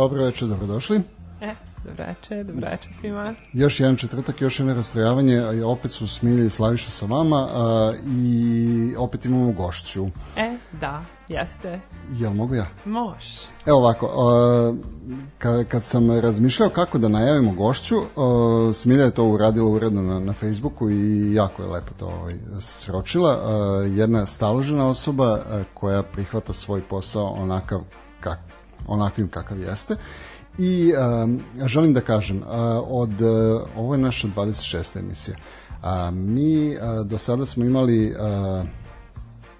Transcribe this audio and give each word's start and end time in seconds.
Dobro 0.00 0.22
večer, 0.22 0.48
dobrodošli. 0.48 1.00
E, 1.40 1.54
dobro 1.84 2.04
večer, 2.04 2.44
dobro 2.44 2.68
večer 2.70 2.92
svima. 3.00 3.34
Još 3.52 3.80
jedan 3.80 3.96
četvrtak, 3.96 4.40
još 4.40 4.60
jedno 4.60 4.74
rastrojavanje, 4.74 5.64
opet 5.64 5.90
su 5.90 6.06
Smilja 6.06 6.44
i 6.44 6.50
Slaviša 6.50 6.90
sa 6.90 7.06
vama 7.06 7.48
a, 7.54 7.92
i 8.06 8.94
opet 8.98 9.24
imamo 9.24 9.52
gošću. 9.52 10.06
E, 10.36 10.56
da, 10.80 11.02
jeste. 11.28 11.80
Jel 12.12 12.32
mogu 12.32 12.54
ja? 12.54 12.66
Moš. 12.84 13.24
Evo 13.66 13.78
ovako, 13.78 14.06
a, 14.06 14.74
kad, 15.38 15.68
kad 15.68 15.84
sam 15.84 16.10
razmišljao 16.20 16.68
kako 16.68 16.98
da 16.98 17.08
najavimo 17.08 17.52
gošću, 17.52 17.96
a, 17.96 18.72
Smilja 18.74 19.04
je 19.04 19.14
to 19.14 19.24
uradila 19.24 19.68
uredno 19.68 20.02
na, 20.02 20.20
na 20.20 20.32
Facebooku 20.32 20.90
i 20.90 21.34
jako 21.34 21.62
je 21.62 21.68
lepo 21.68 21.94
to 21.98 22.06
ovaj, 22.06 22.34
sročila. 22.60 23.40
A, 23.42 23.54
jedna 23.82 24.26
staložena 24.26 24.88
osoba 24.88 25.32
a, 25.32 25.62
koja 25.74 26.02
prihvata 26.02 26.52
svoj 26.52 26.82
posao 26.82 27.26
onakav 27.26 27.80
kak, 28.20 28.49
onakvim 28.86 29.28
kakav 29.28 29.60
jeste. 29.60 29.96
I 30.58 30.92
um, 31.24 31.40
želim 31.66 31.94
da 31.94 32.00
kažem, 32.00 32.36
uh, 32.36 32.44
od 32.86 33.20
uh, 33.20 33.62
ovo 33.76 33.94
je 33.94 33.98
naša 33.98 34.28
26. 34.28 34.98
emisija. 34.98 35.36
Uh, 35.82 35.88
mi 36.12 36.76
uh, 36.76 37.06
do 37.06 37.18
sada 37.18 37.44
smo 37.44 37.64
imali 37.64 38.10
uh, 38.10 38.64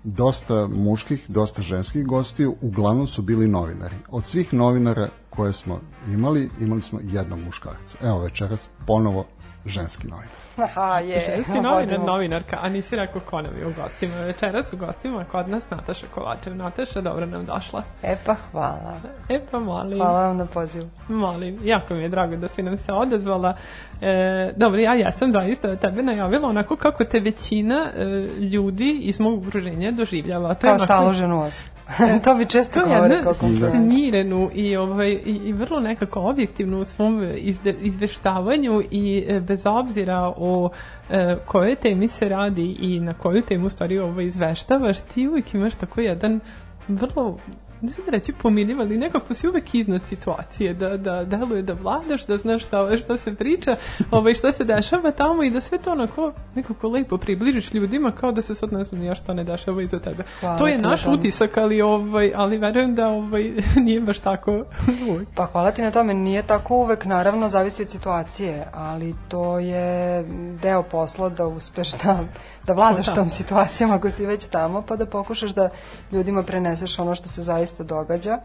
dosta 0.05 0.67
muških, 0.67 1.25
dosta 1.29 1.63
ženskih 1.63 2.07
gostiju, 2.07 2.57
uglavnom 2.61 3.07
su 3.07 3.23
bili 3.23 3.49
novinari. 3.49 3.97
Od 4.09 4.25
svih 4.25 4.55
novinara 4.55 5.09
koje 5.31 5.53
smo 5.53 5.81
imali, 6.09 6.51
imali 6.61 6.83
smo 6.83 7.01
jednog 7.03 7.39
muškarca. 7.39 7.99
Evo 8.03 8.19
večeras 8.19 8.69
ponovo 8.87 9.25
ženski 9.67 10.09
novinar. 10.09 10.50
Aha, 10.63 10.99
je. 10.99 11.35
Ženski 11.37 11.61
novinar, 11.61 12.01
novinarka, 12.01 12.59
a 12.63 12.69
nisi 12.69 12.97
rekao 12.97 13.21
ko 13.21 13.43
nam 13.43 13.53
je 13.59 13.67
u 13.67 13.73
gostima. 13.83 14.15
Večeras 14.15 14.73
u 14.73 14.77
gostima 14.77 15.25
kod 15.25 15.49
nas 15.49 15.71
Nataša 15.71 16.07
Kovačev. 16.15 16.57
Nataša, 16.57 17.01
dobro 17.01 17.27
nam 17.27 17.47
došla. 17.47 17.83
E 18.03 18.17
pa 18.27 18.35
hvala. 18.35 18.95
E 19.29 19.41
pa 19.51 19.59
molim. 19.59 19.99
Hvala 19.99 20.27
vam 20.27 20.37
na 20.37 20.47
pozivu. 20.47 20.87
Molim, 21.09 21.59
jako 21.65 21.95
mi 21.95 22.03
je 22.03 22.09
drago 22.09 22.37
da 22.37 22.49
si 22.49 22.63
nam 22.63 22.79
se 22.79 22.93
odazvala. 22.93 23.57
E, 24.01 24.53
dobro, 24.57 24.81
ja 24.81 24.95
jesam 24.95 25.33
zaista 25.33 25.77
tebe 25.77 26.03
najavila 26.03 26.49
onako 26.49 26.77
kako 26.77 27.05
te 27.05 27.21
većina 27.21 27.91
e, 27.95 28.05
ljudi 28.39 28.99
iz 29.03 29.21
mog 29.21 29.47
okruženja 29.47 29.91
doživljava. 29.91 30.55
To 30.55 30.61
Kao 30.61 30.71
onako, 30.71 30.85
staloženu 30.85 31.41
osobu. 31.41 31.80
to 32.25 32.35
bi 32.35 32.47
često 32.47 32.81
govore 32.81 33.23
kao 33.23 33.35
kompliment. 33.35 33.87
smirenu 33.87 34.51
i, 34.55 34.77
ovaj, 34.77 35.09
i, 35.09 35.41
i 35.45 35.53
vrlo 35.53 35.81
nekako 35.81 36.21
objektivnu 36.21 36.81
u 36.81 36.85
svom 36.85 37.27
izde, 37.37 37.75
izveštavanju 37.81 38.83
i 38.91 39.25
e, 39.29 39.41
bez 39.41 39.67
obzira 39.67 40.33
o 40.37 40.71
e, 41.11 41.37
kojoj 41.47 41.75
temi 41.75 42.09
se 42.09 42.29
radi 42.29 42.77
i 42.81 43.01
na 43.01 43.15
koju 43.15 43.43
temu 43.43 43.71
stvari 43.71 43.99
ovo 43.99 44.21
izveštavaš, 44.21 45.01
ti 45.01 45.29
uvijek 45.29 45.55
imaš 45.55 45.75
tako 45.75 46.01
jedan 46.01 46.41
vrlo 46.89 47.39
ne 47.81 47.89
znam 47.89 48.07
da 48.07 48.11
reći 48.11 48.33
pominjiv, 48.33 48.81
ali 48.81 48.99
nekako 48.99 49.35
si 49.35 49.49
uvek 49.49 49.75
iznad 49.75 50.03
situacije, 50.05 50.75
da, 50.75 50.97
da 50.97 51.25
deluje 51.25 51.63
da 51.63 51.73
vladaš, 51.73 52.27
da 52.27 52.37
znaš 52.37 52.65
šta, 52.65 52.97
šta 52.97 53.19
se 53.19 53.35
priča, 53.35 53.77
ovaj, 54.11 54.35
šta 54.35 54.53
se 54.53 54.65
dešava 54.65 55.11
tamo 55.11 55.43
i 55.43 55.51
da 55.51 55.61
sve 55.61 55.79
to 55.79 55.93
onako 55.93 56.33
nekako 56.55 56.89
lepo 56.89 57.17
približiš 57.17 57.75
ljudima 57.75 58.13
kao 58.13 58.33
da 58.33 58.43
se 58.43 58.55
sad 58.55 58.73
ne 58.73 58.85
znam 58.85 59.03
ja 59.05 59.15
šta 59.15 59.35
ne 59.35 59.45
dešava 59.45 59.83
iza 59.83 59.99
tebe. 59.99 60.23
Hvala 60.41 60.59
to 60.59 60.67
je 60.67 60.79
ti 60.79 60.85
naš 60.85 61.05
na 61.05 61.13
utisak, 61.13 61.57
ali, 61.57 61.83
ovaj, 61.83 62.33
ali 62.37 62.59
verujem 62.59 62.95
da 62.95 63.09
ovaj, 63.09 63.53
nije 63.87 64.01
baš 64.01 64.19
tako 64.19 64.53
uvek. 65.11 65.29
Pa 65.35 65.45
hvala 65.45 65.71
ti 65.71 65.83
na 65.83 65.91
tome. 65.91 66.15
Nije 66.15 66.43
tako 66.43 66.77
uvek, 66.77 67.05
naravno, 67.05 67.49
zavisi 67.49 67.83
od 67.83 67.91
situacije, 67.91 68.67
ali 68.73 69.15
to 69.29 69.59
je 69.59 70.25
deo 70.63 70.83
posla 70.83 71.29
da 71.29 71.47
uspeš 71.47 71.93
da, 71.93 72.25
da 72.67 72.73
vladaš 72.73 73.07
Da. 73.07 73.15
tom 73.15 73.31
situacijom 73.31 73.91
ako 73.91 74.11
si 74.11 74.27
već 74.27 74.49
tamo, 74.49 74.83
pa 74.83 74.97
da 74.97 75.07
pokušaš 75.07 75.51
da 75.51 75.69
ljudima 76.13 76.43
preneseš 76.43 76.99
ono 76.99 77.15
što 77.15 77.29
se 77.29 77.43
zaista 77.43 77.85
događa 77.85 78.39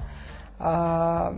a, 0.59 1.31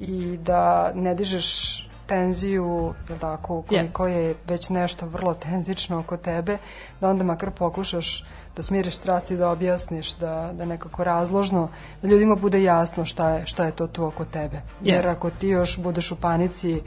i 0.00 0.36
da 0.42 0.92
ne 0.94 1.14
dižeš 1.14 1.78
tenziju, 2.06 2.94
jel 3.08 3.18
tako, 3.18 3.56
ukoliko 3.56 4.06
je 4.06 4.34
već 4.46 4.68
nešto 4.68 5.06
vrlo 5.06 5.34
tenzično 5.34 5.98
oko 5.98 6.16
tebe, 6.16 6.58
da 7.00 7.08
onda 7.08 7.24
makar 7.24 7.50
pokušaš 7.50 8.24
da 8.56 8.62
smiriš 8.62 8.96
strasti, 8.96 9.36
da 9.36 9.50
objasniš, 9.50 10.14
da, 10.14 10.50
da 10.52 10.64
nekako 10.64 11.04
razložno, 11.04 11.68
da 12.02 12.08
ljudima 12.08 12.34
bude 12.34 12.62
jasno 12.62 13.04
šta 13.04 13.30
je, 13.30 13.46
šta 13.46 13.64
je 13.64 13.72
to 13.72 13.86
tu 13.86 14.04
oko 14.04 14.24
tebe. 14.24 14.62
Jer 14.82 15.04
Yes. 15.04 15.10
ako 15.10 15.30
ti 15.30 15.48
još 15.48 15.78
budeš 15.78 16.12
u 16.12 16.16
panici, 16.16 16.82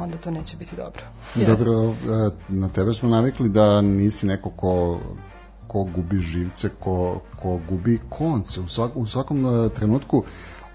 onda 0.00 0.16
to 0.16 0.30
neće 0.30 0.56
biti 0.56 0.76
dobro. 0.76 1.02
Dobro, 1.34 1.90
e, 1.90 1.94
na 2.48 2.68
tebe 2.68 2.94
smo 2.94 3.08
navikli 3.08 3.48
da 3.48 3.80
nisi 3.80 4.26
neko 4.26 4.50
ko 4.50 5.00
ko 5.70 5.84
gubi 5.94 6.18
živce, 6.18 6.68
ko, 6.80 7.20
ko 7.42 7.60
gubi 7.68 8.00
konce. 8.08 8.60
U, 8.60 8.68
svak, 8.68 8.90
u 8.94 9.06
svakom 9.06 9.46
e, 9.46 9.68
trenutku 9.68 10.24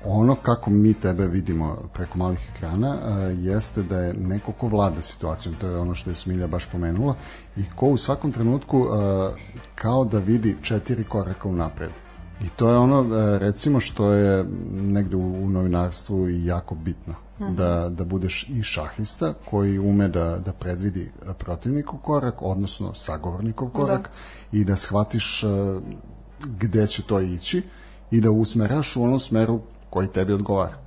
ono 0.05 0.35
kako 0.35 0.69
mi 0.69 0.93
tebe 0.93 1.27
vidimo 1.27 1.77
preko 1.93 2.17
malih 2.17 2.39
ekrana 2.55 2.95
e, 2.95 3.35
jeste 3.37 3.83
da 3.83 3.99
je 3.99 4.13
neko 4.13 4.51
ko 4.51 4.67
vlada 4.67 5.01
situacijom, 5.01 5.55
to 5.55 5.67
je 5.67 5.77
ono 5.77 5.95
što 5.95 6.09
je 6.09 6.15
Smilja 6.15 6.47
baš 6.47 6.65
pomenula, 6.65 7.15
i 7.57 7.63
ko 7.75 7.87
u 7.87 7.97
svakom 7.97 8.31
trenutku 8.31 8.85
kao 9.75 10.05
da 10.05 10.19
vidi 10.19 10.55
četiri 10.61 11.03
koraka 11.03 11.47
unapred. 11.47 11.89
I 12.41 12.49
to 12.49 12.69
je 12.69 12.77
ono, 12.77 13.05
recimo, 13.37 13.79
što 13.79 14.11
je 14.11 14.45
negde 14.71 15.15
u, 15.15 15.43
u 15.43 15.49
novinarstvu 15.49 16.29
jako 16.29 16.75
bitno. 16.75 17.24
Da, 17.39 17.89
da 17.89 18.03
budeš 18.03 18.49
i 18.49 18.63
šahista 18.63 19.33
koji 19.49 19.79
ume 19.79 20.07
da, 20.07 20.37
da 20.37 20.53
predvidi 20.53 21.11
protivnikov 21.37 21.99
korak, 21.99 22.41
odnosno 22.41 22.93
sagovornikov 22.93 23.69
korak 23.69 24.09
i 24.51 24.63
da 24.65 24.75
shvatiš 24.75 25.43
e, 25.43 25.47
gde 26.39 26.87
će 26.87 27.03
to 27.03 27.19
ići 27.19 27.63
i 28.11 28.21
da 28.21 28.31
usmeraš 28.31 28.95
u 28.95 29.03
onom 29.03 29.19
smeru 29.19 29.59
koji 29.89 30.07
tebi 30.07 30.33
odgovara. 30.33 30.84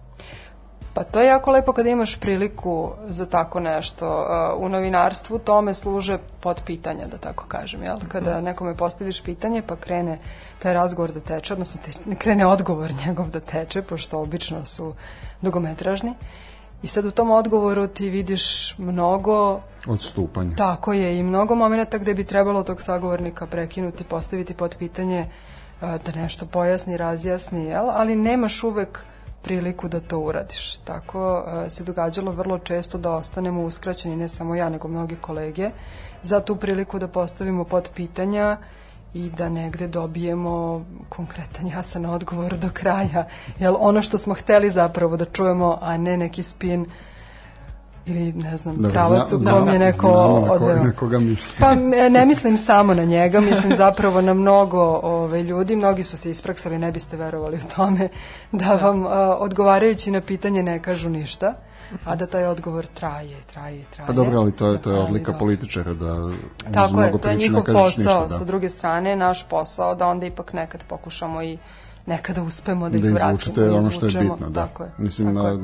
Pa 0.99 1.05
to 1.05 1.21
je 1.21 1.27
jako 1.27 1.51
lepo 1.51 1.73
kada 1.73 1.89
imaš 1.89 2.17
priliku 2.17 2.93
za 3.05 3.27
tako 3.27 3.61
nešto. 3.61 4.27
Uh, 4.57 4.65
U 4.65 4.69
novinarstvu 4.69 5.39
tome 5.39 5.75
služe 5.75 6.19
pod 6.41 6.63
pitanja, 6.67 7.07
da 7.07 7.19
tako 7.19 7.45
kažem. 7.49 7.83
Jel? 7.83 7.99
Kada 8.09 8.41
nekome 8.41 8.75
postaviš 8.75 9.23
pitanje 9.23 9.63
pa 9.63 9.77
krene 9.77 10.19
taj 10.59 10.73
razgovor 10.73 11.13
da 11.13 11.21
teče, 11.21 11.53
odnosno 11.53 11.81
te, 11.85 11.91
ne 12.07 12.17
krene 12.17 12.47
odgovor 12.47 12.95
njegov 13.07 13.31
da 13.31 13.41
teče, 13.41 13.83
pošto 13.83 14.21
obično 14.21 14.65
su 14.65 14.95
dugometražni. 15.41 16.15
I 16.83 16.87
sad 16.87 17.05
u 17.05 17.11
tom 17.11 17.31
odgovoru 17.31 17.87
ti 17.87 18.11
vidiš 18.11 18.79
mnogo 18.79 19.61
Odstupanje. 19.87 20.57
Tako 20.57 20.93
je 20.93 21.19
i 21.19 21.23
mnogo 21.23 21.55
momenta 21.55 21.99
gde 21.99 22.15
bi 22.15 22.25
trebalo 22.25 22.63
tog 22.63 22.83
sagovornika 22.83 23.47
prekinuti, 23.47 24.05
postaviti 24.05 24.55
pod 24.55 24.77
pitanje 24.79 25.21
e, 25.21 25.27
da 25.81 26.21
nešto 26.21 26.47
pojasni, 26.47 26.97
razjasni, 26.97 27.65
jel? 27.65 27.91
ali 27.91 28.17
nemaš 28.17 28.63
uvek 28.63 29.05
priliku 29.43 29.89
da 29.89 30.01
to 30.01 30.19
uradiš. 30.19 30.77
Tako 30.77 31.45
e, 31.67 31.71
se 31.71 31.85
događalo 31.85 32.33
vrlo 32.33 32.59
često 32.59 32.99
da 32.99 33.11
ostanemo 33.11 33.63
uskraćeni, 33.63 34.17
ne 34.17 34.29
samo 34.29 34.55
ja, 34.55 34.69
nego 34.69 34.89
mnogi 34.89 35.17
kolege, 35.17 35.71
za 36.23 36.41
tu 36.41 36.57
priliku 36.57 36.99
da 36.99 37.09
postavimo 37.09 37.65
pod 37.65 37.89
pitanja 37.95 38.57
i 39.15 39.31
da 39.31 39.49
negde 39.49 39.89
dobijemo 39.89 40.85
konkretan 41.09 41.67
jasan 41.67 42.07
odgovor 42.07 42.57
do 42.57 42.69
kraja. 42.73 43.29
Jel 43.59 43.77
ono 43.79 44.03
što 44.03 44.19
smo 44.19 44.35
hteli 44.35 44.71
zapravo 44.71 45.17
da 45.17 45.25
čujemo, 45.25 45.79
a 45.81 45.97
ne 45.97 46.17
neki 46.17 46.43
spin 46.43 46.87
ili 48.09 48.33
ne 48.35 48.57
znam, 48.57 48.75
Dobro, 48.75 48.91
pravac 48.91 49.33
u 49.33 49.39
zna- 49.39 49.53
kom 49.53 49.69
je 49.69 49.79
neko 49.79 50.09
na 50.09 50.53
odveo. 50.53 50.77
na 50.77 50.93
koga 50.93 51.19
misli. 51.19 51.57
Pa 51.61 51.75
ne 52.09 52.27
mislim 52.27 52.59
samo 52.59 52.95
na 52.95 53.05
njega, 53.05 53.41
mislim 53.41 53.77
zapravo 53.77 54.21
na 54.21 54.35
mnogo 54.35 54.81
ove, 54.95 55.43
ljudi, 55.43 55.77
mnogi 55.77 56.05
su 56.05 56.17
se 56.19 56.31
ispraksali, 56.31 56.79
ne 56.79 56.93
biste 56.93 57.17
verovali 57.17 57.57
u 57.57 57.75
tome, 57.77 58.09
da 58.53 58.75
vam 58.75 59.07
a, 59.07 59.11
odgovarajući 59.37 60.11
na 60.11 60.21
pitanje 60.21 60.63
ne 60.63 60.83
kažu 60.83 61.11
ništa, 61.11 61.55
a 62.05 62.17
da 62.17 62.27
taj 62.27 62.47
odgovor 62.47 62.87
traje, 62.87 63.37
traje, 63.47 63.85
traje. 63.87 64.07
Pa 64.07 64.13
dobro, 64.13 64.39
ali 64.39 64.53
to 64.53 64.67
je, 64.67 64.83
to 64.83 64.91
je 64.91 64.97
Ali 64.97 65.05
odlika 65.05 65.27
dobro. 65.27 65.39
političara 65.39 65.95
da 65.95 66.15
uz 66.15 66.35
Tako 66.73 66.93
mnogo 66.93 67.07
je, 67.09 67.21
to 67.21 67.29
je 67.29 67.37
njihov 67.37 67.65
posao, 67.65 67.83
ništa, 68.23 68.29
sa 68.29 68.45
druge 68.45 68.69
strane 68.69 69.17
naš 69.17 69.49
posao 69.49 69.95
da 69.95 70.07
onda 70.07 70.27
ipak 70.27 70.53
nekad 70.53 70.85
pokušamo 70.85 71.43
i 71.43 71.59
nekada 72.07 72.43
uspemo 72.43 72.89
da, 72.89 72.91
da 72.91 72.97
ih 72.99 73.05
vratimo. 73.05 73.31
izvučete 73.31 73.61
i 73.61 73.69
ono 73.69 73.91
što 73.91 74.07
je 74.07 74.13
bitno. 74.13 74.49
Da. 74.49 74.67
Tako 74.67 74.83
je. 74.83 74.91
Mislim, 74.99 75.35
tako 75.35 75.49
je. 75.49 75.59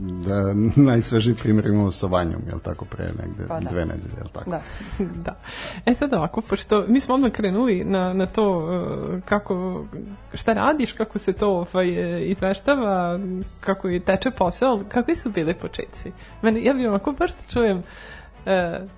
Da 0.00 0.54
najsvežiji 0.90 1.34
primjer 1.34 1.66
imamo 1.66 1.92
sa 1.92 2.06
Vanjom, 2.06 2.42
jel 2.48 2.58
tako, 2.58 2.84
pre 2.84 3.04
negde 3.04 3.44
Pa 3.48 3.60
da. 3.60 3.70
dve 3.70 3.86
nedelje, 3.86 4.14
jel 4.16 4.28
tako? 4.32 4.50
Da. 4.50 4.60
da. 5.26 5.36
E 5.86 5.94
sad 5.94 6.12
ovako, 6.12 6.40
pošto 6.40 6.84
mi 6.88 7.00
smo 7.00 7.14
odmah 7.14 7.32
krenuli 7.32 7.84
na, 7.84 8.12
na 8.12 8.26
to 8.26 8.58
uh, 8.58 9.22
kako, 9.24 9.84
šta 10.34 10.52
radiš, 10.52 10.92
kako 10.92 11.18
se 11.18 11.32
to 11.32 11.48
ovaj, 11.48 11.88
e, 11.88 12.24
izveštava, 12.24 13.20
kako 13.60 13.88
je 13.88 14.00
teče 14.00 14.30
posao, 14.30 14.80
kakvi 14.88 15.14
su 15.14 15.30
bili 15.30 15.54
početci? 15.54 16.12
Mene, 16.42 16.64
ja 16.64 16.74
bih 16.74 16.88
onako 16.88 17.12
baš 17.12 17.30
da 17.30 17.42
čujem 17.48 17.78
uh, 17.78 18.88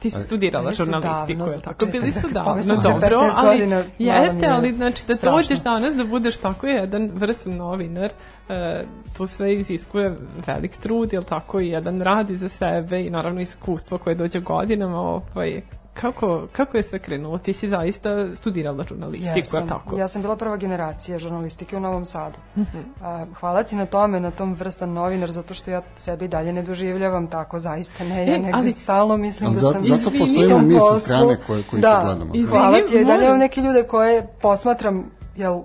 ti 0.00 0.10
si 0.10 0.20
studirala 0.20 0.72
žurnalistiku, 0.72 1.42
je 1.42 1.48
za 1.48 1.60
tako? 1.60 1.86
Bili 1.86 2.12
su 2.12 2.28
Pa 2.34 2.40
davno, 2.40 2.76
dobro, 2.82 3.20
15 3.20 3.32
ali 3.36 3.84
jeste, 3.98 4.46
je 4.46 4.52
ali 4.52 4.72
znači 4.72 5.04
da 5.06 5.14
strašno. 5.14 5.36
dođeš 5.36 5.60
danas 5.60 5.94
da 5.94 6.04
budeš 6.04 6.36
tako 6.36 6.66
jedan 6.66 7.10
vrsan 7.14 7.56
novinar, 7.56 8.10
e, 8.48 8.84
to 9.16 9.26
sve 9.26 9.54
iziskuje 9.54 10.16
velik 10.46 10.76
trud, 10.76 11.12
jel 11.12 11.22
tako, 11.22 11.60
i 11.60 11.68
jedan 11.68 12.00
rad 12.00 12.30
iza 12.30 12.48
sebe 12.48 13.02
i 13.02 13.10
naravno 13.10 13.40
iskustvo 13.40 13.98
koje 13.98 14.14
dođe 14.14 14.40
godinama, 14.40 15.00
ovaj, 15.00 15.62
kako, 15.94 16.46
kako 16.52 16.76
je 16.76 16.82
sve 16.82 16.98
krenulo? 16.98 17.38
Ti 17.38 17.52
si 17.52 17.68
zaista 17.68 18.10
studirala 18.36 18.84
žurnalistiku, 18.84 19.38
Jesam. 19.38 19.68
tako? 19.68 19.98
Ja 19.98 20.08
sam 20.08 20.22
bila 20.22 20.36
prva 20.36 20.56
generacija 20.56 21.18
žurnalistike 21.18 21.76
u 21.76 21.80
Novom 21.80 22.06
Sadu. 22.06 22.38
Mhm. 22.56 22.78
A, 23.02 23.24
hvala 23.34 23.62
ti 23.62 23.76
na 23.76 23.86
tome, 23.86 24.20
na 24.20 24.30
tom 24.30 24.54
vrstan 24.54 24.92
novinar, 24.92 25.30
zato 25.30 25.54
što 25.54 25.70
ja 25.70 25.82
sebe 25.94 26.24
i 26.24 26.28
dalje 26.28 26.52
ne 26.52 26.62
doživljavam 26.62 27.26
tako, 27.26 27.58
zaista 27.58 28.04
ne. 28.04 28.26
Ja 28.26 28.34
E, 28.34 28.38
negde 28.38 28.50
ali- 28.54 28.72
stalno 28.72 29.16
mislim 29.16 29.46
Ali 29.46 29.54
da 29.56 29.60
sam... 29.62 29.82
zato 29.82 30.10
postojimo 30.10 30.58
mi 30.58 30.74
sa 30.84 30.98
strane 30.98 31.36
koje- 31.46 31.62
koji 31.62 31.82
da, 31.82 32.02
gledamo. 32.04 32.34
Izvini, 32.34 32.50
hvala 32.50 32.78
ti, 32.78 32.94
ja 32.94 33.00
i 33.00 33.04
dalje 33.04 33.24
imam 33.24 33.38
neke 33.38 33.60
ljude 33.60 33.82
koje 33.82 34.26
posmatram, 34.42 35.10
jel, 35.36 35.60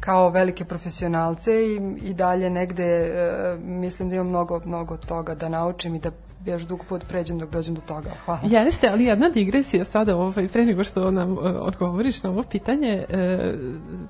kao 0.00 0.28
velike 0.28 0.64
profesionalce 0.64 1.52
i, 1.66 1.76
i 2.00 2.14
dalje 2.14 2.50
negde 2.50 2.84
e, 2.84 3.32
mislim 3.58 4.08
da 4.08 4.14
imam 4.14 4.28
mnogo, 4.28 4.60
mnogo 4.64 4.96
toga 4.98 5.34
da 5.34 5.48
naučim 5.48 5.94
i 5.94 5.98
da 5.98 6.10
još 6.52 6.62
dug 6.62 6.84
put 6.88 7.04
pređem 7.08 7.38
dok 7.38 7.50
dođem 7.50 7.74
do 7.74 7.80
toga. 7.80 8.10
Hvala. 8.24 8.40
Jeste, 8.64 8.88
ali 8.88 9.04
jedna 9.04 9.28
digresija 9.28 9.84
sada, 9.84 10.16
ovaj, 10.16 10.48
pre 10.48 10.66
nego 10.66 10.84
što 10.84 11.10
nam 11.10 11.32
e, 11.32 11.36
odgovoriš 11.40 12.22
na 12.22 12.30
ovo 12.30 12.42
pitanje, 12.42 13.04
e, 13.08 13.54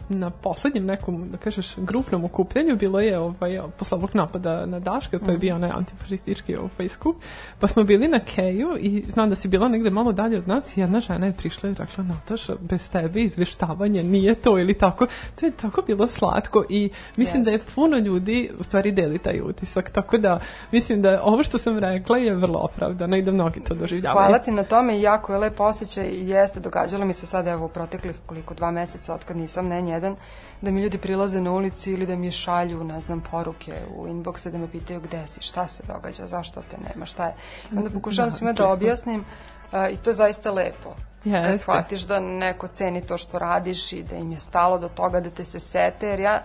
na 0.08 0.30
poslednjem 0.30 0.84
nekom, 0.84 1.28
da 1.30 1.36
kažeš, 1.36 1.76
grupnom 1.76 2.24
okupljanju 2.24 2.76
bilo 2.76 3.00
je 3.00 3.18
ovaj, 3.18 3.60
posle 3.78 3.98
ovog 3.98 4.10
napada 4.14 4.66
na 4.66 4.80
Daška, 4.80 5.18
to 5.18 5.30
je 5.30 5.38
bio 5.38 5.54
onaj 5.54 5.70
antifašistički 5.74 6.56
ovaj, 6.56 6.88
skup, 6.88 7.16
pa 7.60 7.68
smo 7.68 7.84
bili 7.84 8.08
na 8.08 8.20
Keju 8.20 8.76
i 8.80 9.04
znam 9.08 9.30
da 9.30 9.36
si 9.36 9.48
bila 9.48 9.68
negde 9.68 9.90
malo 9.90 10.12
dalje 10.12 10.38
od 10.38 10.48
nas 10.48 10.76
i 10.76 10.80
jedna 10.80 11.00
žena 11.00 11.26
je 11.26 11.32
prišla 11.32 11.70
i 11.70 11.74
rekla, 11.74 12.04
Nataša, 12.04 12.56
bez 12.60 12.90
tebe 12.90 13.22
izveštavanje 13.22 14.02
nije 14.02 14.34
to 14.34 14.58
ili 14.58 14.74
tako. 14.74 15.06
To 15.40 15.46
je 15.46 15.52
tako 15.52 15.82
bilo 15.86 16.08
slatko 16.08 16.64
i 16.68 16.90
mislim 17.16 17.42
da 17.42 17.50
je 17.50 17.60
puno 17.74 17.96
ljudi 17.96 18.50
u 18.58 18.62
stvari 18.62 18.92
deli 18.92 19.18
taj 19.18 19.40
utisak, 19.40 19.90
tako 19.90 20.18
da 20.18 20.40
mislim 20.72 21.02
da 21.02 21.22
ovo 21.24 21.44
što 21.44 21.58
sam 21.58 21.78
rekla 21.78 22.18
je 22.26 22.34
vrlo 22.34 22.58
opravdano 22.58 23.16
i 23.16 23.22
da 23.22 23.32
mnogi 23.32 23.60
to 23.60 23.74
doživljavaju. 23.74 24.26
Hvala 24.26 24.38
ti 24.38 24.50
na 24.50 24.62
tome 24.62 24.98
i 24.98 25.02
jako 25.02 25.32
je 25.32 25.38
lep 25.38 25.60
osjećaj 25.60 26.06
i 26.06 26.28
jeste, 26.28 26.60
događalo 26.60 27.04
mi 27.04 27.12
se 27.12 27.26
sad 27.26 27.46
evo 27.46 27.66
u 27.66 27.68
proteklih 27.68 28.16
koliko 28.26 28.54
dva 28.54 28.70
meseca 28.70 29.14
od 29.14 29.24
kad 29.24 29.36
nisam 29.36 29.68
ne 29.68 29.88
jedan, 29.88 30.16
da 30.60 30.70
mi 30.70 30.82
ljudi 30.82 30.98
prilaze 30.98 31.40
na 31.40 31.52
ulici 31.52 31.92
ili 31.92 32.06
da 32.06 32.16
mi 32.16 32.30
šalju, 32.30 32.84
ne 32.84 33.00
znam, 33.00 33.20
poruke 33.30 33.72
u 33.96 34.06
inboxe 34.06 34.50
da 34.50 34.58
me 34.58 34.68
pitaju 34.70 35.00
gde 35.00 35.26
si, 35.26 35.42
šta 35.42 35.66
se 35.66 35.82
događa, 35.86 36.26
zašto 36.26 36.62
te 36.70 36.76
nema, 36.88 37.06
šta 37.06 37.26
je. 37.26 37.34
I 37.72 37.76
onda 37.76 37.90
pokušavam 37.90 38.30
Da, 38.30 38.36
svima 38.36 38.52
da 38.52 38.68
objasnim 38.68 39.24
a, 39.72 39.88
i 39.88 39.96
to 39.96 40.10
je 40.10 40.14
zaista 40.14 40.50
lepo. 40.50 40.94
Jeste. 41.24 41.50
Kad 41.50 41.60
shvatiš 41.60 42.02
da 42.02 42.20
neko 42.20 42.66
ceni 42.66 43.06
to 43.06 43.18
što 43.18 43.38
radiš 43.38 43.92
i 43.92 44.02
da 44.02 44.16
im 44.16 44.32
je 44.32 44.40
stalo 44.40 44.78
do 44.78 44.88
toga 44.88 45.20
da 45.20 45.30
te 45.30 45.44
se 45.44 45.60
sete, 45.60 46.06
jer 46.08 46.20
ja 46.20 46.42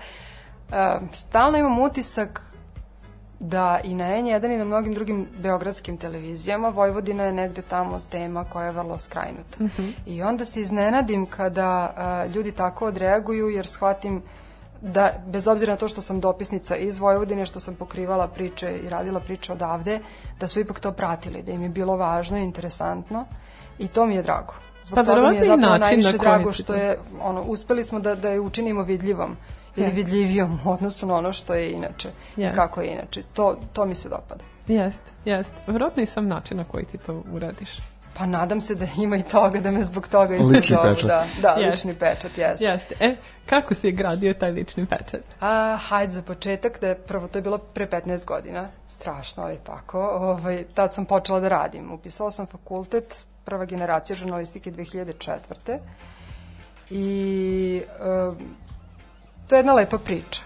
a, 0.72 1.00
stalno 1.12 1.57
imam 1.57 1.80
utisak 1.80 2.50
da 3.44 3.80
i 3.84 3.96
na 3.96 4.04
N1 4.06 4.54
i 4.56 4.58
na 4.58 4.66
mnogim 4.66 4.94
drugim 4.94 5.28
beogradskim 5.38 5.98
televizijama 5.98 6.70
Vojvodina 6.70 7.24
je 7.24 7.34
negde 7.34 7.62
tamo 7.62 8.02
tema 8.10 8.44
koja 8.44 8.66
je 8.66 8.72
vrlo 8.72 9.00
skrajnuta. 9.00 9.58
I 10.06 10.24
onda 10.24 10.46
se 10.46 10.62
iznenadim 10.62 11.26
kada 11.26 11.94
a, 11.98 12.26
ljudi 12.26 12.52
tako 12.52 12.86
odreaguju 12.86 13.50
jer 13.50 13.68
shvatim 13.68 14.22
da 14.82 15.12
bez 15.28 15.48
obzira 15.48 15.74
na 15.74 15.78
to 15.78 15.88
što 15.88 16.02
sam 16.02 16.20
dopisnica 16.20 16.76
iz 16.76 17.00
Vojvodine, 17.00 17.46
što 17.46 17.60
sam 17.60 17.76
pokrivala 17.76 18.28
priče 18.28 18.78
i 18.86 18.90
radila 18.90 19.20
priče 19.20 19.52
odavde, 19.52 20.00
da 20.40 20.48
su 20.48 20.60
ipak 20.60 20.80
to 20.80 20.92
pratili, 20.92 21.44
da 21.44 21.52
im 21.52 21.64
je 21.64 21.70
bilo 21.70 21.98
važno 21.98 22.38
i 22.38 22.44
interesantno 22.44 23.26
i 23.80 23.88
to 23.88 24.06
mi 24.06 24.16
je 24.16 24.24
drago. 24.24 24.54
Zbog 24.84 24.96
Pa 24.96 25.04
toga 25.04 25.30
mi 25.30 25.36
je 25.36 25.44
zapravo 25.46 25.62
način 25.62 25.82
na 25.82 25.88
najviše 25.88 26.18
koji 26.18 26.20
drago 26.20 26.52
što 26.52 26.64
to- 26.64 26.76
je, 26.76 26.98
ono, 27.22 27.42
uspeli 27.42 27.84
smo 27.84 28.00
da, 28.00 28.16
da 28.16 28.30
je 28.30 28.40
učinimo 28.40 28.84
vidljivom 28.84 29.36
ili 29.76 29.86
Jeste. 29.86 29.96
vidljivijom 29.96 30.60
u 30.66 30.72
odnosu 30.72 31.06
na 31.08 31.16
ono 31.16 31.34
što 31.34 31.54
je 31.54 31.72
inače 31.72 32.10
i 32.38 32.42
Jeste. 32.42 32.56
kako 32.56 32.82
je 32.82 32.92
inače. 32.94 33.24
To, 33.34 33.58
to 33.74 33.86
mi 33.86 33.96
se 33.96 34.10
dopada. 34.10 34.44
Jeste, 34.68 35.12
jeste. 35.26 35.56
Vjerojatno 35.68 36.04
i 36.04 36.06
sam 36.06 36.28
način 36.28 36.58
na 36.58 36.64
koji 36.64 36.86
ti 36.86 36.98
to 36.98 37.24
uradiš. 37.34 37.70
Pa 38.14 38.26
nadam 38.26 38.62
se 38.62 38.76
da 38.76 38.88
ima 38.98 39.16
i 39.18 39.24
toga, 39.24 39.60
da 39.60 39.72
me 39.72 39.84
zbog 39.84 40.08
toga 40.08 40.36
isto 40.36 40.50
Lični 40.50 40.76
zovu. 40.76 40.84
pečat. 40.86 41.08
Da, 41.08 41.26
da 41.42 41.50
Jeste. 41.50 41.70
lični 41.72 41.94
pečat, 41.96 42.38
jeste. 42.38 42.66
Jeste. 42.66 42.96
E, 43.00 43.16
kako 43.46 43.76
si 43.76 43.88
je 43.88 43.92
gradio 43.92 44.34
taj 44.34 44.52
lični 44.52 44.86
pečat? 44.86 45.22
A, 45.40 45.78
hajde 45.78 46.14
za 46.14 46.22
početak, 46.22 46.82
da 46.82 46.88
je 46.88 46.96
prvo, 46.98 47.28
to 47.28 47.38
je 47.38 47.42
bilo 47.42 47.58
pre 47.58 47.88
15 47.88 48.26
godina, 48.26 48.68
strašno, 48.90 49.44
ali 49.44 49.58
tako. 49.58 50.00
Ovaj, 50.02 50.64
tad 50.74 50.94
sam 50.94 51.06
počela 51.06 51.40
da 51.40 51.50
radim. 51.50 51.92
Upisala 51.92 52.32
sam 52.32 52.46
fakultet, 52.46 53.24
prva 53.46 53.66
generacija 53.66 54.16
žurnalistike 54.16 54.72
2004. 54.72 55.78
I 56.90 57.82
e, 57.90 58.32
to 59.51 59.56
je 59.56 59.59
jedna 59.59 59.74
lepa 59.74 59.98
priča. 59.98 60.42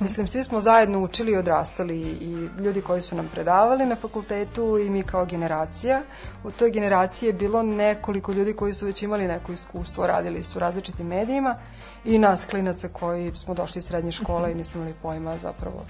Mislim, 0.00 0.28
svi 0.28 0.44
smo 0.44 0.60
zajedno 0.60 0.98
učili 0.98 1.32
i 1.32 1.36
odrastali 1.36 2.00
i 2.00 2.48
ljudi 2.62 2.80
koji 2.80 3.00
su 3.00 3.16
nam 3.16 3.28
predavali 3.32 3.86
na 3.86 3.96
fakultetu 3.96 4.78
i 4.78 4.90
mi 4.90 5.02
kao 5.02 5.24
generacija. 5.24 6.02
U 6.44 6.50
toj 6.50 6.70
generaciji 6.70 7.26
je 7.26 7.32
bilo 7.32 7.62
nekoliko 7.62 8.32
ljudi 8.32 8.52
koji 8.52 8.74
su 8.74 8.86
već 8.86 9.02
imali 9.02 9.28
neko 9.28 9.52
iskustvo, 9.52 10.06
radili 10.06 10.42
su 10.42 10.58
u 10.58 10.60
različitim 10.60 11.06
medijima 11.06 11.56
i 12.04 12.18
nas 12.18 12.44
klinaca 12.44 12.88
koji 12.88 13.32
smo 13.36 13.54
došli 13.54 13.78
iz 13.78 13.84
srednje 13.84 14.12
škole 14.12 14.52
i 14.52 14.54
nismo 14.54 14.80
imali 14.80 14.94
pojma 15.02 15.38
zapravo 15.38 15.84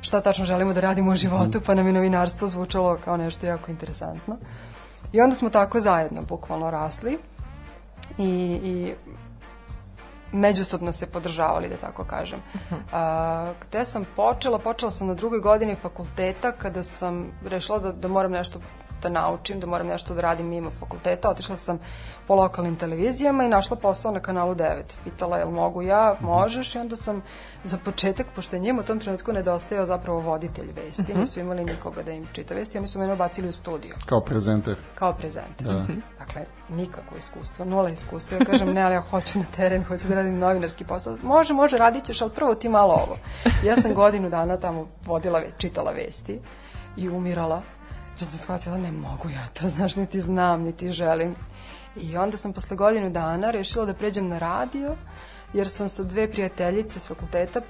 šta 0.00 0.20
tačno 0.20 0.44
želimo 0.44 0.72
da 0.72 0.80
radimo 0.80 1.10
u 1.10 1.16
životu, 1.16 1.60
pa 1.66 1.74
nam 1.74 1.86
je 1.86 1.92
novinarstvo 1.92 2.48
zvučalo 2.48 2.98
kao 3.04 3.16
nešto 3.16 3.46
jako 3.46 3.70
interesantno. 3.70 4.36
I 5.12 5.20
onda 5.20 5.36
smo 5.36 5.50
tako 5.50 5.80
zajedno 5.80 6.22
bukvalno 6.22 6.70
rasli 6.70 7.18
i, 8.18 8.24
i 8.62 8.92
međusobno 10.32 10.92
se 10.92 11.06
podržavali, 11.06 11.68
da 11.68 11.76
tako 11.76 12.04
kažem. 12.04 12.38
A, 12.92 13.52
gde 13.68 13.84
sam 13.84 14.04
počela? 14.16 14.58
Počela 14.58 14.90
sam 14.90 15.06
na 15.06 15.14
drugoj 15.14 15.40
godini 15.40 15.74
fakulteta 15.74 16.52
kada 16.52 16.82
sam 16.82 17.32
rešila 17.46 17.78
da, 17.78 17.92
da 17.92 18.08
moram 18.08 18.32
nešto 18.32 18.60
da 19.02 19.08
naučim, 19.08 19.60
da 19.60 19.66
moram 19.66 19.86
nešto 19.86 20.14
da 20.14 20.20
radim 20.20 20.46
mimo 20.46 20.70
fakulteta. 20.70 21.30
Otišla 21.30 21.56
sam 21.56 21.78
po 22.26 22.34
lokalnim 22.34 22.76
televizijama 22.76 23.44
i 23.44 23.48
našla 23.48 23.76
posao 23.76 24.12
na 24.12 24.20
kanalu 24.20 24.54
9. 24.54 24.82
Pitala 25.04 25.36
jel 25.36 25.50
mogu 25.50 25.82
ja, 25.82 26.16
možeš 26.20 26.74
i 26.74 26.78
onda 26.78 26.96
sam 26.96 27.22
za 27.64 27.78
početak, 27.84 28.26
pošto 28.34 28.56
je 28.56 28.60
njima 28.60 28.80
u 28.80 28.84
tom 28.84 29.00
trenutku 29.00 29.32
nedostajao 29.32 29.86
zapravo 29.86 30.20
voditelj 30.20 30.72
vesti, 30.76 31.14
nisu 31.14 31.40
imali 31.40 31.64
nikoga 31.64 32.02
da 32.02 32.12
im 32.12 32.26
čita 32.32 32.54
vesti, 32.54 32.78
oni 32.78 32.88
su 32.88 32.98
mene 32.98 33.12
obacili 33.12 33.48
u 33.48 33.52
studio 33.52 33.94
Kao 34.06 34.20
prezenter. 34.20 34.76
kao 34.94 35.12
prezenter. 35.12 35.66
Da. 35.66 35.86
Dakle, 36.18 36.44
nikako 36.68 37.16
iskustvo, 37.18 37.64
nula 37.64 37.90
iskustva. 37.90 38.38
Ja 38.38 38.44
kažem, 38.44 38.72
ne, 38.72 38.82
ali 38.82 38.94
ja 38.94 39.00
hoću 39.00 39.38
na 39.38 39.44
teren, 39.56 39.84
hoću 39.84 40.08
da 40.08 40.14
radim 40.14 40.38
novinarski 40.38 40.84
posao. 40.84 41.16
Može, 41.22 41.54
može, 41.54 41.78
radit 41.78 42.04
ćeš, 42.04 42.22
ali 42.22 42.30
prvo 42.30 42.54
ti 42.54 42.68
malo 42.68 42.94
ovo. 42.94 43.18
Ja 43.64 43.76
sam 43.76 43.94
godinu 43.94 44.30
dana 44.30 44.56
tamo 44.56 44.86
vodila, 45.04 45.42
čitala 45.58 45.90
vesti 45.92 46.40
i 46.96 47.08
umirala. 47.08 47.62
Što 48.16 48.24
sam 48.24 48.38
shvatila, 48.38 48.78
ne 48.78 48.92
mogu 48.92 49.28
ja 49.28 49.46
to, 49.60 49.68
znaš, 49.76 49.96
niti 49.96 50.20
znam, 50.20 50.62
niti 50.62 50.92
želim. 50.92 51.34
I 51.96 52.16
onda 52.16 52.36
sam 52.36 52.52
posle 52.52 52.76
godinu 52.76 53.10
dana 53.10 53.50
rešila 53.50 53.84
da 53.86 53.94
pređem 53.94 54.28
na 54.28 54.38
radio, 54.38 54.96
jer 55.52 55.68
sam 55.68 55.88
sa 55.88 56.02
dve 56.02 56.30
prijateljice 56.30 57.00
s 57.00 57.08
fakulteta, 57.08 57.60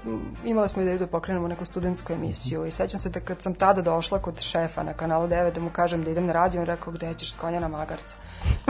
imala 0.45 0.67
smo 0.67 0.81
ideju 0.81 0.99
da 0.99 1.07
pokrenemo 1.07 1.47
neku 1.47 1.65
studentsku 1.65 2.13
emisiju 2.13 2.65
i 2.65 2.71
sećam 2.71 2.99
se 2.99 3.09
da 3.09 3.19
kad 3.19 3.41
sam 3.41 3.53
tada 3.53 3.81
došla 3.81 4.19
kod 4.19 4.41
šefa 4.41 4.83
na 4.83 4.93
kanalu 4.93 5.27
9 5.27 5.53
da 5.53 5.61
mu 5.61 5.69
kažem 5.69 6.03
da 6.03 6.11
idem 6.11 6.25
na 6.25 6.33
radio, 6.33 6.61
on 6.61 6.67
rekao 6.67 6.93
gde 6.93 7.13
ćeš 7.13 7.33
s 7.33 7.37
konja 7.37 7.59
na 7.59 7.67
magarca. 7.67 8.17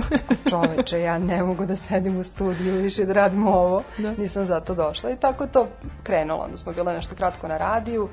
Rekao, 0.09 0.37
Čoveče, 0.49 1.01
ja 1.01 1.17
ne 1.17 1.43
mogu 1.43 1.65
da 1.65 1.75
sedim 1.75 2.19
u 2.19 2.23
studiju 2.23 2.75
više 2.75 3.05
da 3.05 3.13
radim 3.13 3.47
ovo, 3.47 3.83
Da. 3.97 4.11
nisam 4.11 4.45
zato 4.45 4.75
došla 4.75 5.11
i 5.11 5.17
tako 5.17 5.43
je 5.43 5.51
to 5.51 5.67
krenulo, 6.03 6.43
onda 6.43 6.57
smo 6.57 6.73
bila 6.73 6.93
nešto 6.93 7.15
kratko 7.15 7.47
na 7.47 7.57
radiju, 7.57 8.03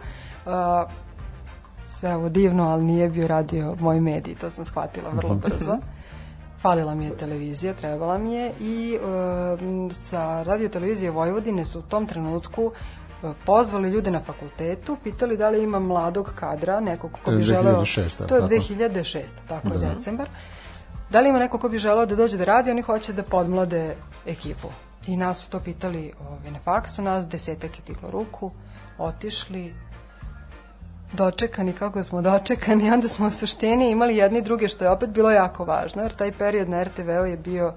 uh, 0.47 0.53
sve 1.91 2.15
ovo 2.15 2.29
divno, 2.29 2.69
ali 2.69 2.85
nije 2.85 3.09
bio 3.09 3.29
radio 3.29 3.77
moj 3.81 4.01
medij, 4.01 4.35
to 4.35 4.51
sam 4.51 4.65
shvatila 4.65 5.11
vrlo 5.11 5.35
brzo. 5.35 5.79
Falila 6.59 6.95
mi 6.95 7.05
je 7.05 7.17
televizija, 7.17 7.75
trebala 7.75 8.19
mi 8.19 8.35
je 8.35 8.53
i 8.61 8.95
e, 8.95 9.93
sa 10.01 10.43
radio 10.43 10.69
televizije 10.69 11.11
Vojvodine 11.11 11.65
su 11.65 11.79
u 11.79 11.83
tom 11.83 12.07
trenutku 12.07 12.73
e, 13.23 13.33
pozvali 13.47 13.91
ljude 13.91 14.11
na 14.11 14.21
fakultetu, 14.21 14.97
pitali 15.05 15.37
da 15.37 15.49
li 15.49 15.63
ima 15.63 15.79
mladog 15.79 16.33
kadra, 16.35 16.81
nekog 16.81 17.13
ko 17.13 17.19
To 17.25 17.31
je 17.31 17.37
bi 17.37 17.43
želeo... 17.43 17.81
2006, 17.81 18.27
To 18.27 18.35
je 18.35 18.41
tako? 18.41 18.55
2006, 18.55 19.21
tako 19.49 19.69
je, 19.69 19.79
Da. 19.79 19.95
decembar. 19.95 20.29
Da 21.11 21.21
li 21.21 21.29
ima 21.29 21.39
neko 21.39 21.59
ko 21.59 21.69
bi 21.69 21.79
želeo 21.79 22.07
da 22.07 22.17
dođe 22.17 22.37
da 22.37 22.45
radi, 22.45 22.71
oni 22.71 22.83
hoće 22.83 23.13
da 23.13 23.23
podmlade 23.23 23.95
ekipu. 24.27 24.69
I 25.07 25.17
nas 25.17 25.39
su 25.39 25.49
to 25.49 25.61
pitali 25.61 26.13
ove, 26.31 26.51
na 26.51 26.59
faksu, 26.65 27.03
nas 27.03 27.29
desetak 27.29 27.79
je 27.79 27.85
tiklo 27.85 28.11
ruku, 28.11 28.51
otišli, 28.99 29.75
dočekani 31.13 31.73
kako 31.73 32.03
smo 32.03 32.23
dočekani, 32.23 32.91
onda 32.91 33.09
smo 33.09 33.27
u 33.27 33.31
suštini 33.31 33.91
imali 33.91 34.17
jedni 34.17 34.43
druge, 34.43 34.69
što 34.69 34.85
je 34.85 34.91
opet 34.91 35.11
bilo 35.11 35.31
jako 35.31 35.65
važno, 35.65 36.03
jer 36.03 36.13
taj 36.13 36.33
period 36.33 36.69
na 36.69 36.83
RTV-u 36.83 37.25
je 37.25 37.37
bio 37.37 37.73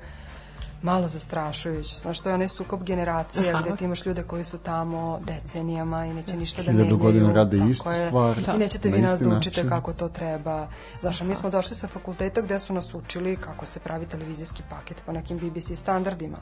malo 0.82 1.08
zastrašujući. 1.08 2.00
Znaš, 2.02 2.20
to 2.20 2.30
je 2.30 2.36
onaj 2.36 2.50
sukob 2.50 2.84
generacija 2.84 3.50
Aha. 3.50 3.62
gde 3.62 3.76
ti 3.76 3.86
imaš 3.86 4.06
ljude 4.06 4.24
koji 4.24 4.44
su 4.44 4.58
tamo 4.58 5.20
decenijama 5.22 6.06
i 6.06 6.14
neće 6.14 6.38
ništa 6.38 6.58
da 6.58 6.64
Hiljadu 6.64 6.80
menjaju. 6.80 6.98
godina 6.98 7.34
rade 7.34 7.58
istu 7.60 7.90
je. 7.92 8.08
stvar, 8.08 8.38
I 8.56 8.58
nećete 8.58 8.90
vi 8.90 9.02
nas 9.02 9.20
da 9.20 9.30
učite 9.30 9.50
način. 9.58 9.70
kako 9.70 9.94
to 9.94 10.08
treba. 10.08 10.68
Znaš, 11.02 11.22
a 11.22 11.24
mi 11.24 11.36
smo 11.36 11.50
došli 11.50 11.76
sa 11.76 11.88
fakulteta 11.88 12.42
gde 12.42 12.60
su 12.60 12.74
nas 12.74 12.94
učili 12.94 13.36
kako 13.36 13.66
se 13.66 13.80
pravi 13.80 14.06
televizijski 14.06 14.64
paket 14.70 15.02
po 15.06 15.12
nekim 15.12 15.38
BBC 15.40 15.76
standardima. 15.76 16.38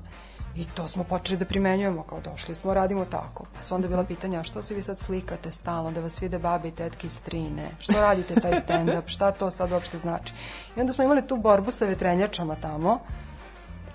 I 0.55 0.65
to 0.65 0.88
smo 0.88 1.03
počeli 1.03 1.38
da 1.38 1.46
primenjujemo, 1.46 2.03
kao 2.03 2.20
došli 2.22 2.55
smo, 2.55 2.74
radimo 2.74 3.05
tako. 3.05 3.46
Pa 3.55 3.63
su 3.63 3.75
onda 3.75 3.88
bila 3.88 4.03
pitanja, 4.03 4.43
što 4.43 4.63
se 4.63 4.75
vi 4.75 4.84
sad 4.84 5.00
slikate 5.00 5.51
stalno, 5.51 5.91
da 5.91 6.01
vas 6.01 6.22
vide 6.22 6.39
babe 6.39 6.67
i 6.67 6.72
tetke 6.72 7.08
i 7.08 7.10
strine? 7.10 7.70
Što 7.79 7.93
radite 7.93 8.36
taj 8.36 8.51
stand-up? 8.51 9.03
Šta 9.05 9.31
to 9.31 9.51
sad 9.51 9.72
uopšte 9.72 9.98
znači? 9.98 10.34
I 10.77 10.81
onda 10.81 10.93
smo 10.93 11.03
imali 11.03 11.27
tu 11.27 11.38
borbu 11.38 11.72
sa 11.72 11.86
vetrenjačama 11.86 12.55
tamo, 12.55 13.00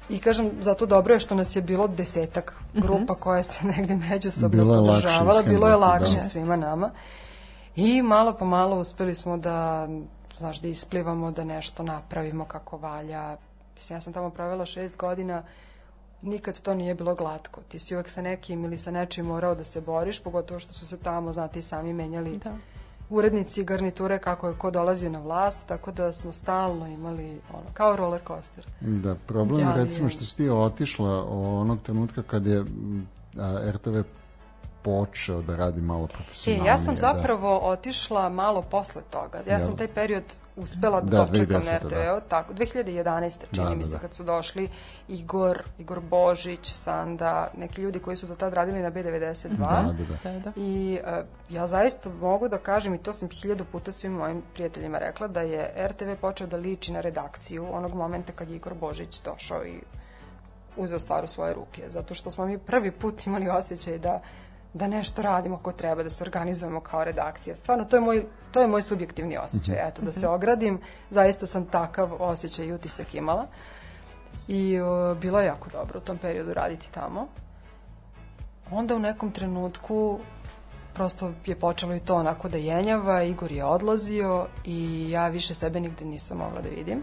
I 0.09 0.19
kažem, 0.19 0.51
zato 0.61 0.87
dobro 0.87 1.15
je 1.15 1.21
što 1.21 1.35
nas 1.35 1.57
je 1.57 1.63
bilo 1.63 1.89
desetak 1.89 2.57
grupa 2.75 3.15
koja 3.15 3.43
se 3.43 3.67
negde 3.77 3.97
međusobno 3.97 4.49
Bilo 4.49 4.75
je 4.75 4.81
lakše 4.81 5.03
podržavala, 5.03 5.43
bilo 5.43 5.67
je 5.67 5.75
ishendlati, 5.75 6.03
lakše 6.03 6.17
da. 6.17 6.23
svima 6.23 6.57
nama. 6.57 6.91
I 7.77 8.03
malo 8.03 8.33
po 8.33 8.45
malo 8.45 8.79
uspeli 8.79 9.15
smo 9.15 9.37
da, 9.37 9.89
znaš, 10.37 10.61
da 10.61 10.69
isplivamo, 10.69 11.31
da 11.31 11.45
nešto 11.45 11.83
napravimo 11.83 12.45
kako 12.45 12.77
valja. 12.77 13.37
Mislim, 13.75 13.97
ja 13.97 14.01
sam 14.01 14.13
tamo 14.13 14.31
provela 14.31 14.67
šest 14.67 14.97
godina, 14.97 15.43
nikad 16.23 16.61
to 16.61 16.75
nije 16.75 16.95
bilo 16.95 17.15
glatko. 17.15 17.61
Ti 17.63 17.79
si 17.79 17.95
uvek 17.95 18.09
sa 18.09 18.23
nekim 18.23 18.65
ili 18.65 18.79
sa 18.79 18.91
nečim 18.91 19.27
morao 19.27 19.55
da 19.55 19.65
se 19.65 19.81
boriš, 19.81 20.21
pogotovo 20.21 20.61
što 20.61 20.73
su 20.73 20.87
se 20.87 20.97
tamo, 20.99 21.33
znate, 21.33 21.59
i 21.59 21.63
sami 21.63 21.93
menjali 21.93 22.39
Da. 22.39 22.57
urednici 23.11 23.61
i 23.61 23.65
garniture 23.65 24.19
kako 24.19 24.49
je 24.49 24.55
ko 24.55 24.71
dolazio 24.71 25.11
na 25.11 25.19
vlast, 25.21 25.59
tako 25.67 25.93
da 25.93 26.13
smo 26.13 26.33
stalno 26.33 26.87
imali 26.89 27.25
ono, 27.51 27.67
kao 27.73 27.97
roller 27.97 28.21
coaster. 28.27 28.67
Da, 28.81 29.15
problem 29.17 29.61
je 29.61 29.67
Ali- 29.67 29.85
recimo 29.85 30.09
što 30.09 30.25
si 30.25 30.37
ti 30.37 30.49
otišla 30.51 31.25
onog 31.31 31.79
trenutka 31.81 32.23
kad 32.23 32.47
je 32.47 32.65
a, 33.37 33.71
RTV 33.71 34.01
počeo 34.85 35.43
da 35.43 35.57
radi 35.57 35.81
malo 35.83 36.05
E, 36.05 36.09
profesionalnije. 36.09 36.69
ja 36.69 36.79
sam 36.79 36.95
da. 36.95 37.01
zapravo 37.01 37.59
otišla 37.61 38.29
malo 38.29 38.63
posle 38.63 39.03
toga. 39.03 39.39
Ja 39.41 39.59
sam 39.59 39.69
Jel? 39.69 39.77
taj 39.77 39.89
period 39.89 40.23
uspela 40.57 41.01
da, 41.01 41.07
Da, 41.11 41.25
dočekam 41.25 41.55
na 41.55 41.61
2010, 41.61 41.77
RTV, 41.79 41.89
da. 41.89 42.21
tako, 42.21 42.55
2011. 42.55 43.39
čini 43.53 43.67
Da, 43.67 43.75
mi 43.75 43.81
da, 43.81 43.87
se 43.87 43.93
da. 43.93 43.99
kad 43.99 44.15
su 44.15 44.25
došli 44.25 44.69
Igor, 45.09 45.63
Igor 45.79 46.01
Božić, 46.01 46.73
Sanda, 46.73 47.51
neki 47.57 47.83
ljudi 47.83 47.99
koji 47.99 48.17
su 48.17 48.27
do 48.27 48.35
tad 48.35 48.55
radili 48.55 48.83
na 48.83 48.91
B92. 48.91 49.57
Da, 49.57 49.93
da, 49.93 49.93
da. 49.93 50.33
Da, 50.33 50.41
da. 50.41 50.53
I 50.57 50.99
e, 51.05 51.23
ja 51.51 51.67
zaista 51.67 52.11
mogu 52.11 52.49
da 52.49 52.59
kažem, 52.59 52.95
i 52.95 52.99
to 52.99 53.13
sam 53.13 53.29
hiljadu 53.29 53.65
puta 53.65 53.93
svim 53.93 54.13
mojim 54.13 54.43
prijateljima 54.55 54.99
rekla, 54.99 55.29
da 55.29 55.41
je 55.41 55.89
RTV 55.89 56.11
počeo 56.21 56.47
da 56.47 56.57
liči 56.57 56.93
na 56.93 57.01
redakciju 57.01 57.67
onog 57.73 57.95
momenta 57.95 58.33
kad 58.33 58.51
je 58.51 58.57
Igor 58.57 58.75
Božić 58.75 59.23
došao 59.23 59.67
i 59.67 59.81
uzeo 60.77 60.99
stvar 60.99 61.25
u 61.25 61.29
svoje 61.29 61.55
ruke. 61.55 61.85
Zato 61.89 62.15
što 62.15 62.31
smo 62.31 62.47
mi 62.47 62.59
prvi 62.59 62.91
put 62.91 63.27
imali 63.27 63.49
osjećaj 63.49 63.99
da 63.99 64.21
da 64.77 64.87
nešto 64.87 65.23
radimo 65.23 65.57
ako 65.57 65.73
treba, 65.73 66.03
da 66.03 66.11
se 66.11 66.25
organizujemo 66.25 66.81
kao 66.81 67.05
redakcija. 67.05 67.57
Stvarno, 67.57 67.85
to 67.85 67.97
je 67.97 68.01
moj, 68.01 68.27
to 68.53 68.61
je 68.61 68.67
moj 68.67 68.83
subjektivni 68.83 69.39
osjećaj. 69.39 69.89
Eto, 69.89 70.03
da 70.03 70.13
se 70.13 70.29
ogradim, 70.29 70.81
zaista 71.11 71.47
sam 71.47 71.67
takav 71.67 72.23
osjećaj 72.23 72.67
i 72.67 72.73
utisak 72.73 73.15
imala. 73.15 73.47
I 74.49 74.81
o, 74.81 75.15
bilo 75.15 75.41
je 75.41 75.47
jako 75.47 75.71
dobro 75.71 75.99
u 75.99 76.03
tom 76.03 76.19
periodu 76.19 76.55
raditi 76.55 76.91
tamo. 76.91 77.27
Onda 78.71 78.97
u 78.97 78.99
nekom 78.99 79.31
trenutku 79.31 80.19
prosto 80.95 81.33
je 81.47 81.57
počelo 81.57 81.95
i 81.95 82.01
to 82.01 82.15
onako 82.17 82.49
da 82.49 82.59
jenjava, 82.59 83.23
Igor 83.23 83.53
je 83.53 83.65
odlazio 83.65 84.47
i 84.65 85.11
ja 85.11 85.29
više 85.29 85.55
sebe 85.55 85.81
nigde 85.81 86.05
nisam 86.05 86.39
mogla 86.39 86.61
da 86.61 86.69
vidim. 86.69 87.03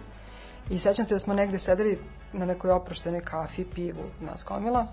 I 0.69 0.77
sećam 0.77 1.05
se 1.05 1.15
da 1.15 1.19
smo 1.19 1.33
negde 1.33 1.59
sedeli 1.59 1.99
na 2.33 2.45
nekoj 2.45 2.71
oproštenoj 2.71 3.21
kafi, 3.21 3.65
pivu, 3.65 4.03
nas 4.21 4.43
komila. 4.43 4.87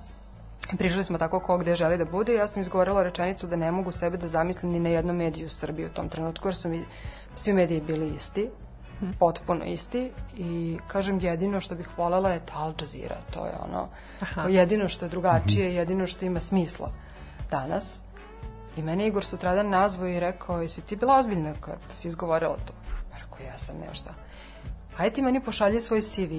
Prišli 0.79 1.05
smo 1.05 1.19
tako 1.19 1.41
ko 1.41 1.59
gde 1.59 1.75
želi 1.75 1.99
da 1.99 2.05
bude 2.05 2.33
i 2.33 2.37
ja 2.37 2.47
sam 2.47 2.63
izgovorila 2.63 3.03
rečenicu 3.03 3.47
da 3.47 3.57
ne 3.57 3.73
mogu 3.73 3.93
sebe 3.93 4.17
da 4.17 4.29
zamislim 4.29 4.73
ni 4.73 4.81
na 4.81 4.89
jednom 4.89 5.17
mediju 5.17 5.47
u 5.47 5.51
Srbiji 5.51 5.87
u 5.87 5.95
tom 5.95 6.09
trenutku, 6.09 6.49
jer 6.49 6.55
su 6.55 6.69
mi 6.69 6.85
svi 7.37 7.53
mediji 7.53 7.81
bili 7.81 8.11
isti, 8.15 8.49
potpuno 9.19 9.65
isti 9.65 10.11
i 10.37 10.79
kažem 10.89 11.21
jedino 11.21 11.61
što 11.61 11.75
bih 11.75 11.89
volela 11.97 12.31
je 12.31 12.47
ta 12.47 12.59
Al 12.59 12.73
Jazeera, 12.81 13.17
to 13.31 13.47
je 13.47 13.53
ono 13.69 13.89
Aha. 14.21 14.49
jedino 14.49 14.89
što 14.89 15.05
je 15.05 15.09
drugačije, 15.09 15.75
jedino 15.75 16.07
što 16.07 16.25
ima 16.25 16.41
smisla 16.41 16.93
danas. 17.51 18.01
I 18.77 18.83
mene 18.83 19.07
Igor 19.07 19.25
sutradan 19.25 19.69
nazvao 19.69 20.09
i 20.09 20.21
rekao, 20.21 20.63
jesi 20.63 20.81
ti 20.81 20.97
bila 20.97 21.17
ozbiljna 21.17 21.55
kad 21.61 21.79
si 21.89 22.09
izgovorila 22.09 22.57
to? 22.67 22.73
Rekao, 23.15 23.47
ja 23.53 23.59
sam, 23.59 23.77
nema 23.81 23.95
šta. 23.95 24.15
Ajde 24.97 25.15
ti 25.15 25.23
meni 25.23 25.41
pošalje 25.41 25.81
svoj 25.81 26.03
CV, 26.03 26.33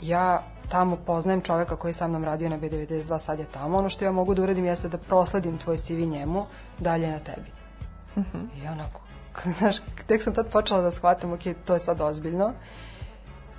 ja 0.00 0.42
tamo 0.68 0.96
poznajem 0.96 1.40
čoveka 1.40 1.76
koji 1.76 1.90
je 1.90 1.94
sa 1.94 2.08
mnom 2.08 2.24
radio 2.24 2.48
na 2.48 2.58
B92, 2.58 3.18
sad 3.18 3.38
je 3.38 3.44
tamo. 3.44 3.78
Ono 3.78 3.88
što 3.88 4.04
ja 4.04 4.12
mogu 4.12 4.34
da 4.34 4.42
uradim 4.42 4.64
jeste 4.64 4.88
da 4.88 4.98
prosledim 4.98 5.58
tvoj 5.58 5.76
CV 5.76 5.92
njemu, 5.92 6.46
dalje 6.78 7.10
na 7.10 7.18
tebi. 7.18 7.50
I 8.56 8.64
ja 8.64 8.72
onako, 8.72 9.00
znaš, 9.58 9.76
tek 10.06 10.22
sam 10.22 10.34
tad 10.34 10.48
počela 10.48 10.80
da 10.80 10.90
shvatam, 10.90 11.32
ok, 11.32 11.40
to 11.64 11.74
je 11.74 11.80
sad 11.80 12.00
ozbiljno. 12.00 12.52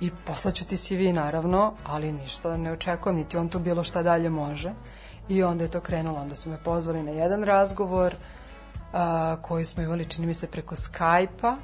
I 0.00 0.10
poslaću 0.26 0.64
ti 0.64 0.76
CV 0.76 1.14
naravno, 1.14 1.72
ali 1.86 2.12
ništa 2.12 2.56
ne 2.56 2.72
očekujem, 2.72 3.16
niti 3.16 3.36
on 3.36 3.48
tu 3.48 3.58
bilo 3.58 3.84
šta 3.84 4.02
dalje 4.02 4.30
može. 4.30 4.72
I 5.28 5.42
onda 5.42 5.64
je 5.64 5.70
to 5.70 5.80
krenulo, 5.80 6.20
onda 6.20 6.36
su 6.36 6.50
me 6.50 6.58
pozvali 6.64 7.02
na 7.02 7.10
jedan 7.10 7.44
razgovor 7.44 8.14
a, 8.92 9.36
koji 9.42 9.64
smo 9.64 9.82
imali, 9.82 10.08
čini 10.08 10.26
mi 10.26 10.34
se, 10.34 10.46
preko 10.46 10.76
Skype-a 10.76 11.56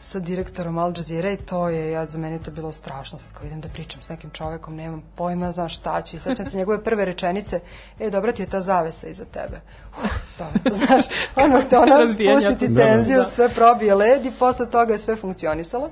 sa 0.00 0.18
direktorom 0.18 0.78
Al 0.78 0.92
Jazeera 0.96 1.30
i 1.30 1.36
to 1.36 1.68
je, 1.68 1.90
ja, 1.90 2.06
za 2.06 2.18
mene 2.18 2.36
je 2.36 2.42
to 2.42 2.50
bilo 2.50 2.72
strašno, 2.72 3.18
sad 3.18 3.32
kao 3.32 3.46
idem 3.46 3.60
da 3.60 3.68
pričam 3.68 4.02
s 4.02 4.08
nekim 4.08 4.30
čovekom, 4.30 4.76
nemam 4.76 5.02
pojma, 5.14 5.52
znaš 5.52 5.76
šta 5.76 6.02
će, 6.02 6.16
i 6.16 6.20
sećam 6.20 6.44
se 6.44 6.56
njegove 6.56 6.84
prve 6.84 7.04
rečenice, 7.04 7.60
e, 8.00 8.10
dobra 8.10 8.32
ti 8.32 8.42
je 8.42 8.46
ta 8.46 8.60
zavesa 8.60 9.08
iza 9.08 9.24
tebe. 9.24 9.60
Uf, 10.04 10.10
dobro, 10.38 10.78
znaš, 10.86 11.04
odmah 11.36 11.64
te 11.70 11.78
ona 11.78 12.06
spustiti 12.06 12.64
atmosfere. 12.64 12.74
tenziju, 12.74 13.18
Da. 13.18 13.24
sve 13.24 13.48
probije 13.48 13.94
led 13.94 14.26
i 14.26 14.32
posle 14.38 14.70
toga 14.70 14.92
je 14.92 14.98
sve 14.98 15.16
funkcionisalo. 15.16 15.90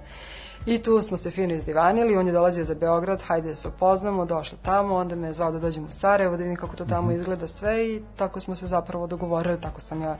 I 0.66 0.78
tu 0.78 1.02
smo 1.02 1.16
se 1.16 1.30
fino 1.30 1.54
izdivanili, 1.54 2.16
on 2.16 2.26
je 2.26 2.32
dolazio 2.32 2.64
za 2.64 2.74
Beograd, 2.74 3.22
hajde 3.22 3.48
da 3.48 3.56
se 3.56 3.68
upoznamo, 3.68 4.24
došli 4.24 4.58
tamo, 4.62 4.94
onda 4.94 5.16
me 5.16 5.26
je 5.26 5.32
zvao 5.32 5.52
da 5.52 5.58
dođem 5.58 5.84
u 5.84 5.92
Sarajevo, 5.92 6.36
da 6.36 6.42
vidim 6.42 6.56
kako 6.56 6.76
to 6.76 6.84
tamo 6.84 7.12
izgleda 7.12 7.48
sve 7.48 7.86
i 7.86 8.02
tako 8.16 8.40
smo 8.40 8.56
se 8.56 8.66
zapravo 8.66 9.06
dogovorili, 9.06 9.60
tako 9.60 9.80
sam 9.80 10.02
ja 10.02 10.16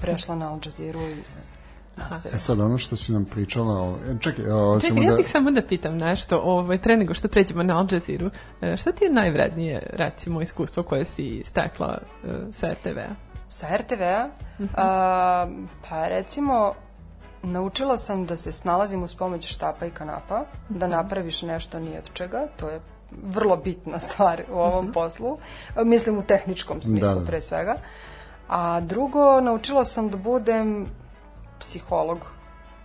prešla 0.00 0.34
na 0.34 0.52
Al 0.52 0.58
Jazeera 0.64 1.00
i 1.00 1.16
nastavila. 1.98 2.36
E 2.36 2.38
sad, 2.38 2.60
ono 2.60 2.78
što 2.78 2.96
si 2.96 3.12
nam 3.12 3.24
pričala, 3.24 3.82
o, 3.82 3.96
e, 4.06 4.16
čekaj, 4.20 4.44
o, 4.50 4.80
Čekaj, 4.80 5.02
ja 5.02 5.10
da... 5.10 5.16
bih 5.16 5.28
samo 5.28 5.50
da 5.50 5.62
pitam 5.62 5.96
nešto, 5.96 6.40
ovaj, 6.44 6.78
pre 6.78 6.96
nego 6.96 7.14
što 7.14 7.28
pređemo 7.28 7.62
na 7.62 7.78
Al 7.78 7.86
Jazeera. 7.90 8.30
E, 8.60 8.76
Šta 8.76 8.92
ti 8.92 9.04
je 9.04 9.12
najvrednije, 9.12 9.82
recimo, 9.92 10.40
iskustvo 10.42 10.82
koje 10.82 11.04
si 11.04 11.42
stekla 11.44 11.98
e, 12.24 12.28
sa 12.52 12.66
RTV-a? 12.70 13.14
Sa 13.48 13.76
RTV-a, 13.76 14.28
a, 14.76 15.46
pa 15.88 16.08
recimo, 16.08 16.72
naučila 17.42 17.98
sam 17.98 18.26
da 18.26 18.36
se 18.36 18.52
snalazim 18.52 19.02
uz 19.02 19.14
pomoć 19.14 19.46
štapa 19.46 19.86
i 19.86 19.90
kanapa, 19.90 20.44
da 20.68 20.86
napraviš 20.86 21.42
nešto 21.42 21.78
ni 21.78 21.98
od 21.98 22.12
čega, 22.12 22.46
to 22.56 22.68
je 22.68 22.80
vrlo 23.22 23.56
bitna 23.56 23.98
stvar 23.98 24.42
u 24.50 24.58
ovom 24.58 24.92
poslu, 24.92 25.38
A, 25.76 25.84
mislim 25.84 26.18
u 26.18 26.22
tehničkom 26.22 26.82
smislu 26.82 27.08
Da, 27.08 27.20
da. 27.20 27.26
pre 27.26 27.40
svega. 27.40 27.74
A 28.48 28.80
drugo, 28.80 29.40
naučila 29.40 29.84
sam 29.84 30.08
da 30.08 30.16
budem 30.16 30.86
psiholog 31.58 32.26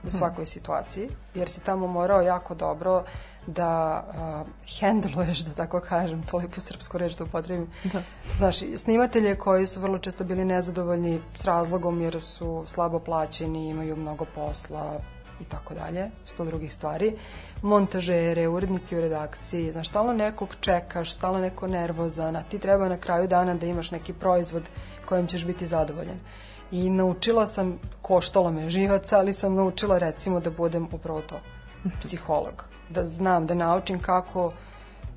u 0.03 0.09
svakoj 0.09 0.45
situaciji, 0.45 1.09
jer 1.35 1.49
si 1.49 1.59
tamo 1.59 1.87
morao 1.87 2.21
jako 2.21 2.55
dobro 2.55 3.03
da 3.47 4.03
uh, 4.07 4.47
hendluješ, 4.79 5.39
da 5.39 5.53
tako 5.53 5.79
kažem, 5.79 6.23
to 6.23 6.37
lepu 6.37 6.61
srpsku 6.61 6.97
reč 6.97 7.15
da 7.15 7.23
upotrebim. 7.23 7.67
Da. 7.83 8.01
Znaš, 8.37 8.59
snimatelje 8.77 9.35
koji 9.35 9.67
su 9.67 9.81
vrlo 9.81 9.99
često 9.99 10.23
bili 10.23 10.45
nezadovoljni 10.45 11.21
s 11.35 11.45
razlogom 11.45 12.01
jer 12.01 12.21
su 12.21 12.63
slabo 12.67 12.99
plaćeni, 12.99 13.69
imaju 13.69 13.95
mnogo 13.95 14.25
posla 14.35 14.99
i 15.39 15.43
tako 15.43 15.73
dalje, 15.73 16.09
sto 16.25 16.45
drugih 16.45 16.73
stvari. 16.73 17.17
Montažere, 17.61 18.47
urednike 18.47 18.97
u 18.97 19.01
redakciji, 19.01 19.71
znaš, 19.71 19.89
stalno 19.89 20.13
nekog 20.13 20.55
čekaš, 20.59 21.13
stalno 21.13 21.39
neko 21.39 21.67
nervozan, 21.67 22.35
a 22.35 22.43
ti 22.43 22.59
treba 22.59 22.89
na 22.89 22.97
kraju 22.97 23.27
dana 23.27 23.55
da 23.55 23.65
imaš 23.65 23.91
neki 23.91 24.13
proizvod 24.13 24.69
kojim 25.05 25.27
ćeš 25.27 25.45
biti 25.45 25.67
zadovoljan. 25.67 26.19
I 26.73 26.89
naučila 26.89 27.47
sam, 27.47 27.77
koštalo 28.01 28.51
me 28.51 28.69
živaca, 28.69 29.17
ali 29.17 29.33
sam 29.33 29.55
naučila 29.55 29.97
recimo 29.97 30.39
da 30.39 30.51
budem 30.51 30.87
upravo 30.91 31.21
to, 31.21 31.39
psiholog. 31.99 32.65
Da 32.89 33.07
znam, 33.07 33.47
da 33.47 33.53
naučim 33.53 33.99
kako 33.99 34.51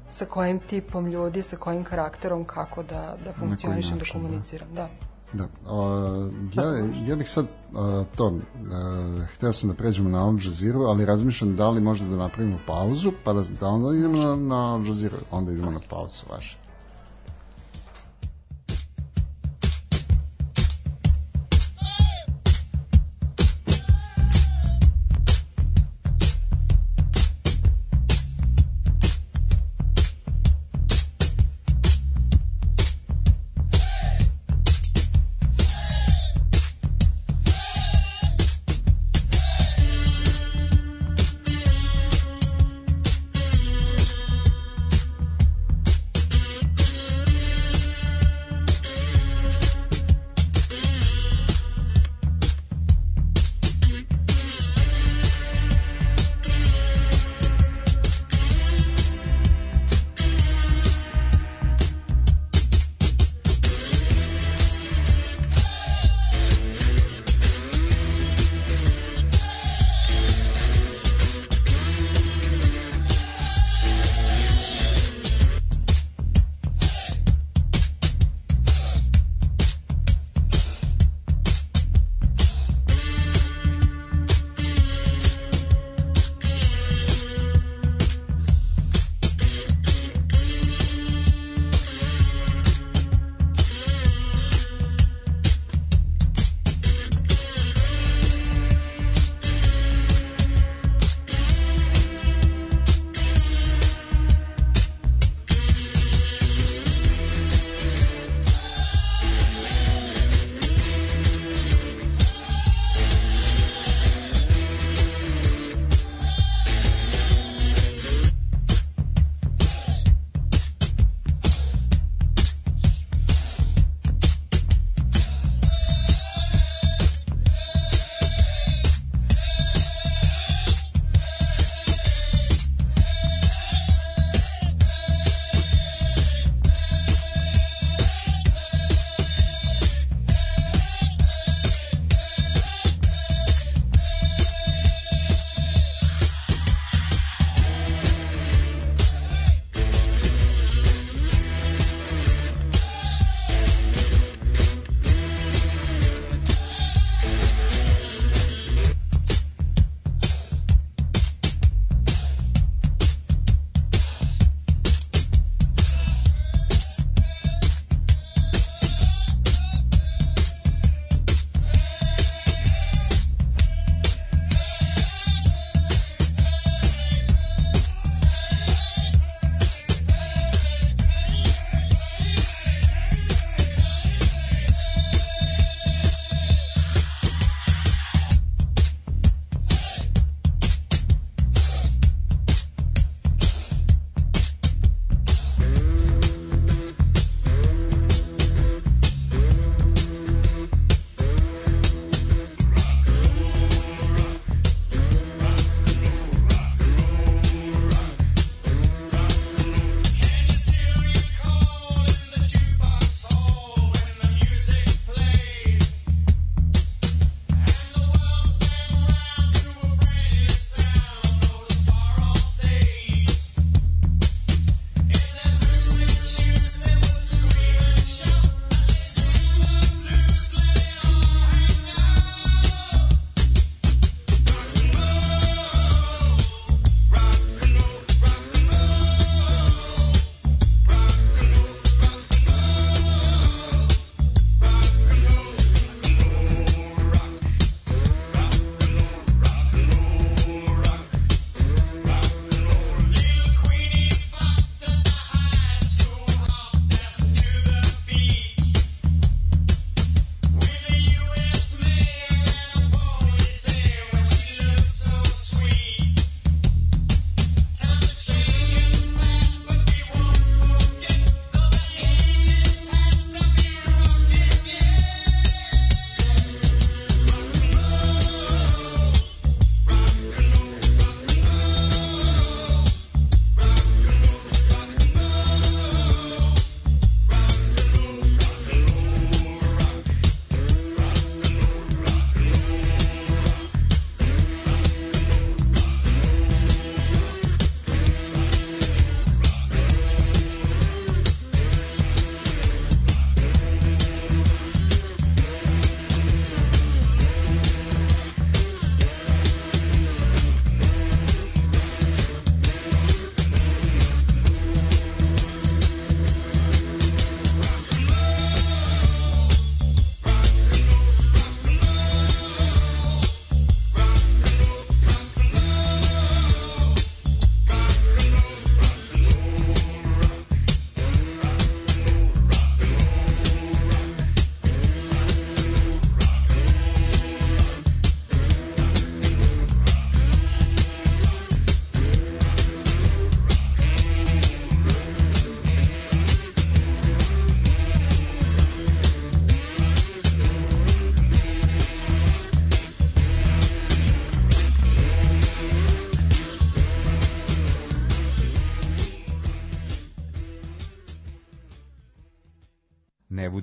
sa 0.08 0.24
kojim 0.24 0.58
tipom 0.58 1.06
ljudi, 1.06 1.42
sa 1.42 1.56
kojim 1.56 1.84
karakterom, 1.84 2.44
kako 2.44 2.82
da, 2.82 3.16
da 3.24 3.32
funkcionišem, 3.32 3.98
da 3.98 3.98
način, 3.98 4.20
da. 4.20 4.26
komuniciram. 4.26 4.68
Da. 4.74 4.88
Da, 5.32 5.44
a, 5.66 6.28
ja, 6.54 6.64
ja 7.06 7.16
bih 7.16 7.30
sad 7.30 7.46
a, 7.74 8.04
to, 8.16 8.38
a, 8.72 9.26
hteo 9.34 9.52
sam 9.52 9.68
da 9.68 9.74
pređemo 9.74 10.10
na 10.10 10.24
Al 10.26 10.34
Jazeera, 10.44 10.78
ali 10.78 11.04
razmišljam 11.04 11.56
da 11.56 11.68
li 11.68 11.80
možda 11.80 12.08
da 12.08 12.16
napravimo 12.16 12.58
pauzu, 12.66 13.12
pa 13.24 13.32
da, 13.32 13.42
da 13.60 13.66
onda 13.66 13.98
idemo 13.98 14.18
na, 14.18 14.36
na 14.36 14.74
Al 14.74 14.86
Jazeera, 14.86 15.16
onda 15.30 15.52
idemo 15.52 15.70
na 15.70 15.80
pauzu 15.88 16.22
vaše. 16.30 16.58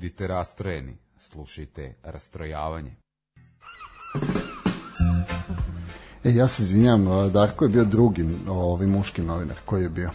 Budite 0.04 0.28
rastrojeni, 0.28 0.98
slušajte 1.18 1.94
rastrojavanje. 2.04 2.92
E, 6.24 6.32
ja 6.34 6.48
se 6.48 6.63
izvinjam, 6.63 7.06
Darko 7.32 7.66
je 7.66 7.70
bio 7.70 7.86
drugi 7.86 8.26
ovaj 8.48 8.88
muški 8.88 9.22
novinar 9.22 9.58
koji 9.66 9.84
je 9.84 9.89
bio. 9.89 10.10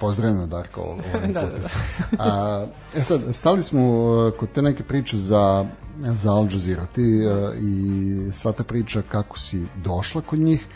Pozdravljamo 0.00 0.46
Darko 0.46 0.80
ovim 0.80 1.02
Da, 1.32 1.40
da, 1.40 1.48
putem. 1.48 1.64
A, 2.18 2.66
e 2.94 3.02
sad, 3.02 3.20
stali 3.32 3.62
smo 3.62 3.82
kod 4.38 4.52
te 4.52 4.62
neke 4.62 4.82
priče 4.82 5.16
za, 5.16 5.66
za 5.98 6.32
Al 6.32 6.46
Jazeera. 6.52 6.86
Ti 6.86 7.26
a, 7.26 7.52
i 7.60 8.32
sva 8.32 8.52
ta 8.52 8.64
priča 8.64 9.02
kako 9.08 9.38
si 9.38 9.66
došla 9.84 10.20
kod 10.20 10.38
njih. 10.38 10.66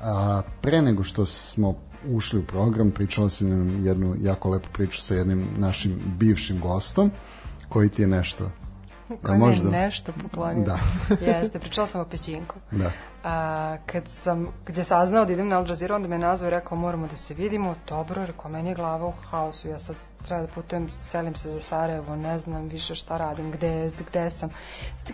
A, 0.00 0.42
pre 0.60 0.82
nego 0.82 1.04
što 1.04 1.26
smo 1.26 1.74
ušli 2.08 2.38
u 2.38 2.44
program, 2.46 2.90
pričala 2.90 3.28
si 3.28 3.44
nam 3.44 3.86
jednu 3.86 4.14
jako 4.20 4.50
lepu 4.50 4.68
priču 4.72 5.00
sa 5.00 5.14
jednim 5.14 5.46
našim 5.58 6.00
bivšim 6.18 6.60
gostom, 6.60 7.10
koji 7.70 7.88
ti 7.88 8.02
je 8.02 8.08
nešto 8.08 8.50
možda? 9.38 9.70
mi 9.70 9.76
je 9.76 9.82
nešto 9.82 10.12
poklonio. 10.22 10.64
Da. 10.64 10.78
Jeste, 11.26 11.58
pričala 11.58 11.86
sam 11.86 12.00
o 12.00 12.04
pećinku. 12.04 12.54
Da. 12.70 12.90
A, 13.24 13.76
kad 13.86 14.08
sam, 14.08 14.46
kad 14.64 14.78
je 14.78 14.84
saznao 14.84 15.24
da 15.24 15.32
idem 15.32 15.48
na 15.48 15.58
Al 15.58 15.68
Jazeera, 15.68 15.96
onda 15.96 16.08
me 16.08 16.18
nazvao 16.18 16.48
i 16.48 16.50
rekao 16.50 16.78
moramo 16.78 17.06
da 17.06 17.16
se 17.16 17.34
vidimo, 17.34 17.74
dobro, 17.88 18.26
rekao, 18.26 18.50
meni 18.50 18.68
je 18.68 18.74
glava 18.74 19.06
u 19.06 19.12
haosu, 19.12 19.68
ja 19.68 19.78
sad 19.78 19.96
treba 20.22 20.42
da 20.42 20.48
putujem, 20.48 20.88
selim 21.00 21.34
se 21.34 21.50
za 21.50 21.60
Sarajevo, 21.60 22.16
ne 22.16 22.38
znam 22.38 22.68
više 22.68 22.94
šta 22.94 23.16
radim, 23.16 23.50
gde, 23.50 23.90
gde 24.10 24.30
sam. 24.30 24.50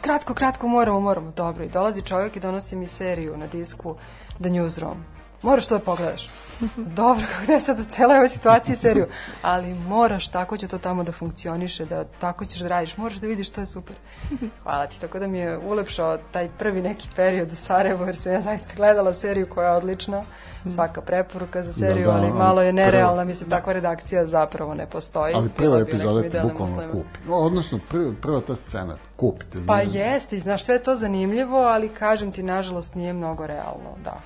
Kratko, 0.01 0.35
kratko, 0.35 0.69
moramo, 0.69 1.01
moramo, 1.01 1.31
dobro. 1.31 1.64
I 1.64 1.69
dolazi 1.69 2.03
čovjek 2.03 2.37
i 2.37 2.40
donosi 2.40 2.77
mi 2.77 2.87
seriju 2.87 3.37
na 3.37 3.47
disku 3.47 3.97
The 4.40 4.49
Newsroom. 4.49 5.15
Moraš 5.42 5.66
to 5.66 5.75
da 5.75 5.85
pogledaš. 5.85 6.31
Dobro, 6.77 7.25
kako 7.33 7.46
da 7.46 7.53
je 7.53 7.61
sad 7.61 7.81
u 7.81 7.85
celoj 7.85 8.16
ovoj 8.16 8.29
situaciji 8.29 8.77
seriju, 8.77 9.07
ali 9.42 9.75
moraš, 9.75 10.29
tako 10.29 10.57
će 10.57 10.68
to 10.68 10.79
tamo 10.79 11.03
da 11.05 11.12
funkcioniše, 11.12 11.85
da 11.85 12.05
tako 12.05 12.44
ćeš 12.44 12.61
da 12.61 12.68
radiš, 12.68 12.96
moraš 12.96 13.16
da 13.16 13.27
vidiš, 13.27 13.49
to 13.49 13.61
je 13.61 13.66
super. 13.66 13.96
Hvala 14.62 14.87
ti, 14.87 15.01
tako 15.01 15.18
da 15.18 15.27
mi 15.27 15.38
je 15.38 15.59
ulepšao 15.59 16.18
taj 16.33 16.49
prvi 16.49 16.83
neki 16.83 17.09
period 17.16 17.53
u 17.53 17.57
Sarajevu, 17.57 18.07
jer 18.07 18.16
sam 18.16 18.33
ja 18.33 18.40
zaista 18.40 18.68
gledala 18.77 19.14
seriju 19.14 19.46
koja 19.46 19.70
je 19.70 19.77
odlična, 19.77 20.22
svaka 20.70 21.01
preporuka 21.01 21.62
za 21.62 21.72
seriju, 21.72 22.07
Da, 22.07 22.12
da, 22.12 22.18
ali 22.18 22.33
malo 22.33 22.62
je 22.62 22.72
prvo- 22.72 22.77
nerealna, 22.77 23.25
mislim, 23.25 23.51
takva 23.51 23.72
redakcija 23.72 24.27
zapravo 24.27 24.75
ne 24.75 24.87
postoji. 24.87 25.35
Ali 25.35 25.49
prva 25.49 25.79
epizoda 25.79 26.22
te 26.22 26.40
bukvalno 26.42 26.83
kupi. 26.92 27.18
Odnosno, 27.31 27.79
prva, 27.88 28.12
prva 28.22 28.40
ta 28.40 28.57
scena, 28.57 28.96
kupite. 29.16 29.59
Pa 29.66 29.81
jeste, 29.81 30.38
znaš, 30.38 30.64
sve 30.64 30.75
je 30.75 30.83
to 30.83 30.94
zanimljivo, 30.96 31.59
ali 31.59 31.88
kažem 31.88 32.33
ti, 32.33 32.42
nažalost, 32.42 32.94
nije 32.94 33.12
mnogo 33.12 33.46
realno, 33.46 33.90
da. 34.05 34.20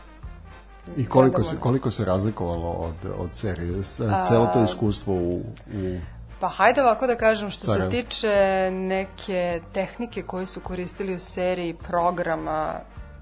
I 0.97 1.07
koliko 1.07 1.43
se, 1.43 1.57
koliko 1.61 1.90
se 1.90 2.05
razlikovalo 2.05 2.69
od, 2.69 3.12
od 3.19 3.35
serije? 3.35 3.83
Celo 4.29 4.47
to 4.47 4.64
iskustvo 4.64 5.14
u, 5.14 5.37
u 5.75 5.99
Pa 6.40 6.49
hajde 6.49 6.83
ovako 6.83 7.07
da 7.07 7.16
kažem, 7.16 7.51
što 7.51 7.64
Sarajevo. 7.64 7.90
se 7.90 7.97
tiče 7.97 8.71
neke 8.73 9.61
tehnike 9.73 10.23
koje 10.23 10.47
su 10.47 10.61
koristili 10.61 11.14
u 11.14 11.21
seriji 11.21 11.75
programa, 11.75 12.75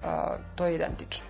a, 0.05 0.37
to 0.55 0.66
je 0.66 0.75
identično. 0.75 1.29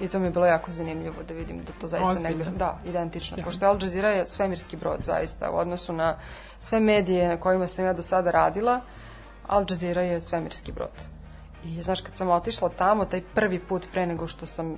I 0.00 0.08
to 0.08 0.18
mi 0.18 0.26
je 0.26 0.30
bilo 0.30 0.46
jako 0.46 0.72
zanimljivo 0.72 1.14
da 1.28 1.34
vidim 1.34 1.58
da 1.58 1.72
to 1.80 1.88
zaista 1.88 2.10
Ozbiljno? 2.10 2.44
negde... 2.44 2.58
Da, 2.58 2.78
identično. 2.86 3.34
Sjajno. 3.34 3.44
Pošto 3.44 3.66
Al 3.66 3.78
Jazeera 3.82 4.08
je 4.08 4.28
svemirski 4.28 4.76
brod 4.76 4.98
zaista 5.02 5.50
u 5.50 5.56
odnosu 5.56 5.92
na 5.92 6.16
sve 6.58 6.80
medije 6.80 7.28
na 7.28 7.36
kojima 7.36 7.68
sam 7.68 7.84
ja 7.84 7.92
do 7.92 8.02
sada 8.02 8.30
radila, 8.30 8.80
Al 9.46 9.64
Jazeera 9.70 10.02
je 10.02 10.20
svemirski 10.20 10.72
brod. 10.72 11.06
I 11.64 11.82
znaš, 11.82 12.00
kad 12.00 12.16
sam 12.16 12.30
otišla 12.30 12.68
tamo, 12.68 13.04
taj 13.04 13.22
prvi 13.34 13.58
put 13.58 13.86
pre 13.92 14.06
nego 14.06 14.26
što 14.26 14.46
sam 14.46 14.76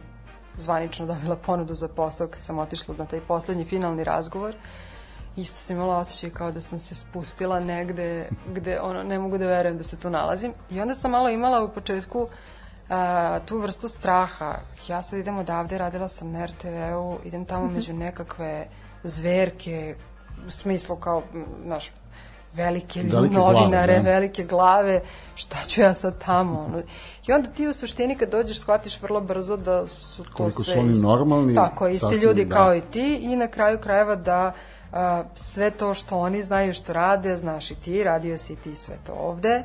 zvanično 0.59 1.07
dobila 1.07 1.37
ponudu 1.37 1.75
za 1.75 1.89
posao, 1.89 2.29
kad 2.29 2.45
sam 2.45 2.59
otišla 2.59 2.95
na 2.99 3.07
taj 3.07 3.21
poslednji 3.21 3.65
finalni 3.65 4.05
razgovor, 4.05 4.55
isto 5.37 5.61
sam 5.61 5.77
imala 5.77 5.97
osjećaj 5.97 6.31
kao 6.31 6.53
da 6.53 6.61
sam 6.61 6.81
se 6.81 6.95
spustila 6.95 7.61
negde 7.61 8.29
gde 8.55 8.81
ono, 8.81 9.03
ne 9.03 9.19
mogu 9.19 9.39
da 9.39 9.47
verujem 9.47 9.79
da 9.79 9.85
se 9.85 9.97
tu 9.97 10.11
nalazim. 10.11 10.53
I 10.71 10.81
onda 10.81 10.95
sam 10.95 11.11
malo 11.11 11.29
imala 11.29 11.65
u 11.65 11.69
početku 11.69 12.29
a, 12.89 13.39
tu 13.47 13.59
vrstu 13.59 13.89
straha. 13.89 14.55
Ja 14.89 15.03
sad 15.03 15.19
idem 15.19 15.39
odavde, 15.39 15.79
radila 15.79 16.09
sam 16.09 16.31
na 16.31 16.47
RTV-u, 16.47 17.19
idem 17.25 17.45
tamo 17.45 17.71
među 17.75 17.93
nekakve 17.93 18.67
zverke, 19.05 19.97
u 20.47 20.51
smislu 20.51 20.97
kao, 20.97 21.23
znaš, 21.65 21.93
velike, 22.53 23.03
Velike 23.03 23.35
novinare, 23.35 23.93
glave, 23.93 24.03
da. 24.03 24.11
velike 24.11 24.45
glave, 24.45 25.01
šta 25.35 25.57
ću 25.67 25.81
ja 25.81 25.95
sad 25.95 26.25
tamo? 26.25 26.61
Ono. 26.61 26.83
I 27.29 27.33
onda 27.33 27.49
ti 27.51 27.69
u 27.69 27.73
suštini 27.73 28.17
kad 28.17 28.31
dođeš 28.31 28.61
shvatiš 28.61 29.03
vrlo 29.03 29.21
brzo 29.21 29.57
da 29.57 29.87
su 29.87 30.25
to 30.25 30.31
Koliko 30.35 30.63
sve 30.63 30.75
su 30.75 30.81
oni 30.81 31.01
normalni, 31.03 31.55
Tako, 31.55 31.89
isti 31.89 32.01
sasvim, 32.01 32.21
ljudi 32.21 32.45
da. 32.45 32.55
kao 32.57 32.75
i 32.75 32.81
ti 32.81 33.15
i 33.15 33.37
na 33.37 33.47
kraju 33.47 33.79
krajeva 33.79 34.17
da 34.17 34.53
a, 34.93 35.25
sve 35.35 35.71
to 35.71 35.95
što 35.95 36.19
oni 36.19 36.43
znaju 36.43 36.75
što 36.75 36.93
rade, 36.93 37.37
znaš 37.37 37.71
i 37.71 37.75
ti, 37.75 38.05
radio 38.05 38.39
si 38.39 38.53
i 38.53 38.57
ti 38.57 38.77
sve 38.77 38.95
to 39.07 39.13
ovde, 39.13 39.63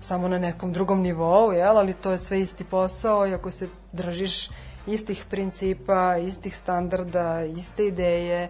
samo 0.00 0.28
na 0.28 0.38
nekom 0.38 0.72
drugom 0.72 1.00
nivou, 1.00 1.52
jel? 1.52 1.78
ali 1.78 1.92
to 1.92 2.10
je 2.10 2.18
sve 2.18 2.40
isti 2.40 2.64
posao 2.64 3.26
i 3.26 3.34
ako 3.34 3.50
se 3.50 3.68
držiš 3.92 4.48
istih 4.86 5.24
principa, 5.30 6.16
istih 6.16 6.56
standarda, 6.56 7.44
iste 7.44 7.86
ideje, 7.86 8.48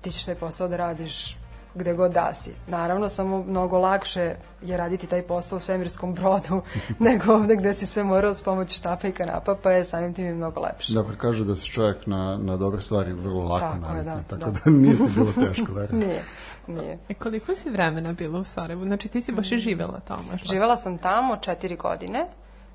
ti 0.00 0.10
ćeš 0.10 0.24
taj 0.24 0.34
posao 0.34 0.68
da 0.68 0.76
radiš 0.76 1.41
gde 1.74 1.94
god 1.94 2.12
da 2.12 2.34
si. 2.34 2.52
Naravno, 2.66 3.08
samo 3.08 3.42
mnogo 3.42 3.78
lakše 3.78 4.34
je 4.62 4.76
raditi 4.76 5.06
taj 5.06 5.22
posao 5.22 5.56
u 5.56 5.60
svemirskom 5.60 6.14
brodu 6.14 6.62
nego 6.98 7.32
ovde 7.32 7.56
gde 7.56 7.74
si 7.74 7.86
sve 7.86 8.04
morao 8.04 8.34
s 8.34 8.42
pomoć 8.42 8.78
štapa 8.78 9.08
i 9.08 9.12
kanapa, 9.12 9.54
pa 9.62 9.72
je 9.72 9.84
samim 9.84 10.14
tim 10.14 10.26
i 10.26 10.32
mnogo 10.32 10.60
lepše. 10.60 10.94
Dobro, 10.94 11.16
kažu 11.16 11.44
da 11.44 11.56
se 11.56 11.66
čovjek 11.66 12.06
na, 12.06 12.38
na 12.42 12.56
dobre 12.56 12.82
stvari 12.82 13.12
vrlo 13.12 13.44
lako 13.44 13.60
Tako 13.60 13.96
je, 13.96 14.04
navikne, 14.04 14.14
da, 14.30 14.38
tako 14.38 14.50
da. 14.50 14.58
da, 14.64 14.70
nije 14.70 14.96
ti 14.96 15.12
bilo 15.14 15.32
teško, 15.32 15.72
verujem. 15.78 16.08
Nije, 16.08 16.22
nije. 16.66 16.98
E 17.08 17.14
koliko 17.14 17.54
si 17.54 17.70
vremena 17.70 18.12
bila 18.12 18.38
u 18.38 18.44
Sarajevu? 18.44 18.84
Znači 18.84 19.08
ti 19.08 19.20
si 19.20 19.32
baš 19.32 19.52
i 19.52 19.56
živela 19.56 20.00
tamo. 20.00 20.38
Šta? 20.38 20.48
Živela 20.48 20.76
sam 20.76 20.98
tamo 20.98 21.36
četiri 21.36 21.76
godine, 21.76 22.26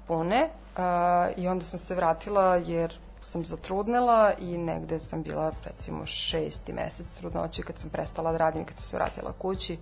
pune, 0.08 0.50
a, 0.78 1.28
i 1.38 1.48
onda 1.48 1.66
sam 1.66 1.80
se 1.80 1.96
vratila 1.96 2.56
jer 2.56 2.98
sam 3.22 3.46
zatrudnela 3.46 4.34
i 4.40 4.58
negde 4.58 5.00
sam 5.00 5.24
bila 5.24 5.52
recimo 5.66 6.06
šesti 6.06 6.74
mesec 6.74 7.14
trudnoće 7.14 7.64
kad 7.64 7.78
sam 7.78 7.90
prestala 7.90 8.32
da 8.32 8.38
radim 8.38 8.62
i 8.62 8.66
kad 8.66 8.78
sam 8.78 8.84
se 8.84 8.98
vratila 8.98 9.34
kući. 9.38 9.78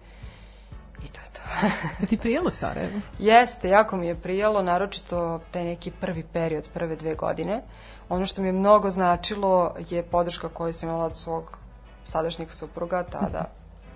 I 1.04 1.08
to 1.08 1.22
je 1.22 1.28
to. 1.34 1.42
Ti 2.10 2.18
prijelo 2.18 2.52
Sarajevo? 2.52 3.00
Jeste, 3.20 3.70
jako 3.70 3.98
mi 3.98 4.08
je 4.08 4.22
prijalo, 4.22 4.62
naročito 4.62 5.40
taj 5.52 5.64
neki 5.64 5.92
prvi 5.92 6.24
period, 6.24 6.70
prve 6.74 6.96
dve 6.96 7.16
godine. 7.16 7.62
Ono 8.10 8.26
što 8.26 8.42
mi 8.42 8.48
je 8.48 8.52
mnogo 8.52 8.90
značilo 8.90 9.76
je 9.90 10.04
podrška 10.04 10.50
koju 10.50 10.74
sam 10.74 10.90
imala 10.90 11.06
od 11.06 11.18
svog 11.18 11.58
sadašnjeg 12.04 12.54
supruga, 12.54 13.04
tada 13.04 13.52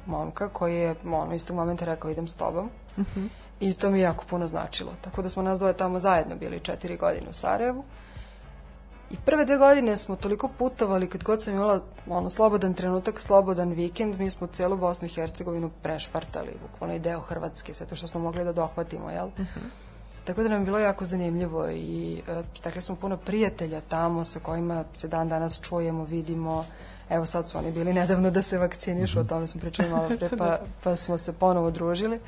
momka, 0.05 0.49
koji 0.49 0.75
je 0.75 0.95
ono, 1.05 1.33
istog 1.33 1.55
momenta 1.55 1.85
rekao 1.85 2.11
idem 2.11 2.27
s 2.27 2.35
tobom. 2.35 2.69
I 3.59 3.73
to 3.73 3.89
mi 3.89 3.99
je 3.99 4.03
jako 4.03 4.25
puno 4.29 4.47
značilo. 4.47 4.91
Tako 5.01 5.21
da 5.21 5.29
smo 5.29 5.43
nas 5.43 5.59
dvoje 5.59 5.77
tamo 5.77 5.99
zajedno 5.99 6.35
bili 6.35 6.59
četiri 6.59 6.97
godine 6.97 7.29
u 7.29 7.33
Sarajevu. 7.33 7.83
I 9.11 9.15
prve 9.25 9.45
dve 9.45 9.57
godine 9.57 9.97
smo 9.97 10.15
toliko 10.15 10.47
putovali, 10.47 11.09
kad 11.09 11.23
god 11.23 11.43
sam 11.43 11.53
imala 11.53 11.79
ono, 12.07 12.29
slobodan 12.29 12.73
trenutak, 12.73 13.19
slobodan 13.19 13.71
vikend, 13.71 14.19
mi 14.19 14.29
smo 14.29 14.47
celu 14.47 14.77
Bosnu 14.77 15.05
i 15.05 15.11
Hercegovinu 15.11 15.69
prešpartali, 15.83 16.57
bukvalno 16.61 16.95
i 16.95 16.99
deo 16.99 17.19
Hrvatske, 17.19 17.73
sve 17.73 17.87
to 17.87 17.95
što 17.95 18.07
smo 18.07 18.19
mogli 18.19 18.43
da 18.43 18.53
dohvatimo, 18.53 19.09
jel? 19.09 19.29
Tako 20.25 20.43
da 20.43 20.49
nam 20.49 20.61
je 20.61 20.65
bilo 20.65 20.79
jako 20.79 21.05
zanimljivo 21.05 21.69
i 21.69 22.21
e, 22.27 22.43
stekli 22.53 22.81
smo 22.81 22.95
puno 22.95 23.17
prijatelja 23.17 23.81
tamo 23.81 24.23
sa 24.23 24.39
kojima 24.39 24.83
se 24.93 25.07
dan 25.07 25.29
danas 25.29 25.61
čujemo, 25.61 26.03
vidimo. 26.03 26.65
Evo 27.09 27.25
sad 27.25 27.49
su 27.49 27.57
oni 27.57 27.71
bili 27.71 27.93
nedavno 27.93 28.31
da 28.31 28.41
se 28.41 28.57
vakcinišu, 28.57 29.19
o 29.19 29.23
tome 29.23 29.47
smo 29.47 29.61
pričali 29.61 29.89
malo 29.89 30.07
pre, 30.07 30.29
pa, 30.37 30.59
pa 30.83 30.95
smo 30.95 31.17
se 31.17 31.33
ponovo 31.33 31.71
družili. 31.71 32.19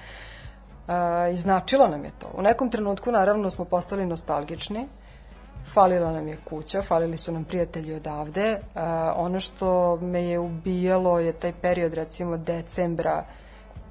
E, 0.87 1.33
I 1.33 1.37
značilo 1.37 1.87
nam 1.87 2.03
je 2.03 2.11
to. 2.19 2.31
U 2.33 2.41
nekom 2.41 2.69
trenutku 2.69 3.11
naravno 3.11 3.49
smo 3.49 3.65
postali 3.65 4.05
nostalgični, 4.05 4.87
falila 5.73 6.11
nam 6.11 6.27
je 6.27 6.37
kuća, 6.49 6.81
falili 6.81 7.17
su 7.17 7.31
nam 7.31 7.43
prijatelji 7.43 7.93
odavde. 7.93 8.41
E, 8.41 8.59
ono 9.15 9.39
što 9.39 9.97
me 9.97 10.23
je 10.23 10.39
ubijalo 10.39 11.19
je 11.19 11.33
taj 11.33 11.53
period 11.61 11.93
recimo 11.93 12.37
decembra, 12.37 13.25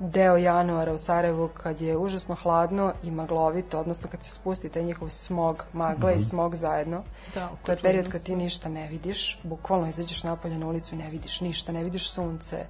deo 0.01 0.37
januara 0.37 0.93
u 0.93 0.99
Sarajevu 0.99 1.49
kad 1.49 1.81
je 1.81 1.97
užasno 1.97 2.35
hladno 2.35 2.93
i 3.03 3.11
maglovito, 3.11 3.81
odnosno 3.81 4.09
kad 4.11 4.25
se 4.25 4.31
spusti 4.31 4.69
taj 4.69 4.83
njihov 4.83 5.09
smog, 5.09 5.65
magla 5.73 6.13
i 6.13 6.21
smog 6.21 6.57
zajedno. 6.57 7.03
Da, 7.35 7.51
to 7.67 7.73
je 7.73 7.79
period 7.79 8.09
kad 8.09 8.23
ti 8.23 8.37
ništa 8.37 8.69
ne 8.69 8.89
vidiš, 8.89 9.41
bukvalno 9.43 9.89
izađeš 9.89 10.25
napolje 10.25 10.59
na 10.59 10.67
ulicu 10.67 10.95
i 10.95 10.99
ne 10.99 11.11
vidiš 11.11 11.41
ništa, 11.41 11.73
ne 11.73 11.85
vidiš 11.85 12.11
sunce 12.11 12.67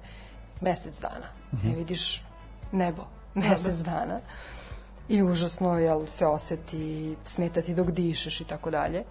mesec 0.61 0.99
dana, 0.99 1.27
ne 1.63 1.75
vidiš 1.75 2.25
nebo 2.71 3.01
mesec 3.33 3.75
dana 3.75 4.19
i 5.09 5.23
užasno 5.23 5.77
jel, 5.77 6.05
se 6.07 6.27
oseti, 6.27 7.15
smetati 7.25 7.73
dok 7.73 7.91
dišeš 7.91 8.41
i 8.41 8.45
tako 8.45 8.71
dalje. 8.71 9.03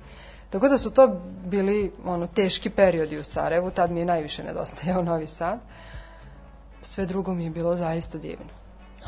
Tako 0.51 0.69
da 0.69 0.79
su 0.79 0.91
to 0.91 1.21
bili 1.47 1.93
ono, 2.05 2.27
teški 2.27 2.71
periodi 2.71 3.19
u 3.19 3.25
Sarajevu, 3.25 3.71
tad 3.71 3.91
mi 3.91 4.01
je 4.01 4.07
najviše 4.07 4.45
nedostajao 4.45 5.03
Novi 5.13 5.27
Sad. 5.27 5.59
Sve 6.83 7.07
drugo 7.07 7.35
mi 7.35 7.45
je 7.45 7.51
bilo 7.51 7.77
zaista 7.77 8.19
divno. 8.19 8.47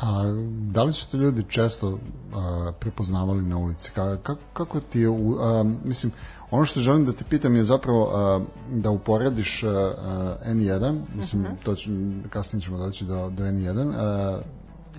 A 0.01 0.23
da 0.71 0.83
li 0.83 0.93
su 0.93 1.11
te 1.11 1.17
ljudi 1.17 1.43
često 1.49 1.99
a, 2.33 2.71
prepoznavali 2.79 3.41
na 3.43 3.57
ulici? 3.57 3.91
Ka, 3.91 4.17
kako, 4.23 4.41
kako 4.53 4.79
ti 4.79 4.99
je, 4.99 5.09
u, 5.09 5.37
a, 5.39 5.63
mislim, 5.85 6.11
ono 6.51 6.65
što 6.65 6.79
želim 6.79 7.05
da 7.05 7.13
te 7.13 7.23
pitam 7.29 7.55
je 7.55 7.63
zapravo 7.63 8.11
a, 8.13 8.39
da 8.71 8.89
uporediš 8.89 9.63
a, 9.63 9.67
a, 9.67 10.35
N1, 10.47 10.99
mislim, 11.15 11.41
Mhm. 11.41 11.53
to 11.63 11.75
ću, 11.75 11.91
kasnije 12.29 12.61
ćemo 12.61 12.77
doći 12.77 13.05
do, 13.05 13.29
do 13.29 13.43
N1, 13.43 13.93
a, 13.95 14.39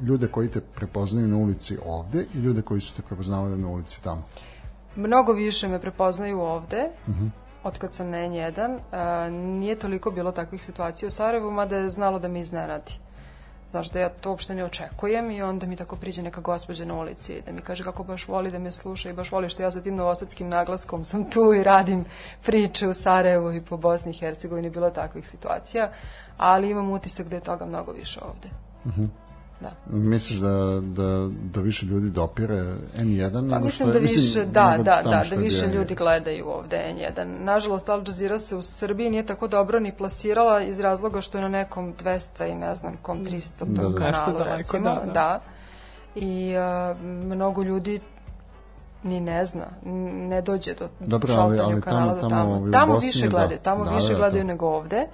ljude 0.03 0.27
koji 0.29 0.49
te 0.49 0.61
prepoznaju 0.61 1.29
na 1.29 1.37
ulici 1.37 1.79
ovde 1.87 2.27
i 2.35 2.39
ljude 2.39 2.63
koji 2.63 2.81
su 2.81 2.95
te 2.95 3.03
prepoznavali 3.03 3.59
na 3.59 3.69
ulici 3.69 4.03
tamo? 4.03 4.23
Mnogo 4.97 5.33
više 5.33 5.69
me 5.69 5.81
prepoznaju 5.81 6.41
ovde, 6.41 6.89
od 7.65 7.79
kad 7.79 7.95
sam 7.95 8.11
na 8.11 8.17
N1. 8.17 8.79
A, 8.93 9.31
nije 9.31 9.79
toliko 9.79 10.11
bilo 10.11 10.33
takvih 10.33 10.63
situacija 10.63 11.07
u 11.07 11.11
Sarajevu, 11.11 11.51
mada 11.51 11.77
je 11.77 11.91
znalo 11.91 12.19
da 12.19 12.29
me 12.29 12.41
iznenadi. 12.41 12.93
Znaš 13.69 13.91
da 13.91 14.01
ja 14.01 14.09
to 14.09 14.31
uopšte 14.31 14.55
ne 14.55 14.65
očekujem 14.65 15.31
i 15.31 15.43
onda 15.43 15.67
mi 15.67 15.77
tako 15.77 15.97
priđe 15.97 16.23
neka 16.23 16.41
gospođa 16.41 16.85
na 16.85 16.95
ulici 16.95 17.43
da 17.47 17.53
mi 17.53 17.61
kaže 17.61 17.85
kako 17.85 18.05
baš 18.05 18.29
voli 18.29 18.51
da 18.51 18.59
me 18.59 18.73
sluša 18.73 19.11
i 19.11 19.13
baš 19.13 19.33
voli 19.33 19.49
što 19.49 19.63
ja 19.63 19.71
sa 19.71 19.81
tim 19.81 19.97
novosadskim 19.97 20.49
naglaskom 20.49 21.05
sam 21.05 21.31
tu 21.31 21.55
i 21.55 21.65
radim 21.65 22.05
priče 22.43 22.89
u 22.89 22.95
Sarajevu 22.95 23.53
i 23.53 23.61
po 23.61 23.77
Bosni 23.77 24.11
i 24.11 24.15
Hercegovini, 24.15 24.71
bilo 24.71 24.91
takvih 24.91 25.29
situacija, 25.29 25.91
ali 26.37 26.71
imam 26.71 26.91
utisak 26.91 27.29
da 27.29 27.37
je 27.37 27.43
toga 27.43 27.67
mnogo 27.67 27.93
više 27.93 28.21
ovde. 28.21 28.49
Da. 29.61 29.71
Misliš 29.89 30.39
da, 30.39 30.49
da, 30.83 31.09
da 31.45 31.61
više 31.61 31.87
ljudi 31.87 32.11
dopire 32.11 32.55
N1? 32.97 33.51
Pa 33.51 33.59
mislim 33.59 33.71
što 33.71 33.87
da 33.87 33.93
je- 33.93 34.03
mislim, 34.03 34.23
više, 34.23 34.41
da, 34.41 34.51
da, 34.79 35.03
tamo 35.03 35.11
da, 35.13 35.25
da 35.31 35.37
više 35.37 35.67
ljudi 35.67 35.95
gledaju 35.95 36.49
ovde 36.49 36.77
N1. 36.89 37.25
Nažalost, 37.41 37.89
Al 37.89 38.03
Jazeera 38.07 38.39
se 38.39 38.57
u 38.57 38.63
Srbiji 38.63 39.11
nije 39.11 39.27
tako 39.27 39.49
dobro 39.49 39.81
ni 39.81 39.93
plasirala 39.93 40.63
iz 40.63 40.81
razloga 40.81 41.21
što 41.21 41.39
je 41.39 41.43
na 41.43 41.49
nekom 41.51 41.95
200 41.95 42.19
i 42.45 42.57
ne 42.57 42.75
znam 42.75 42.97
kom 42.97 43.19
300 43.21 43.31
Da, 43.61 43.83
tom 43.83 43.93
da. 43.93 43.99
kanalu, 43.99 44.13
Nešto 44.13 44.33
daleko, 44.35 44.57
recimo. 44.57 44.85
da, 44.87 45.03
da. 45.03 45.13
da. 45.13 45.41
I 46.17 46.57
a, 46.57 46.95
mnogo 47.03 47.63
ljudi 47.63 48.01
ni 49.03 49.21
ne 49.21 49.47
zna, 49.47 49.67
ne 50.23 50.43
dođe 50.43 50.75
do 50.75 50.89
Dobro, 51.01 51.35
ali- 51.35 51.59
ali 51.61 51.81
kanala 51.81 52.07
tamo- 52.13 52.21
tamo 52.23 52.55
tamo. 52.57 52.71
Tamo 52.73 52.93
Bosni, 52.95 53.07
više 53.07 53.23
da. 53.23 53.31
gledaju, 53.31 53.59
tamo 53.61 53.85
Da, 53.85 53.91
više 53.91 54.09
da, 54.09 54.19
gledaju 54.19 54.43
to. 54.43 54.47
nego 54.47 54.67
ovde. 54.67 55.07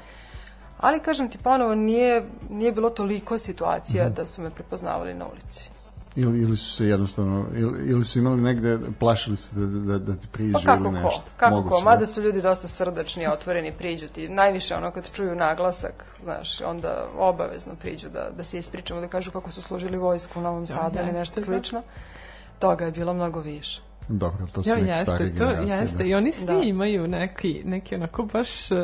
Ali 0.81 1.01
kažem 1.01 1.29
ti 1.29 1.39
ponovo, 1.39 1.75
nije, 1.75 2.25
nije 2.51 2.73
bilo 2.73 2.91
toliko 2.91 3.39
situacija 3.39 4.05
Mhm. 4.05 4.15
da 4.15 4.27
su 4.27 4.43
me 4.43 4.51
prepoznavali 4.51 5.15
na 5.15 5.27
ulici. 5.27 5.71
Ili, 6.17 6.41
ili 6.43 6.57
su 6.57 6.77
se 6.77 6.87
jednostavno, 6.87 7.45
ili, 7.55 7.91
ili 7.91 8.05
su 8.05 8.19
imali 8.19 8.41
negde, 8.41 8.79
plašili 8.99 9.37
se 9.37 9.57
da, 9.57 9.67
da, 9.67 9.99
da 9.99 10.17
ti 10.17 10.27
priđu 10.33 10.53
Pa 10.53 10.61
kako 10.61 10.85
ili 10.85 10.93
nešto. 10.93 11.11
ko, 11.11 11.31
kako 11.37 11.55
Moguće, 11.55 11.73
ko, 11.73 11.79
da. 11.79 11.85
mada 11.85 12.07
su 12.07 12.23
ljudi 12.23 12.43
dosta 12.43 12.69
srdačni, 12.69 13.27
otvoreni, 13.27 13.73
priđu 13.73 14.09
ti. 14.09 14.29
Najviše 14.29 14.75
ono 14.75 14.91
kad 14.91 15.11
čuju 15.13 15.35
naglasak, 15.35 16.05
znaš, 16.25 16.61
onda 16.61 17.07
obavezno 17.19 17.75
priđu 17.75 18.09
da, 18.09 18.31
da 18.37 18.45
se 18.45 18.59
ispričamo, 18.59 19.01
da 19.01 19.09
kažu 19.09 19.31
kako 19.31 19.51
su 19.51 19.63
služili 19.63 19.99
vojsku 19.99 20.39
u 20.39 20.43
Novom 20.43 20.67
Sadu 20.67 20.99
ili 20.99 21.13
nešto 21.13 21.41
da. 21.41 21.45
slično. 21.45 21.83
Toga 22.59 22.85
je 22.85 22.91
bilo 22.91 23.15
mnogo 23.15 23.41
više. 23.41 23.83
Dobro, 24.09 24.47
to 24.47 24.63
su 24.63 24.69
Jo, 24.71 24.77
neke 24.77 24.99
stare 24.99 25.25
jeste, 25.25 25.39
to 25.39 25.45
generacije. 25.47 25.77
jeste. 25.77 25.97
da. 25.97 26.05
I 26.05 26.15
oni 26.15 26.33
svi 26.33 26.47
Da. 26.47 26.53
imaju 26.55 27.09
neki, 27.09 27.63
neki 27.65 27.95
onako 27.95 28.23
baš 28.23 28.71
uh, 28.71 28.79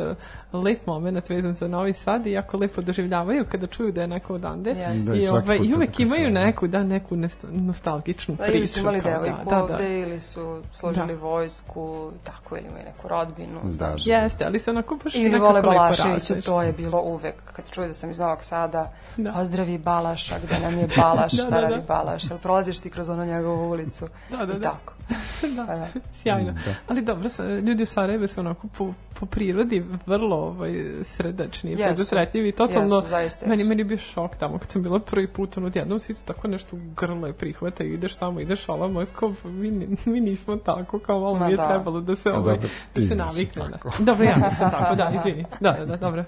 lep 0.55 0.85
moment 0.87 1.29
vezan 1.29 1.53
za 1.53 1.67
Novi 1.67 1.93
Sad 1.93 2.27
i 2.27 2.31
jako 2.31 2.57
lepo 2.57 2.81
doživljavaju 2.81 3.45
kada 3.45 3.67
čuju 3.67 3.91
da 3.91 4.01
je 4.01 4.07
neko 4.07 4.33
odande. 4.33 4.69
Jeste. 4.69 5.09
Da, 5.09 5.15
i 5.15 5.19
I, 5.19 5.23
svaki 5.23 5.45
ovaj, 5.45 5.57
i 5.57 5.73
uvek 5.75 5.99
imaju 5.99 6.29
neku, 6.29 6.67
da, 6.67 6.83
neku 6.83 7.15
nostalgičnu 7.43 8.35
Da, 8.35 8.43
priču. 8.43 8.57
ili 8.57 8.67
su 8.67 8.79
imali 8.79 9.01
kao 9.01 9.11
devojku 9.11 9.37
da, 9.39 9.49
da, 9.51 9.55
da. 9.57 9.63
ovde, 9.63 9.99
ili 9.99 10.21
su 10.21 10.61
služili 10.73 11.07
Da. 11.07 11.19
vojsku, 11.19 12.11
tako, 12.23 12.57
ili 12.57 12.65
imaju 12.67 12.85
neku 12.85 13.07
rodbinu, 13.07 13.59
Da, 13.63 13.85
da. 13.87 13.95
Jeste, 13.97 14.45
ali 14.45 14.59
se 14.59 14.69
onako 14.69 14.97
baš 15.03 15.15
Ili 15.15 15.39
vole 15.39 15.61
Balaševića, 15.61 16.41
to 16.41 16.61
je 16.61 16.73
bilo 16.73 17.01
uvek. 17.01 17.35
Kad 17.45 17.71
čuju 17.71 17.87
da 17.87 17.93
sam 17.93 18.11
iz 18.11 18.19
Novog 18.19 18.43
Sada, 18.43 18.91
Da. 19.17 19.31
pozdravi 19.31 19.77
Balaša, 19.77 20.35
gde 20.39 20.59
nam 20.59 20.77
je 20.77 20.87
Balaš, 20.97 21.31
Da, 21.37 21.45
da, 21.45 21.61
radi 21.61 21.75
da. 21.75 21.81
Balaš, 21.83 22.29
jel 22.29 22.39
prolaziš 22.39 22.79
ti 22.79 22.89
kroz 22.89 23.09
ono 23.09 23.25
njegovu 23.25 23.69
ulicu? 23.69 24.07
Da, 24.29 24.37
da, 24.37 24.43
I 24.45 24.55
da. 24.55 24.61
tako. 24.61 24.93
da. 25.55 25.63
Da. 25.65 25.87
Sjajno. 26.13 26.51
Da. 26.51 26.73
Ali 26.87 27.01
dobro, 27.01 27.29
sa- 27.29 27.45
ljudi 27.45 27.83
u 27.83 27.85
Sarajevu 27.85 28.27
su 28.27 28.39
onako 28.39 28.67
po, 28.67 28.93
po 29.19 29.25
prirodi 29.25 29.85
vrlo 30.05 30.35
ovaj, 30.37 30.71
sredačni, 31.03 31.71
Jesu. 31.71 31.83
predosretljivi. 31.83 32.51
Totalno, 32.51 32.95
Jesu, 32.95 33.07
zaista 33.07 33.45
meni, 33.47 33.61
jesu. 33.61 33.69
meni 33.69 33.81
je 33.81 33.85
bio 33.85 33.97
šok 33.97 34.35
tamo 34.35 34.57
kad 34.59 34.71
sam 34.71 34.83
bila 34.83 34.99
prvi 34.99 35.27
put, 35.27 35.57
ono, 35.57 35.67
odjednom 35.67 35.99
svi 35.99 36.15
tako 36.25 36.47
nešto 36.47 36.75
u 36.75 36.79
grlo 36.95 37.27
je 37.27 37.33
prihvata 37.33 37.83
i 37.83 37.93
ideš 37.93 38.15
tamo, 38.15 38.39
ideš, 38.39 38.69
ala 38.69 38.87
moj, 38.87 39.05
kao, 39.19 39.33
mi, 39.43 39.87
mi 40.05 40.19
nismo 40.21 40.55
tako, 40.55 40.99
kao 40.99 41.19
malo 41.19 41.35
Ma 41.35 41.45
mi 41.45 41.51
je 41.53 41.57
da. 41.57 41.67
trebalo 41.67 42.01
da 42.01 42.15
se, 42.15 42.29
ovaj, 42.29 42.57
da 42.95 43.01
se 43.01 43.15
navikne. 43.15 43.63
Da. 43.69 43.77
Dobro, 43.99 44.25
ja 44.25 44.35
nisam 44.35 44.71
tako, 44.79 44.95
da, 44.95 45.11
izvini. 45.19 45.45
Da, 45.59 45.71
da, 45.71 45.85
da, 45.85 45.97
dobro. 45.97 46.23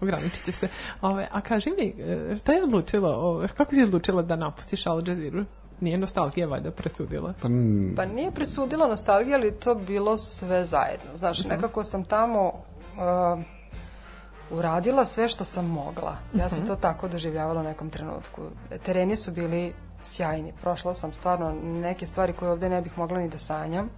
Ograničit 0.00 0.44
će 0.44 0.52
se. 0.52 0.68
Ove, 1.00 1.28
a 1.32 1.40
kaži 1.40 1.70
mi, 1.70 2.02
e, 2.04 2.36
šta 2.38 2.52
je 2.52 2.64
odlučila, 2.64 3.10
o, 3.10 3.46
kako 3.56 3.74
si 3.74 3.82
odlučila 3.82 4.22
da 4.22 4.36
napustiš 4.36 4.86
Al 4.86 5.08
Jazeera? 5.08 5.44
Nije 5.80 5.98
nostalgija 5.98 6.46
valjda 6.46 6.70
presudila? 6.70 7.34
Pa, 7.42 7.48
Pa 7.96 8.04
nije 8.04 8.30
presudila 8.30 8.88
nostalgija, 8.88 9.36
ali 9.36 9.52
to 9.52 9.74
bilo 9.74 10.18
sve 10.18 10.64
zajedno. 10.64 11.16
Znaš, 11.16 11.44
nekako 11.44 11.84
sam 11.84 12.04
tamo 12.04 12.46
uh, 12.46 13.42
uradila 14.50 15.06
sve 15.06 15.28
što 15.28 15.44
sam 15.44 15.66
mogla. 15.66 16.16
Ja 16.34 16.48
sam 16.48 16.66
to 16.66 16.76
tako 16.76 17.08
doživljavala 17.08 17.60
u 17.60 17.64
nekom 17.64 17.90
trenutku. 17.90 18.42
Tereni 18.82 19.16
su 19.16 19.30
bili 19.30 19.72
sjajni. 20.02 20.52
Prošla 20.60 20.94
sam 20.94 21.12
stvarno 21.12 21.54
neke 21.62 22.06
stvari 22.06 22.32
koje 22.32 22.50
ovde 22.50 22.68
ne 22.68 22.82
bih 22.82 22.98
mogla 22.98 23.18
ni 23.18 23.28
da 23.28 23.38
sanjam. 23.38 23.90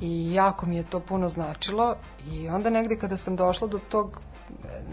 I 0.00 0.34
jako 0.34 0.66
mi 0.66 0.76
je 0.76 0.82
to 0.82 1.00
puno 1.00 1.28
značilo. 1.28 1.96
I 2.32 2.48
onda 2.48 2.70
negde 2.70 2.96
kada 2.96 3.16
sam 3.16 3.36
došla 3.36 3.68
do 3.68 3.78
tog 3.88 4.20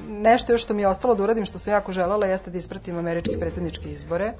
nešto 0.09 0.51
još 0.51 0.63
što 0.63 0.73
mi 0.73 0.81
je 0.81 0.87
ostalo 0.87 1.15
da 1.15 1.23
uradim, 1.23 1.45
što 1.45 1.59
sam 1.59 1.73
jako 1.73 1.91
želela, 1.91 2.25
jeste 2.25 2.51
da 2.51 2.57
ispratim 2.57 2.97
američke 2.97 3.37
predsjedničke 3.39 3.91
izbore. 3.91 4.33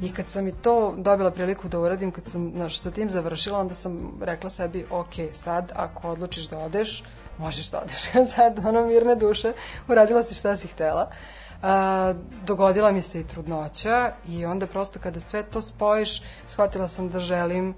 I 0.00 0.12
kad 0.12 0.28
sam 0.28 0.48
i 0.48 0.52
to 0.52 0.94
dobila 0.96 1.30
priliku 1.30 1.68
da 1.68 1.78
uradim, 1.78 2.10
kad 2.10 2.26
sam 2.26 2.52
znaš, 2.54 2.78
sa 2.78 2.90
tim 2.90 3.10
završila, 3.10 3.58
onda 3.58 3.74
sam 3.74 4.12
rekla 4.20 4.50
sebi, 4.50 4.86
ok, 4.90 5.14
sad 5.32 5.72
ako 5.76 6.08
odlučiš 6.08 6.48
da 6.48 6.58
odeš, 6.58 7.04
možeš 7.38 7.70
da 7.70 7.80
odeš. 7.80 8.02
sad, 8.34 8.58
ono, 8.66 8.86
mirne 8.86 9.16
duše, 9.16 9.52
uradila 9.88 10.22
si 10.22 10.34
šta 10.34 10.56
si 10.56 10.68
htela. 10.68 11.10
A, 11.62 12.14
dogodila 12.46 12.92
mi 12.92 13.02
se 13.02 13.20
i 13.20 13.24
trudnoća 13.24 14.12
i 14.28 14.44
onda 14.46 14.66
prosto 14.66 14.98
kada 14.98 15.20
sve 15.20 15.42
to 15.42 15.62
spojiš, 15.62 16.22
shvatila 16.46 16.88
sam 16.88 17.08
da 17.08 17.20
želim 17.20 17.74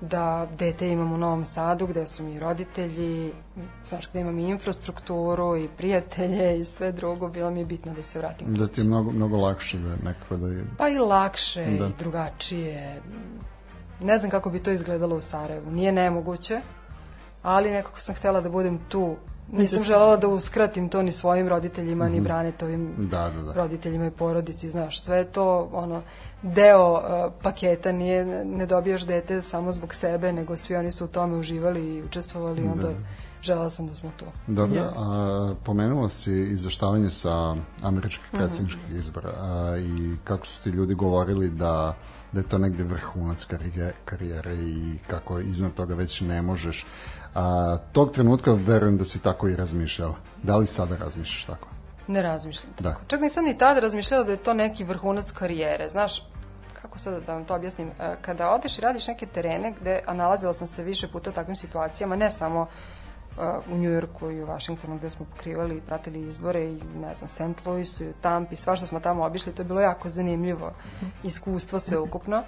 da 0.00 0.48
dete 0.58 0.88
imam 0.88 1.12
u 1.12 1.18
Novom 1.18 1.44
Sadu 1.46 1.86
gde 1.86 2.06
su 2.06 2.24
mi 2.24 2.38
roditelji, 2.38 3.32
znaš, 3.88 4.10
gde 4.10 4.20
imam 4.20 4.38
i 4.38 4.44
infrastrukturu 4.44 5.56
i 5.56 5.68
prijatelje 5.76 6.60
i 6.60 6.64
sve 6.64 6.92
drugo, 6.92 7.28
bilo 7.28 7.50
mi 7.50 7.58
je 7.60 7.66
bitno 7.66 7.92
da 7.94 8.02
se 8.02 8.18
vratim 8.18 8.54
da 8.54 8.64
kući. 8.66 8.74
ti 8.74 8.80
je 8.80 8.86
mnogo, 8.86 9.10
mnogo 9.10 9.36
lakše 9.36 9.78
da 9.78 9.96
nekako 10.04 10.36
da 10.36 10.48
je... 10.48 10.64
Pa 10.78 10.88
i 10.88 10.98
lakše 10.98 11.64
Da. 11.64 11.86
i 11.86 11.90
drugačije. 11.98 13.00
Ne 14.00 14.18
znam 14.18 14.30
kako 14.30 14.50
bi 14.50 14.62
to 14.62 14.70
izgledalo 14.70 15.16
u 15.16 15.22
Sarajevu. 15.22 15.70
Nije 15.70 15.92
nemoguće, 15.92 16.60
ali 17.42 17.70
nekako 17.70 18.00
sam 18.00 18.14
htela 18.14 18.40
da 18.40 18.48
budem 18.48 18.78
tu. 18.88 19.16
Nisam 19.52 19.84
želela 19.84 20.16
da 20.16 20.28
uskratim 20.28 20.88
to 20.88 21.02
ni 21.02 21.12
svojim 21.12 21.48
roditeljima, 21.48 22.08
ni 22.08 22.20
Branetovim 22.20 22.94
Da, 22.98 23.30
da, 23.30 23.42
da. 23.42 23.52
roditeljima 23.52 24.06
i 24.06 24.10
porodici, 24.10 24.70
znaš, 24.70 25.00
sve 25.00 25.24
to 25.24 25.70
ono 25.72 26.02
deo 26.42 26.92
uh, 26.92 27.00
paketa, 27.42 27.92
nije 27.92 28.24
ne 28.44 28.66
dobijaš 28.66 29.02
dete 29.02 29.42
samo 29.42 29.72
zbog 29.72 29.94
sebe, 29.94 30.32
nego 30.32 30.56
svi 30.56 30.76
oni 30.76 30.90
su 30.90 31.04
u 31.04 31.08
tome 31.08 31.36
uživali 31.36 31.94
i 31.94 32.02
učestvovali 32.02 32.62
i 32.62 32.68
onda 32.68 32.88
želela 33.42 33.70
sam 33.70 33.86
da 33.86 33.94
smo 33.94 34.10
tu. 34.16 34.24
Dobro, 34.46 34.80
Jeste. 34.80 34.94
a 34.98 35.50
pomenula 35.64 36.08
si 36.08 36.32
izveštavanje 36.32 37.10
sa 37.10 37.56
američkih 37.82 38.26
Mhm. 38.28 38.36
predsjedničkih 38.36 38.82
izbora 38.92 39.30
a, 39.36 39.76
i 39.78 40.16
kako 40.24 40.46
su 40.46 40.62
ti 40.62 40.70
ljudi 40.70 40.94
govorili 40.94 41.50
da 41.50 41.94
da 42.32 42.40
je 42.40 42.48
to 42.48 42.58
negde 42.58 42.84
vrhunac 42.84 43.44
karijere, 43.44 43.92
karijere 44.04 44.54
i 44.54 44.98
kako 45.06 45.38
iznad 45.38 45.74
toga 45.74 45.94
već 45.94 46.20
ne 46.20 46.42
možeš. 46.42 46.86
A, 47.34 47.76
tog 47.92 48.12
trenutka 48.12 48.52
verujem 48.52 48.98
da 48.98 49.04
si 49.04 49.18
tako 49.18 49.48
i 49.48 49.56
razmišljala. 49.56 50.14
Da 50.42 50.56
li 50.56 50.66
sada 50.66 50.96
razmišljaš 50.96 51.44
tako? 51.44 51.68
Ne 52.06 52.22
razmišljam 52.22 52.72
tako. 52.72 53.00
Da. 53.00 53.06
Čak 53.06 53.20
nisam 53.20 53.44
ni 53.44 53.58
tada 53.58 53.80
razmišljala 53.80 54.24
da 54.24 54.32
je 54.32 54.36
to 54.36 54.54
neki 54.54 54.84
vrhunac 54.84 55.30
karijere. 55.30 55.88
Znaš, 55.88 56.22
kako 56.82 56.98
sada 56.98 57.20
da 57.20 57.34
vam 57.34 57.44
to 57.44 57.54
objasnim, 57.54 57.90
E, 58.00 58.16
kada 58.22 58.50
odeš 58.50 58.78
i 58.78 58.80
radiš 58.80 59.06
neke 59.06 59.26
terene 59.26 59.74
gde, 59.80 60.00
a 60.06 60.14
nalazila 60.14 60.52
sam 60.52 60.66
se 60.66 60.82
više 60.82 61.08
puta 61.08 61.30
u 61.30 61.32
takvim 61.32 61.56
situacijama, 61.56 62.16
ne 62.16 62.30
samo 62.30 62.60
uh, 62.60 63.44
u 63.72 63.78
Njujorku 63.78 64.30
i 64.30 64.42
u 64.42 64.46
Vašingtonu 64.46 64.98
gde 64.98 65.10
smo 65.10 65.26
pokrivali 65.26 65.76
i 65.76 65.80
pratili 65.80 66.20
izbore 66.20 66.64
i 66.64 66.80
ne 67.00 67.14
znam, 67.14 67.28
St. 67.28 67.66
Louisu 67.66 68.04
i 68.04 68.08
u 68.08 68.12
Tampi, 68.20 68.56
svašta 68.56 68.86
smo 68.86 69.00
tamo 69.00 69.24
obišli, 69.24 69.52
to 69.52 69.62
je 69.62 69.66
bilo 69.66 69.80
jako 69.80 70.08
zanimljivo 70.08 70.72
iskustvo 71.22 71.78
sveukupno, 71.78 72.42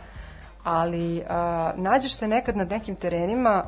ali 0.64 1.18
uh, 1.18 1.26
nađeš 1.74 2.14
se 2.14 2.28
nekad 2.28 2.56
na 2.56 2.64
nekim 2.64 2.96
terenima 2.96 3.64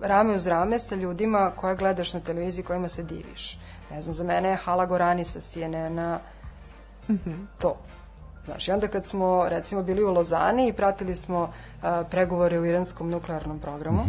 rame 0.00 0.34
uz 0.34 0.46
rame 0.46 0.78
sa 0.78 0.94
ljudima 0.94 1.52
koje 1.56 1.76
gledaš 1.76 2.14
na 2.14 2.20
televiziji 2.20 2.64
kojima 2.64 2.88
se 2.88 3.02
diviš. 3.02 3.58
Ne 3.90 4.00
znam, 4.00 4.14
za 4.14 4.24
mene 4.24 4.48
je 4.48 4.56
Hala 4.56 4.86
Gorani 4.86 5.24
sa 5.24 5.40
CNN-a 5.40 6.18
to. 7.60 7.76
Znaš, 8.44 8.68
i 8.68 8.72
onda 8.72 8.88
kad 8.88 9.06
smo, 9.06 9.48
recimo, 9.48 9.82
bili 9.82 10.04
u 10.04 10.12
Lozani 10.12 10.68
i 10.68 10.72
pratili 10.72 11.16
smo 11.16 11.52
a, 11.82 12.04
pregovore 12.10 12.60
u 12.60 12.64
iranskom 12.66 13.10
nuklearnom 13.10 13.58
programu, 13.58 14.04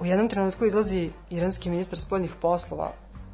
u 0.00 0.06
jednom 0.06 0.28
trenutku 0.28 0.64
izlazi 0.64 1.10
iranski 1.30 1.70
ministar 1.70 1.98
spoljnih 1.98 2.34
poslova 2.42 2.90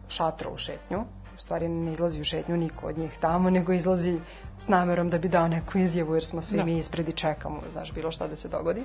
šatra 0.08 0.50
u 0.50 0.58
šetnju, 0.58 0.98
u 1.36 1.38
stvari 1.38 1.68
ne 1.68 1.92
izlazi 1.92 2.20
u 2.20 2.24
šetnju 2.24 2.56
niko 2.56 2.86
od 2.86 2.98
njih 2.98 3.18
tamo, 3.20 3.50
nego 3.50 3.72
izlazi 3.72 4.18
s 4.58 4.68
namerom 4.68 5.08
da 5.10 5.18
bi 5.18 5.28
dao 5.28 5.48
neku 5.48 5.78
izjavu, 5.78 6.14
jer 6.14 6.24
smo 6.24 6.42
svi 6.42 6.56
Da. 6.56 6.64
mi 6.64 6.78
ispred 6.78 7.08
i 7.08 7.12
čekamo, 7.12 7.60
znaš, 7.72 7.92
bilo 7.92 8.10
šta 8.10 8.26
da 8.26 8.36
se 8.36 8.48
dogodi. 8.48 8.84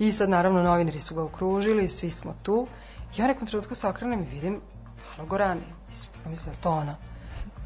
I 0.00 0.12
sad, 0.12 0.28
naravno, 0.28 0.62
novinari 0.62 1.00
su 1.00 1.14
ga 1.14 1.22
okružili, 1.22 1.88
svi 1.88 2.10
smo 2.10 2.34
tu. 2.42 2.66
Ja 3.16 3.26
nekom 3.26 3.46
trenutku 3.46 3.74
se 3.74 3.88
okrenem 3.88 4.22
i 4.22 4.26
vidim 4.26 4.60
Halo 5.08 5.28
Gorani. 5.28 5.60
I 5.92 5.94
s- 5.94 6.08
pomislila, 6.24 6.56
to 6.60 6.70
ona? 6.70 6.96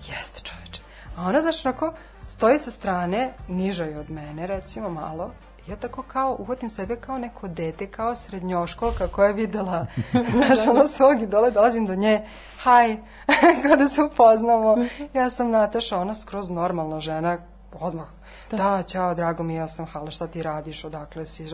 Jeste 0.09 0.40
čoveče. 0.40 0.83
A 1.16 1.23
ona, 1.23 1.40
znaš, 1.40 1.66
onako, 1.66 1.92
stoji 2.27 2.59
sa 2.59 2.70
strane, 2.70 3.33
niža 3.49 3.85
je 3.85 3.99
od 3.99 4.11
mene, 4.11 4.47
recimo 4.47 4.88
malo, 4.90 5.31
ja 5.66 5.77
tako 5.77 6.03
kao 6.03 6.37
uhvatim 6.38 6.70
sebe 6.70 6.97
kao 6.97 7.18
neko 7.18 7.49
dete, 7.49 7.87
kao 7.87 8.16
srednjoškolka 8.16 9.09
koja 9.09 9.27
je 9.27 9.35
videla, 9.35 9.87
znaš, 10.33 10.66
ono 10.68 10.88
svog 10.88 11.23
idola, 11.23 11.51
dolazim 11.51 11.87
do 11.87 11.94
nje, 11.94 12.27
haj, 12.59 12.97
kao 13.62 13.77
da 13.77 13.88
se 13.88 14.03
upoznamo. 14.03 14.77
Ja 15.14 15.31
sam 15.31 15.51
Nataša, 15.51 15.99
ona 15.99 16.14
skroz 16.14 16.51
normalna 16.51 17.01
žena, 17.01 17.38
odmah, 17.75 18.07
da, 18.50 18.57
da 18.57 18.83
čao, 18.83 19.14
drago 19.14 19.42
mi 19.42 19.54
ja 19.54 19.68
sam, 19.68 19.87
hala, 19.87 20.11
šta 20.11 20.26
ti 20.26 20.42
radiš, 20.42 20.85
odakle 20.85 21.26
si. 21.26 21.46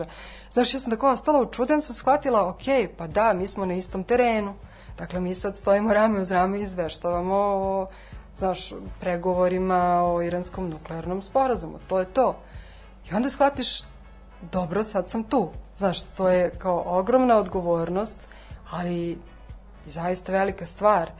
Znaš, 0.51 0.73
ja 0.73 0.79
sam 0.79 0.91
tako 0.91 1.09
ostala 1.09 1.41
u 1.41 1.51
čudan, 1.51 1.81
sam 1.81 1.95
shvatila, 1.95 2.49
ok, 2.49 2.63
pa 2.97 3.07
da, 3.07 3.33
mi 3.33 3.47
smo 3.47 3.65
na 3.65 3.73
istom 3.73 4.03
terenu. 4.03 4.53
Dakle, 4.97 5.19
mi 5.19 5.35
sad 5.35 5.57
stojimo 5.57 5.93
rame 5.93 6.19
uz 6.19 6.31
rame 6.31 6.59
i 6.59 6.63
izveštavamo 6.63 7.35
o, 7.35 7.87
znaš, 8.37 8.73
pregovorima 8.99 10.03
o 10.03 10.21
iranskom 10.21 10.69
nuklearnom 10.69 11.21
sporazumu. 11.21 11.79
To 11.87 11.99
je 11.99 12.05
to. 12.05 12.37
I 13.11 13.15
onda 13.15 13.29
shvatiš 13.29 13.81
dobro, 14.41 14.83
sad 14.83 15.09
sam 15.09 15.23
tu. 15.23 15.49
Znaš, 15.77 16.01
to 16.01 16.29
je 16.29 16.49
kao 16.49 16.83
ogromna 16.85 17.37
odgovornost, 17.37 18.27
ali 18.69 19.19
zaista 19.85 20.31
velika 20.31 20.65
stvar. 20.65 21.11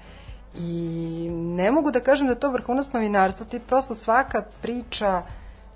I 0.55 1.29
ne 1.31 1.71
mogu 1.71 1.91
da 1.91 1.99
kažem 1.99 2.27
da 2.27 2.34
je 2.34 2.39
to 2.39 2.49
vrhunac 2.49 2.91
novinarstva, 2.93 3.45
ti 3.45 3.60
prosto 3.60 3.95
svaka 3.95 4.43
priča 4.62 5.23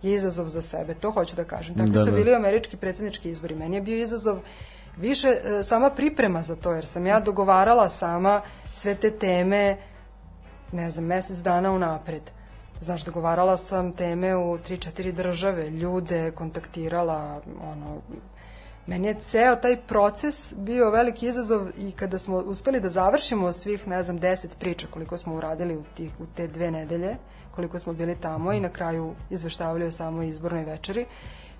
je 0.05 0.15
izazov 0.15 0.47
za 0.47 0.61
sebe, 0.61 0.93
to 0.93 1.11
hoću 1.11 1.35
da 1.35 1.43
kažem. 1.43 1.75
Tako 1.75 1.89
da, 1.89 2.03
su 2.03 2.11
da. 2.11 2.17
bili 2.17 2.35
američki 2.35 2.77
predsjednički 2.77 3.29
izbori. 3.29 3.55
Meni 3.55 3.75
je 3.75 3.81
bio 3.81 4.01
izazov 4.01 4.39
više 4.97 5.27
e, 5.27 5.63
sama 5.63 5.89
priprema 5.89 6.41
za 6.41 6.55
to, 6.55 6.71
jer 6.71 6.85
sam 6.85 7.05
ja 7.05 7.19
dogovarala 7.19 7.89
sama 7.89 8.41
sve 8.73 8.95
te 8.95 9.11
teme, 9.11 9.77
ne 10.71 10.89
znam, 10.89 11.05
mesec 11.05 11.37
dana 11.37 11.71
unapred. 11.71 12.21
Znaš, 12.81 13.05
dogovarala 13.05 13.57
sam 13.57 13.91
teme 13.91 14.35
u 14.35 14.57
3-4 14.57 15.11
države, 15.11 15.69
ljude 15.69 16.31
kontaktirala, 16.31 17.41
ono, 17.63 18.01
meni 18.87 19.07
je 19.07 19.15
ceo 19.21 19.55
taj 19.55 19.77
proces 19.77 20.53
bio 20.57 20.89
veliki 20.89 21.27
izazov 21.27 21.67
i 21.77 21.91
kada 21.91 22.17
smo 22.17 22.37
uspeli 22.37 22.79
da 22.79 22.89
završimo 22.89 23.51
svih, 23.51 23.87
ne 23.87 24.03
znam, 24.03 24.19
10 24.19 24.47
priča 24.59 24.87
koliko 24.87 25.17
smo 25.17 25.35
uradili 25.35 25.77
u, 25.77 25.83
tih, 25.95 26.11
u 26.19 26.25
te 26.35 26.47
dve 26.47 26.71
nedelje, 26.71 27.15
koliko 27.55 27.79
smo 27.79 27.93
bili 27.93 28.15
tamo 28.15 28.53
i 28.53 28.59
na 28.59 28.69
kraju 28.69 29.13
izveštavali 29.29 29.85
o 29.85 29.91
samoj 29.91 30.27
izbornoj 30.27 30.63
večeri, 30.63 31.05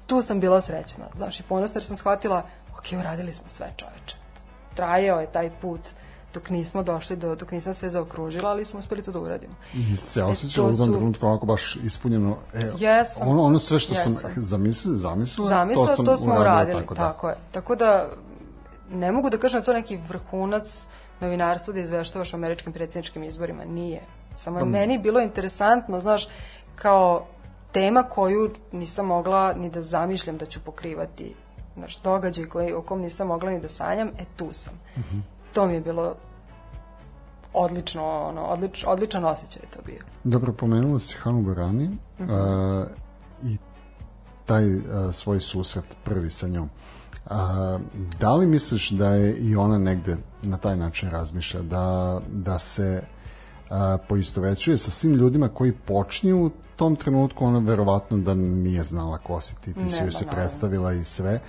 tu 0.08 0.22
sam 0.22 0.40
bila 0.40 0.62
srećna. 0.62 1.06
Znaš, 1.18 1.40
i 1.40 1.44
ponosna 1.44 1.78
jer 1.78 1.84
sam 1.84 1.98
shvatila, 1.98 2.44
ok, 2.74 3.00
uradili 3.00 3.34
smo 3.34 3.50
sve 3.50 3.74
čoveče. 3.78 4.18
Trajao 4.76 5.22
je 5.22 5.32
taj 5.32 5.50
put 5.62 5.82
dok 6.36 6.50
nismo 6.50 6.84
došli 6.84 7.16
do, 7.16 7.36
dok 7.36 7.52
nisam 7.52 7.74
sve 7.74 7.90
zaokružila, 7.90 8.50
ali 8.50 8.66
smo 8.66 8.80
uspeli 8.80 9.04
to 9.04 9.12
da 9.12 9.20
uradimo. 9.20 9.56
I 9.74 9.98
se 9.98 10.24
osjeća 10.24 10.62
e, 10.62 10.64
u 10.64 10.74
tom 10.74 10.94
trenutku 10.94 11.26
ovako 11.26 11.46
baš 11.46 11.78
ispunjeno. 11.84 12.38
E, 12.54 12.72
jesam. 12.78 13.28
Ono, 13.28 13.42
ono 13.44 13.60
sve 13.60 13.80
što 13.80 13.94
jesam. 13.94 14.14
sam 14.14 14.32
zamislila, 14.36 14.98
zamislila, 14.98 15.48
zamislila, 15.48 15.88
to, 15.88 15.96
sam 15.96 16.06
to 16.06 16.18
smo 16.18 16.36
uradili. 16.40 16.82
Tako, 16.82 16.94
da. 16.94 17.02
tako 17.02 17.30
je. 17.30 17.36
Tako 17.52 17.76
da, 17.76 18.10
ne 18.92 19.12
mogu 19.12 19.30
da 19.30 19.38
kažem 19.38 19.62
da 19.62 19.66
to 19.66 19.74
neki 19.74 20.00
vrhunac 20.08 20.88
novinarstva 21.20 21.74
da 21.74 21.80
izveštavaš 21.80 22.34
o 22.34 22.38
američkim 22.38 22.74
predsjedničkim 22.74 23.24
izborima. 23.24 23.64
Nije. 23.66 24.02
Samo 24.38 24.60
je 24.60 24.64
pa, 24.64 24.70
meni 24.70 24.98
bilo 24.98 25.22
interesantno, 25.22 26.00
znaš, 26.00 26.28
kao 26.76 27.26
tema 27.72 28.04
koju 28.04 28.52
nisam 28.72 29.06
mogla 29.06 29.54
ni 29.54 29.70
da 29.70 29.82
zamišljam 29.82 30.38
da 30.38 30.46
ću 30.46 30.60
pokrivati 30.60 31.36
znaš, 31.78 32.02
događaj 32.02 32.46
koji, 32.46 32.74
o 32.74 32.82
kom 32.82 33.02
nisam 33.02 33.28
mogla 33.28 33.50
ni 33.50 33.60
da 33.60 33.70
sanjam, 33.70 34.08
e 34.08 34.26
tu 34.36 34.50
sam. 34.52 34.74
Mm 34.98 35.02
-hmm. 35.02 35.22
To 35.54 35.68
mi 35.68 35.74
je 35.74 35.82
bilo 35.82 36.16
odlično, 37.54 38.04
ono, 38.04 38.42
odlič, 38.42 38.86
odličan 38.88 39.26
osjećaj 39.26 39.62
je 39.64 39.70
to 39.70 39.80
bio. 39.86 40.02
Dobro, 40.24 40.54
pomenula 40.54 41.00
si 41.00 41.16
Hanu 41.18 41.42
Barani 41.42 41.88
mm 41.88 42.00
-hmm. 42.20 42.82
uh, 42.82 42.88
i 43.44 43.58
taj 44.46 44.76
uh, 44.76 44.84
svoj 45.12 45.40
susret 45.40 45.86
prvi 46.04 46.30
sa 46.30 46.48
njom. 46.48 46.70
A, 47.30 47.80
da 48.20 48.34
li 48.34 48.46
misliš 48.46 48.90
da 48.90 49.10
je 49.10 49.36
i 49.36 49.56
ona 49.56 49.78
negde 49.78 50.18
na 50.42 50.58
taj 50.58 50.78
način 50.78 51.10
razmišlja, 51.10 51.62
da, 51.62 52.20
da 52.28 52.60
se 52.60 53.04
a, 53.70 53.98
poistovećuje 54.10 54.78
sa 54.78 54.92
svim 54.92 55.14
ljudima 55.14 55.50
koji 55.50 55.72
počinju 55.72 56.46
u 56.46 56.52
tom 56.76 56.96
trenutku, 56.96 57.46
ona 57.46 57.60
verovatno 57.60 58.18
da 58.18 58.34
nije 58.34 58.84
znala 58.84 59.18
ko 59.18 59.42
si 59.42 59.62
ti, 59.62 59.74
ti 59.74 59.90
si 59.90 60.04
joj 60.04 60.12
se 60.12 60.26
predstavila 60.32 60.94
i 60.94 61.04
sve. 61.04 61.40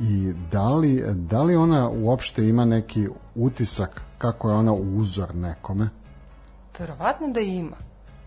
I 0.00 0.32
da 0.52 0.68
li, 0.68 1.04
da 1.14 1.42
li 1.42 1.56
ona 1.56 1.90
uopšte 1.90 2.48
ima 2.48 2.64
neki 2.64 3.08
utisak 3.34 4.00
kako 4.18 4.50
je 4.50 4.54
ona 4.54 4.72
uzor 4.72 5.34
nekome? 5.34 5.88
Verovatno 6.78 7.28
da 7.28 7.40
ima, 7.40 7.76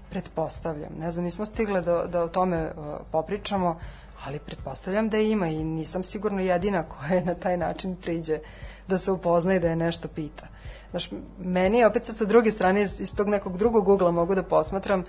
pretpostavljam. 0.10 0.92
Ne 1.00 1.12
znam, 1.12 1.26
nismo 1.26 1.46
stigle 1.46 1.82
da, 1.82 2.06
da 2.08 2.24
o 2.24 2.28
tome 2.28 2.66
uh, 2.66 2.84
popričamo, 3.12 3.80
ali 4.26 4.40
pretpostavljam 4.40 5.10
da 5.10 5.18
ima 5.18 5.48
i 5.48 5.64
nisam 5.64 6.04
sigurno 6.04 6.40
jedina 6.40 6.84
koja 6.84 7.10
je 7.10 7.26
na 7.26 7.34
taj 7.34 7.58
način 7.58 7.96
priđe 7.96 8.40
da 8.88 8.98
se 8.98 9.12
upozna 9.12 9.56
i 9.56 9.60
da 9.60 9.70
je 9.70 9.76
nešto 9.76 10.08
pita. 10.08 10.48
Znaš, 10.92 11.10
meni 11.40 11.78
je 11.78 11.88
opet 11.88 12.06
sad 12.06 12.16
sa 12.16 12.26
druge 12.26 12.52
strane 12.52 12.82
iz, 12.82 13.00
iz 13.02 13.16
tog 13.16 13.28
nekog 13.28 13.58
drugog 13.58 13.88
ugla 13.88 14.12
mogu 14.12 14.36
da 14.36 14.44
posmatram 14.44 15.04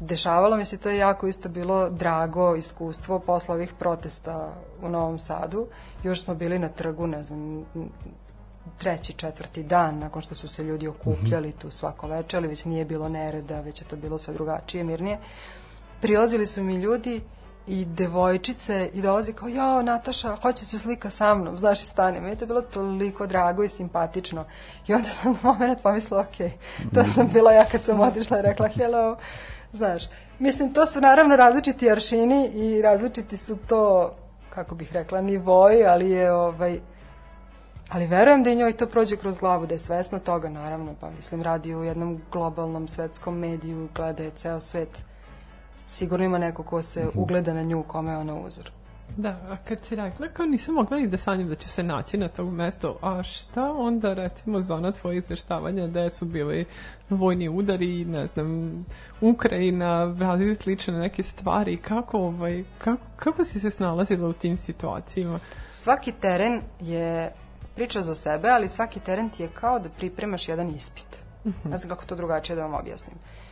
dešavalo 0.00 0.56
mi 0.56 0.64
se 0.64 0.76
to 0.76 0.88
je 0.88 0.98
jako 0.98 1.26
isto 1.26 1.48
bilo 1.48 1.90
drago 1.90 2.54
iskustvo 2.56 3.18
posle 3.18 3.54
ovih 3.54 3.72
protesta 3.78 4.54
u 4.82 4.88
Novom 4.88 5.18
Sadu. 5.18 5.66
Još 6.02 6.22
smo 6.22 6.34
bili 6.34 6.58
na 6.58 6.68
trgu, 6.68 7.06
ne 7.06 7.24
znam, 7.24 7.64
treći, 8.78 9.12
četvrti 9.12 9.62
dan 9.62 9.98
nakon 9.98 10.22
što 10.22 10.34
su 10.34 10.48
se 10.48 10.64
ljudi 10.64 10.88
okupljali 10.88 11.48
mm 11.48 11.52
-hmm. 11.52 11.60
tu 11.60 11.70
svako 11.70 12.06
veče, 12.06 12.36
ali 12.36 12.48
već 12.48 12.64
nije 12.64 12.84
bilo 12.84 13.08
nereda, 13.08 13.60
već 13.60 13.82
je 13.82 13.88
to 13.88 13.96
bilo 13.96 14.18
sve 14.18 14.34
drugačije, 14.34 14.84
mirnije. 14.84 15.18
Prilazili 16.00 16.46
su 16.46 16.62
mi 16.62 16.76
ljudi 16.76 17.20
i 17.70 17.84
devojčice 17.84 18.90
i 18.94 19.02
dolazi 19.02 19.32
kao, 19.32 19.48
jao, 19.48 19.82
Nataša, 19.82 20.36
hoće 20.42 20.66
se 20.66 20.78
slika 20.78 21.10
sa 21.10 21.34
mnom, 21.34 21.58
znaš, 21.58 21.82
i 21.82 21.86
stane. 21.86 22.20
Meni 22.20 22.32
je 22.32 22.36
to 22.36 22.46
bilo 22.46 22.60
toliko 22.60 23.26
drago 23.26 23.62
i 23.62 23.68
simpatično. 23.68 24.44
I 24.86 24.94
onda 24.94 25.08
sam 25.08 25.32
na 25.32 25.38
moment 25.42 25.82
pomislila, 25.82 26.20
ok, 26.20 26.50
to 26.94 27.04
sam 27.14 27.28
bila 27.32 27.52
ja 27.52 27.64
kad 27.64 27.84
sam 27.84 28.00
otišla 28.00 28.38
i 28.38 28.42
rekla, 28.42 28.68
hello, 28.68 29.16
znaš. 29.72 30.02
Mislim, 30.38 30.74
to 30.74 30.86
su 30.86 31.00
naravno 31.00 31.36
različiti 31.36 31.90
aršini 31.90 32.48
i 32.48 32.82
različiti 32.82 33.36
su 33.36 33.56
to, 33.56 34.14
kako 34.50 34.74
bih 34.74 34.92
rekla, 34.92 35.20
nivoji, 35.20 35.84
ali 35.84 36.10
je, 36.10 36.32
ovaj, 36.32 36.80
ali 37.88 38.06
verujem 38.06 38.42
da 38.42 38.50
i 38.50 38.56
njoj 38.56 38.72
to 38.72 38.86
prođe 38.86 39.16
kroz 39.16 39.38
glavu, 39.38 39.66
da 39.66 39.74
je 39.74 39.78
svesna 39.78 40.18
toga, 40.18 40.48
naravno, 40.48 40.94
pa 41.00 41.10
mislim, 41.10 41.42
radi 41.42 41.74
u 41.74 41.84
jednom 41.84 42.20
globalnom 42.32 42.88
svetskom 42.88 43.38
mediju, 43.38 43.88
gleda 43.94 44.22
je 44.22 44.30
ceo 44.30 44.60
svet 44.60 45.09
sigurno 45.90 46.24
ima 46.24 46.38
neko 46.38 46.62
ko 46.62 46.82
se 46.82 47.04
mhm. 47.04 47.18
ugleda 47.18 47.54
na 47.54 47.62
nju, 47.62 47.82
kome 47.82 48.12
je 48.12 48.18
ona 48.18 48.34
uzor. 48.34 48.70
Da, 49.16 49.28
a 49.28 49.56
kad 49.64 49.84
si 49.84 49.96
rekla 49.96 50.28
kao 50.28 50.46
nisam 50.46 50.74
mogla 50.74 50.96
ni 50.96 51.06
da 51.08 51.16
sanjam 51.16 51.48
da 51.48 51.54
ću 51.54 51.68
se 51.68 51.82
naći 51.82 52.16
na 52.16 52.28
tom 52.28 52.54
mestu, 52.54 52.94
a 53.02 53.22
šta 53.22 53.72
onda 53.72 54.14
recimo 54.14 54.60
zona 54.60 54.92
tvoje 54.92 55.18
izveštavanja 55.18 55.86
da 55.86 56.10
su 56.10 56.24
bili 56.24 56.64
vojni 57.08 57.48
udari, 57.48 58.04
ne 58.04 58.26
znam, 58.26 58.84
Ukrajina, 59.20 60.16
razli 60.18 60.54
slične 60.54 60.98
neke 60.98 61.22
stvari, 61.22 61.76
kako, 61.76 62.18
ovaj, 62.18 62.64
kako, 62.78 63.02
kako 63.16 63.44
si 63.44 63.60
se 63.60 63.70
snalazila 63.70 64.28
u 64.28 64.32
tim 64.32 64.56
situacijama? 64.56 65.38
Svaki 65.72 66.12
teren 66.12 66.62
je 66.80 67.32
priča 67.74 68.02
za 68.02 68.14
sebe, 68.14 68.48
ali 68.48 68.68
svaki 68.68 69.00
teren 69.00 69.30
ti 69.30 69.42
je 69.42 69.48
kao 69.48 69.78
da 69.78 69.88
pripremaš 69.88 70.48
jedan 70.48 70.68
ispit. 70.68 71.22
Uh 71.44 71.50
mhm. 71.50 71.68
-huh. 71.68 71.70
Ne 71.70 71.76
znam 71.76 71.88
kako 71.88 72.04
to 72.04 72.16
drugačije 72.16 72.56
da 72.56 72.62
vam 72.62 72.74
objasnim. 72.74 73.16
Uh, 73.16 73.49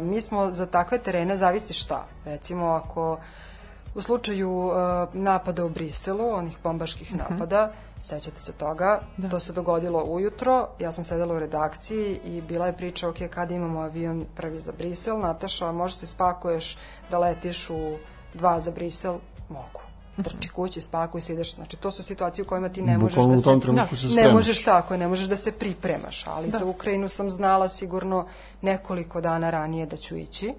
mi 0.00 0.20
smo 0.20 0.52
za 0.52 0.66
takve 0.66 0.98
terene, 0.98 1.36
zavisi 1.36 1.72
šta. 1.72 2.04
Recimo, 2.24 2.66
ako 2.66 3.18
u 3.94 4.02
slučaju 4.02 4.70
napada 5.12 5.64
u 5.64 5.68
Briselu, 5.68 6.28
onih 6.34 6.58
bombaških 6.62 7.08
uh 7.10 7.16
mhm. 7.16 7.24
-huh. 7.24 7.30
napada, 7.30 7.72
sećate 8.02 8.40
se 8.40 8.52
toga, 8.52 9.00
da. 9.16 9.28
to 9.28 9.40
se 9.40 9.52
dogodilo 9.52 10.04
ujutro, 10.04 10.68
ja 10.78 10.92
sam 10.92 11.04
sedela 11.04 11.34
u 11.34 11.38
redakciji 11.38 12.20
i 12.24 12.40
bila 12.40 12.66
je 12.66 12.72
priča, 12.76 13.08
ok, 13.08 13.16
kada 13.30 13.54
imamo 13.54 13.80
avion 13.80 14.26
prvi 14.36 14.60
za 14.60 14.72
Brisel, 14.72 15.18
Nataša, 15.18 15.72
može 15.72 15.94
se 15.94 16.06
spakuješ 16.06 16.78
da 17.10 17.18
letiš 17.18 17.70
u 17.70 17.96
dva 18.34 18.60
za 18.60 18.70
Brisel? 18.70 19.18
Mogu 19.48 19.87
trči 20.22 20.48
kući, 20.48 20.80
spakuj 20.80 21.20
se, 21.20 21.32
ideš. 21.32 21.54
Znači, 21.54 21.76
to 21.76 21.90
su 21.90 22.02
situacije 22.02 22.42
u 22.42 22.46
kojima 22.46 22.68
ti 22.68 22.82
ne 22.82 22.98
možeš 22.98 23.16
da 23.16 23.22
se... 23.22 23.38
u 23.38 23.42
tom 23.42 23.60
trenutku 23.60 23.94
da, 23.94 23.96
se 23.96 24.08
spremaš. 24.08 24.28
Ne 24.28 24.34
možeš 24.34 24.64
tako, 24.64 24.96
ne 24.96 25.08
možeš 25.08 25.26
da 25.26 25.36
se 25.36 25.52
pripremaš, 25.52 26.26
ali 26.26 26.50
da. 26.50 26.58
za 26.58 26.66
Ukrajinu 26.66 27.08
sam 27.08 27.30
znala 27.30 27.68
sigurno 27.68 28.26
nekoliko 28.62 29.20
dana 29.20 29.50
ranije 29.50 29.86
da 29.86 29.96
ću 29.96 30.16
ići. 30.16 30.54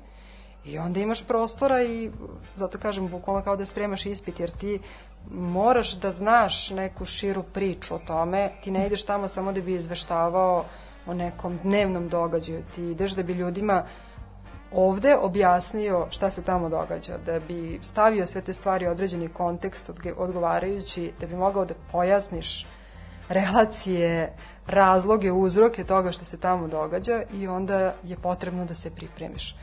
I 0.66 0.78
onda 0.78 1.00
imaš 1.00 1.24
prostora 1.24 1.84
i 1.84 2.12
zato 2.56 2.78
kažem 2.78 3.08
bukvalno 3.08 3.42
kao 3.42 3.56
da 3.56 3.66
spremaš 3.66 4.06
ispit 4.06 4.40
jer 4.40 4.52
ti 4.52 4.80
moraš 5.32 5.94
da 5.94 6.12
znaš 6.12 6.70
neku 6.70 7.06
širu 7.06 7.44
priču 7.44 7.96
o 7.96 8.00
tome. 8.00 8.52
Ti 8.64 8.72
ne 8.72 8.88
ideš 8.88 9.06
tamo 9.06 9.28
samo 9.28 9.52
da 9.52 9.62
bi 9.62 9.74
izveštavao 9.74 10.66
o 11.06 11.14
nekom 11.14 11.60
dnevnom 11.64 12.10
događaju. 12.10 12.64
Ti 12.76 12.84
ideš 12.84 13.12
da 13.12 13.24
bi 13.24 13.34
ljudima 13.34 13.84
uh, 13.84 14.09
ovde 14.72 15.16
objasnio 15.16 16.08
šta 16.10 16.30
se 16.30 16.42
tamo 16.42 16.70
događa, 16.70 17.18
da 17.26 17.40
bi 17.40 17.80
stavio 17.84 18.26
sve 18.26 18.42
te 18.42 18.54
stvari 18.54 18.88
u 18.88 18.92
određeni 18.92 19.28
kontekst 19.28 19.90
odgovarajući, 20.18 21.12
da 21.20 21.28
bi 21.28 21.36
mogao 21.36 21.66
da 21.66 21.74
pojasniš 21.92 22.68
relacije, 23.30 24.34
razloge, 24.68 25.32
uzroke 25.32 25.84
toga 25.84 26.12
što 26.12 26.26
se 26.26 26.38
tamo 26.38 26.68
događa 26.68 27.22
i 27.34 27.48
onda 27.48 27.94
je 28.04 28.16
potrebno 28.22 28.66
da 28.66 28.76
se 28.76 28.92
pripremiš. 28.92 29.56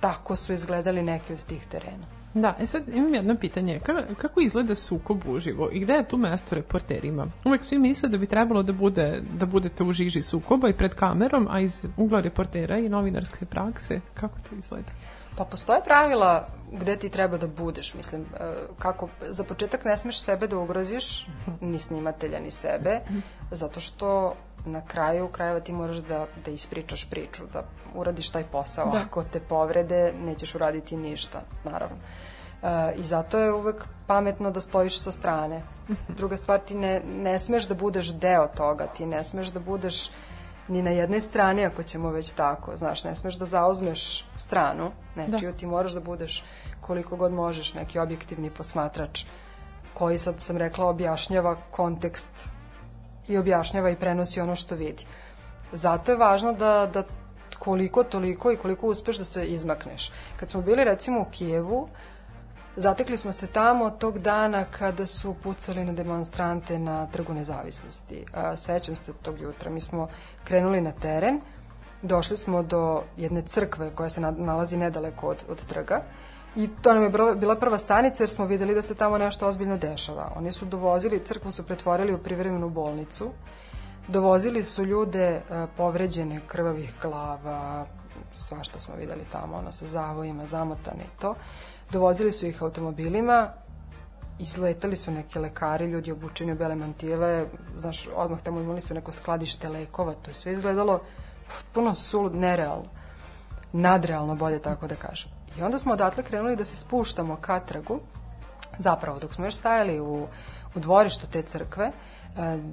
tako 0.00 0.36
su 0.36 0.52
izgledali 0.52 1.02
neki 1.02 1.32
od 1.32 1.44
tih 1.44 1.66
terena. 1.66 2.19
Da, 2.34 2.56
e 2.60 2.66
sad 2.66 2.88
imam 2.88 3.14
jedno 3.14 3.36
pitanje. 3.36 3.80
Ka, 3.80 3.92
kako 4.18 4.40
izgleda 4.40 4.74
sukob 4.74 5.28
uživo 5.28 5.68
i 5.72 5.80
gde 5.80 5.92
je 5.92 6.08
tu 6.08 6.16
mesto 6.16 6.54
reporterima? 6.54 7.26
Uvek 7.44 7.64
svi 7.64 7.78
misle 7.78 8.08
da 8.08 8.18
bi 8.18 8.26
trebalo 8.26 8.62
da, 8.62 8.72
bude, 8.72 9.22
da 9.38 9.46
budete 9.46 9.82
u 9.82 9.92
žiži 9.92 10.22
sukoba 10.22 10.68
i 10.68 10.72
pred 10.72 10.94
kamerom, 10.94 11.48
a 11.50 11.60
iz 11.60 11.86
ugla 11.96 12.20
reportera 12.20 12.78
i 12.78 12.88
novinarske 12.88 13.46
prakse, 13.46 14.00
kako 14.14 14.38
to 14.48 14.54
izgleda? 14.56 14.90
Pa 15.36 15.44
postoje 15.44 15.80
pravila 15.84 16.46
gde 16.72 16.96
ti 16.96 17.08
treba 17.08 17.36
da 17.36 17.46
budeš, 17.46 17.94
mislim, 17.94 18.20
e, 18.22 18.54
kako, 18.78 19.08
za 19.28 19.44
početak 19.44 19.84
ne 19.84 19.96
smeš 19.96 20.20
sebe 20.20 20.46
da 20.46 20.58
ugroziš, 20.58 21.26
ni 21.60 21.78
snimatelja, 21.78 22.40
ni 22.40 22.50
sebe, 22.50 23.00
zato 23.50 23.80
što 23.80 24.34
na 24.66 24.86
kraju 24.86 25.28
krajeva 25.28 25.60
ti 25.60 25.72
moraš 25.72 25.96
da, 25.96 26.26
da 26.44 26.50
ispričaš 26.50 27.10
priču, 27.10 27.42
da 27.52 27.62
uradiš 27.94 28.30
taj 28.30 28.44
posao. 28.44 28.90
Da. 28.90 29.02
Ako 29.06 29.24
te 29.24 29.40
povrede, 29.40 30.12
nećeš 30.24 30.54
uraditi 30.54 30.96
ništa, 30.96 31.42
naravno. 31.64 31.96
E, 31.96 32.19
I 32.96 33.02
zato 33.02 33.38
je 33.38 33.52
uvek 33.52 33.84
pametno 34.06 34.50
da 34.50 34.60
stojiš 34.60 35.00
sa 35.00 35.12
strane. 35.12 35.62
Druga 36.08 36.36
stvar, 36.36 36.60
ti 36.60 36.74
ne, 36.74 37.00
ne 37.22 37.38
smeš 37.38 37.68
da 37.68 37.74
budeš 37.74 38.12
deo 38.12 38.46
toga, 38.56 38.86
ti 38.86 39.06
ne 39.06 39.24
smeš 39.24 39.48
da 39.48 39.60
budeš 39.60 40.10
ni 40.68 40.82
na 40.82 40.90
jednoj 40.90 41.20
strani 41.20 41.64
ako 41.64 41.82
ćemo 41.82 42.10
već 42.10 42.32
tako, 42.32 42.76
znaš, 42.76 43.04
ne 43.04 43.14
smeš 43.14 43.34
da 43.34 43.44
zauzmeš 43.44 44.26
stranu 44.36 44.90
nečiju, 45.16 45.52
da. 45.52 45.56
ti 45.56 45.66
moraš 45.66 45.92
da 45.92 46.00
budeš 46.00 46.44
koliko 46.80 47.16
god 47.16 47.32
možeš 47.32 47.74
neki 47.74 47.98
objektivni 47.98 48.50
posmatrač 48.50 49.24
koji 49.94 50.18
sad 50.18 50.34
sam 50.38 50.56
rekla 50.56 50.86
objašnjava 50.86 51.56
kontekst 51.70 52.48
i 53.28 53.38
objašnjava 53.38 53.90
i 53.90 53.96
prenosi 53.96 54.40
ono 54.40 54.56
što 54.56 54.74
vidi. 54.74 55.06
Zato 55.72 56.12
je 56.12 56.18
važno 56.18 56.52
da, 56.52 56.90
da 56.94 57.02
koliko 57.58 58.04
toliko 58.04 58.52
i 58.52 58.56
koliko 58.56 58.86
uspeš 58.86 59.18
da 59.18 59.24
se 59.24 59.44
izmakneš. 59.46 60.12
Kad 60.36 60.50
smo 60.50 60.62
bili 60.62 60.84
recimo 60.84 61.20
u 61.20 61.24
Kijevu, 61.30 61.88
zatekli 62.80 63.16
smo 63.16 63.32
se 63.32 63.46
tamo 63.46 63.90
tog 63.90 64.18
dana 64.18 64.64
kada 64.64 65.06
su 65.06 65.34
pucali 65.42 65.84
na 65.84 65.92
demonstrante 65.92 66.78
na 66.78 67.06
trgu 67.06 67.34
nezavisnosti. 67.34 68.24
Sećam 68.56 68.96
se 68.96 69.12
tog 69.22 69.40
jutra. 69.40 69.70
Mi 69.70 69.80
smo 69.80 70.08
krenuli 70.44 70.80
na 70.80 70.92
teren, 70.92 71.40
došli 72.02 72.36
smo 72.36 72.62
do 72.62 73.02
jedne 73.16 73.42
crkve 73.42 73.90
koja 73.94 74.10
se 74.10 74.20
nalazi 74.20 74.76
nedaleko 74.76 75.28
od, 75.28 75.44
od 75.48 75.64
trga 75.64 76.02
I 76.56 76.68
to 76.82 76.94
nam 76.94 77.02
je 77.02 77.10
bila 77.34 77.56
prva 77.56 77.78
stanica 77.78 78.22
jer 78.22 78.28
smo 78.28 78.46
videli 78.46 78.74
da 78.74 78.82
se 78.82 78.94
tamo 78.94 79.18
nešto 79.18 79.46
ozbiljno 79.46 79.76
dešava. 79.76 80.32
Oni 80.36 80.52
su 80.52 80.64
dovozili, 80.64 81.24
crkvu 81.24 81.52
su 81.52 81.62
pretvorili 81.62 82.14
u 82.14 82.18
privremenu 82.18 82.70
bolnicu, 82.70 83.30
dovozili 84.08 84.64
su 84.64 84.84
ljude 84.84 85.26
e, 85.26 85.66
povređene 85.76 86.40
krvavih 86.46 86.94
glava, 87.02 87.86
svašta 88.32 88.78
smo 88.78 88.94
videli 88.94 89.24
tamo, 89.32 89.56
ono 89.56 89.72
sa 89.72 89.86
zavojima, 89.86 90.46
zamotane 90.46 91.04
i 91.04 91.20
to. 91.20 91.34
Dovozili 91.92 92.32
su 92.32 92.46
ih 92.46 92.62
automobilima, 92.62 93.48
izletali 94.38 94.96
su 94.96 95.10
neki 95.10 95.38
lekari, 95.38 95.90
ljudi 95.90 96.12
obučeni 96.12 96.52
u 96.52 96.56
bele 96.56 96.74
mantile, 96.74 97.46
znaš, 97.76 98.08
odmah 98.14 98.40
tamo 98.42 98.60
imali 98.60 98.80
su 98.80 98.94
neko 98.94 99.12
skladište 99.12 99.68
lekova, 99.68 100.14
to 100.14 100.30
je 100.30 100.34
sve 100.34 100.52
izgledalo 100.52 101.00
potpuno 101.56 101.94
sulud, 101.94 102.34
nerealno, 102.34 102.88
nadrealno 103.72 104.34
bolje 104.34 104.58
tako 104.58 104.86
da 104.86 104.94
kažem. 104.94 105.30
I 105.58 105.62
onda 105.62 105.78
smo 105.78 105.92
odatle 105.92 106.22
krenuli 106.22 106.56
da 106.56 106.64
se 106.64 106.76
spuštamo 106.76 107.36
ka 107.36 107.60
trgu, 107.60 108.00
zapravo 108.78 109.18
dok 109.18 109.34
smo 109.34 109.44
još 109.44 109.54
stajali 109.54 110.00
u, 110.00 110.26
u 110.74 110.80
dvorištu 110.80 111.26
te 111.26 111.42
crkve, 111.42 111.84
e, 111.84 111.92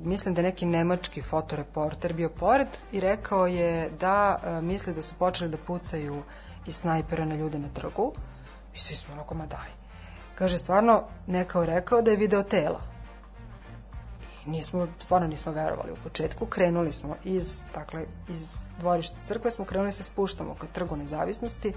mislim 0.03 0.35
da 0.35 0.41
je 0.41 0.47
neki 0.47 0.65
nemački 0.65 1.21
fotoreporter 1.21 2.13
bio 2.13 2.29
pored 2.29 2.67
i 2.91 2.99
rekao 2.99 3.47
je 3.47 3.89
da 3.99 4.39
e, 4.43 4.61
misli 4.61 4.93
da 4.93 5.01
su 5.01 5.15
počeli 5.15 5.51
da 5.51 5.57
pucaju 5.57 6.23
iz 6.65 6.75
snajpera 6.75 7.25
na 7.25 7.35
ljude 7.35 7.59
na 7.59 7.67
trgu 7.73 8.13
i 8.73 8.77
svi 8.77 8.95
smo 8.95 9.13
onako, 9.13 9.35
ma 9.35 9.45
daj. 9.45 9.69
Kaže, 10.35 10.59
stvarno, 10.59 11.03
nekao 11.27 11.65
rekao 11.65 12.01
da 12.01 12.11
je 12.11 12.17
video 12.17 12.43
tela. 12.43 12.81
Nismo, 14.45 14.87
stvarno 14.99 15.27
nismo 15.27 15.51
verovali 15.51 15.91
u 15.91 16.03
početku. 16.03 16.45
Krenuli 16.45 16.93
smo 16.93 17.15
iz, 17.23 17.65
dakle, 17.73 18.05
iz 18.29 18.67
dvorišta 18.79 19.15
crkve, 19.19 19.51
smo 19.51 19.65
krenuli 19.65 19.91
se 19.91 20.03
spuštamo 20.03 20.55
ka 20.55 20.67
trgu 20.67 20.95
nezavisnosti 20.95 21.73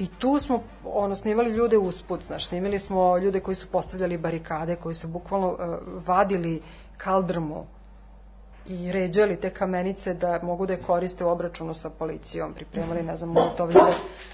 I 0.00 0.06
tu 0.06 0.38
smo 0.38 0.62
ono, 0.84 1.14
snimali 1.14 1.50
ljude 1.50 1.78
usput, 1.78 2.22
znaš, 2.22 2.46
snimali 2.46 2.78
smo 2.78 3.18
ljude 3.18 3.40
koji 3.40 3.54
su 3.54 3.66
postavljali 3.68 4.18
barikade, 4.18 4.76
koji 4.76 4.94
su 4.94 5.08
bukvalno 5.08 5.48
uh, 5.48 5.58
vadili 6.06 6.62
kaldrmu 6.96 7.66
i 8.66 8.92
ređali 8.92 9.36
te 9.36 9.50
kamenice 9.50 10.14
da 10.14 10.40
mogu 10.42 10.66
da 10.66 10.72
je 10.72 10.82
koriste 10.82 11.24
u 11.24 11.28
obračunu 11.28 11.74
sa 11.74 11.90
policijom, 11.90 12.54
pripremali, 12.54 13.02
ne 13.02 13.16
znam, 13.16 13.30
molotovljeve, 13.30 13.90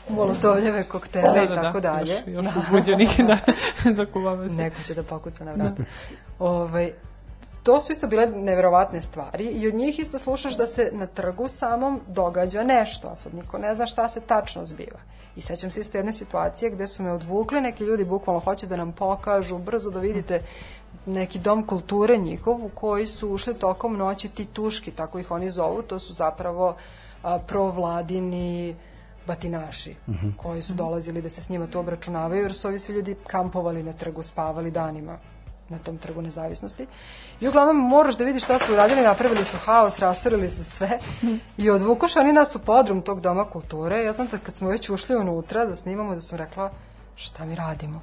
molotovljeve 0.09 0.85
koktele 0.85 1.41
da, 1.41 1.47
da, 1.47 1.53
i 1.53 1.55
tako 1.55 1.81
da, 1.81 1.93
dalje. 1.93 2.15
Još, 2.15 2.23
još 2.27 2.45
da. 2.45 2.53
uzbuđenih, 2.61 3.21
da, 3.27 3.39
se. 4.49 4.55
Neko 4.55 4.83
će 4.83 4.95
da 4.95 5.03
pokuca 5.03 5.45
na 5.45 5.53
vrat. 5.53 5.79
Da. 5.79 5.85
Ovaj, 6.39 6.93
to 7.67 7.81
su 7.81 7.93
isto 7.93 8.07
bile 8.07 8.27
neverovatne 8.27 9.03
stvari 9.03 9.45
i 9.45 9.69
od 9.69 9.75
njih 9.75 9.99
isto 9.99 10.19
slušaš 10.19 10.57
da 10.57 10.67
se 10.67 10.91
na 10.93 11.07
trgu 11.07 11.49
samom 11.49 12.01
događa 12.07 12.63
nešto, 12.63 13.09
a 13.09 13.17
sad 13.17 13.35
niko 13.35 13.59
ne 13.59 13.75
zna 13.75 13.87
šta 13.87 14.09
se 14.09 14.21
tačno 14.21 14.65
zbiva. 14.65 14.99
I 15.37 15.41
sećam 15.41 15.71
se 15.71 15.81
isto 15.81 15.99
jedne 15.99 16.13
situacije 16.13 16.71
gde 16.71 16.87
su 16.87 17.03
me 17.03 17.13
odvukli 17.13 17.61
neki 17.61 17.85
ljudi, 17.85 18.05
bukvalno 18.05 18.41
hoće 18.41 18.67
da 18.67 18.77
nam 18.77 18.93
pokažu, 18.93 19.59
brzo 19.59 19.91
da 19.91 20.01
vidite 20.01 20.43
neki 21.07 21.39
dom 21.39 21.67
kulture 21.67 22.17
njihov 22.17 22.65
u 22.65 22.69
koji 22.69 23.07
su 23.07 23.31
ušli 23.31 23.55
tokom 23.55 23.97
noći 23.97 24.29
tituški, 24.29 24.91
tako 24.91 25.19
ih 25.19 25.31
oni 25.31 25.51
zovu, 25.51 25.83
to 25.83 25.99
su 25.99 26.13
zapravo 26.13 26.77
a, 27.23 27.39
provladini 27.39 28.77
batinaši 29.27 29.91
uh 30.07 30.15
mhm. 30.15 30.27
-huh. 30.27 30.37
koji 30.37 30.63
su 30.63 30.75
dolazili 30.75 31.23
da 31.23 31.29
se 31.29 31.43
s 31.43 31.49
njima 31.49 31.67
to 31.67 31.81
obračunavaju 31.81 32.43
jer 32.43 32.55
su 32.55 32.69
ovi 32.69 32.79
svi 32.79 32.95
ljudi 32.95 33.17
kampovali 33.27 33.83
na 33.83 33.93
trgu, 33.93 34.23
spavali 34.23 34.71
danima 34.71 35.19
na 35.69 35.79
tom 35.79 35.99
trgu 35.99 36.23
nezavisnosti. 36.23 36.87
I 37.41 37.49
uglavnom 37.49 37.77
moraš 37.77 38.17
da 38.17 38.25
vidiš 38.25 38.45
šta 38.45 38.59
su 38.59 38.73
uradili, 38.73 39.03
napravili 39.03 39.45
su 39.45 39.57
haos, 39.57 39.99
rastorili 39.99 40.51
su 40.51 40.65
sve 40.65 40.99
i 41.59 41.71
odvukoš 41.71 42.17
oni 42.17 42.33
nas 42.33 42.57
u 42.57 42.59
podrum 42.59 43.03
tog 43.03 43.21
doma 43.21 43.45
kulture. 43.45 44.05
Ja 44.05 44.13
znam 44.13 44.27
da 44.27 44.39
kad 44.39 44.55
smo 44.55 44.69
već 44.69 44.91
ušli 44.91 45.17
unutra 45.17 45.65
da 45.65 45.75
snimamo, 45.75 46.15
da 46.15 46.21
sam 46.21 46.39
rekla 46.39 46.71
šta 47.17 47.45
mi 47.45 47.55
radimo? 47.55 48.01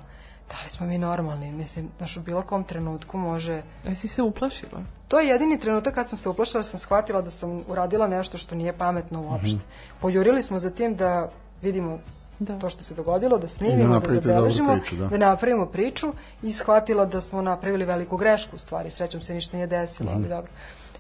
Da 0.49 0.55
li 0.63 0.69
smo 0.69 0.87
mi 0.87 0.97
normalni? 0.97 1.51
Mislim, 1.51 1.89
znaš, 1.97 2.17
u 2.17 2.21
bilo 2.21 2.41
kom 2.41 2.63
trenutku 2.63 3.17
može... 3.17 3.61
A 3.87 3.95
si 3.95 4.07
se 4.07 4.21
uplašila? 4.21 4.81
To 5.07 5.19
je 5.19 5.27
jedini 5.27 5.59
trenutak 5.59 5.95
kad 5.95 6.09
sam 6.09 6.17
se 6.17 6.29
uplašila, 6.29 6.59
da 6.59 6.63
sam 6.63 6.79
shvatila 6.79 7.21
da 7.21 7.31
sam 7.31 7.63
uradila 7.67 8.07
nešto 8.07 8.37
što 8.37 8.55
nije 8.55 8.77
pametno 8.77 9.21
uopšte. 9.21 9.57
Mm 9.57 9.59
-hmm. 9.59 10.01
Pojurili 10.01 10.43
smo 10.43 10.59
za 10.59 10.69
tim 10.69 10.95
da 10.95 11.29
vidimo 11.61 11.99
da. 12.39 12.59
to 12.59 12.69
što 12.69 12.83
se 12.83 12.95
dogodilo, 12.95 13.37
da 13.37 13.47
snimimo, 13.47 13.99
da 13.99 14.09
zabeležimo, 14.09 14.73
priču, 14.73 14.95
da. 14.95 15.07
da 15.07 15.17
napravimo 15.17 15.65
priču 15.65 16.13
i 16.41 16.51
shvatila 16.51 17.05
da 17.05 17.21
smo 17.21 17.41
napravili 17.41 17.85
veliku 17.85 18.17
grešku 18.17 18.55
u 18.55 18.59
stvari, 18.59 18.91
srećom 18.91 19.21
se 19.21 19.33
ništa 19.33 19.57
nije 19.57 19.67
desilo, 19.67 20.11
ali 20.15 20.27
dobro. 20.29 20.51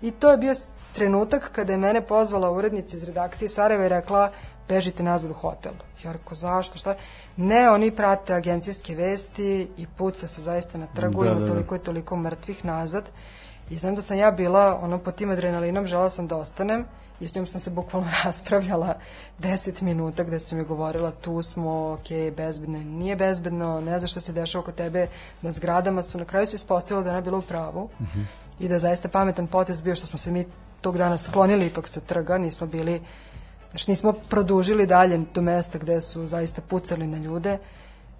I 0.01 0.11
to 0.11 0.31
je 0.31 0.37
bio 0.37 0.53
trenutak 0.93 1.51
kada 1.51 1.73
je 1.73 1.77
mene 1.77 2.01
pozvala 2.01 2.51
urednica 2.51 2.97
iz 2.97 3.03
redakcije 3.03 3.49
Sarajeva 3.49 3.85
i 3.85 3.89
rekla 3.89 4.31
bežite 4.67 5.03
nazad 5.03 5.31
u 5.31 5.33
hotel. 5.33 5.71
Ja 6.03 6.11
rekao, 6.11 6.35
zašto, 6.35 6.77
šta? 6.77 6.95
Ne, 7.37 7.69
oni 7.69 7.91
prate 7.91 8.33
agencijske 8.33 8.95
vesti 8.95 9.67
i 9.77 9.87
puca 9.97 10.27
se 10.27 10.41
zaista 10.41 10.77
na 10.77 10.87
trgu, 10.95 11.23
da, 11.23 11.29
ima 11.29 11.39
da, 11.39 11.45
da. 11.45 11.51
toliko 11.51 11.75
i 11.75 11.79
toliko 11.79 12.15
mrtvih 12.15 12.65
nazad. 12.65 13.03
I 13.69 13.77
znam 13.77 13.95
da 13.95 14.01
sam 14.01 14.17
ja 14.17 14.31
bila, 14.31 14.79
ono, 14.81 14.97
po 14.97 15.11
tim 15.11 15.31
adrenalinom, 15.31 15.85
žela 15.85 16.09
sam 16.09 16.27
da 16.27 16.35
ostanem 16.35 16.85
i 17.19 17.27
s 17.27 17.35
njom 17.35 17.47
sam 17.47 17.61
se 17.61 17.69
bukvalno 17.69 18.07
raspravljala 18.25 18.93
10 19.39 19.81
minuta 19.81 20.23
gde 20.23 20.39
sam 20.39 20.57
mi 20.57 20.63
govorila 20.63 21.11
tu 21.11 21.41
smo, 21.41 21.91
ok, 21.91 22.35
bezbedno, 22.37 22.79
nije 22.79 23.15
bezbedno, 23.15 23.81
ne 23.81 23.99
znaš 23.99 24.11
šta 24.11 24.19
se 24.19 24.33
dešava 24.33 24.61
oko 24.61 24.71
tebe 24.71 25.07
na 25.41 25.51
zgradama 25.51 26.03
su, 26.03 26.17
na 26.17 26.25
kraju 26.25 26.47
se 26.47 26.55
ispostavilo 26.55 27.03
da 27.03 27.09
ona 27.09 27.21
bila 27.21 27.37
u 27.37 27.41
pravu 27.41 27.83
uh 27.83 28.01
mhm. 28.01 28.19
-huh. 28.19 28.25
i 28.59 28.67
da 28.67 28.73
je 28.73 28.79
zaista 28.79 29.07
pametan 29.07 29.47
potez 29.47 29.81
bio 29.81 29.95
što 29.95 30.05
smo 30.05 30.17
se 30.17 30.31
mi 30.31 30.45
tog 30.81 30.97
dana 30.97 31.17
sklonili 31.17 31.65
ipak 31.65 31.87
sa 31.87 31.99
trga, 31.99 32.37
nismo 32.37 32.67
bili 32.67 33.01
znači 33.69 33.91
nismo 33.91 34.13
produžili 34.29 34.87
dalje 34.87 35.21
do 35.33 35.41
mesta 35.41 35.77
gde 35.77 36.01
su 36.01 36.27
zaista 36.27 36.61
pucali 36.61 37.07
na 37.07 37.17
ljude 37.17 37.57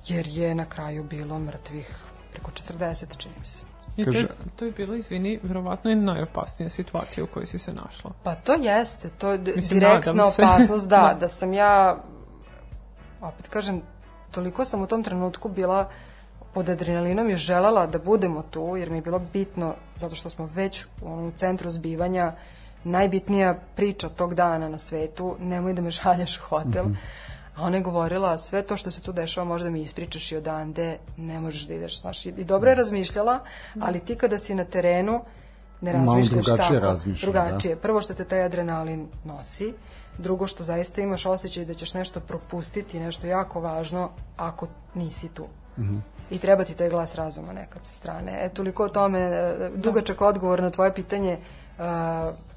jer 0.07 0.27
je 0.27 0.55
na 0.55 0.65
kraju 0.65 1.03
bilo 1.03 1.39
mrtvih 1.39 2.12
preko 2.33 2.51
40, 2.51 3.17
čini 3.17 3.35
mi 3.39 3.47
se. 3.47 3.65
I 3.97 4.05
Kaže, 4.05 4.27
to, 4.27 4.33
to 4.55 4.65
je 4.65 4.71
bilo, 4.71 4.95
izvini, 4.95 5.39
verovatno 5.43 5.91
i 5.91 5.95
najopasnija 5.95 6.69
situacija 6.69 7.23
u 7.23 7.27
kojoj 7.27 7.45
si 7.45 7.59
se 7.59 7.73
našla. 7.73 8.11
Pa 8.23 8.35
to 8.35 8.53
jeste, 8.53 9.09
to 9.09 9.31
je 9.31 9.39
Mislim, 9.55 9.79
direktna 9.79 10.23
opasnost, 10.27 10.89
da, 10.89 11.01
da, 11.13 11.19
da 11.19 11.27
sam 11.27 11.53
ja, 11.53 11.97
opet 13.21 13.47
kažem, 13.47 13.81
toliko 14.31 14.65
sam 14.65 14.81
u 14.81 14.87
tom 14.87 15.03
trenutku 15.03 15.49
bila 15.49 15.89
pod 16.53 16.69
adrenalinom 16.69 17.29
i 17.29 17.35
želela 17.35 17.87
da 17.87 17.99
budemo 17.99 18.41
tu, 18.41 18.75
jer 18.77 18.89
mi 18.89 18.97
je 18.97 19.01
bilo 19.01 19.21
bitno, 19.33 19.75
zato 19.95 20.15
što 20.15 20.29
smo 20.29 20.49
već 20.53 20.85
u 21.01 21.13
onom 21.13 21.31
centru 21.35 21.69
zbivanja, 21.69 22.33
najbitnija 22.83 23.59
priča 23.75 24.09
tog 24.09 24.35
dana 24.35 24.69
na 24.69 24.77
svetu, 24.77 25.35
nemoj 25.39 25.73
da 25.73 25.81
me 25.81 25.91
šalješ 26.01 26.37
u 26.37 26.41
hotel. 26.41 26.85
Mm 26.85 26.93
-hmm 26.93 27.32
A 27.55 27.63
ona 27.63 27.77
je 27.77 27.83
govorila, 27.83 28.37
sve 28.37 28.61
to 28.61 28.77
što 28.77 28.91
se 28.91 29.01
tu 29.01 29.11
dešava 29.11 29.45
možda 29.45 29.69
mi 29.69 29.81
ispričaš 29.81 30.31
i 30.31 30.37
odande, 30.37 30.97
ne 31.17 31.39
možeš 31.39 31.67
da 31.67 31.73
ideš, 31.73 32.01
znaš. 32.01 32.25
I 32.25 32.31
dobro 32.31 32.69
je 32.71 32.75
razmišljala, 32.75 33.39
ali 33.79 33.99
ti 33.99 34.15
kada 34.15 34.39
si 34.39 34.55
na 34.55 34.65
terenu, 34.65 35.21
ne 35.81 35.93
razmišljaš 35.93 36.45
drugačije 36.45 36.79
tako. 36.79 36.85
Razmišlja, 36.85 37.31
drugačije. 37.31 37.75
Da. 37.75 37.81
Prvo 37.81 38.01
što 38.01 38.13
te 38.13 38.25
taj 38.25 38.43
adrenalin 38.43 39.07
nosi, 39.25 39.73
drugo 40.17 40.47
što 40.47 40.63
zaista 40.63 41.01
imaš 41.01 41.25
osjećaj 41.25 41.65
da 41.65 41.73
ćeš 41.73 41.93
nešto 41.93 42.19
propustiti, 42.19 42.99
nešto 42.99 43.27
jako 43.27 43.61
važno 43.61 44.09
ako 44.37 44.67
nisi 44.93 45.29
tu. 45.29 45.47
I 46.29 46.39
treba 46.39 46.63
ti 46.63 46.73
taj 46.73 46.89
glas 46.89 47.15
razuma 47.15 47.53
nekad 47.53 47.85
sa 47.85 47.93
strane. 47.93 48.31
E, 48.45 48.49
toliko 48.49 48.85
o 48.85 48.89
tome, 48.89 49.19
e, 49.19 49.69
dugačak 49.75 50.21
odgovor 50.21 50.61
na 50.61 50.69
tvoje 50.69 50.93
pitanje 50.93 51.37
uh, 51.77 51.83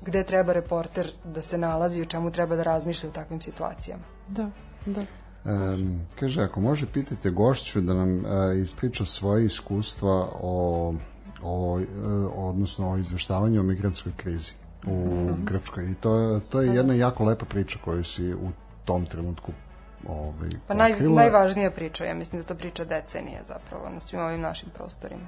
gde 0.02 0.22
treba 0.24 0.52
reporter 0.52 1.10
da 1.24 1.42
se 1.42 1.58
nalazi 1.58 1.98
i 1.98 2.02
o 2.02 2.04
čemu 2.04 2.30
treba 2.30 2.56
da 2.56 2.62
razmišlja 2.62 3.08
u 3.08 3.12
takvim 3.12 3.40
situacijama. 3.40 4.02
Da, 4.28 4.50
da. 4.86 5.00
Um, 5.44 6.00
kaže, 6.20 6.42
ako 6.42 6.60
može, 6.60 6.86
pitajte 6.86 7.30
gošću 7.30 7.80
da 7.80 7.94
nam 7.94 8.18
uh, 8.18 8.24
ispriča 8.62 9.04
svoje 9.04 9.44
iskustva 9.44 10.28
o, 10.40 10.94
o, 11.42 11.74
uh, 11.74 11.84
odnosno 12.34 12.90
o 12.90 12.96
izveštavanju 12.96 13.60
o 13.60 13.62
migrantskoj 13.62 14.12
krizi 14.16 14.54
u 14.86 15.28
Grčkoj. 15.44 15.90
I 15.90 15.94
to, 15.94 16.40
to 16.48 16.60
je 16.60 16.74
jedna 16.74 16.94
jako 16.94 17.24
lepa 17.24 17.44
priča 17.44 17.78
koju 17.84 18.04
si 18.04 18.34
u 18.34 18.50
tom 18.84 19.06
trenutku 19.06 19.52
ovaj, 20.08 20.50
Pa 20.66 20.74
naj, 20.74 21.00
najvažnija 21.00 21.70
priča, 21.70 22.04
ja 22.04 22.14
mislim 22.14 22.42
da 22.42 22.48
to 22.48 22.54
priča 22.54 22.84
decenije 22.84 23.40
zapravo 23.44 23.90
na 23.90 24.00
svim 24.00 24.20
ovim 24.20 24.40
našim 24.40 24.68
prostorima. 24.74 25.26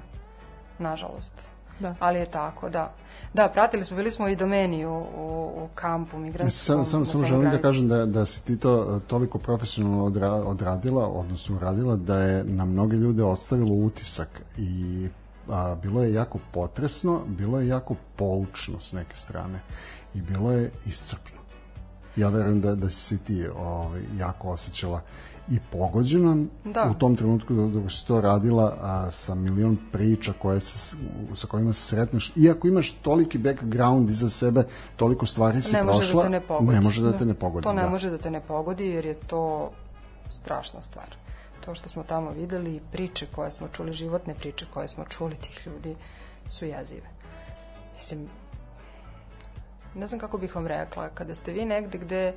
Nažalost. 0.79 1.49
Da. 1.79 1.95
Ali 1.99 2.19
je 2.19 2.25
tako, 2.25 2.69
da. 2.69 2.93
Da, 3.33 3.49
pratili 3.49 3.83
smo, 3.83 3.97
bili 3.97 4.11
smo 4.11 4.27
i 4.27 4.35
domeni 4.35 4.85
u, 4.85 4.97
u, 5.17 5.51
u 5.63 5.67
kampu 5.75 6.17
migrantskom. 6.17 6.75
Sam, 6.75 6.85
sam, 6.85 7.05
samoj 7.05 7.27
želim 7.27 7.51
da 7.51 7.61
kažem 7.61 7.87
da, 7.87 8.05
da 8.05 8.25
si 8.25 8.45
ti 8.45 8.57
to 8.57 9.01
toliko 9.07 9.37
profesionalno 9.37 10.05
odra, 10.05 10.31
odradila, 10.31 11.07
odnosno 11.07 11.55
uradila, 11.55 11.95
da 11.95 12.21
je 12.21 12.43
na 12.43 12.65
mnoge 12.65 12.97
ljude 12.97 13.23
ostavilo 13.23 13.75
utisak 13.75 14.41
i 14.57 15.07
a, 15.49 15.75
bilo 15.81 16.03
je 16.03 16.13
jako 16.13 16.39
potresno, 16.51 17.21
bilo 17.27 17.59
je 17.59 17.67
jako 17.67 17.95
poučno 18.15 18.79
s 18.79 18.93
neke 18.93 19.15
strane 19.15 19.59
i 20.13 20.21
bilo 20.21 20.51
je 20.51 20.71
iscrpno. 20.85 21.39
Ja 22.15 22.29
verujem 22.29 22.61
da, 22.61 22.75
da 22.75 22.89
si 22.89 23.17
ti 23.17 23.47
ovaj, 23.47 24.01
jako 24.17 24.49
osjećala 24.49 25.01
i 25.49 25.59
pogođenom 25.71 26.49
Da. 26.65 26.91
u 26.91 26.99
tom 26.99 27.15
trenutku 27.15 27.53
dok 27.53 27.91
si 27.91 28.07
to 28.07 28.21
radila 28.21 28.77
a, 28.81 29.11
sa 29.11 29.35
milion 29.35 29.77
priča 29.91 30.33
koje 30.33 30.59
se, 30.59 30.95
sa 31.35 31.47
kojima 31.47 31.73
se 31.73 31.81
sretneš 31.81 32.31
iako 32.35 32.67
imaš 32.67 32.91
toliki 32.91 33.37
background 33.37 34.09
iza 34.09 34.29
sebe 34.29 34.63
toliko 34.95 35.25
stvari 35.25 35.61
si 35.61 35.73
ne 35.73 35.83
može 35.83 35.97
prošla 35.99 36.15
da 36.15 36.23
te 36.23 36.31
ne 36.31 36.41
pogodi. 36.41 36.71
ne 36.71 36.81
može 36.81 37.01
da 37.01 37.17
te 37.17 37.25
ne 37.25 37.33
pogodi 37.33 37.63
To 37.63 37.73
ne 37.73 37.83
da. 37.83 37.89
može 37.89 38.09
da 38.09 38.17
te 38.17 38.31
ne 38.31 38.41
pogodi 38.41 38.87
jer 38.87 39.05
je 39.05 39.13
to 39.15 39.71
strašna 40.29 40.81
stvar. 40.81 41.15
To 41.59 41.75
što 41.75 41.89
smo 41.89 42.03
tamo 42.03 42.31
videli 42.31 42.75
i 42.75 42.81
priče 42.91 43.25
koje 43.27 43.51
smo 43.51 43.67
čuli, 43.67 43.93
životne 43.93 44.33
priče 44.35 44.65
koje 44.73 44.87
smo 44.87 45.05
čuli 45.05 45.35
tih 45.35 45.63
ljudi 45.67 45.95
su 46.49 46.65
jezive. 46.65 47.07
Mislim, 47.95 48.27
ne 49.95 50.07
znam 50.07 50.19
kako 50.19 50.37
bih 50.37 50.55
vam 50.55 50.67
rekla, 50.67 51.09
kada 51.09 51.35
ste 51.35 51.53
vi 51.53 51.65
negde 51.65 51.97
gde 51.97 52.33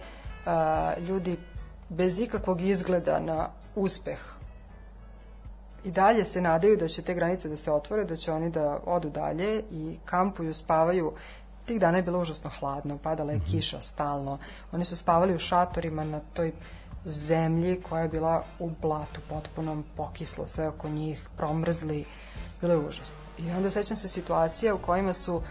a, 0.47 0.93
ljudi 0.99 1.37
bez 1.93 2.20
ikakvog 2.20 2.61
izgleda 2.61 3.20
na 3.20 3.49
uspeh 3.74 4.18
i 5.84 5.90
dalje 5.90 6.24
se 6.24 6.40
nadaju 6.40 6.76
da 6.76 6.88
će 6.88 7.03
te 7.03 7.14
granice 7.14 7.49
da 7.49 7.57
se 7.57 7.72
otvore, 7.72 8.05
da 8.05 8.16
će 8.16 8.32
oni 8.32 8.51
da 8.51 8.80
odu 8.86 9.11
dalje 9.11 9.62
i 9.70 9.97
kampuju, 10.05 10.55
spavaju. 10.55 11.12
Tih 11.64 11.80
dana 11.80 11.97
je 11.97 12.03
bilo 12.03 12.20
užasno 12.20 12.51
hladno, 12.59 12.99
padala 12.99 13.32
je 13.32 13.40
kiša 13.51 13.80
stalno. 13.80 14.38
Oni 14.72 14.84
su 14.84 14.97
spavali 14.97 15.34
u 15.34 15.38
šatorima 15.38 16.05
na 16.05 16.20
toj 16.34 16.53
zemlji 17.05 17.82
koja 17.82 18.03
je 18.03 18.09
bila 18.09 18.45
u 18.59 18.70
blatu 18.82 19.20
potpunom, 19.28 19.84
pokislo 19.97 20.47
sve 20.47 20.68
oko 20.68 20.88
njih, 20.88 21.28
promrzli. 21.36 22.05
Bilo 22.61 22.72
je 22.72 22.78
užasno. 22.78 23.18
I 23.38 23.51
onda 23.51 23.70
sećam 23.70 23.97
se 23.97 24.09
situacija 24.09 24.74
u 24.74 24.78
kojima 24.78 25.12
su 25.12 25.34
uh, 25.36 25.43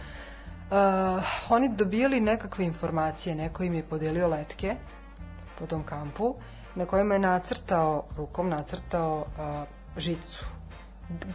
oni 1.48 1.68
dobijali 1.68 2.20
nekakve 2.20 2.64
informacije, 2.64 3.34
neko 3.34 3.62
im 3.62 3.74
je 3.74 3.82
podelio 3.82 4.28
letke 4.28 4.76
po 5.58 5.66
tom 5.66 5.82
kampu, 5.82 6.34
na 6.74 6.86
kojima 6.86 7.14
je 7.14 7.20
nacrtao, 7.20 8.04
rukom 8.16 8.48
nacrtao 8.48 9.26
a, 9.38 9.64
žicu 9.96 10.44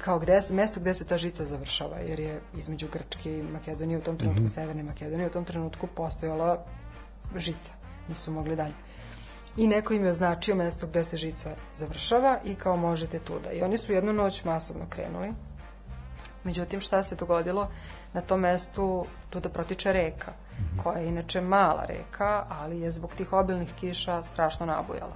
kao 0.01 0.19
gde, 0.19 0.41
mesto 0.51 0.79
gde 0.79 0.93
se 0.93 1.05
ta 1.05 1.17
žica 1.17 1.45
završava, 1.45 1.97
jer 1.97 2.19
je 2.19 2.41
između 2.57 2.87
Grčke 2.93 3.37
i 3.37 3.43
Makedonije 3.43 3.97
u 3.97 4.01
tom 4.01 4.17
trenutku, 4.17 4.41
mm 4.41 4.45
-hmm. 4.45 4.53
Severne 4.53 4.83
Makedonije, 4.83 5.27
u 5.27 5.31
tom 5.31 5.45
trenutku 5.45 5.87
postojala 5.87 6.65
žica. 7.35 7.73
Nisu 8.09 8.31
mogli 8.31 8.55
dalje. 8.55 8.73
I 9.57 9.67
neko 9.67 9.93
im 9.93 10.03
je 10.03 10.09
označio 10.09 10.55
mesto 10.55 10.87
gde 10.87 11.03
se 11.03 11.17
žica 11.17 11.55
završava 11.75 12.39
i 12.45 12.55
kao 12.55 12.77
možete 12.77 13.19
tuda. 13.19 13.51
I 13.51 13.61
oni 13.61 13.77
su 13.77 13.93
jednu 13.93 14.13
noć 14.13 14.43
masovno 14.43 14.85
krenuli. 14.89 15.33
Međutim, 16.43 16.81
šta 16.81 17.03
se 17.03 17.15
dogodilo? 17.15 17.67
Na 18.13 18.21
tom 18.21 18.39
mestu 18.39 19.05
tuda 19.29 19.49
protiče 19.49 19.93
reka, 19.93 20.31
koja 20.83 20.99
je 20.99 21.07
inače 21.07 21.41
mala 21.41 21.85
reka, 21.85 22.45
ali 22.49 22.81
je 22.81 22.91
zbog 22.91 23.13
tih 23.13 23.33
obilnih 23.33 23.73
kiša 23.79 24.23
strašno 24.23 24.65
nabujala. 24.65 25.15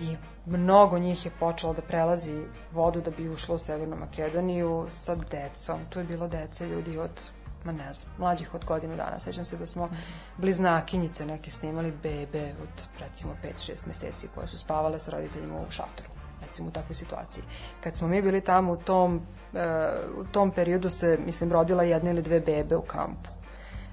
I 0.00 0.16
mnogo 0.46 0.98
njih 0.98 1.24
je 1.24 1.32
počelo 1.40 1.72
da 1.72 1.82
prelazi 1.82 2.44
vodu 2.72 3.00
da 3.00 3.10
bi 3.10 3.28
ušlo 3.28 3.54
u 3.54 3.58
Severnu 3.58 3.96
Makedoniju 3.96 4.86
sa 4.88 5.14
decom. 5.14 5.80
Tu 5.90 5.98
je 5.98 6.04
bilo 6.04 6.28
dece 6.28 6.66
ljudi 6.66 6.98
od, 6.98 7.22
ma 7.64 7.72
ne 7.72 7.92
znam, 7.92 8.12
mlađih 8.18 8.54
od 8.54 8.64
godinu 8.64 8.96
dana. 8.96 9.18
Sećam 9.18 9.44
se 9.44 9.56
da 9.56 9.66
smo 9.66 9.88
bliznakinjice 10.36 11.26
neke 11.26 11.50
snimali 11.50 11.92
bebe 12.02 12.54
od 12.62 13.00
recimo 13.00 13.36
5-6 13.44 13.86
meseci 13.86 14.28
koje 14.34 14.46
su 14.46 14.58
spavale 14.58 14.98
sa 14.98 15.10
roditeljima 15.10 15.56
u 15.68 15.70
šatoru 15.70 16.11
recimo 16.52 16.68
u 16.68 16.72
takvoj 16.72 16.94
situaciji. 16.94 17.44
Kad 17.80 17.96
smo 17.96 18.08
mi 18.08 18.22
bili 18.22 18.40
tamo 18.40 18.72
u 18.72 18.76
tom, 18.76 19.20
e, 19.54 19.88
u 20.16 20.24
tom 20.24 20.50
periodu 20.50 20.90
se, 20.90 21.18
mislim, 21.26 21.52
rodila 21.52 21.82
jedna 21.82 22.10
ili 22.10 22.22
dve 22.22 22.40
bebe 22.40 22.76
u 22.76 22.82
kampu. 22.82 23.30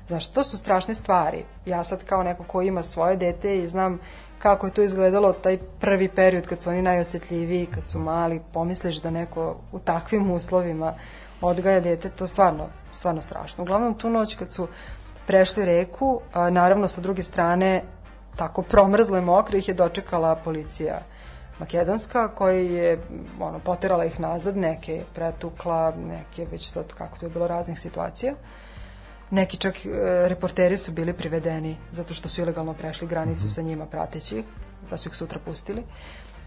Znaš, 0.08 0.28
to 0.28 0.44
su 0.44 0.58
strašne 0.58 0.96
stvari. 0.96 1.46
Ja 1.66 1.84
sad 1.84 2.04
kao 2.04 2.24
neko 2.24 2.44
ko 2.44 2.62
ima 2.62 2.84
svoje 2.84 3.16
dete 3.16 3.58
i 3.58 3.68
znam 3.68 4.00
kako 4.40 4.68
je 4.68 4.74
to 4.74 4.82
izgledalo 4.82 5.34
taj 5.34 5.58
prvi 5.80 6.08
period 6.10 6.48
kad 6.48 6.62
su 6.62 6.70
oni 6.70 6.82
najosetljiviji, 6.82 7.66
kad 7.66 7.90
su 7.90 8.00
mali, 8.00 8.42
pomisliš 8.54 9.02
da 9.02 9.12
neko 9.12 9.56
u 9.72 9.80
takvim 9.80 10.32
uslovima 10.32 10.94
odgaja 11.42 11.80
dete, 11.80 12.10
to 12.10 12.28
stvarno, 12.28 12.68
stvarno 12.92 13.22
strašno. 13.22 13.64
Uglavnom, 13.64 13.94
tu 13.94 14.10
noć 14.10 14.36
kad 14.36 14.54
su 14.54 14.68
prešli 15.28 15.66
reku, 15.66 16.22
a, 16.34 16.50
naravno 16.50 16.88
sa 16.88 17.02
druge 17.02 17.24
strane, 17.24 17.84
tako 18.36 18.62
promrzle 18.62 19.22
mokre 19.22 19.58
ih 19.58 19.68
je 19.68 19.74
dočekala 19.74 20.36
policija 20.36 21.00
makedonska 21.60 22.28
koja 22.28 22.54
je 22.54 23.00
ono, 23.40 23.60
poterala 23.60 24.06
ih 24.06 24.20
nazad, 24.20 24.58
neke 24.58 24.94
je 24.94 25.06
pretukla, 25.14 25.94
neke 26.08 26.46
već 26.52 26.70
sad 26.70 26.94
kako 26.94 27.18
to 27.18 27.26
je 27.26 27.30
bilo 27.30 27.48
raznih 27.48 27.80
situacija. 27.80 28.34
Neki 29.32 29.58
čak 29.58 29.86
e, 29.86 29.90
reporteri 30.28 30.78
su 30.78 30.92
bili 30.92 31.14
privedeni 31.14 31.78
zato 31.92 32.14
što 32.14 32.30
su 32.30 32.42
ilegalno 32.42 32.74
prešli 32.74 33.08
granicu 33.08 33.50
sa 33.50 33.62
njima 33.62 33.86
prateći 33.86 34.40
ih, 34.40 34.46
pa 34.90 34.98
su 34.98 35.10
ih 35.10 35.16
sutra 35.16 35.40
pustili. 35.46 35.84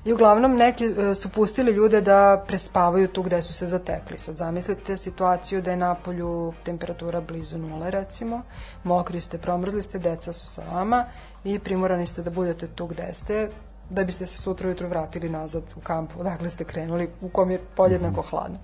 I 0.05 0.13
uglavnom 0.13 0.57
neki 0.57 0.85
e, 0.85 1.15
su 1.15 1.29
pustili 1.29 1.73
ljude 1.73 2.01
da 2.01 2.45
prespavaju 2.47 3.09
tu 3.09 3.23
gde 3.23 3.43
su 3.43 3.53
se 3.53 3.67
zatekli. 3.67 4.19
Sad 4.19 4.37
zamislite 4.37 4.97
situaciju 4.97 5.63
da 5.63 5.71
je 5.71 5.77
na 5.77 5.95
polju 5.95 6.53
temperatura 6.65 7.21
blizu 7.21 7.59
nule 7.59 7.91
recimo, 7.91 8.43
mokri 8.85 9.21
ste, 9.21 9.39
promrzli 9.39 9.83
ste, 9.83 9.99
deca 9.99 10.33
su 10.33 10.47
sa 10.47 10.63
vama 10.73 11.05
i 11.45 11.59
primorani 11.59 12.07
ste 12.07 12.23
da 12.23 12.31
budete 12.31 12.67
tu 12.67 12.87
gde 12.87 13.15
ste 13.15 13.49
da 13.93 14.05
biste 14.05 14.27
se 14.27 14.39
sutra 14.39 14.69
ujutru 14.69 14.89
vratili 14.89 15.29
nazad 15.29 15.63
u 15.77 15.81
kampu 15.81 16.21
odakle 16.21 16.51
ste 16.51 16.65
krenuli, 16.65 17.11
u 17.21 17.29
kom 17.29 17.51
je 17.51 17.61
podjednako 17.77 18.23
hladno. 18.23 18.59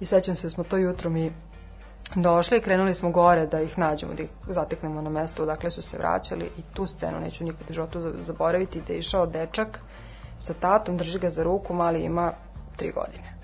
I 0.00 0.06
sećam 0.06 0.34
se 0.34 0.46
da 0.46 0.50
smo 0.50 0.64
to 0.64 0.76
jutro 0.76 1.10
mi 1.10 1.32
došli 2.14 2.58
i 2.58 2.60
krenuli 2.60 2.94
smo 2.94 3.10
gore 3.10 3.46
da 3.46 3.60
ih 3.60 3.78
nađemo, 3.78 4.14
da 4.14 4.22
ih 4.22 4.30
zateknemo 4.48 5.02
na 5.02 5.10
mesto 5.10 5.42
odakle 5.42 5.70
su 5.70 5.82
se 5.82 5.98
vraćali 5.98 6.50
i 6.58 6.62
tu 6.74 6.86
scenu 6.86 7.20
neću 7.20 7.44
nikad 7.44 7.70
u 7.70 7.72
životu 7.72 8.00
za- 8.00 8.12
zaboraviti 8.18 8.82
da 8.86 8.92
je 8.92 8.98
išao 8.98 9.26
dečak 9.26 9.80
sa 10.40 10.54
tatom, 10.54 10.96
drži 10.96 11.18
ga 11.18 11.30
za 11.30 11.42
ruku, 11.42 11.74
mali 11.74 12.00
ima 12.02 12.32
tri 12.76 12.92
godine. 12.92 13.34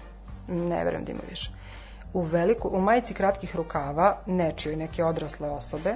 Ne 0.49 0.85
verujem 0.85 1.05
da 1.05 1.13
ima 1.13 1.23
više. 1.31 1.51
U, 2.13 2.21
veliku, 2.23 2.69
u 2.69 2.81
majici 2.81 3.15
kratkih 3.15 3.57
rukava, 3.57 4.19
nečijoj 4.27 4.77
neke 4.77 5.05
odrasle 5.05 5.51
osobe, 5.51 5.95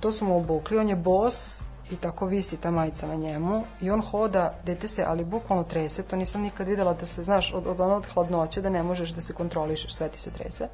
to 0.00 0.12
smo 0.12 0.28
mu 0.28 0.36
obukli, 0.36 0.78
on 0.78 0.88
je 0.88 0.96
bos 0.96 1.62
i 1.90 1.96
tako 1.96 2.26
visi 2.26 2.56
ta 2.56 2.70
majica 2.70 3.06
na 3.06 3.14
njemu 3.14 3.64
i 3.80 3.90
on 3.90 4.02
hoda, 4.02 4.54
dete 4.64 4.88
se, 4.88 5.04
ali 5.06 5.24
bukvalno 5.24 5.64
trese, 5.64 6.02
to 6.02 6.16
nisam 6.16 6.40
nikad 6.40 6.66
videla 6.66 6.94
da 6.94 7.06
se, 7.06 7.22
znaš, 7.22 7.54
od, 7.54 7.66
od 7.66 7.80
ono 7.80 7.94
od 7.94 8.06
hladnoće 8.06 8.62
da 8.62 8.70
ne 8.70 8.82
možeš 8.82 9.10
da 9.10 9.22
se 9.22 9.32
kontrolišeš, 9.32 9.94
sve 9.94 10.08
ti 10.08 10.20
se 10.20 10.30
trese. 10.30 10.68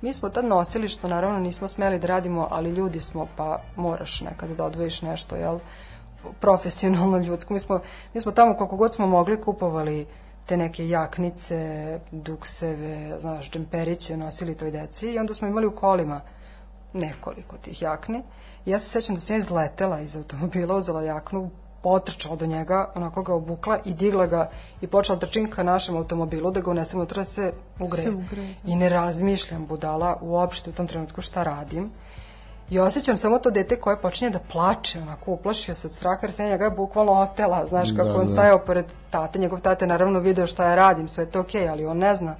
Mi 0.00 0.12
smo 0.12 0.28
tad 0.28 0.44
nosili, 0.44 0.88
što 0.88 1.08
naravno 1.08 1.38
nismo 1.38 1.68
smeli 1.68 1.98
da 1.98 2.06
radimo, 2.06 2.48
ali 2.50 2.70
ljudi 2.70 3.00
smo, 3.00 3.26
pa 3.36 3.62
moraš 3.76 4.20
nekada 4.20 4.54
da 4.54 4.64
odvojiš 4.64 5.02
nešto, 5.02 5.36
jel? 5.36 5.58
profesionalno 6.40 7.18
ljudsko. 7.18 7.54
Mi 7.54 7.60
smo, 7.60 7.80
mi 8.14 8.20
smo 8.20 8.32
tamo 8.32 8.54
koliko 8.54 8.76
god 8.76 8.94
smo 8.94 9.06
mogli 9.06 9.40
kupovali 9.40 10.06
te 10.46 10.56
neke 10.56 10.88
jaknice, 10.88 12.00
dukseve, 12.10 13.20
znaš, 13.20 13.50
džemperiće 13.50 14.16
nosili 14.16 14.56
toj 14.56 14.70
deci 14.70 15.10
i 15.10 15.18
onda 15.18 15.34
smo 15.34 15.48
imali 15.48 15.66
u 15.66 15.76
kolima 15.76 16.20
nekoliko 16.96 17.56
tih 17.56 17.82
jakni. 17.82 18.22
I 18.66 18.70
ja 18.70 18.78
se 18.78 18.88
sećam 18.88 19.14
da 19.14 19.20
sam 19.20 19.36
ja 19.36 19.38
izletela 19.38 20.00
iz 20.00 20.16
automobila, 20.16 20.76
uzela 20.76 21.02
jaknu, 21.02 21.50
potrčala 21.82 22.36
do 22.36 22.46
njega, 22.46 22.90
onako 22.94 23.22
ga 23.22 23.34
obukla 23.34 23.78
i 23.84 23.94
digla 23.94 24.26
ga 24.26 24.50
i 24.80 24.86
počela 24.86 25.18
trčim 25.18 25.50
ka 25.50 25.62
našem 25.62 25.96
automobilu 25.96 26.50
da 26.50 26.60
ga 26.60 26.70
unesemo 26.70 27.00
unutra 27.00 27.20
da 27.20 27.24
se 27.24 27.52
ugreje. 27.78 28.08
Se 28.08 28.14
ugreje, 28.14 28.54
I 28.64 28.76
ne 28.76 28.88
razmišljam 28.88 29.66
budala 29.66 30.18
uopšte 30.20 30.70
u 30.70 30.72
tom 30.72 30.86
trenutku 30.86 31.22
šta 31.22 31.42
radim. 31.42 31.90
I 32.70 32.78
osjećam 32.78 33.16
samo 33.16 33.38
to 33.38 33.50
dete 33.50 33.80
koje 33.80 33.96
počinje 33.96 34.30
da 34.30 34.38
plače, 34.52 35.02
onako 35.02 35.30
uplašio 35.32 35.74
se 35.74 35.86
od 35.86 35.94
straha, 35.94 36.18
jer 36.22 36.32
se 36.32 36.44
njega 36.44 36.64
je 36.64 36.70
bukvalno 36.70 37.12
otela, 37.12 37.66
znaš, 37.66 37.90
kako 37.96 38.08
Da, 38.08 38.14
on 38.14 38.26
da. 38.26 38.32
stajao 38.32 38.58
pored 38.58 38.86
tate, 39.10 39.38
njegov 39.38 39.60
tate 39.60 39.84
je 39.84 39.88
naravno 39.88 40.20
video 40.20 40.46
šta 40.46 40.64
ja 40.68 40.74
radim, 40.74 41.08
sve 41.08 41.24
je 41.24 41.30
to 41.30 41.40
okej, 41.40 41.68
ali 41.68 41.86
on 41.86 41.98
ne 41.98 42.14
zna. 42.14 42.36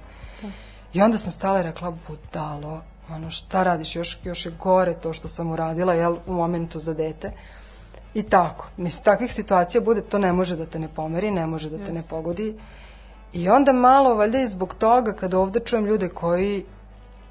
I 0.93 1.01
onda 1.01 1.17
sam 1.17 1.31
stala 1.31 1.59
i 1.59 1.63
rekla, 1.63 1.93
budalo, 2.07 2.81
ono, 3.15 3.31
šta 3.31 3.63
radiš, 3.63 3.95
još, 3.95 4.19
još 4.23 4.45
je 4.45 4.51
gore 4.59 4.93
to 4.93 5.13
što 5.13 5.27
sam 5.27 5.51
uradila, 5.51 5.93
jel, 5.93 6.17
u 6.27 6.33
momentu 6.33 6.79
za 6.79 6.93
dete. 6.93 7.31
I 8.13 8.23
tako, 8.23 8.67
mislim, 8.77 9.03
takvih 9.03 9.33
situacija 9.33 9.81
bude, 9.81 10.01
to 10.01 10.19
ne 10.19 10.33
može 10.33 10.55
da 10.55 10.65
te 10.65 10.79
ne 10.79 10.87
pomeri, 10.87 11.31
ne 11.31 11.47
može 11.47 11.69
da 11.69 11.85
te 11.85 11.93
ne 11.93 12.03
pogodi. 12.09 12.55
I 13.33 13.49
onda 13.49 13.73
malo, 13.73 14.15
valjda 14.15 14.39
i 14.39 14.47
zbog 14.47 14.75
toga, 14.75 15.13
kada 15.13 15.39
ovde 15.39 15.59
čujem 15.59 15.85
ljude 15.85 16.09
koji 16.09 16.65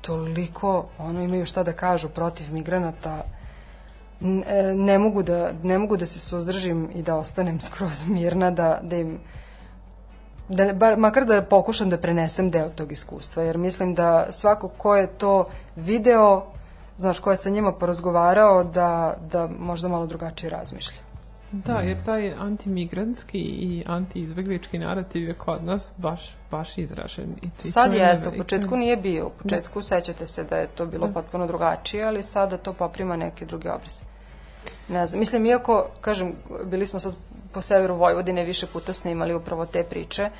toliko 0.01 0.87
ono 0.99 1.23
imaju 1.23 1.47
šta 1.47 1.63
da 1.63 1.73
kažu 1.73 2.09
protiv 2.09 2.53
migranata, 2.53 3.23
n- 4.21 4.45
e, 4.47 4.75
ne 4.75 4.99
mogu 4.99 5.23
da, 5.23 5.53
ne 5.63 5.79
mogu 5.79 5.97
da 5.97 6.07
se 6.07 6.21
suzdržim 6.21 6.91
i 6.95 7.03
da 7.03 7.17
ostanem 7.17 7.61
skroz 7.67 8.05
mirna, 8.07 8.51
da, 8.51 8.81
da 8.83 8.97
im 8.97 9.19
da, 10.49 10.65
ne- 10.65 10.73
bar, 10.75 10.97
makar 10.97 11.25
da 11.25 11.43
pokušam 11.43 11.91
da 11.91 11.99
prenesem 11.99 12.51
deo 12.51 12.69
tog 12.69 12.93
iskustva, 12.93 13.43
jer 13.43 13.59
mislim 13.59 13.95
da 13.95 14.27
svako 14.31 14.69
ko 14.69 14.97
je 14.97 15.07
to 15.09 15.47
video, 15.77 16.45
znaš, 16.99 17.19
ko 17.19 17.31
je 17.31 17.37
sa 17.37 17.51
njima 17.51 17.73
porazgovarao, 17.73 18.65
da, 18.65 18.91
da 19.23 19.49
možda 19.59 19.89
malo 19.89 20.07
drugačije 20.07 20.51
razmišlja. 20.51 20.97
Da, 21.53 21.73
jer 21.75 22.05
taj 22.05 22.33
antimigrantski 22.33 23.39
i 23.39 23.85
antiizbeglički 23.87 24.79
narativ 24.79 25.29
je 25.29 25.35
kod 25.35 25.65
nas 25.65 25.91
baš, 25.97 26.35
baš 26.51 26.79
izražen. 26.79 27.35
I 27.43 27.51
to- 27.51 27.69
Sad 27.69 27.91
to 27.91 27.97
je 27.97 28.03
jeste, 28.03 28.29
u 28.29 28.33
početku 28.33 28.77
nije 28.77 28.97
bio. 28.97 29.27
U 29.27 29.31
početku 29.33 29.83
sećate 29.83 30.27
se 30.27 30.45
da 30.45 30.57
je 30.57 30.67
to 30.67 30.87
bilo 30.87 31.09
potpuno 31.09 31.47
drugačije, 31.47 32.05
ali 32.05 32.23
sada 32.23 32.57
to 32.57 32.73
poprima 32.73 33.17
neke 33.17 33.47
druge 33.47 33.71
obrise. 33.73 34.05
Ne 34.89 35.07
znam, 35.07 35.21
mislim, 35.21 35.47
iako, 35.47 35.87
kažem, 36.01 36.33
bili 36.65 36.87
smo 36.87 37.01
sad 37.01 37.15
po 37.57 37.63
severu 37.63 37.95
Vojvodine 37.97 38.45
više 38.45 38.67
puta 38.67 38.93
snimali 38.93 39.35
upravo 39.35 39.67
te 39.67 39.83
priče, 39.83 40.31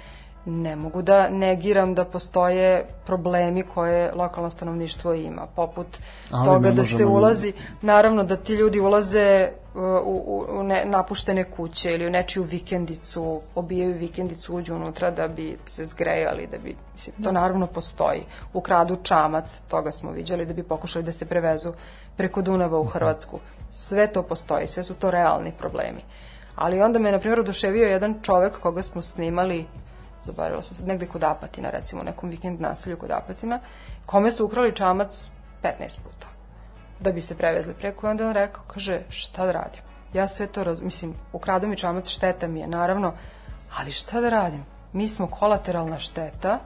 ne 0.47 0.77
mogu 0.77 1.03
da 1.03 1.29
negiram 1.29 1.95
da 1.95 2.05
postoje 2.05 2.85
problemi 3.07 3.63
koje 3.63 4.13
lokalno 4.13 4.51
stanovništvo 4.51 5.15
ima, 5.15 5.47
poput 5.47 5.87
Ali 6.31 6.45
toga 6.45 6.71
da 6.71 6.85
se 6.85 7.05
ulazi, 7.05 7.53
naravno 7.83 8.25
da 8.25 8.37
ti 8.37 8.53
ljudi 8.53 8.81
ulaze 8.81 9.49
uh, 9.75 9.83
u, 9.83 10.23
u, 10.27 10.59
u 10.59 10.63
ne, 10.63 10.85
napuštene 10.85 11.45
kuće 11.51 11.95
ili 11.95 12.07
u 12.07 12.11
nečiju 12.11 12.43
vikendicu, 12.43 13.41
obijaju 13.55 13.95
vikendicu, 13.95 14.55
uđu 14.55 14.75
unutra 14.75 15.11
da 15.11 15.29
bi 15.29 15.57
se 15.67 15.85
zgrejali, 15.85 16.47
da 16.47 16.59
bi, 16.59 16.77
mislim, 16.93 17.17
to 17.25 17.33
naravno 17.33 17.67
postoji. 17.67 18.23
Ukradu 18.53 18.97
čamac, 19.03 19.61
toga 19.69 19.93
smo 19.93 20.11
viđali, 20.11 20.47
da 20.47 20.53
bi 20.53 20.63
pokušali 20.63 21.05
da 21.05 21.13
se 21.13 21.27
prevezu 21.27 21.73
preko 22.17 22.43
Dunava 22.43 22.79
u 22.79 22.85
Hrvatsku. 22.85 23.41
Sve 23.71 24.07
to 24.07 24.23
postoji, 24.23 24.69
sve 24.69 24.83
su 24.83 24.95
to 24.95 25.11
realni 25.11 25.53
problemi. 25.59 26.01
Ali 26.57 26.83
onda 26.83 26.99
me, 26.99 27.13
na 27.13 27.19
primjer, 27.19 27.41
oduševio 27.41 27.89
jedan 27.89 28.15
čovek 28.23 28.61
koga 28.61 28.83
smo 28.83 29.03
snimali 29.03 29.67
zaboravila 30.25 30.63
sam 30.63 30.75
sad, 30.75 30.87
negde 30.89 31.07
kod 31.07 31.25
Apatina, 31.25 31.71
recimo, 31.71 32.03
u 32.03 32.05
nekom 32.05 32.31
vikend 32.31 32.61
naselju 32.61 32.97
kod 32.97 33.11
Apatina, 33.11 33.61
kome 34.07 34.31
su 34.31 34.45
ukrali 34.45 34.75
čamac 34.75 35.31
15 35.63 35.99
puta 36.05 36.27
da 37.01 37.13
bi 37.13 37.21
se 37.21 37.37
prevezli 37.37 37.75
preko 37.75 38.07
i 38.07 38.11
onda 38.11 38.27
on 38.27 38.33
rekao, 38.33 38.63
kaže, 38.67 39.01
šta 39.09 39.47
da 39.47 39.53
radim? 39.53 39.83
Ja 40.13 40.29
sve 40.29 40.47
to, 40.47 40.65
raz... 40.65 40.81
mislim, 40.81 41.15
ukradu 41.33 41.67
mi 41.69 41.77
čamac, 41.77 42.09
šteta 42.09 42.49
mi 42.49 42.61
je, 42.61 42.67
naravno, 42.67 43.13
ali 43.77 43.93
šta 43.93 44.21
da 44.21 44.29
radim? 44.29 44.65
Mi 44.93 45.09
smo 45.09 45.27
kolateralna 45.27 45.99
šteta, 45.99 46.59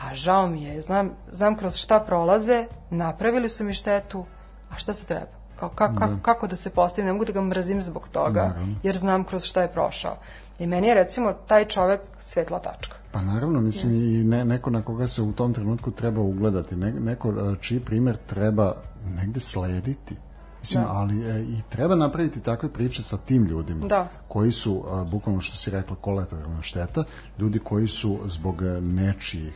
a 0.00 0.14
žao 0.14 0.46
mi 0.46 0.62
je, 0.62 0.82
znam, 0.82 1.10
znam 1.30 1.56
kroz 1.56 1.76
šta 1.76 2.00
prolaze, 2.00 2.66
napravili 2.90 3.48
su 3.48 3.64
mi 3.64 3.74
štetu, 3.74 4.24
a 4.70 4.76
šta 4.76 4.94
se 4.94 5.06
treba? 5.06 5.37
Kao, 5.58 5.68
ka, 5.68 5.94
ka, 5.94 6.08
kako 6.22 6.46
da 6.46 6.56
se 6.56 6.70
postavim, 6.70 7.06
ne 7.06 7.12
mogu 7.12 7.24
da 7.24 7.32
ga 7.32 7.40
mrzim 7.40 7.82
zbog 7.82 8.08
toga, 8.08 8.54
jer 8.82 8.96
znam 8.96 9.24
kroz 9.24 9.44
šta 9.44 9.62
je 9.62 9.72
prošao. 9.72 10.16
I 10.58 10.66
meni 10.66 10.88
je 10.88 10.94
recimo 10.94 11.32
taj 11.32 11.64
čovek 11.64 12.00
svetla 12.18 12.58
tačka. 12.58 12.96
Pa 13.12 13.20
naravno, 13.22 13.60
mislim 13.60 13.92
i 13.94 14.24
ne, 14.24 14.44
neko 14.44 14.70
na 14.70 14.82
koga 14.82 15.08
se 15.08 15.22
u 15.22 15.32
tom 15.32 15.54
trenutku 15.54 15.90
treba 15.90 16.20
ugledati, 16.20 16.76
ne, 16.76 16.92
neko 16.92 17.56
čiji 17.60 17.80
primer 17.80 18.16
treba 18.26 18.72
negde 19.16 19.40
slediti. 19.40 20.16
Mislim, 20.60 20.84
Da. 20.84 20.90
ali 20.90 21.30
e, 21.30 21.42
i 21.42 21.60
treba 21.68 21.94
napraviti 21.94 22.40
takve 22.40 22.72
priče 22.72 23.02
sa 23.02 23.16
tim 23.16 23.44
ljudima 23.44 23.86
Da. 23.86 24.08
koji 24.28 24.52
su, 24.52 24.84
a, 24.88 25.04
bukvalno 25.04 25.40
što 25.40 25.56
si 25.56 25.70
rekla, 25.70 25.96
kolateralna 25.96 26.62
šteta, 26.62 27.04
ljudi 27.38 27.58
koji 27.58 27.88
su 27.88 28.18
zbog 28.24 28.62
e, 28.62 28.80
nečijih 28.80 29.54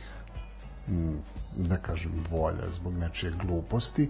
m, 0.87 1.17
da 1.57 1.77
kažem, 1.77 2.11
volja, 2.31 2.71
zbog 2.71 2.93
nečije 2.93 3.33
gluposti, 3.41 4.09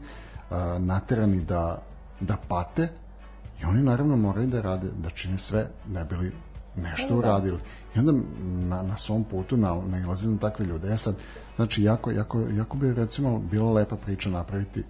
naterani 0.79 1.41
da, 1.41 1.81
da 2.19 2.37
pate 2.47 2.89
i 3.61 3.65
oni 3.65 3.81
naravno 3.81 4.15
moraju 4.17 4.47
da 4.47 4.61
rade, 4.61 4.87
da 4.97 5.09
čine 5.09 5.37
sve 5.37 5.67
ne 5.89 6.03
bili 6.05 6.31
nešto 6.75 7.17
uradili. 7.17 7.59
I 7.95 7.99
onda 7.99 8.11
na, 8.43 8.81
na 8.81 8.97
svom 8.97 9.23
putu 9.23 9.57
na, 9.57 9.81
nailaze 9.87 10.29
na 10.29 10.37
takve 10.37 10.65
ljude. 10.65 10.89
Ja 10.89 10.97
sad, 10.97 11.15
znači, 11.55 11.83
jako, 11.83 12.11
jako, 12.11 12.39
jako 12.51 12.77
bi 12.77 12.93
recimo 12.93 13.39
bila 13.39 13.71
lepa 13.71 13.95
priča 13.95 14.29
napraviti 14.29 14.83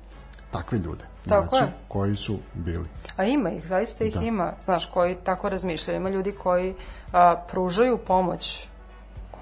takve 0.51 0.79
ljude. 0.79 1.05
Tako 1.27 1.55
znači, 1.55 1.65
je. 1.65 1.71
koji 1.87 2.15
su 2.15 2.37
bili. 2.53 2.85
A 3.15 3.23
ima 3.25 3.49
ih, 3.49 3.67
zaista 3.67 4.05
ih 4.05 4.13
Da. 4.13 4.21
ima, 4.21 4.53
znaš, 4.59 4.85
koji 4.85 5.15
tako 5.15 5.49
razmišljaju. 5.49 5.97
Ima 5.97 6.09
ljudi 6.09 6.31
koji 6.31 6.73
a, 7.11 7.35
pružaju 7.51 7.97
pomoć 7.97 8.67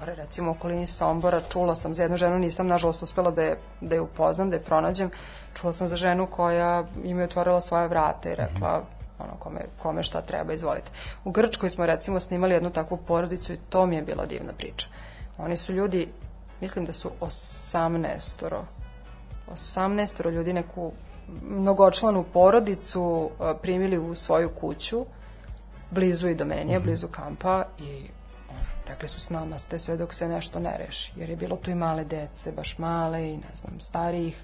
gore, 0.02 0.14
recimo 0.14 0.50
u 0.50 0.54
okolini 0.54 0.86
Sombora, 0.86 1.40
čula 1.52 1.74
sam 1.74 1.94
za 1.94 2.02
jednu 2.02 2.16
ženu, 2.16 2.38
nisam 2.38 2.66
nažalost 2.66 3.02
uspela 3.02 3.30
da 3.30 3.42
je, 3.42 3.58
da 3.80 3.94
je 3.94 4.00
upoznam, 4.00 4.50
da 4.50 4.56
je 4.56 4.62
pronađem, 4.62 5.10
čula 5.54 5.72
sam 5.72 5.88
za 5.88 5.96
ženu 5.96 6.26
koja 6.26 6.84
im 7.04 7.18
je 7.18 7.24
otvorila 7.24 7.60
svoje 7.60 7.88
vrata 7.88 8.30
i 8.30 8.34
rekla 8.34 8.82
ono, 9.18 9.36
kome, 9.38 9.60
kome 9.78 10.02
šta 10.02 10.20
treba, 10.20 10.52
izvolite. 10.52 10.90
U 11.24 11.30
Grčkoj 11.30 11.70
smo 11.70 11.86
recimo 11.86 12.20
snimali 12.20 12.54
jednu 12.54 12.70
takvu 12.70 12.96
porodicu 12.96 13.52
i 13.52 13.58
to 13.68 13.86
mi 13.86 13.96
je 13.96 14.02
bila 14.02 14.26
divna 14.26 14.52
priča. 14.52 14.86
Oni 15.38 15.56
su 15.56 15.72
ljudi, 15.72 16.08
mislim 16.60 16.84
da 16.84 16.92
su 16.92 17.10
18 17.20 18.62
18 19.54 20.30
ljudi 20.30 20.52
neku 20.52 20.92
mnogočlanu 21.42 22.24
porodicu 22.32 23.30
a, 23.40 23.54
primili 23.54 23.98
u 23.98 24.14
svoju 24.14 24.50
kuću 24.50 25.06
blizu 25.90 26.28
i 26.28 26.34
domenije, 26.34 26.80
blizu 26.80 27.08
kampa 27.08 27.64
i 27.78 28.08
rekli 28.92 29.08
su 29.08 29.20
s 29.20 29.30
nama 29.30 29.58
ste 29.58 29.78
sve 29.78 29.96
dok 29.96 30.14
se 30.14 30.28
nešto 30.28 30.60
ne 30.60 30.76
reši, 30.78 31.12
jer 31.16 31.30
je 31.30 31.36
bilo 31.36 31.56
tu 31.56 31.70
i 31.70 31.74
male 31.74 32.04
dece, 32.04 32.52
baš 32.52 32.78
male 32.78 33.28
i 33.28 33.36
ne 33.36 33.54
znam, 33.54 33.80
starijih 33.80 34.36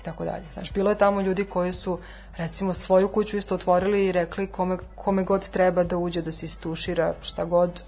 i 0.00 0.04
tako 0.04 0.24
dalje. 0.24 0.44
Znaš, 0.52 0.72
bilo 0.72 0.90
je 0.90 0.98
tamo 0.98 1.20
ljudi 1.20 1.44
koji 1.44 1.72
su 1.72 1.98
recimo 2.36 2.74
svoju 2.74 3.08
kuću 3.08 3.36
isto 3.36 3.54
otvorili 3.54 4.06
i 4.06 4.12
rekli 4.12 4.46
kome, 4.46 4.78
kome 4.94 5.22
god 5.22 5.48
treba 5.48 5.84
da 5.84 5.96
uđe 5.96 6.22
da 6.22 6.32
se 6.32 6.46
istušira 6.46 7.14
šta 7.20 7.44
god 7.44 7.82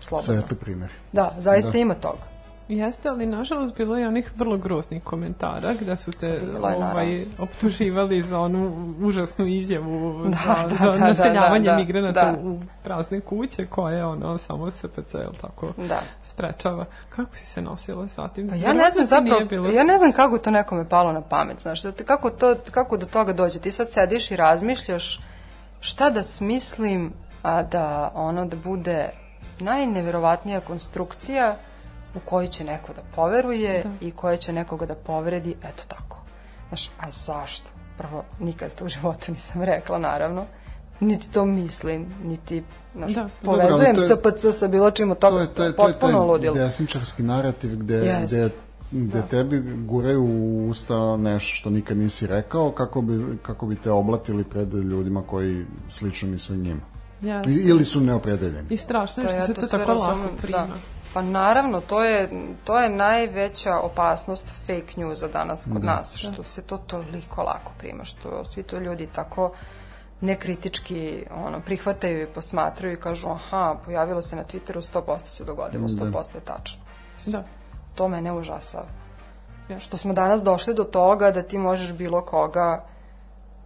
slobodno. 0.00 0.34
Svetli 0.34 0.56
primer. 0.56 0.90
Da, 1.12 1.34
zaista 1.38 1.70
Da. 1.70 1.78
ima 1.78 1.94
toga. 1.94 2.33
Jeste, 2.68 3.08
ali 3.08 3.26
nažalost 3.26 3.76
bilo 3.76 3.96
je 3.96 4.08
onih 4.08 4.32
vrlo 4.36 4.56
groznih 4.56 5.02
komentara 5.02 5.74
gde 5.74 5.96
su 5.96 6.12
te 6.12 6.40
ovaj, 6.58 6.78
naravno. 6.78 7.24
optuživali 7.38 8.22
za 8.22 8.40
onu 8.40 8.94
užasnu 9.00 9.46
izjavu 9.46 10.22
Da, 10.24 10.38
za, 10.56 10.68
da, 10.68 10.74
za 10.74 10.86
da, 10.86 10.92
da, 10.92 11.08
naseljavanje 11.08 11.64
da, 11.64 11.72
da, 11.72 11.78
migranata 11.78 12.32
da. 12.32 12.38
u 12.40 12.58
prazne 12.82 13.20
kuće 13.20 13.66
koje 13.66 14.04
ono 14.06 14.38
samo 14.38 14.70
SPC 14.70 15.14
jel 15.14 15.32
tako 15.40 15.72
Da. 15.78 16.00
sprečava. 16.24 16.84
Kako 17.08 17.36
si 17.36 17.46
se 17.46 17.62
nosila 17.62 18.08
sa 18.08 18.28
tim? 18.28 18.48
Pa 18.48 18.54
ja 18.54 18.72
ne 18.72 18.90
znam 18.90 19.06
zapravo, 19.06 19.40
bilo 19.40 19.68
ja 19.68 19.84
ne 19.84 19.98
znam 19.98 20.12
kako 20.12 20.38
to 20.38 20.50
nekome 20.50 20.88
palo 20.88 21.12
na 21.12 21.20
pamet, 21.20 21.60
znaš, 21.60 21.82
da 21.82 21.92
te- 21.92 22.04
kako, 22.04 22.30
to, 22.30 22.54
kako 22.70 22.96
do 22.96 23.06
toga 23.06 23.32
dođe. 23.32 23.58
Ti 23.58 23.70
sad 23.70 23.90
sediš 23.90 24.30
i 24.30 24.36
razmišljaš 24.36 25.20
šta 25.80 26.10
da 26.10 26.22
smislim, 26.22 27.12
a 27.42 27.62
da 27.62 28.10
ono 28.14 28.44
da 28.46 28.56
bude 28.56 29.08
najneverovatnija 29.60 30.60
konstrukcija 30.60 31.56
u 32.14 32.20
koju 32.20 32.48
će 32.48 32.64
neko 32.64 32.92
da 32.92 33.02
poveruje 33.14 33.84
i 34.00 34.10
koja 34.10 34.36
će 34.36 34.52
nekoga 34.52 34.86
da 34.86 34.94
povredi, 34.96 35.54
eto 35.62 35.82
tako. 35.88 36.18
Znaš, 36.68 36.90
a 36.90 37.10
zašto? 37.10 37.66
Prvo, 37.98 38.24
nikad 38.40 38.74
to 38.74 38.84
u 38.84 38.90
životu 38.90 39.32
nisam 39.32 39.62
rekla, 39.62 39.98
naravno. 39.98 40.44
Niti 41.00 41.30
to 41.30 41.44
mislim, 41.44 42.06
niti 42.24 42.62
znaš, 42.94 43.14
Da. 43.14 43.28
povezujem 43.42 43.96
Dobro, 43.96 44.16
to 44.20 44.28
je- 44.28 44.32
SPC 44.32 44.58
sa 44.58 44.68
bilo 44.68 44.90
čim 44.90 45.10
od 45.10 45.18
toga. 45.18 45.36
to 45.36 45.40
je, 45.40 45.46
to 45.46 45.64
je, 45.64 45.76
to 45.76 45.82
je 45.82 45.92
potpuno 45.92 46.12
taj 46.12 46.20
ludilo. 46.22 46.54
desničarski 46.54 47.22
narativ 47.22 47.76
gde, 47.76 48.20
gde, 48.24 48.50
gde 48.92 49.22
tebi 49.22 49.62
guraju 49.78 50.22
u 50.22 50.68
usta 50.68 51.16
nešto 51.16 51.50
što 51.50 51.70
nikad 51.70 51.96
nisi 51.96 52.26
rekao 52.26 52.72
kako 52.72 53.00
bi, 53.02 53.38
kako 53.38 53.66
bi 53.66 53.76
te 53.76 53.90
oblatili 53.90 54.44
pred 54.44 54.74
ljudima 54.74 55.22
koji 55.22 55.66
slično 55.88 56.28
misle 56.28 56.56
njima. 56.56 56.80
Jeste. 57.20 57.50
I- 57.50 57.64
Ili 57.64 57.84
su 57.84 58.00
neopredeljeni. 58.00 58.66
I 58.70 58.76
strašno 58.76 59.22
je 59.22 59.28
što 59.30 59.40
se 59.42 59.54
to 59.54 59.60
to 59.62 59.66
tako 59.68 59.92
lako 59.92 60.06
razumem, 60.06 60.28
prima. 60.38 60.58
Da. 60.58 60.74
Pa 61.14 61.22
naravno, 61.22 61.80
to 61.80 62.04
je, 62.04 62.28
to 62.64 62.78
je 62.78 62.88
najveća 62.90 63.78
opasnost 63.78 64.48
fake 64.66 64.92
newsa 64.96 65.32
danas 65.32 65.68
kod 65.72 65.84
nas, 65.84 66.16
što 66.16 66.44
se 66.44 66.62
to 66.62 66.76
toliko 66.76 67.42
lako 67.42 67.72
prima, 67.78 68.04
što 68.04 68.44
svi 68.44 68.62
to 68.62 68.78
ljudi 68.78 69.06
tako 69.06 69.52
nekritički 70.20 71.26
ono, 71.46 71.60
prihvataju 71.60 72.22
i 72.22 72.26
posmatraju 72.26 72.94
i 72.94 73.00
kažu 73.00 73.28
aha, 73.28 73.76
pojavilo 73.84 74.22
se 74.22 74.36
na 74.36 74.44
Twitteru, 74.44 74.92
100% 74.92 75.26
se 75.26 75.44
dogodilo, 75.44 75.88
100% 75.88 76.34
je 76.34 76.40
tačno. 76.40 76.80
Da. 77.26 77.44
To 77.94 78.08
mene 78.08 78.32
užasava. 78.32 78.86
Jeste. 79.68 79.86
Što 79.86 79.96
smo 79.96 80.12
danas 80.12 80.42
došli 80.42 80.74
do 80.74 80.84
toga 80.84 81.30
da 81.30 81.42
ti 81.42 81.58
možeš 81.58 81.92
bilo 81.92 82.24
koga 82.24 82.84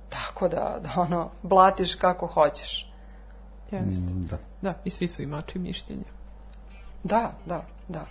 tako 0.08 0.48
da, 0.48 0.78
da 0.82 1.00
ono, 1.00 1.30
blatiš 1.42 1.94
kako 1.94 2.26
hoćeš. 2.26 2.92
Jeste. 3.70 4.02
Mm, 4.02 4.22
Da. 4.30 4.38
Da, 4.62 4.74
i 4.84 4.90
svi 4.90 5.08
su 5.08 5.22
imači 5.22 5.58
mišljenja. 5.58 6.17
Da, 7.04 7.32
da, 7.46 7.64
da. 7.88 8.06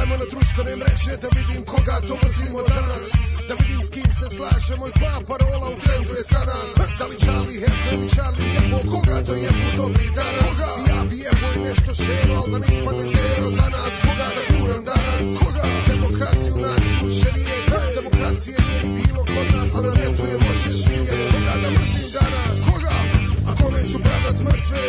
Ajmo 0.00 0.14
na 0.16 0.26
društvene 0.30 0.76
mreže 0.76 1.16
da 1.22 1.28
vidim 1.38 1.64
koga 1.64 1.96
to 2.06 2.14
mrzimo 2.24 2.60
danas 2.62 3.06
Da 3.48 3.54
vidim 3.54 3.82
s 3.82 3.90
kim 3.90 4.12
se 4.18 4.26
slažemo 4.36 4.84
i 4.88 4.92
koja 5.00 5.20
parola 5.30 5.66
u 5.74 5.80
trendu 5.84 6.12
je 6.18 6.22
za 6.32 6.42
nas 6.50 6.70
Da 6.98 7.04
li 7.06 7.16
Charlie 7.24 7.60
Hebdo 7.62 7.90
ili 7.96 8.08
Charlie 8.14 8.50
Hebdo, 8.54 8.78
koga 8.90 9.16
to 9.26 9.34
jebu 9.34 9.68
dobri 9.76 10.08
danas 10.18 10.48
koga? 10.50 10.70
Ja 10.90 11.00
bi 11.08 11.16
jebo 11.26 11.46
i 11.56 11.60
nešto 11.68 11.92
šero, 12.02 12.34
al 12.40 12.46
da 12.52 12.58
ne 12.62 12.66
ispadne 12.74 13.04
šero 13.12 13.48
za 13.58 13.66
nas 13.74 13.94
Koga 14.04 14.28
da 14.36 14.42
guram 14.52 14.82
danas, 14.90 15.24
koga? 15.40 15.64
Demokraciju 15.92 16.54
naći 16.64 16.92
više 17.04 17.28
nije 17.36 17.56
Demokracije 17.98 18.56
nije 18.66 18.80
ni 18.84 18.90
bilo 19.00 19.22
kod 19.32 19.46
nas, 19.54 19.70
a 19.78 19.80
na 19.86 19.92
netu 20.00 20.22
je 20.32 20.36
možeš 20.46 20.78
vidjeti 20.88 21.24
Koga 21.32 21.54
da 21.62 21.68
mrzim 21.70 22.08
danas, 22.16 22.58
koga? 22.66 23.01
A 23.50 23.52
kome 23.60 23.80
ću 23.90 23.98
pravdat 24.06 24.38
mrtve. 24.46 24.82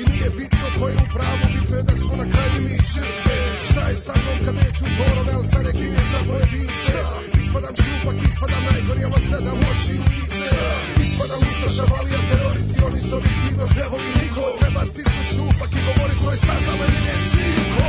I 0.00 0.02
nije 0.10 0.28
bitno 0.38 0.66
ko 0.76 0.88
je 0.88 0.96
u 1.04 1.06
pravu 1.14 1.44
Bitno 1.54 1.76
je 1.76 1.82
da 1.90 1.94
smo 2.02 2.14
na 2.22 2.26
kraju 2.32 2.58
mi 2.66 2.76
žrtve. 2.92 3.36
Šta 3.70 3.82
je 3.90 3.96
sa 4.04 4.14
mnom 4.20 4.38
kad 4.44 4.54
neću 4.62 4.84
toro 4.98 5.22
velca 5.30 5.58
Ne 5.66 5.72
kinje 5.78 6.04
za 6.12 6.20
pojedince 6.28 6.96
Ispadam 7.40 7.74
šupak, 7.82 8.16
ispadam 8.28 8.62
najgori 8.70 9.00
Ja 9.04 9.08
vas 9.14 9.24
gledam 9.30 9.56
u 9.62 9.66
oči 9.72 9.94
u 10.02 10.04
lice. 10.10 10.60
Ispadam 11.04 11.40
ustaša, 11.50 11.84
valija 11.92 12.20
teroristi 12.30 12.80
On 12.86 12.92
isto 13.00 13.14
objektivnost 13.20 13.74
ne 13.80 13.86
voli 13.92 14.10
niko. 14.22 14.42
Treba 14.60 14.82
stisnu 14.90 15.22
šupak 15.32 15.70
i 15.78 15.80
govori 15.86 16.14
to 16.22 16.28
je 16.32 16.38
staza 16.44 16.72
manjine 16.80 17.14
siko 17.30 17.88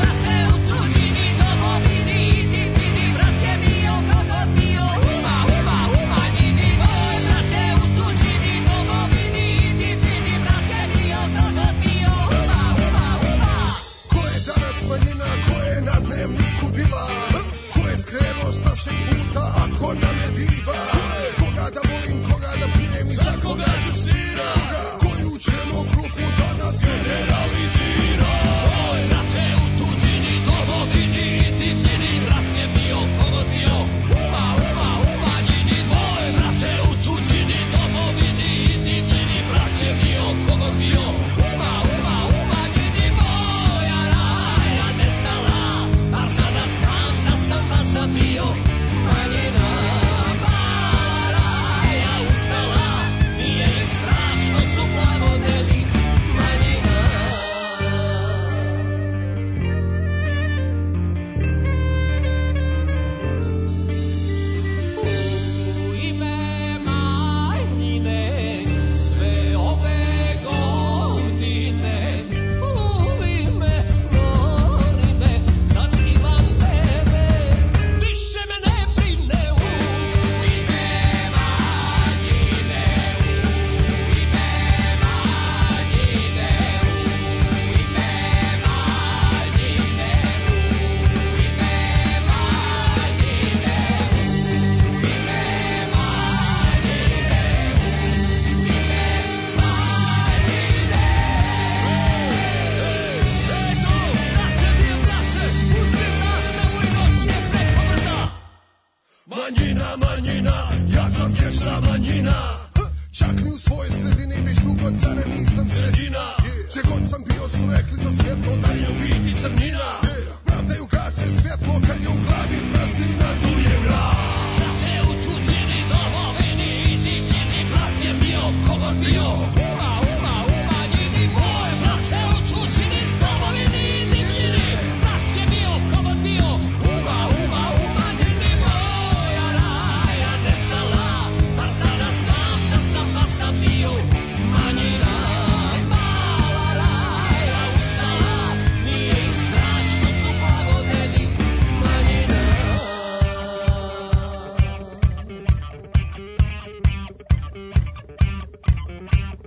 Ko 0.00 0.09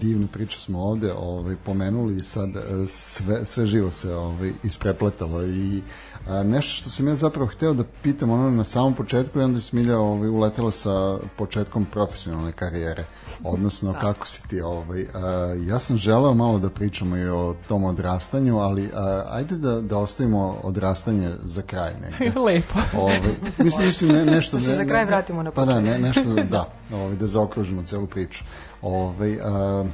divne 0.00 0.26
priče 0.32 0.60
smo 0.60 0.78
ovde 0.78 1.12
ovaj, 1.12 1.56
pomenuli 1.64 2.16
i 2.16 2.22
sad 2.22 2.56
e, 2.56 2.60
sve, 2.88 3.44
sve 3.44 3.66
živo 3.66 3.90
se 3.90 4.14
ovaj, 4.14 4.52
isprepletalo 4.62 5.44
i 5.44 5.82
a, 6.26 6.42
nešto 6.42 6.80
što 6.80 6.90
sam 6.90 7.08
ja 7.08 7.14
zapravo 7.14 7.46
hteo 7.46 7.74
da 7.74 7.84
pitam 8.02 8.30
ono 8.30 8.50
na 8.50 8.64
samom 8.64 8.94
početku 8.94 9.40
i 9.40 9.42
onda 9.42 9.56
je 9.56 9.60
Smilja 9.60 9.98
ovaj, 9.98 10.28
uletela 10.28 10.70
sa 10.70 11.18
početkom 11.36 11.84
profesionalne 11.84 12.52
karijere 12.52 13.04
odnosno 13.44 13.94
kako 14.00 14.26
si 14.26 14.48
ti 14.48 14.60
ovaj, 14.60 15.06
a, 15.14 15.54
ja 15.68 15.78
sam 15.78 15.96
želeo 15.96 16.34
malo 16.34 16.58
da 16.58 16.70
pričamo 16.70 17.16
i 17.16 17.28
o 17.28 17.54
tom 17.68 17.84
odrastanju 17.84 18.58
ali 18.58 18.90
a, 18.94 19.24
ajde 19.30 19.56
da, 19.56 19.80
da 19.80 19.98
ostavimo 19.98 20.56
odrastanje 20.62 21.34
za 21.44 21.62
kraj 21.62 21.94
negde 21.94 22.40
Lepo. 22.46 22.78
Ovaj, 22.96 23.20
mislim, 23.58 23.86
mislim 23.86 24.12
ne, 24.12 24.24
nešto... 24.24 24.56
Da 24.56 24.62
se 24.62 24.70
ne- 24.70 24.76
za 24.76 24.84
kraj 24.84 25.04
vratimo 25.04 25.42
na 25.42 25.50
Pa 25.50 25.64
da, 25.64 25.80
ne, 25.80 25.96
početak. 25.98 26.26
nešto, 26.26 26.42
da, 26.56 26.68
ovaj, 26.92 27.16
da 27.16 27.26
zaokružimo 27.26 27.82
celu 27.82 28.06
priču. 28.06 28.44
Ovaj, 28.82 29.38
a, 29.44 29.84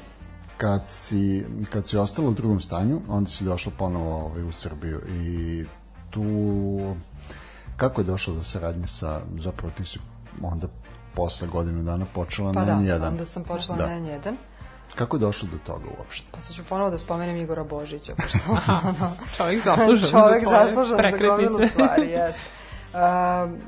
kad 0.57 0.87
si, 0.87 1.47
kad 1.71 1.87
si 1.87 1.97
ostala 1.97 2.29
u 2.29 2.33
drugom 2.33 2.61
stanju, 2.61 3.01
onda 3.09 3.31
si 3.31 3.45
došla 3.45 3.73
ponovo 3.79 4.17
ovaj, 4.25 4.43
u 4.43 4.53
Srbiju 4.53 5.01
i 5.09 5.65
tu 6.11 6.25
kako 7.77 8.01
je 8.01 8.05
došlo 8.05 8.35
do 8.35 8.45
saradnje 8.45 8.87
sa, 8.87 9.21
zapravo 9.39 9.73
ti 9.77 9.85
si 9.85 9.99
onda 10.43 10.67
posle 11.15 11.49
godinu 11.49 11.83
dana 11.83 12.07
počela 12.15 12.53
Pa 12.53 12.61
na 12.61 12.67
da, 12.67 12.73
N1. 12.73 13.09
onda 13.09 13.25
sam 13.25 13.45
počela 13.45 13.79
Da. 13.79 13.87
na 13.87 14.01
N1. 14.01 14.35
Kako 14.95 15.17
je 15.17 15.21
došlo 15.21 15.49
do 15.53 15.59
toga 15.67 15.85
uopšte? 15.99 16.29
Pa 16.33 16.41
sad 16.41 16.57
ću 16.57 16.65
ponovo 16.65 16.91
da 16.91 16.99
spomenem 16.99 17.37
Igora 17.37 17.65
Božića, 17.65 18.15
pošto 18.23 18.39
ono, 18.49 19.13
Čovjek 19.37 19.65
zaslužan 19.65 20.11
čovek 20.11 20.45
za 20.45 20.85
za 20.85 21.19
gomilu 21.29 21.59
stvari, 21.73 22.09
jest. 22.09 22.39
Um, 22.89 23.59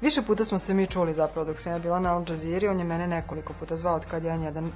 više 0.00 0.22
puta 0.22 0.44
smo 0.44 0.58
se 0.58 0.74
mi 0.74 0.86
čuli 0.86 1.14
zapravo 1.14 1.46
dok 1.46 1.58
sam 1.58 1.72
ja 1.72 1.78
bila 1.78 2.00
na 2.00 2.14
Al 2.14 2.24
Jazeera, 2.28 2.70
on 2.70 2.78
je 2.78 2.84
mene 2.84 3.06
nekoliko 3.06 3.52
puta 3.60 3.76
zvao 3.76 3.94
od 3.94 4.04
kad 4.04 4.24
je 4.24 4.32
N1 4.32 4.68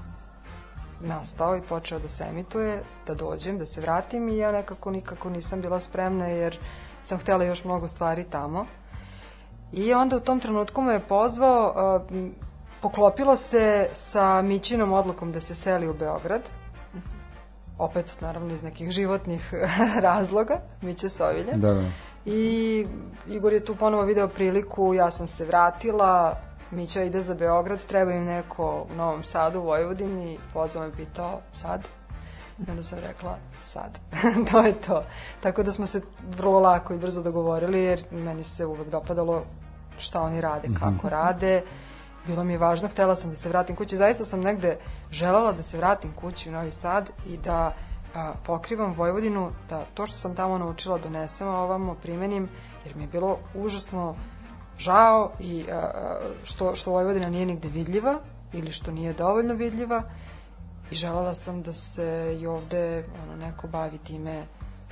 nastao 1.00 1.56
i 1.56 1.60
počeo 1.60 1.98
da 1.98 2.08
se 2.08 2.24
emituje, 2.30 2.82
da 3.06 3.14
dođem, 3.14 3.58
da 3.58 3.66
se 3.66 3.80
vratim 3.80 4.28
i 4.28 4.36
ja 4.36 4.52
nekako 4.52 4.90
nikako 4.90 5.30
nisam 5.30 5.60
bila 5.60 5.80
spremna 5.80 6.26
jer 6.26 6.58
sam 7.00 7.18
htela 7.18 7.44
još 7.44 7.64
mnogo 7.64 7.88
stvari 7.88 8.24
tamo. 8.24 8.66
I 9.72 9.94
onda 9.94 10.16
u 10.16 10.20
tom 10.20 10.40
trenutku 10.40 10.82
me 10.82 10.92
je 10.92 11.00
pozvao, 11.00 12.00
m, 12.10 12.34
poklopilo 12.82 13.36
se 13.36 13.88
sa 13.92 14.42
Mićinom 14.42 14.92
odlukom 14.92 15.32
da 15.32 15.40
se 15.40 15.54
seli 15.54 15.88
u 15.88 15.94
Beograd, 15.94 16.42
opet 17.78 18.18
naravno 18.20 18.54
iz 18.54 18.62
nekih 18.62 18.90
životnih 18.90 19.54
razloga, 20.08 20.60
Miće 20.82 21.08
Sovilje. 21.08 21.52
Da, 21.52 21.74
da. 21.74 21.84
I 22.26 22.86
Igor 23.30 23.52
je 23.52 23.64
tu 23.64 23.76
ponovo 23.76 24.02
video 24.02 24.28
priliku, 24.28 24.94
ja 24.94 25.10
sam 25.10 25.26
se 25.26 25.44
vratila, 25.44 26.36
Mića 26.70 27.02
ide 27.02 27.20
za 27.20 27.34
Beograd, 27.34 27.84
treba 27.84 28.12
im 28.12 28.24
neko 28.24 28.86
u 28.90 28.94
Novom 28.96 29.24
Sadu, 29.24 29.60
u 29.60 29.62
Vojvodini, 29.62 30.38
pozvao 30.52 30.86
me 30.86 30.92
pitao 30.92 31.40
sad. 31.52 31.88
I 32.58 32.70
onda 32.70 32.82
sam 32.82 32.98
rekla 32.98 33.38
sad. 33.60 34.00
to 34.50 34.60
je 34.60 34.72
to. 34.72 35.04
Tako 35.40 35.62
da 35.62 35.72
smo 35.72 35.86
se 35.86 36.00
vrlo 36.36 36.60
lako 36.60 36.94
i 36.94 36.98
brzo 36.98 37.22
dogovorili, 37.22 37.80
jer 37.80 38.04
meni 38.10 38.42
se 38.42 38.66
uvek 38.66 38.90
dopadalo 38.90 39.44
šta 39.98 40.22
oni 40.22 40.40
rade, 40.40 40.68
kako 40.80 41.08
rade. 41.08 41.62
Bilo 42.26 42.44
mi 42.44 42.52
je 42.52 42.58
važno, 42.58 42.88
htela 42.88 43.14
sam 43.14 43.30
da 43.30 43.36
se 43.36 43.48
vratim 43.48 43.76
kući. 43.76 43.96
Zaista 43.96 44.24
sam 44.24 44.40
negde 44.40 44.78
želela 45.10 45.52
da 45.52 45.62
se 45.62 45.78
vratim 45.78 46.12
kući 46.12 46.48
u 46.48 46.52
Novi 46.52 46.70
Sad 46.70 47.10
i 47.26 47.36
da 47.36 47.74
a, 48.14 48.32
pokrivam 48.46 48.92
Vojvodinu, 48.92 49.50
da 49.68 49.84
to 49.94 50.06
što 50.06 50.16
sam 50.16 50.34
tamo 50.34 50.58
naučila 50.58 50.98
donesem 50.98 51.48
ovamo, 51.48 51.94
primenim, 51.94 52.48
jer 52.84 52.96
mi 52.96 53.02
je 53.02 53.08
bilo 53.08 53.38
užasno 53.54 54.14
žao 54.78 55.30
i 55.40 55.64
a, 55.72 56.18
što, 56.44 56.76
što 56.76 56.90
Vojvodina 56.90 57.28
nije 57.28 57.46
nigde 57.46 57.68
vidljiva 57.68 58.18
ili 58.52 58.72
što 58.72 58.92
nije 58.92 59.12
dovoljno 59.12 59.54
vidljiva 59.54 60.02
i 60.90 60.94
želela 60.94 61.34
sam 61.34 61.62
da 61.62 61.72
se 61.72 62.38
i 62.40 62.46
ovde 62.46 63.04
ono, 63.22 63.36
neko 63.36 63.66
bavi 63.66 63.98
time 63.98 64.44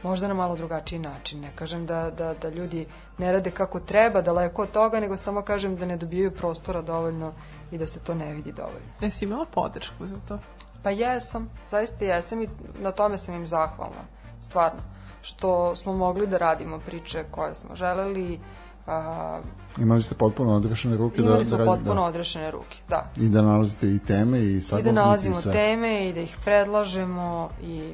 možda 0.03 0.29
na 0.29 0.35
malo 0.35 0.57
drugačiji 0.57 0.99
način. 0.99 1.41
Ne 1.41 1.51
kažem 1.55 1.87
da, 1.87 2.11
da, 2.11 2.35
da 2.35 2.49
ljudi 2.49 2.87
ne 3.19 3.33
rade 3.33 3.51
kako 3.51 3.81
treba, 3.81 4.21
daleko 4.21 4.63
od 4.63 4.71
toga, 4.71 5.01
nego 5.01 5.17
samo 5.17 5.43
kažem 5.43 5.77
da 5.77 5.87
ne 5.87 5.97
dobijaju 5.97 6.31
prostora 6.31 6.83
dovoljno 6.83 7.33
i 7.71 7.79
da 7.79 7.87
se 7.87 8.01
to 8.01 8.15
ne 8.15 8.35
vidi 8.35 8.53
dovoljno. 8.53 8.89
Jesi 9.01 9.25
imala 9.25 9.45
podršku 9.45 10.07
za 10.07 10.17
to? 10.29 10.39
Pa 10.83 10.91
jesam, 10.91 11.51
zaista 11.69 12.05
jesam 12.05 12.43
i 12.43 12.49
na 12.81 12.93
tome 12.93 13.19
sam 13.19 13.35
im 13.35 13.47
zahvalna, 13.47 14.05
stvarno. 14.41 14.96
Što 15.27 15.77
smo 15.77 15.93
mogli 15.95 16.27
da 16.27 16.39
radimo 16.39 16.79
priče 16.79 17.25
koje 17.31 17.55
smo 17.55 17.75
želeli, 17.75 18.41
a, 18.87 19.41
Imali 19.79 20.03
ste 20.03 20.15
potpuno 20.15 20.55
odrešene 20.55 20.97
ruke 20.97 21.23
imali 21.23 21.39
da, 21.39 21.45
smo 21.45 21.57
da, 21.57 21.65
radite- 21.65 21.77
potpuno 21.77 21.95
da, 21.95 22.07
odrešene 22.07 22.51
ruke, 22.51 22.77
da. 22.89 23.11
i 23.17 23.29
da 23.29 23.43
nalazite 23.43 23.87
i 23.89 23.99
teme 23.99 24.39
i 24.41 24.57
I 24.57 24.63
sagovornike 24.63 24.93
da 24.93 25.03
nalazimo 25.03 25.35
sve. 25.37 25.53
teme 25.53 26.09
i 26.09 26.13
da 26.13 26.21
ih 26.21 26.37
predlažemo 26.45 27.51
i 27.63 27.93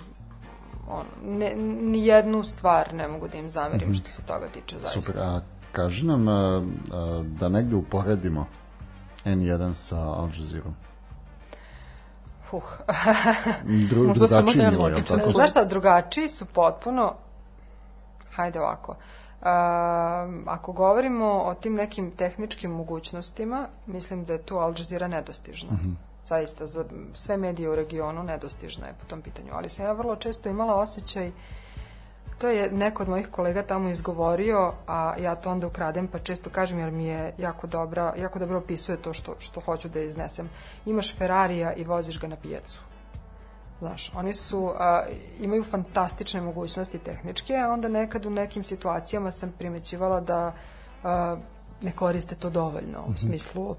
on, 0.89 1.05
ne, 1.29 1.55
ni 1.83 2.07
jednu 2.07 2.43
stvar 2.45 2.95
ne 2.95 3.09
mogu 3.09 3.29
da 3.29 3.39
im 3.39 3.51
zamerim 3.51 3.95
što 3.95 4.11
se 4.11 4.23
toga 4.23 4.47
tiče 4.49 4.79
zaista. 4.79 5.01
Super, 5.03 5.23
a 5.23 5.41
kaži 5.73 6.07
nam 6.07 6.29
a, 6.29 6.33
a, 6.93 7.25
da 7.31 7.49
negde 7.49 7.77
uporedimo 7.77 8.47
N1 9.25 9.75
sa 9.75 9.99
Al 9.99 10.29
Jazeerom. 10.29 10.75
Huh. 12.61 12.87
Dru, 13.91 14.03
Možda 14.03 14.29
samo 14.29 14.41
drugačiji 14.41 14.63
je 14.63 14.71
nivo, 14.71 14.83
je 14.83 14.89
li 14.89 14.95
logično. 14.95 15.17
tako? 15.17 15.31
Znaš 15.31 15.51
šta, 15.51 15.65
drugačiji 15.65 16.29
su 16.29 16.45
potpuno, 16.45 17.15
hajde 18.31 18.61
ovako, 18.61 18.97
Um, 19.43 20.45
ako 20.47 20.73
govorimo 20.73 21.27
o 21.27 21.55
tim 21.55 21.75
nekim 21.75 22.11
tehničkim 22.11 22.71
mogućnostima, 22.71 23.67
mislim 23.87 24.25
da 24.25 24.33
je 24.33 24.43
tu 24.43 24.59
Al 24.59 24.75
Jazeera 24.79 25.09
nedostižna. 25.09 25.71
Zaista, 26.27 26.67
za 26.67 26.85
sve 27.13 27.37
medije 27.37 27.71
u 27.71 27.75
regionu 27.75 28.23
nedostižna 28.23 28.87
je 28.87 28.95
po 29.01 29.07
tom 29.07 29.23
pitanju. 29.23 29.49
Ali 29.53 29.69
sam 29.69 29.87
ja 29.87 29.93
vrlo 29.93 30.17
često 30.17 30.49
imala 30.49 30.75
osjećaj 30.75 31.31
To 32.43 32.49
je 32.49 32.73
neko 32.73 33.03
od 33.03 33.09
mojih 33.09 33.29
kolega 33.31 33.63
tamo 33.63 33.89
izgovorio, 33.89 34.73
a 34.87 35.15
ja 35.21 35.35
to 35.35 35.51
onda 35.51 35.67
ukradem, 35.67 36.09
pa 36.09 36.19
često 36.19 36.51
kažem 36.51 36.79
jer 36.79 36.91
mi 36.91 37.05
je 37.05 37.35
jako 37.39 37.67
dobra, 37.67 38.15
jako 38.19 38.39
dobro 38.39 38.59
opisuje 38.59 38.97
to 38.97 39.13
što, 39.13 39.35
što 39.39 39.61
hoću 39.61 39.89
da 39.89 40.01
iznesem. 40.01 40.51
Imaš 40.87 41.17
Ferrarija 41.17 41.73
i 41.73 41.85
voziš 41.85 42.19
ga 42.21 42.27
na 42.27 42.37
pijacu. 42.37 42.81
Znaš, 43.79 44.13
oni 44.15 44.35
su, 44.35 44.73
a, 44.79 45.03
imaju 45.41 45.65
fantastične 45.65 46.41
mogućnosti 46.41 46.99
tehničke, 46.99 47.57
a 47.57 47.71
onda 47.73 47.89
nekad 47.89 48.27
u 48.27 48.31
nekim 48.31 48.65
situacijama 48.65 49.31
sam 49.31 49.53
primećivala 49.59 50.21
da 50.21 50.53
a, 51.05 51.37
ne 51.83 51.93
koriste 51.93 52.35
to 52.35 52.51
dovoljno, 52.51 53.05
u 53.15 53.17
smislu 53.17 53.77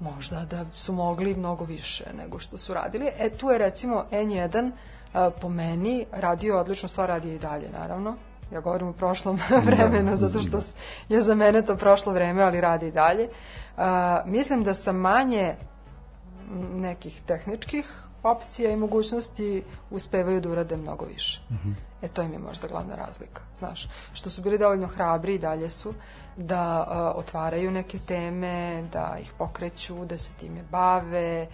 možda 0.00 0.44
da 0.44 0.64
su 0.74 0.92
mogli 0.92 1.34
mnogo 1.34 1.64
više 1.64 2.04
nego 2.18 2.38
što 2.38 2.58
su 2.58 2.74
radili. 2.74 3.10
E, 3.18 3.30
tu 3.30 3.50
je 3.50 3.58
recimo 3.58 4.04
N1 4.10 4.70
a, 4.70 4.93
po 5.32 5.48
meni 5.48 6.06
radio 6.12 6.58
odličnu 6.58 6.88
stvar, 6.88 7.08
radi 7.08 7.34
i 7.34 7.38
dalje, 7.38 7.70
naravno. 7.70 8.14
Ja 8.50 8.60
govorim 8.60 8.88
u 8.88 8.92
prošlom 8.92 9.38
vremenu, 9.66 10.16
zato 10.16 10.40
što 10.40 10.60
s- 10.60 10.74
je 11.08 11.22
za 11.22 11.34
mene 11.34 11.62
to 11.62 11.76
prošlo 11.76 12.12
vreme, 12.12 12.42
ali 12.42 12.60
radi 12.60 12.88
i 12.88 12.92
dalje. 12.92 13.28
A, 13.76 14.22
mislim 14.26 14.62
da 14.62 14.74
sam 14.74 14.96
manje 14.96 15.54
nekih 16.72 17.22
tehničkih 17.22 17.92
opcija 18.22 18.70
i 18.70 18.76
mogućnosti 18.76 19.62
uspevaju 19.90 20.40
da 20.40 20.48
urade 20.48 20.76
mnogo 20.76 21.04
više. 21.06 21.40
E 22.02 22.08
to 22.08 22.22
im 22.22 22.32
je 22.32 22.38
možda 22.38 22.68
glavna 22.68 22.94
razlika, 22.96 23.42
znaš. 23.58 23.88
Što 24.12 24.30
su 24.30 24.42
bili 24.42 24.58
dovoljno 24.58 24.86
hrabri 24.86 25.34
i 25.34 25.38
dalje 25.38 25.70
su 25.70 25.94
da 26.36 26.86
uh, 27.12 27.18
otvaraju 27.18 27.70
neke 27.70 27.98
teme, 27.98 28.82
da 28.92 29.16
ih 29.20 29.32
pokreću, 29.38 30.04
da 30.04 30.18
se 30.18 30.30
time 30.32 30.62
bave 30.62 31.46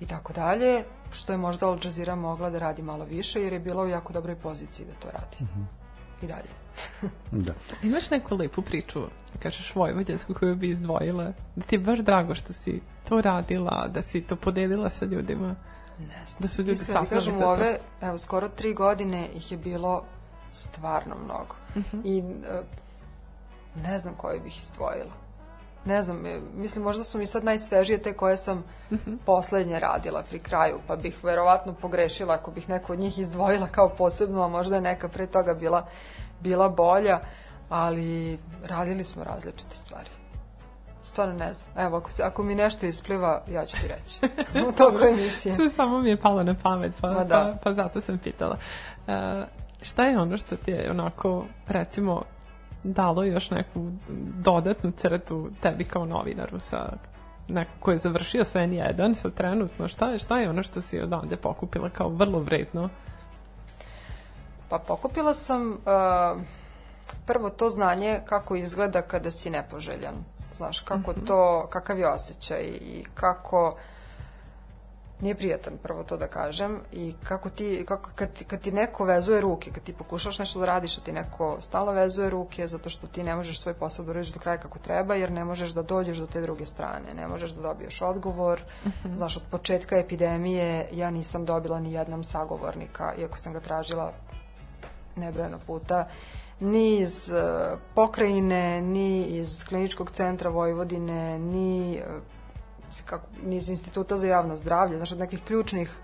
i 0.00 0.06
tako 0.06 0.32
dalje, 0.32 0.84
što 1.10 1.32
je 1.32 1.38
možda 1.38 1.68
Al 1.68 1.78
Jazeera 1.84 2.14
mogla 2.14 2.50
da 2.50 2.58
radi 2.58 2.82
malo 2.82 3.04
više 3.04 3.42
jer 3.42 3.52
je 3.52 3.60
bila 3.60 3.82
u 3.82 3.88
jako 3.88 4.12
dobroj 4.12 4.36
poziciji 4.36 4.86
da 4.86 4.92
to 4.92 5.08
radi. 5.10 5.50
I 6.22 6.26
dalje. 6.26 6.48
Da. 7.30 7.52
Imaš 7.82 8.10
neku 8.10 8.36
lepu 8.36 8.62
priču, 8.62 9.02
kažeš 9.42 9.74
vojvođansku 9.74 10.34
koju 10.34 10.56
bi 10.56 10.68
izdvojila? 10.68 11.32
Da 11.56 11.62
ti 11.62 11.74
je 11.74 11.78
baš 11.78 11.98
drago 11.98 12.34
što 12.34 12.52
si 12.52 12.80
to 13.08 13.20
radila, 13.20 13.88
da 13.88 14.02
si 14.02 14.20
to 14.20 14.36
podelila 14.36 14.88
sa 14.88 15.04
ljudima? 15.04 15.54
Ne 15.98 16.26
znam. 16.26 16.38
Da 16.38 16.48
su 16.48 16.62
ljudi 16.62 16.76
saznali 16.76 17.06
kažem, 17.06 17.34
za 17.34 17.40
to. 17.40 17.50
ove, 17.50 17.78
evo, 18.00 18.18
skoro 18.18 18.48
tri 18.48 18.74
godine 18.74 19.28
ih 19.34 19.52
je 19.52 19.58
bilo 19.58 20.04
stvarno 20.52 21.14
mnogo. 21.24 21.54
Mhm. 21.76 22.00
I 22.04 22.18
e, 22.18 22.22
ne 23.82 23.98
znam 23.98 24.14
koje 24.14 24.40
bih 24.40 24.62
izdvojila. 24.62 25.25
Ne 25.86 26.02
znam, 26.02 26.26
e, 26.26 26.40
mislim 26.54 26.84
možda 26.84 27.04
su 27.04 27.18
mi 27.18 27.26
sad 27.26 27.44
najsvežije 27.44 27.98
te 27.98 28.12
koje 28.12 28.36
sam 28.36 28.64
Mhm. 28.90 29.14
poslednje 29.16 29.78
radila 29.78 30.22
pri 30.22 30.38
kraju, 30.38 30.78
pa 30.86 30.96
bih 30.96 31.24
verovatno 31.24 31.72
pogrešila 31.72 32.34
ako 32.34 32.50
bih 32.50 32.68
neko 32.68 32.92
od 32.92 32.98
njih 32.98 33.18
izdvojila 33.18 33.66
kao 33.66 33.88
posebno, 33.88 34.42
a 34.42 34.48
možda 34.48 34.74
je 34.74 34.80
neka 34.82 35.08
pre 35.08 35.26
toga 35.26 35.54
bila, 35.54 35.86
bila 36.40 36.68
bolja, 36.68 37.20
ali 37.68 38.38
radili 38.64 39.04
smo 39.04 39.24
različite 39.24 39.76
stvari. 39.76 40.10
Stvarno 41.02 41.34
ne 41.34 41.52
znam. 41.54 41.78
Evo, 41.78 41.96
ako, 41.96 42.10
se, 42.10 42.22
ako 42.22 42.42
mi 42.42 42.54
nešto 42.54 42.86
ispliva, 42.86 43.42
ja 43.48 43.66
ću 43.66 43.76
ti 43.76 43.88
reći. 43.88 44.20
u 44.68 44.72
toku 44.72 45.04
emisije. 45.04 45.54
Sve 45.54 45.68
samo 45.68 45.98
mi 46.00 46.10
je 46.10 46.16
palo 46.16 46.42
na 46.42 46.54
pamet, 46.62 46.92
pa, 47.00 47.10
Ma 47.10 47.24
da. 47.24 47.34
pa, 47.54 47.58
pa 47.64 47.72
zato 47.72 48.00
sam 48.00 48.18
pitala. 48.18 48.56
E, 49.06 49.44
šta 49.82 50.04
je 50.04 50.18
ono 50.18 50.36
što 50.36 50.56
ti 50.56 50.70
je 50.70 50.90
onako, 50.90 51.44
recimo, 51.68 52.22
dalo 52.92 53.24
još 53.24 53.50
neku 53.50 53.90
dodatnu 54.38 54.92
crtu 54.96 55.50
tebi 55.62 55.84
kao 55.84 56.04
novinaru 56.04 56.60
sa 56.60 56.92
neko 57.48 57.70
ko 57.80 57.90
je 57.90 57.98
završio 57.98 58.44
sa 58.44 58.58
N1 58.58 59.14
sa 59.14 59.30
trenutno, 59.30 59.88
šta 59.88 60.10
je, 60.10 60.18
šta 60.18 60.38
je 60.38 60.50
ono 60.50 60.62
što 60.62 60.80
si 60.80 61.00
odavde 61.00 61.36
pokupila 61.36 61.90
kao 61.90 62.08
vrlo 62.08 62.38
vredno? 62.38 62.88
Pa 64.68 64.78
pokupila 64.78 65.34
sam 65.34 65.70
uh, 65.70 65.78
prvo 67.26 67.50
to 67.50 67.68
znanje 67.68 68.20
kako 68.24 68.56
izgleda 68.56 69.02
kada 69.02 69.30
si 69.30 69.50
nepoželjan. 69.50 70.14
Znaš, 70.54 70.80
kako 70.80 71.12
to, 71.12 71.66
kakav 71.70 71.98
je 71.98 72.08
osjećaj 72.08 72.62
i 72.62 73.04
kako 73.14 73.76
nije 75.20 75.34
prijatan 75.34 75.78
prvo 75.78 76.02
to 76.02 76.16
da 76.16 76.26
kažem 76.26 76.80
i 76.92 77.14
kako 77.22 77.50
ti, 77.50 77.84
kako, 77.88 78.10
kad, 78.14 78.44
kad 78.44 78.60
ti 78.60 78.72
neko 78.72 79.04
vezuje 79.04 79.40
ruke, 79.40 79.70
kad 79.70 79.82
ti 79.82 79.92
pokušaš 79.92 80.38
nešto 80.38 80.58
da 80.58 80.66
radiš, 80.66 80.98
a 80.98 81.02
ti 81.02 81.12
neko 81.12 81.56
stalno 81.60 81.92
vezuje 81.92 82.30
ruke 82.30 82.68
zato 82.68 82.88
što 82.88 83.06
ti 83.06 83.22
ne 83.22 83.34
možeš 83.36 83.60
svoj 83.60 83.74
posao 83.74 84.04
da 84.04 84.10
uradiš 84.10 84.28
do 84.28 84.40
kraja 84.40 84.58
kako 84.58 84.78
treba, 84.78 85.14
jer 85.14 85.30
ne 85.30 85.44
možeš 85.44 85.70
da 85.70 85.82
dođeš 85.82 86.18
do 86.18 86.26
te 86.26 86.40
druge 86.40 86.66
strane, 86.66 87.14
ne 87.14 87.28
možeš 87.28 87.50
da 87.50 87.62
dobiješ 87.62 88.02
odgovor. 88.02 88.60
Znaš, 89.06 89.36
od 89.36 89.42
početka 89.50 89.96
epidemije 89.96 90.88
ja 90.92 91.10
nisam 91.10 91.44
dobila 91.44 91.80
ni 91.80 91.92
jednom 91.92 92.24
sagovornika, 92.24 93.14
iako 93.14 93.38
sam 93.38 93.52
ga 93.52 93.60
tražila 93.60 94.12
nebrojeno 95.16 95.58
puta, 95.58 96.08
ni 96.60 96.98
iz 96.98 97.30
e, 97.30 97.42
pokrajine, 97.94 98.82
ni 98.82 99.24
iz 99.24 99.64
kliničkog 99.64 100.10
centra 100.10 100.50
Vojvodine, 100.50 101.38
ni, 101.38 101.94
e, 101.94 102.04
s- 102.04 102.35
kako, 103.04 103.26
iz 103.50 103.68
instituta 103.68 104.16
za 104.16 104.26
javno 104.26 104.56
zdravlje, 104.56 104.96
znaš, 104.96 105.12
od 105.12 105.18
nekih 105.18 105.42
ključnih 105.42 105.98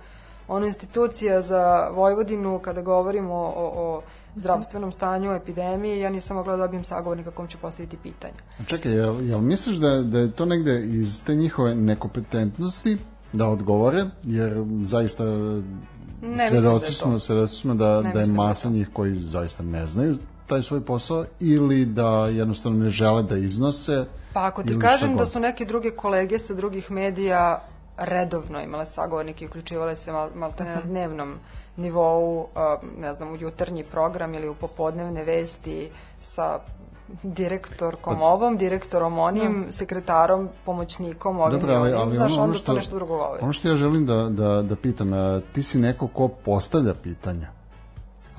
ono 0.48 0.66
institucija 0.66 1.42
za 1.42 1.88
Vojvodinu 1.94 2.58
kada 2.58 2.82
govorimo 2.82 3.34
o, 3.34 3.72
o, 3.74 4.02
zdravstvenom 4.36 4.92
stanju, 4.92 5.30
o 5.30 5.34
epidemiji, 5.34 6.00
ja 6.00 6.10
nisam 6.10 6.36
mogla 6.36 6.56
da 6.56 6.62
dobijem 6.62 6.84
sagovornika 6.84 7.30
kom 7.30 7.46
ću 7.46 7.58
postaviti 7.58 7.96
pitanja. 8.02 8.34
Čekaj, 8.66 8.92
jel, 8.92 9.28
jel 9.28 9.40
misliš 9.40 9.76
da, 9.76 10.02
da 10.02 10.18
je 10.18 10.30
to 10.30 10.44
negde 10.44 10.80
iz 10.86 11.24
te 11.24 11.34
njihove 11.34 11.74
nekompetentnosti 11.74 12.96
da 13.32 13.46
odgovore, 13.46 14.04
jer 14.22 14.64
zaista 14.84 15.24
mislim 16.22 16.36
da 16.38 16.48
svedoci 16.48 16.86
to. 16.86 16.92
smo, 16.92 17.18
svedoci 17.18 17.56
smo 17.56 17.74
da, 17.74 18.02
Ne 18.02 18.12
da 18.12 18.20
je 18.20 18.26
da 18.26 18.32
masa 18.32 18.68
to. 18.68 18.74
njih 18.74 18.88
koji 18.92 19.16
zaista 19.16 19.62
ne 19.62 19.86
znaju 19.86 20.16
taj 20.46 20.62
svoj 20.62 20.80
posao 20.80 21.24
ili 21.40 21.84
da 21.84 22.26
jednostavno 22.26 22.84
ne 22.84 22.90
žele 22.90 23.22
da 23.22 23.36
iznose 23.36 24.04
Pa 24.32 24.46
ako 24.46 24.62
ti 24.62 24.78
kažem 24.78 25.16
da 25.16 25.26
su 25.26 25.40
neke 25.40 25.64
druge 25.64 25.90
kolege 25.90 26.38
sa 26.38 26.54
drugih 26.54 26.90
medija 26.90 27.62
redovno 27.96 28.60
imale 28.60 28.86
sagovornike 28.86 29.44
i 29.44 29.48
uključivale 29.48 29.96
se 29.96 30.12
mal, 30.12 30.28
maltene 30.34 30.74
na 30.74 30.80
dnevnom 30.80 31.34
nivou, 31.76 32.46
ne 32.98 33.14
znam, 33.14 33.32
u 33.32 33.36
jutarnji 33.36 33.84
program 33.84 34.34
ili 34.34 34.48
u 34.48 34.54
popodnevne 34.54 35.24
vesti 35.24 35.90
sa 36.18 36.58
direktorkom 37.22 38.18
Pa- 38.18 38.24
ovom, 38.24 38.56
direktorom 38.56 39.18
onim, 39.18 39.66
sekretarom, 39.70 40.48
pomoćnikom 40.64 41.40
ovim 41.40 41.60
Dobro, 41.60 41.72
i 41.72 41.76
ali, 41.76 41.92
ali 41.92 42.16
znaš, 42.16 42.32
ono, 42.32 42.42
onda 42.42 42.54
što, 42.54 42.66
to 42.66 42.74
nešto 42.74 42.94
drugo 42.94 43.16
govori. 43.16 43.42
Ono 43.42 43.52
što 43.52 43.68
ja 43.68 43.76
želim 43.76 44.06
da, 44.06 44.28
da, 44.28 44.62
da 44.62 44.76
pitam, 44.76 45.10
ti 45.52 45.62
si 45.62 45.78
neko 45.78 46.08
ko 46.08 46.28
postavlja 46.28 46.94
pitanja, 46.94 47.48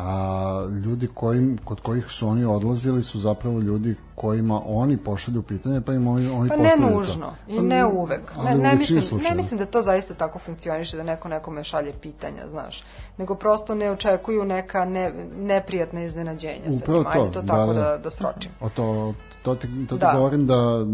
a 0.06 0.68
ljudi 0.86 1.08
kojim, 1.14 1.58
kod 1.66 1.82
kojih 1.82 2.06
su 2.10 2.28
oni 2.28 2.46
odlazili 2.46 3.04
su 3.04 3.20
zapravo 3.20 3.60
ljudi 3.60 3.96
kojima 4.16 4.62
oni 4.66 4.98
pošalju 4.98 5.42
pitanje, 5.42 5.82
pa 5.82 5.94
im 5.94 6.08
oni, 6.08 6.30
oni 6.30 6.50
Pa 6.50 6.56
ne 6.56 6.72
nužno 6.80 7.26
to. 7.26 7.54
i 7.54 7.56
Pa, 7.56 7.62
ne 7.62 7.86
uvek. 7.86 8.34
Ne, 8.46 8.56
ne, 8.56 8.76
mislim, 8.76 9.22
ne 9.30 9.36
mislim 9.36 9.58
da 9.58 9.66
to 9.66 9.82
zaista 9.82 10.14
tako 10.14 10.40
funkcioniše, 10.40 10.98
da 10.98 11.04
neko 11.04 11.28
nekome 11.28 11.64
šalje 11.64 11.94
pitanja, 12.02 12.48
znaš. 12.50 12.84
Nego 13.18 13.36
prosto 13.36 13.76
ne 13.76 13.92
očekuju 13.92 14.46
neka 14.46 14.86
ne, 14.86 15.14
neprijatna 15.38 16.04
iznenađenja 16.04 16.74
sa 16.74 16.84
Upravo 16.84 17.00
njima. 17.00 17.12
Ajde 17.14 17.26
to, 17.28 17.34
to 17.34 17.42
da, 17.42 17.48
tako 17.48 17.74
da. 17.74 17.82
da, 17.82 17.98
da 17.98 18.12
sročim. 18.12 18.52
O 18.62 18.70
to, 18.70 19.14
to 19.44 19.56
ti, 19.56 19.68
to 19.90 19.96
ti 19.96 20.00
Da. 20.00 20.14
govorim 20.16 20.46
da 20.46 20.86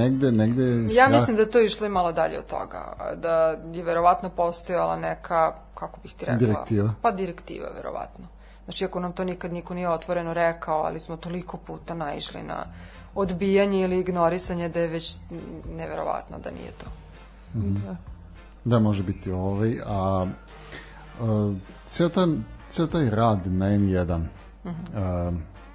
negde, 0.00 0.32
negde... 0.32 0.94
Ja 0.94 1.08
mislim 1.08 1.36
da 1.36 1.50
to 1.50 1.60
išlo 1.60 1.86
i 1.86 1.90
malo 1.90 2.12
dalje 2.12 2.38
od 2.38 2.46
toga. 2.46 2.92
Da 3.16 3.58
je 3.72 3.82
verovatno 3.82 4.28
postojala 4.28 4.96
neka, 4.96 5.52
kako 5.74 6.00
bih 6.02 6.14
ti 6.14 6.24
rekla? 6.24 6.38
Direktiva. 6.38 6.94
Pa 7.02 7.10
direktiva, 7.10 7.68
verovatno. 7.76 8.35
Znači, 8.66 8.84
ako 8.84 9.00
nam 9.00 9.12
to 9.12 9.24
nikad 9.24 9.52
niko 9.52 9.74
nije 9.74 9.88
otvoreno 9.88 10.34
rekao, 10.34 10.82
ali 10.82 11.00
smo 11.00 11.16
toliko 11.16 11.56
puta 11.56 11.94
naišli 11.94 12.42
na 12.42 12.64
odbijanje 13.14 13.80
ili 13.80 14.00
ignorisanje 14.00 14.68
da 14.68 14.80
je 14.80 14.88
već 14.88 15.18
neverovatno 15.76 16.38
da 16.38 16.50
nije 16.50 16.70
to. 16.70 16.86
Da, 18.64 18.78
može 18.78 19.02
biti 19.02 19.30
ovaj, 19.32 19.80
a 19.86 20.26
uh, 21.20 21.54
ceo, 21.86 22.08
ta, 22.08 22.26
ceo 22.70 22.86
taj 22.86 23.10
rad 23.10 23.46
na 23.46 23.66
N1, 23.66 24.24
uh, 24.64 24.72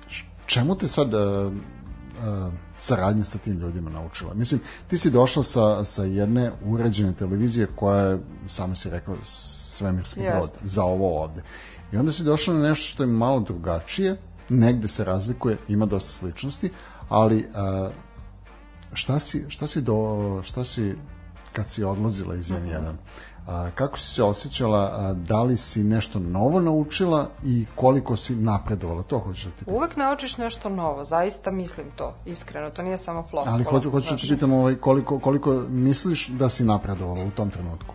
š- 0.09 0.25
čemu 0.45 0.75
te 0.75 0.87
sad 0.87 1.13
uh, 1.13 1.21
uh, 1.21 2.53
saradnja 2.77 3.25
sa 3.25 3.37
tim 3.37 3.57
ljudima 3.57 3.89
naučila? 3.89 4.33
Mislim, 4.33 4.61
ti 4.87 4.97
si 4.97 5.09
došla 5.09 5.43
sa, 5.43 5.83
sa 5.83 6.03
jedne 6.03 6.51
uređene 6.65 7.13
televizije 7.13 7.67
koja 7.75 8.01
je, 8.01 8.19
samo 8.47 8.75
si 8.75 8.89
rekla, 8.89 9.15
svemirski 9.23 10.19
brod 10.19 10.35
Jeste. 10.35 10.59
za 10.63 10.83
ovo 10.83 11.23
ovde. 11.23 11.41
I 11.93 11.97
onda 11.97 12.11
si 12.11 12.23
došla 12.23 12.53
na 12.53 12.59
nešto 12.59 12.85
što 12.85 13.03
je 13.03 13.07
malo 13.07 13.39
drugačije, 13.39 14.17
negde 14.49 14.87
se 14.87 15.03
razlikuje, 15.03 15.57
ima 15.67 15.85
dosta 15.85 16.11
sličnosti, 16.11 16.69
ali 17.09 17.49
šta 18.93 19.19
si, 19.19 19.45
šta 19.49 19.67
si 19.67 19.81
do, 19.81 20.41
šta 20.43 20.63
si 20.63 20.95
kad 21.53 21.69
si 21.69 21.83
odlazila 21.83 22.35
iz 22.35 22.51
N1 22.51 22.93
a, 23.47 23.69
kako 23.75 23.97
si 23.97 24.13
se 24.13 24.23
osjećala 24.23 24.79
a, 24.79 25.13
da 25.13 25.43
li 25.43 25.57
si 25.57 25.83
nešto 25.83 26.19
novo 26.19 26.59
naučila 26.59 27.29
i 27.43 27.65
koliko 27.75 28.17
si 28.17 28.35
napredovala? 28.35 29.03
To 29.03 29.19
hoću 29.19 29.49
da 29.49 29.51
ti 29.51 29.59
pitam. 29.59 29.73
Uvek 29.73 29.95
naučiš 29.95 30.37
nešto 30.37 30.69
novo, 30.69 31.05
zaista 31.05 31.51
mislim 31.51 31.87
to, 31.95 32.15
iskreno, 32.25 32.69
to 32.69 32.81
nije 32.81 32.97
samo 32.97 33.23
floskula. 33.23 33.55
ali 33.55 33.63
hoću, 33.63 33.91
hoću 33.91 34.09
da 34.09 34.17
ti 34.17 34.27
pitam 34.29 34.53
ovaj, 34.53 34.75
koliko, 34.75 35.19
koliko 35.19 35.53
misliš 35.69 36.27
da 36.27 36.49
si 36.49 36.63
napredovala 36.63 37.25
u 37.25 37.31
tom 37.31 37.49
trenutku 37.49 37.93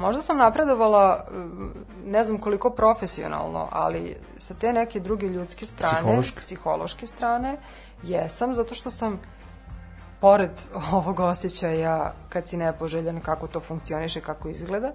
Možda 0.00 0.22
sam 0.22 0.36
napredovala, 0.36 1.24
mm, 1.32 1.70
ne 2.04 2.24
znam 2.24 2.38
koliko 2.38 2.70
profesionalno, 2.70 3.68
ali 3.72 4.16
sa 4.38 4.54
te 4.54 4.72
neke 4.72 5.00
druge 5.00 5.26
ljudske 5.26 5.66
strane, 5.66 5.96
Psihološke. 5.96 6.40
psihološke 6.40 7.06
strane, 7.06 7.56
jesam, 8.02 8.54
zato 8.54 8.74
što 8.74 8.90
sam 8.90 9.20
pored 10.20 10.50
ovog 10.92 11.20
osjećaja 11.20 12.12
kad 12.28 12.48
si 12.48 12.56
nepoželjan, 12.56 13.20
kako 13.20 13.46
to 13.46 13.60
funkcioniše, 13.60 14.20
kako 14.20 14.48
izgleda, 14.48 14.92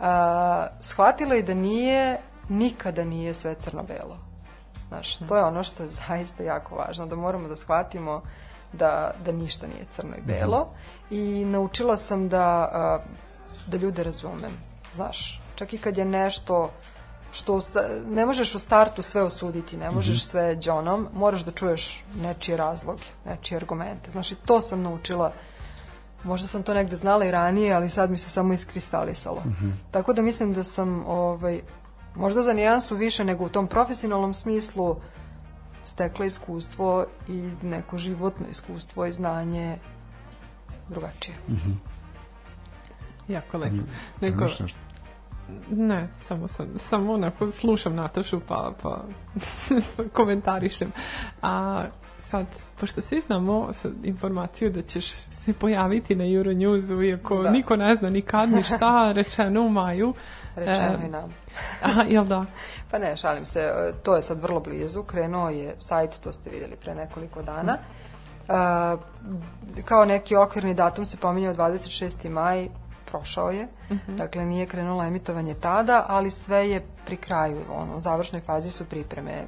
a, 0.00 0.66
shvatila 0.80 1.36
i 1.36 1.42
da 1.42 1.54
nije, 1.54 2.18
nikada 2.48 3.04
nije 3.04 3.34
sve 3.34 3.54
crno-belo. 3.54 4.18
Znaš, 4.88 5.16
to 5.16 5.36
je 5.36 5.44
ono 5.44 5.62
što 5.62 5.82
je 5.82 5.88
zaista 5.88 6.42
jako 6.42 6.74
važno, 6.74 7.06
da 7.06 7.16
moramo 7.16 7.48
da 7.48 7.56
shvatimo 7.56 8.22
da, 8.72 9.10
da 9.24 9.32
ništa 9.32 9.66
nije 9.66 9.84
crno 9.90 10.16
i 10.16 10.22
belo 10.22 10.68
i 11.10 11.44
naučila 11.44 11.96
sam 11.96 12.28
da, 12.28 12.70
a, 12.72 12.98
da 13.66 13.76
ljude 13.76 14.02
razumem. 14.02 14.52
Znaš, 14.94 15.40
čak 15.54 15.72
i 15.72 15.78
kad 15.78 15.98
je 15.98 16.04
nešto 16.04 16.70
što 17.32 17.60
ne 18.08 18.26
možeš 18.26 18.54
u 18.54 18.58
startu 18.58 19.02
sve 19.02 19.22
osuditi, 19.22 19.76
ne 19.76 19.90
možeš 19.90 20.24
sve 20.24 20.56
džonom, 20.60 21.08
moraš 21.14 21.44
da 21.44 21.50
čuješ 21.50 22.04
nečije 22.22 22.56
razloge, 22.56 23.02
nečije 23.24 23.56
argumente. 23.56 24.10
Znaš, 24.10 24.32
i 24.32 24.36
to 24.46 24.62
sam 24.62 24.82
naučila 24.82 25.32
Možda 26.26 26.48
sam 26.48 26.62
to 26.62 26.74
negde 26.74 26.96
znala 26.96 27.24
i 27.24 27.30
ranije, 27.30 27.74
ali 27.74 27.90
sad 27.90 28.10
mi 28.10 28.16
se 28.16 28.30
samo 28.30 28.52
iskristalisalo. 28.52 29.42
Tako 29.90 30.12
da 30.12 30.22
mislim 30.22 30.52
da 30.52 30.64
sam 30.64 31.04
ovaj, 31.06 31.60
možda 32.14 32.42
za 32.42 32.52
nijansu 32.52 32.96
više 32.96 33.24
nego 33.24 33.44
u 33.44 33.48
tom 33.48 33.66
profesionalnom 33.66 34.34
smislu 34.34 34.96
stekla 35.84 36.26
iskustvo 36.26 37.06
i 37.28 37.50
neko 37.62 37.98
životno 37.98 38.46
iskustvo 38.50 39.06
i 39.06 39.12
znanje 39.12 39.78
drugačije. 40.88 41.36
Jako 43.28 43.58
lepo. 43.58 43.76
Neko, 44.20 44.40
nešto? 44.40 44.64
ne, 45.70 46.08
samo 46.16 46.48
sam, 46.48 46.66
samo 46.78 47.12
onako 47.12 47.50
slušam 47.50 47.94
Natašu 47.94 48.40
pa, 48.48 48.72
pa 48.82 49.04
komentarišem. 50.16 50.92
A 51.42 51.84
sad, 52.20 52.46
pošto 52.80 53.00
svi 53.00 53.22
znamo 53.26 53.72
sad 53.72 53.92
informaciju 54.04 54.70
da 54.70 54.82
ćeš 54.82 55.10
se 55.12 55.52
pojaviti 55.52 56.14
na 56.14 56.24
Euronewsu, 56.24 57.08
iako 57.08 57.42
Da. 57.42 57.50
niko 57.50 57.76
ne 57.76 57.94
zna 57.94 58.08
ni 58.08 58.22
kad 58.22 58.48
ni 58.48 58.62
šta, 58.62 59.12
rečeno 59.16 59.60
u 59.60 59.68
maju. 59.70 60.14
Rečeno 60.56 60.98
E, 61.02 61.06
i 61.06 61.08
nam. 61.08 61.30
Aha, 61.82 62.02
jel 62.02 62.24
da? 62.24 62.44
Pa 62.90 62.98
ne, 62.98 63.16
šalim 63.16 63.46
se, 63.46 63.60
e, 63.60 63.92
to 64.02 64.16
je 64.16 64.22
sad 64.22 64.42
vrlo 64.42 64.60
blizu, 64.60 65.02
krenuo 65.02 65.48
je 65.48 65.74
sajt, 65.78 66.20
to 66.20 66.32
ste 66.32 66.50
vidjeli 66.50 66.76
pre 66.76 66.94
nekoliko 66.94 67.42
dana. 67.42 67.78
A, 68.48 68.96
kao 69.84 70.04
neki 70.04 70.36
okvirni 70.36 70.74
datum 70.74 71.04
se 71.04 71.16
pominjao 71.16 71.54
26. 71.54 72.30
maj, 72.30 72.68
prošao 73.10 73.50
je, 73.50 73.68
dakle 74.08 74.44
nije 74.44 74.66
krenulo 74.66 75.04
emitovanje 75.04 75.54
tada, 75.54 76.04
ali 76.08 76.30
sve 76.30 76.70
je 76.70 76.82
pri 77.06 77.16
kraju, 77.16 77.58
ono, 77.72 77.96
u 77.96 78.00
završnoj 78.00 78.40
fazi 78.40 78.70
su 78.70 78.84
pripreme. 78.84 79.44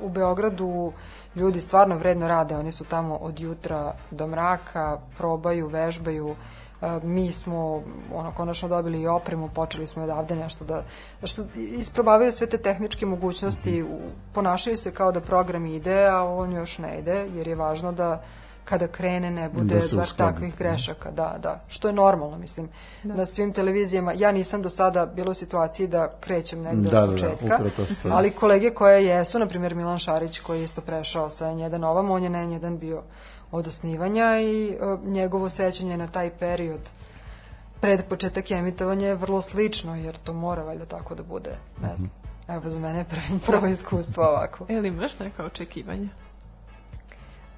U 0.00 0.08
Beogradu 0.08 0.92
ljudi 1.36 1.60
stvarno 1.60 1.96
vredno 1.96 2.28
rade, 2.28 2.56
oni 2.56 2.72
su 2.72 2.84
tamo 2.84 3.14
od 3.16 3.40
jutra 3.40 3.94
do 4.10 4.26
mraka, 4.26 4.98
probaju, 5.18 5.68
vežbaju, 5.68 6.36
E, 6.82 7.00
mi 7.02 7.32
smo 7.32 7.82
ono 8.14 8.30
konačno 8.30 8.68
dobili 8.68 9.00
i 9.00 9.06
opremu, 9.06 9.48
počeli 9.48 9.86
smo 9.86 10.02
odavde 10.02 10.36
nešto 10.36 10.64
da 10.64 10.82
što 11.24 11.44
isprobavaju 11.56 12.32
sve 12.32 12.46
te 12.46 12.58
tehničke 12.58 13.06
mogućnosti, 13.06 13.82
u- 13.82 14.00
ponašaju 14.32 14.76
se 14.76 14.94
kao 14.94 15.12
da 15.12 15.20
program 15.20 15.66
ide, 15.66 16.06
a 16.06 16.22
on 16.24 16.52
još 16.52 16.78
ne 16.78 16.98
ide, 16.98 17.26
jer 17.34 17.48
je 17.48 17.54
važno 17.54 17.92
da 17.92 18.22
kada 18.64 18.86
krene 18.88 19.30
ne 19.30 19.48
bude 19.50 19.74
Da 19.74 19.82
se 19.82 19.96
baš 19.96 20.06
uskladi. 20.06 20.32
takvih 20.32 20.58
grešaka, 20.58 21.10
da, 21.10 21.36
da, 21.38 21.60
što 21.68 21.88
je 21.88 21.94
normalno, 21.94 22.38
mislim, 22.38 22.68
na 23.04 23.26
svim 23.26 23.52
televizijama, 23.52 24.12
ja 24.14 24.32
nisam 24.32 24.62
do 24.62 24.70
sada 24.70 25.06
bila 25.06 25.30
u 25.30 25.34
situaciji 25.34 25.86
da 25.88 26.12
krećem 26.20 26.60
negde 26.60 26.82
Da, 26.82 26.90
da, 26.90 27.02
od 27.02 27.08
da, 27.10 27.12
početka, 27.14 27.44
upravo 27.46 27.70
to 27.70 27.86
se- 27.86 28.08
ali 28.10 28.30
kolege 28.32 28.70
koje 28.70 29.06
jesu, 29.06 29.38
na 29.38 29.46
primjer 29.46 29.74
Milan 29.74 29.98
Šarić 29.98 30.38
koji 30.38 30.58
je 30.58 30.64
isto 30.64 30.80
prešao 30.80 31.30
sa 31.30 31.46
N1 31.46 31.84
ovam, 31.84 32.10
on 32.10 32.22
je 32.22 32.30
na 32.30 32.38
N1 32.40 32.78
bio 32.78 33.02
od 33.52 33.66
osnivanja 33.66 34.40
i 34.40 34.68
e, 34.70 34.76
njegovo 35.02 35.48
sećanje 35.48 35.96
na 35.96 36.06
taj 36.08 36.30
period 36.30 36.80
pred 37.80 38.04
početak 38.04 38.50
emitovanja 38.50 39.08
je 39.08 39.14
vrlo 39.14 39.40
slično, 39.40 39.96
jer 39.96 40.16
to 40.16 40.32
mora 40.34 40.62
valjda 40.62 40.84
tako 40.86 41.14
da 41.14 41.22
bude, 41.22 41.50
ne 41.82 41.96
znam. 41.96 42.10
Evo, 42.48 42.62
za 42.66 42.80
mene 42.80 42.98
je 42.98 43.04
prvi, 43.04 43.22
prvo 43.46 43.66
iskustvo 43.66 44.24
ovako. 44.24 44.66
Li 44.70 44.88
imaš 44.88 45.18
neka 45.18 45.44
očekivanja? 45.44 46.08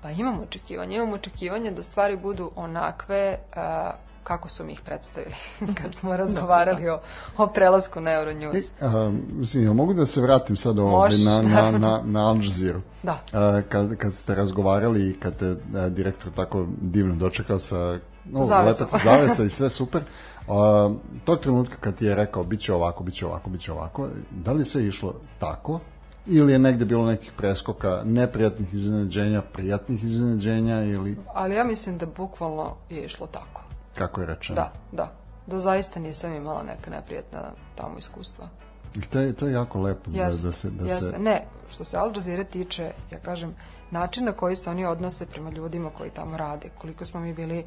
Pa 0.04 0.10
imam 0.10 0.40
očekivanje, 0.40 0.96
imam 0.96 1.12
očekivanje 1.12 1.70
da 1.70 1.82
stvari 1.82 2.16
budu 2.16 2.50
onakve 2.56 3.38
a, 3.56 3.90
kako 4.24 4.48
su 4.48 4.64
mi 4.64 4.72
ih 4.72 4.80
predstavili 4.80 5.34
kad 5.82 5.94
smo 5.94 6.16
razgovarali 6.16 6.88
o, 6.88 7.00
o 7.36 7.46
prelasku 7.46 8.00
na 8.00 8.10
Euronews. 8.10 8.70
E, 8.80 8.86
a, 8.86 9.12
mislim, 9.32 9.64
ja 9.64 9.72
mogu 9.72 9.94
da 9.94 10.06
se 10.06 10.20
vratim 10.20 10.56
sad 10.56 10.76
Možeš, 10.76 11.24
na, 11.24 11.42
na, 11.42 11.70
na, 11.70 12.02
na 12.04 12.28
Al 12.28 12.36
Jazeera? 12.36 12.80
Da. 13.02 13.18
A, 13.32 13.62
kad, 13.68 13.96
kad 13.96 14.14
ste 14.14 14.34
razgovarali 14.34 15.10
i 15.10 15.20
kad 15.20 15.36
te 15.36 15.56
a, 15.74 15.88
direktor 15.88 16.32
tako 16.32 16.66
divno 16.80 17.14
dočekao 17.14 17.58
sa 17.58 17.98
no, 18.24 18.62
letati 18.66 18.96
zavesa 19.04 19.44
i 19.44 19.50
sve 19.50 19.70
super, 19.70 20.02
a, 20.48 20.94
tog 21.24 21.40
trenutka 21.40 21.76
kad 21.80 21.94
ti 21.94 22.04
je 22.04 22.14
rekao 22.14 22.44
bit 22.44 22.60
će 22.60 22.74
ovako, 22.74 23.04
bit 23.04 23.14
će 23.14 23.26
ovako, 23.26 23.50
bit 23.50 23.60
će 23.60 23.72
ovako, 23.72 24.08
da 24.30 24.52
li 24.52 24.64
sve 24.64 24.86
išlo 24.86 25.14
tako? 25.38 25.80
Ili 26.26 26.52
je 26.52 26.58
negde 26.58 26.84
bilo 26.84 27.06
nekih 27.06 27.32
preskoka, 27.36 28.02
neprijatnih 28.04 28.74
iznenađenja, 28.74 29.42
prijatnih 29.42 30.04
iznenađenja 30.04 30.84
ili 30.84 31.16
Ali 31.34 31.54
ja 31.54 31.64
mislim 31.64 31.98
da 31.98 32.06
bukvalno 32.06 32.76
je 32.90 33.04
išlo 33.04 33.26
tako. 33.26 33.62
kako 33.98 34.20
je 34.20 34.26
rečeno? 34.26 34.56
Da, 34.56 34.72
da. 34.92 35.12
Da 35.46 35.60
zaista 35.60 36.00
nisam 36.00 36.34
imala 36.34 36.62
neka 36.62 36.90
neprijatna 36.90 37.40
tamo 37.74 37.98
iskustva. 37.98 38.48
I 38.94 39.00
to 39.00 39.20
je, 39.20 39.32
to 39.32 39.46
je 39.46 39.52
jako 39.52 39.80
lepo 39.80 40.10
da, 40.10 40.22
Jeste, 40.22 40.46
da 40.46 40.52
se... 40.52 40.70
Da 40.70 40.84
jeste. 40.84 41.00
se 41.00 41.18
Ne, 41.18 41.44
što 41.68 41.84
se 41.84 41.98
Al 41.98 42.12
Jazeera 42.14 42.44
tiče, 42.44 42.92
ja 43.10 43.18
kažem, 43.18 43.54
način 43.90 44.24
na 44.24 44.32
koji 44.32 44.56
se 44.56 44.70
oni 44.70 44.86
odnose 44.86 45.26
prema 45.26 45.50
ljudima 45.50 45.90
koji 45.90 46.10
tamo 46.10 46.36
rade, 46.36 46.68
koliko 46.78 47.04
smo 47.04 47.20
mi 47.20 47.34
bili 47.34 47.64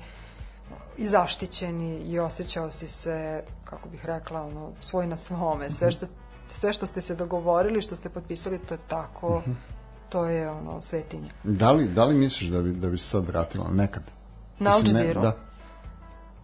i 0.98 1.08
zaštićeni 1.08 1.98
i 1.98 2.20
osjećao 2.20 2.72
si 2.72 2.88
se, 2.88 3.44
kako 3.64 3.90
bih 3.90 4.06
rekla, 4.06 4.42
ono, 4.42 4.72
svoj 4.82 5.08
na 5.08 5.18
svome. 5.18 5.70
Sve 5.70 5.92
što, 5.92 6.06
sve 6.48 6.74
što 6.74 6.86
ste 6.86 7.02
se 7.02 7.16
dogovorili, 7.16 7.82
što 7.82 7.96
ste 7.96 8.10
potpisali, 8.10 8.60
to 8.60 8.74
je 8.74 8.80
tako, 8.88 9.42
to 10.10 10.26
je 10.26 10.50
ono, 10.50 10.82
svetinja. 10.82 11.30
Da 11.44 11.72
li, 11.72 11.88
da 11.88 12.06
li 12.06 12.16
misliš 12.16 12.50
da 12.50 12.62
bi, 12.62 12.72
da 12.72 12.90
bi 12.90 12.98
se 12.98 13.08
sad 13.08 13.28
vratila 13.28 13.70
nekad? 13.72 14.04
Na 14.60 14.72
Al 14.72 14.88
Jazeera? 14.88 15.22
Da. 15.22 15.36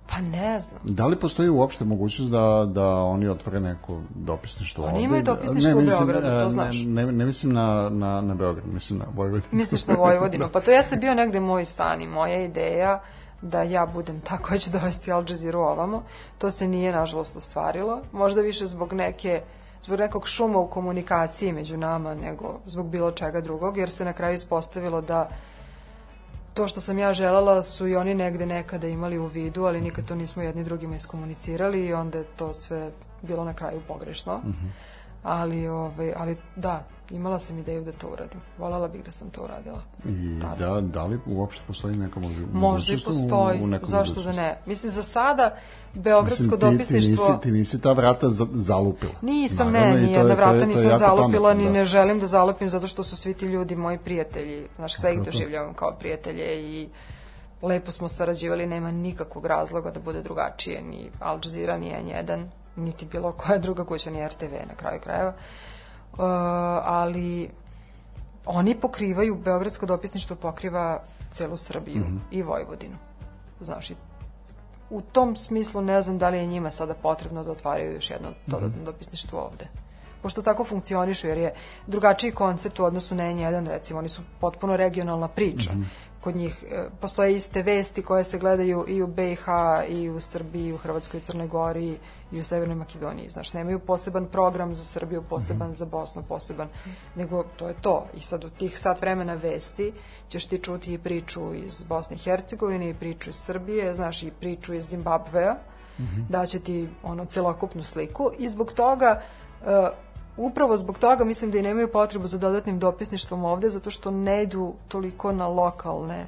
Pa 0.10 0.22
ne 0.22 0.60
znam. 0.60 0.80
Da 0.84 1.06
li 1.06 1.16
postoji 1.16 1.50
uopšte 1.50 1.86
mogućnost 1.86 2.32
da, 2.32 2.66
da 2.74 2.88
oni 2.88 3.28
otvore 3.28 3.60
neko 3.60 4.02
dopisništvo 4.16 4.84
Oni 4.84 4.94
ovde? 4.94 5.04
imaju 5.06 5.24
dopisništvo 5.24 5.70
Ne, 5.70 5.76
u 5.76 5.82
mislim, 5.82 6.08
Beogradu, 6.08 6.28
to 6.28 6.48
e, 6.48 6.50
znaš. 6.50 6.76
Ne, 6.86 7.06
ne, 7.06 7.12
ne 7.12 7.26
mislim 7.26 7.54
na, 7.54 7.90
na, 7.90 8.22
na 8.22 8.36
Beograd, 8.36 8.66
mislim 8.74 9.00
na 9.00 9.06
Vojvodinu. 9.14 9.50
Misliš 9.52 9.88
na 9.88 9.96
Vojvodinu? 9.96 10.50
Pa 10.54 10.62
to 10.62 10.72
jeste 10.72 10.96
bio 10.96 11.14
negde 11.14 11.40
moj 11.40 11.66
san 11.66 12.02
i 12.02 12.08
moja 12.08 12.44
ideja 12.44 13.02
da 13.42 13.62
ja 13.62 13.86
budem 13.86 14.22
ta 14.22 14.38
koja 14.38 14.58
će 14.58 14.72
dovesti 14.72 15.12
Al 15.12 15.24
Jazeera 15.30 15.60
ovamo. 15.60 16.04
To 16.38 16.52
se 16.52 16.68
nije, 16.68 16.92
nažalost, 16.92 17.36
ostvarilo. 17.38 18.02
Možda 18.12 18.42
više 18.42 18.66
zbog 18.66 18.94
neke 18.94 19.42
zbog 19.84 20.00
nekog 20.00 20.28
šuma 20.28 20.60
u 20.60 20.68
komunikaciji 20.68 21.54
među 21.54 21.78
nama 21.78 22.16
nego 22.16 22.60
zbog 22.66 22.88
bilo 22.88 23.12
čega 23.12 23.42
drugog, 23.42 23.78
jer 23.78 23.90
se 23.90 24.06
na 24.06 24.14
kraju 24.14 24.36
ispostavilo 24.36 25.02
da 25.02 25.30
to 26.54 26.68
što 26.68 26.82
sam 26.82 27.00
ja 27.00 27.14
želela 27.14 27.64
su 27.64 27.88
i 27.88 27.96
oni 27.96 28.14
negde 28.14 28.46
nekada 28.46 28.88
imali 28.88 29.18
u 29.18 29.26
vidu, 29.26 29.66
ali 29.66 29.82
nikad 29.82 30.06
to 30.06 30.16
nismo 30.16 30.44
jedni 30.44 30.64
drugima 30.64 30.96
iskomunicirali 30.96 31.86
i 31.86 31.94
onda 31.94 32.18
je 32.18 32.24
to 32.24 32.54
sve 32.54 32.92
bilo 33.22 33.44
na 33.44 33.54
kraju 33.54 33.82
pogrešno. 33.88 34.42
Ali, 35.24 35.68
ovaj, 35.68 36.14
ali 36.18 36.38
da, 36.56 36.84
imala 37.10 37.40
sam 37.40 37.58
ideju 37.58 37.84
da 37.84 37.92
to 37.92 38.08
uradim. 38.10 38.42
Volela 38.58 38.88
bih 38.88 39.04
da 39.04 39.12
sam 39.12 39.30
to 39.30 39.42
uradila. 39.42 39.82
I 40.06 40.40
Tada. 40.42 40.68
da, 40.68 40.82
da 40.82 41.04
li 41.04 41.20
uopšte 41.28 41.64
postoji 41.68 41.96
neka 41.96 42.20
mogu- 42.20 42.34
Možda 42.54 42.94
i 42.94 42.96
u- 42.96 43.00
postoji, 43.06 43.62
u 43.62 43.68
nekoj 43.68 43.86
zašto 43.88 44.24
da 44.24 44.32
ne? 44.32 44.58
Mislim, 44.66 44.92
za 44.92 45.04
sada, 45.04 45.56
Beogradsko 45.94 46.44
Mislim, 46.44 46.52
ti, 46.52 46.60
ti, 46.60 46.72
dopisništvo... 46.72 47.28
nisi, 47.28 47.42
ti 47.42 47.52
nisi 47.52 47.82
ta 47.82 47.92
vrata 47.92 48.30
za, 48.30 48.48
zalupila. 48.54 49.14
Nisam, 49.22 49.72
Naravno, 49.72 49.96
ne, 49.96 50.02
i 50.02 50.06
to 50.06 50.06
ni 50.06 50.12
je- 50.12 50.22
to 50.22 50.28
je- 50.28 50.36
vrata 50.36 50.52
to 50.52 50.58
je 50.58 50.68
nisam 50.68 51.00
zalupila, 51.00 51.28
pametno, 51.50 51.54
ni 51.56 51.66
da. 51.66 51.72
ne 51.72 51.86
želim 51.86 52.20
da 52.20 52.28
zalupim 52.28 52.70
zato 52.70 52.88
što 52.88 53.04
su 53.04 53.16
svi 53.16 53.34
ti 53.34 53.46
ljudi 53.46 53.76
moji 53.78 53.98
prijatelji. 53.98 54.68
Znaš, 54.76 54.96
sve 54.96 55.14
ih 55.14 55.22
doživljavam 55.22 55.74
kao 55.74 55.92
prijatelje 55.92 56.44
i 56.64 56.90
lepo 57.62 57.92
smo 57.92 58.08
sarađivali, 58.08 58.66
nema 58.66 58.92
nikakvog 58.92 59.46
razloga 59.46 59.92
da 59.92 60.00
bude 60.00 60.22
drugačije, 60.22 60.82
ni 60.82 61.10
Al 61.20 61.40
Jazeera, 61.44 61.78
ni 61.78 61.92
N1, 61.94 62.46
niti 62.76 63.06
bilo 63.06 63.32
koja 63.34 63.58
druga 63.58 63.86
kuća, 63.86 64.12
ni 64.12 64.28
RTV 64.28 64.54
na 64.68 64.76
kraju 64.76 65.00
krajeva. 65.02 65.30
Uh, 65.30 65.36
ali 66.84 67.50
oni 68.46 68.76
pokrivaju, 68.76 69.36
Beogradsko 69.36 69.86
dopisništvo 69.86 70.36
pokriva 70.36 71.02
celu 71.32 71.58
Srbiju 71.58 72.00
Mhm. 72.00 72.18
i 72.32 72.42
Vojvodinu. 72.44 72.96
Znaš, 73.62 73.90
i 73.90 73.96
u 74.90 75.02
tom 75.02 75.36
smislu 75.36 75.82
ne 75.82 76.02
znam 76.02 76.18
da 76.18 76.30
li 76.30 76.38
je 76.38 76.46
njima 76.46 76.72
sada 76.72 76.94
potrebno 76.94 77.44
da 77.44 77.52
otvaraju 77.52 77.94
još 77.94 78.10
jedno 78.10 78.30
dodatno 78.48 78.84
dopisništvo 78.86 79.40
ovde. 79.42 79.68
Pošto 80.22 80.42
tako 80.42 80.64
funkcionišu, 80.64 81.28
jer 81.28 81.38
je 81.38 81.54
drugačiji 81.88 82.32
koncept 82.32 82.80
u 82.80 82.84
odnosu 82.84 83.16
na 83.16 83.24
N1, 83.24 83.68
recimo, 83.68 84.00
oni 84.00 84.10
su 84.10 84.22
potpuno 84.40 84.78
regionalna 84.78 85.28
priča. 85.28 85.72
Kod 86.24 86.36
njih 86.36 86.64
e, 86.72 86.84
postoje 87.02 87.36
iste 87.36 87.64
vesti 87.64 88.02
koje 88.02 88.24
se 88.24 88.40
gledaju 88.40 88.86
i 88.88 89.02
u 89.02 89.08
BiH, 89.08 89.46
i 89.90 90.10
u 90.10 90.20
Srbiji, 90.20 90.68
i 90.68 90.74
u 90.74 90.78
Hrvatskoj, 90.78 91.18
i 91.18 91.24
Crnoj 91.24 91.48
Gori, 91.48 91.98
i 92.32 92.40
u 92.40 92.44
Severnoj 92.44 92.76
Makedoniji. 92.76 93.30
Znaš, 93.30 93.54
nemaju 93.54 93.80
poseban 93.80 94.26
program 94.26 94.76
za 94.76 94.84
Srbiju, 94.84 95.24
poseban 95.30 95.74
za 95.74 95.86
Bosnu, 95.86 96.24
poseban, 96.28 96.68
nego 97.16 97.44
to 97.44 97.68
je 97.68 97.74
to. 97.82 98.06
I 98.18 98.22
sad 98.22 98.44
u 98.44 98.50
tih 98.50 98.80
sat 98.80 99.02
vremena 99.02 99.34
vesti 99.34 99.94
ćeš 100.30 100.46
ti 100.46 100.58
čuti 100.58 100.94
i 100.94 100.98
priču 100.98 101.54
iz 101.54 101.82
Bosne 101.82 102.16
i 102.16 102.20
Hercegovine, 102.20 102.90
i 102.90 102.94
priču 102.94 103.30
iz 103.30 103.36
Srbije, 103.36 103.94
znaš, 103.94 104.24
i 104.24 104.32
priču 104.40 104.74
iz 104.74 104.86
Zimbabvea, 104.86 105.56
daće 106.30 106.60
ti 106.60 106.90
ono 107.04 107.26
celokupnu 107.26 107.84
sliku 107.84 108.32
i 108.38 108.50
zbog 108.50 108.72
toga 108.72 109.22
e, 109.62 109.90
upravo 110.38 110.78
zbog 110.78 110.98
toga 110.98 111.24
mislim 111.24 111.52
da 111.52 111.58
i 111.58 111.62
nemaju 111.62 111.92
potrebu 111.92 112.28
za 112.28 112.38
dodatnim 112.38 112.80
dopisništvom 112.80 113.46
ovde 113.46 113.70
zato 113.70 113.90
što 113.90 114.12
ne 114.12 114.44
idu 114.44 114.74
toliko 114.88 115.32
na 115.32 115.48
lokalne 115.48 116.28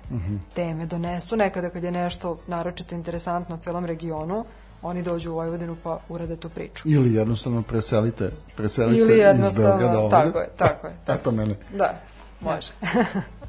teme 0.53 0.86
donesu 0.86 1.36
nekada 1.36 1.69
kad 1.69 1.84
je 1.84 1.91
nešto 1.91 2.38
naročito 2.48 2.95
interesantno 2.95 3.56
u 3.56 3.60
celom 3.60 3.86
regionu 3.86 4.45
oni 4.82 5.02
dođu 5.02 5.32
u 5.32 5.36
Vojvodinu 5.36 5.77
pa 5.84 5.99
urade 6.10 6.36
tu 6.36 6.49
priču. 6.49 6.84
Ili 6.90 7.14
jednostavno 7.14 7.61
preselite, 7.61 8.32
preselite 8.56 8.99
ili 8.99 9.14
iz 9.14 9.19
jednostavno 9.19 9.69
Beograda 9.69 9.99
ovde. 9.99 10.11
tako 10.11 10.40
je, 10.40 10.49
tako 10.57 10.88
je 10.88 10.94
Eto 11.15 11.32
mene. 11.32 11.56
da, 11.77 11.94
može 12.41 12.72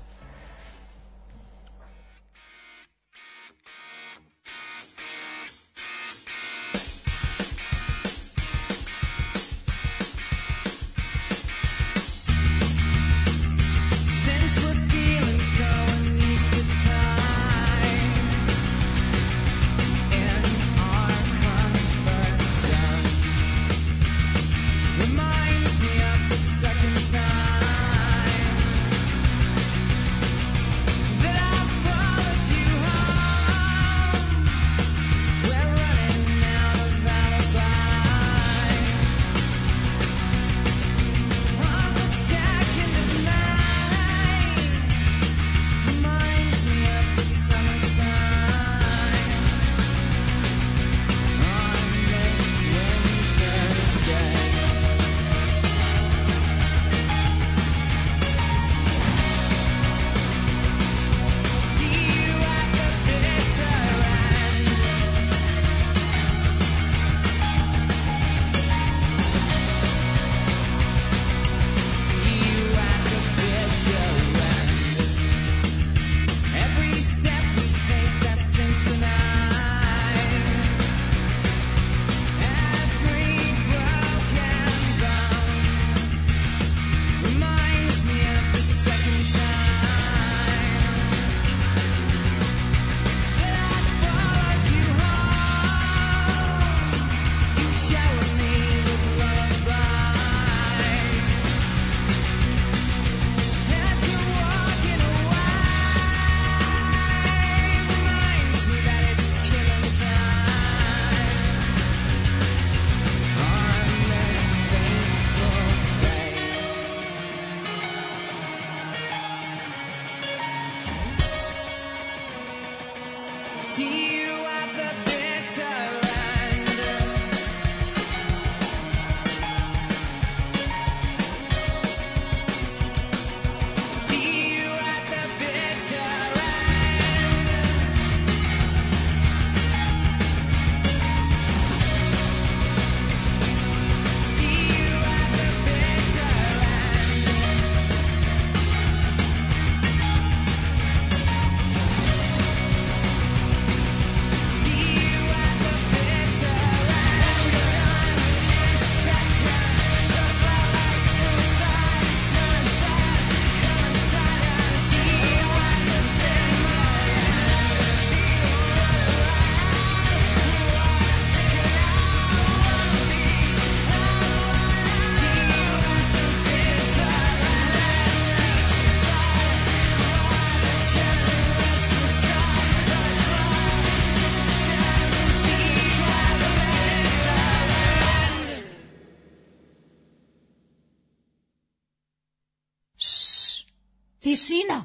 Tišina! 194.47 194.85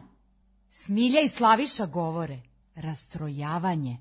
Smilja 0.72 1.22
i 1.22 1.30
Slaviša 1.30 1.86
govore. 1.86 2.40
Rastrojavanje. 2.76 3.98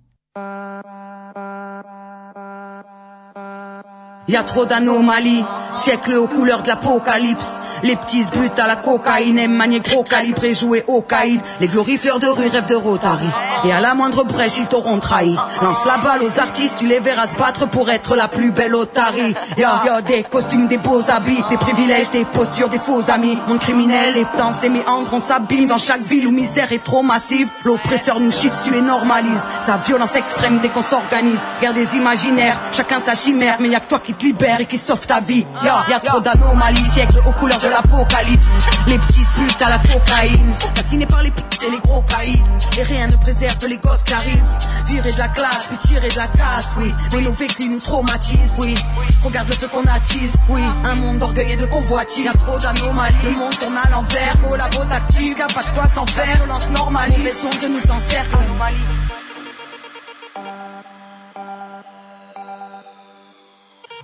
Y 4.30 4.36
a 4.36 4.44
trop 4.44 4.64
d'anomalies, 4.64 5.44
siècle 5.74 6.12
aux 6.12 6.28
couleurs 6.28 6.62
de 6.62 6.68
l'apocalypse. 6.68 7.58
Les 7.82 7.96
petits 7.96 8.22
se 8.22 8.30
butent 8.30 8.60
à 8.60 8.68
la 8.68 8.76
cocaïne, 8.76 9.40
aiment 9.40 9.56
manier 9.56 9.80
gros 9.80 10.04
calibre 10.04 10.44
et 10.44 10.54
jouer 10.54 10.84
au 10.86 11.02
caïd. 11.02 11.40
Les 11.60 11.66
glorifieurs 11.66 12.20
de 12.20 12.28
rue 12.28 12.46
rêvent 12.46 12.66
de 12.66 12.76
Rotary. 12.76 13.26
Et 13.64 13.72
à 13.72 13.80
la 13.80 13.94
moindre 13.94 14.22
brèche, 14.22 14.58
ils 14.58 14.68
t'auront 14.68 15.00
trahi. 15.00 15.36
Lance 15.62 15.84
la 15.84 15.96
balle 15.96 16.22
aux 16.22 16.38
artistes, 16.38 16.76
tu 16.78 16.86
les 16.86 17.00
verras 17.00 17.26
se 17.26 17.34
battre 17.34 17.66
pour 17.68 17.90
être 17.90 18.14
la 18.14 18.28
plus 18.28 18.52
belle 18.52 18.76
otarie. 18.76 19.34
Y'a, 19.56 19.82
y'a 19.84 20.00
des 20.02 20.22
costumes, 20.22 20.68
des 20.68 20.78
beaux 20.78 21.10
habits, 21.10 21.42
des 21.50 21.56
privilèges, 21.56 22.12
des 22.12 22.24
postures, 22.24 22.68
des 22.68 22.78
faux 22.78 23.10
amis. 23.10 23.36
Monde 23.48 23.58
criminel, 23.58 24.14
les 24.14 24.26
dans 24.38 24.52
ses 24.52 24.68
méandres, 24.68 25.10
on 25.12 25.20
s'abîme 25.20 25.66
dans 25.66 25.78
chaque 25.78 26.02
ville 26.02 26.28
où 26.28 26.30
misère 26.30 26.70
est 26.70 26.84
trop 26.84 27.02
massive. 27.02 27.48
L'oppresseur 27.64 28.20
nous 28.20 28.30
chie 28.30 28.50
dessus 28.50 28.76
et 28.76 28.82
normalise 28.82 29.42
sa 29.66 29.76
violence 29.78 30.14
extrême 30.14 30.60
dès 30.62 30.68
qu'on 30.68 30.84
s'organise. 30.84 31.40
Guerre 31.60 31.74
des 31.74 31.96
imaginaires, 31.96 32.60
chacun 32.70 33.00
sa 33.00 33.16
chimère, 33.16 33.56
mais 33.58 33.70
y 33.70 33.74
a 33.74 33.80
que 33.80 33.88
toi 33.88 33.98
qui 33.98 34.12
libère 34.22 34.60
et 34.60 34.66
qui 34.66 34.78
sauve 34.78 35.06
ta 35.06 35.20
vie. 35.20 35.46
Y'a, 35.64 35.84
y 35.88 35.92
a 35.92 36.00
trop 36.00 36.20
d'anomalies, 36.20 36.84
siècle 36.84 37.18
aux 37.26 37.32
couleurs 37.32 37.58
de 37.58 37.68
l'apocalypse. 37.68 38.48
Les 38.86 38.98
petits 38.98 39.24
butent 39.38 39.62
à 39.62 39.70
la 39.70 39.78
cocaïne, 39.78 40.54
fascinés 40.74 41.06
par 41.06 41.22
les 41.22 41.30
putes 41.30 41.62
et 41.66 41.70
les 41.70 41.78
gros 41.80 42.02
caïds. 42.02 42.42
Et 42.78 42.82
rien 42.82 43.06
ne 43.06 43.16
préserve 43.16 43.66
les 43.66 43.78
gosses 43.78 44.02
qui 44.02 44.12
arrivent. 44.12 44.44
Virer 44.86 45.12
de 45.12 45.18
la 45.18 45.28
classe, 45.28 45.66
puis 45.68 45.76
tirer 45.78 46.08
de 46.08 46.16
la 46.16 46.26
casse, 46.26 46.70
oui. 46.78 46.92
Mais 47.14 47.20
nos 47.22 47.32
vécus 47.32 47.68
nous 47.68 47.80
traumatisent, 47.80 48.56
oui. 48.58 48.74
Regarde 49.22 49.48
le 49.48 49.54
feu 49.54 49.68
qu'on 49.68 49.84
attise, 49.84 50.34
oui. 50.48 50.62
Un 50.84 50.94
monde 50.94 51.18
d'orgueil 51.18 51.56
de 51.56 51.66
convoitise. 51.66 52.24
Y 52.24 52.28
a 52.28 52.32
trop 52.32 52.58
d'anomalies, 52.58 53.16
le 53.24 53.30
monde 53.32 53.56
tourne 53.58 53.76
à 53.76 53.88
l'envers. 53.90 54.34
Collabos 54.46 54.92
actifs, 54.92 55.38
y'a 55.38 55.46
pas 55.46 55.62
de 55.62 55.74
quoi 55.74 55.88
s'en 55.88 56.06
faire. 56.06 56.36
Violence 56.36 56.70
normale, 56.70 57.10
les 57.22 57.32
sons 57.32 57.50
de 57.60 57.68
nous 57.68 57.92
encerclent. 57.92 59.19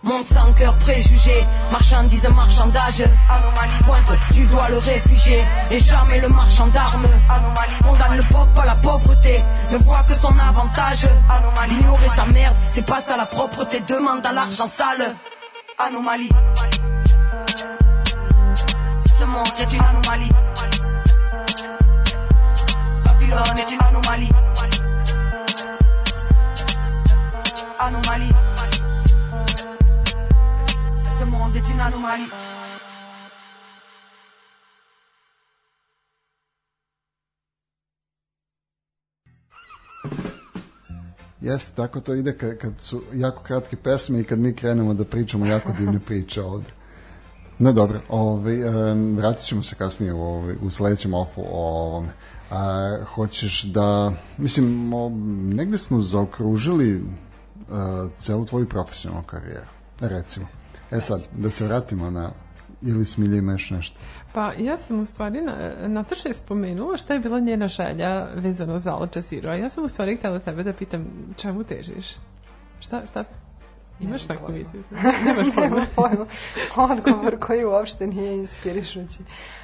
Monde 0.07 0.25
sans 0.25 0.53
cœur 0.53 0.79
préjugé, 0.79 1.45
marchandise, 1.73 2.29
marchandage. 2.29 3.03
Pointe 3.85 4.13
du 4.31 4.47
doigt 4.47 4.69
le 4.69 4.79
réfugié, 4.79 5.43
et 5.69 5.81
jamais 5.81 6.21
le 6.21 6.29
marchand 6.29 6.69
d'armes. 6.69 7.09
Condamne 7.83 8.17
le 8.17 8.23
pauvre, 8.23 8.47
pas 8.55 8.65
la 8.65 8.77
pauvreté, 8.77 9.43
ne 9.73 9.79
voit 9.79 10.05
que 10.05 10.15
son 10.15 10.33
avantage. 10.39 11.09
Ignorer 11.69 12.09
sa 12.15 12.25
merde, 12.27 12.55
c'est 12.71 12.87
pas 12.87 13.01
ça 13.01 13.17
la 13.17 13.27
propreté, 13.27 13.81
demande 13.81 14.25
à 14.25 14.33
l'argent 14.33 14.69
sale. 14.69 15.17
Anomalie. 15.77 16.31
Ce 19.19 19.25
monde 19.25 19.49
est 19.59 19.73
une 19.73 19.83
anomalie. 19.83 20.31
Babylone 23.05 23.59
est 23.59 23.73
une 23.73 23.83
anomalie. 23.83 24.31
Anomalie. 27.81 28.46
Jeste, 41.41 41.73
tako 41.77 42.01
to 42.01 42.15
ide 42.15 42.39
kad, 42.39 42.59
kad 42.59 42.81
su 42.81 43.03
jako 43.13 43.43
kratke 43.43 43.77
pesme 43.77 44.21
i 44.21 44.25
kad 44.25 44.39
mi 44.39 44.55
krenemo 44.55 44.95
da 44.95 45.05
pričamo 45.05 45.47
jako 45.47 45.73
divne 45.79 46.01
priče 46.01 46.43
ovde. 46.43 46.69
No 47.59 47.73
dobro, 47.73 48.01
ovaj, 48.09 48.65
um, 48.65 49.17
vratit 49.17 49.45
ćemo 49.45 49.63
se 49.63 49.75
kasnije 49.75 50.13
u, 50.13 50.23
ovaj, 50.23 50.55
u 50.63 50.71
sledećem 50.71 51.15
ofu 51.15 51.41
o 51.41 51.87
ovome. 51.87 52.09
A, 52.51 52.97
hoćeš 53.15 53.63
da, 53.63 54.13
mislim, 54.39 54.93
o, 54.95 55.09
negde 55.55 55.79
smo 55.79 56.01
zaokružili 56.01 56.97
uh, 56.97 57.07
celu 58.19 58.45
tvoju 58.45 58.69
profesionalnu 58.69 59.27
karijeru, 59.27 59.67
recimo. 60.01 60.47
E 60.91 61.01
sad, 61.01 61.27
da 61.33 61.51
se 61.51 61.65
vratimo 61.67 62.11
na, 62.11 62.31
ili 62.83 63.05
smilje 63.05 63.39
ima 63.39 63.53
još 63.53 63.71
nešto? 63.71 63.99
Pa 64.33 64.53
ja 64.59 64.77
sam 64.77 65.01
u 65.01 65.07
stvari, 65.07 65.43
na, 65.43 65.73
Nataša 65.89 66.29
je 66.29 66.35
spomenula 66.35 66.97
šta 66.97 67.13
je 67.15 67.21
bila 67.21 67.41
njena 67.41 67.69
želja 67.69 68.27
vezano 68.35 68.79
za 68.79 68.93
Al 68.93 69.09
Jazeera. 69.15 69.51
a 69.51 69.55
Ja 69.55 69.69
sam 69.69 69.85
u 69.85 69.89
stvari 69.89 70.17
htjela 70.17 70.39
tebe 70.39 70.63
da 70.63 70.73
pitam 70.73 71.07
čemu 71.37 71.65
težiš? 71.65 72.17
Šta, 72.81 73.03
šta? 73.11 73.25
Imaš 74.01 74.29
neku 74.29 74.53
viziju? 74.53 74.83
Nemaš 75.25 75.47
pojma. 75.55 75.71
Nemam 75.77 75.87
pojma. 75.97 76.27
Odgovor 76.77 77.39
koji 77.41 77.65
uopšte 77.65 78.07
nije 78.07 78.37
inspirišući. 78.37 79.19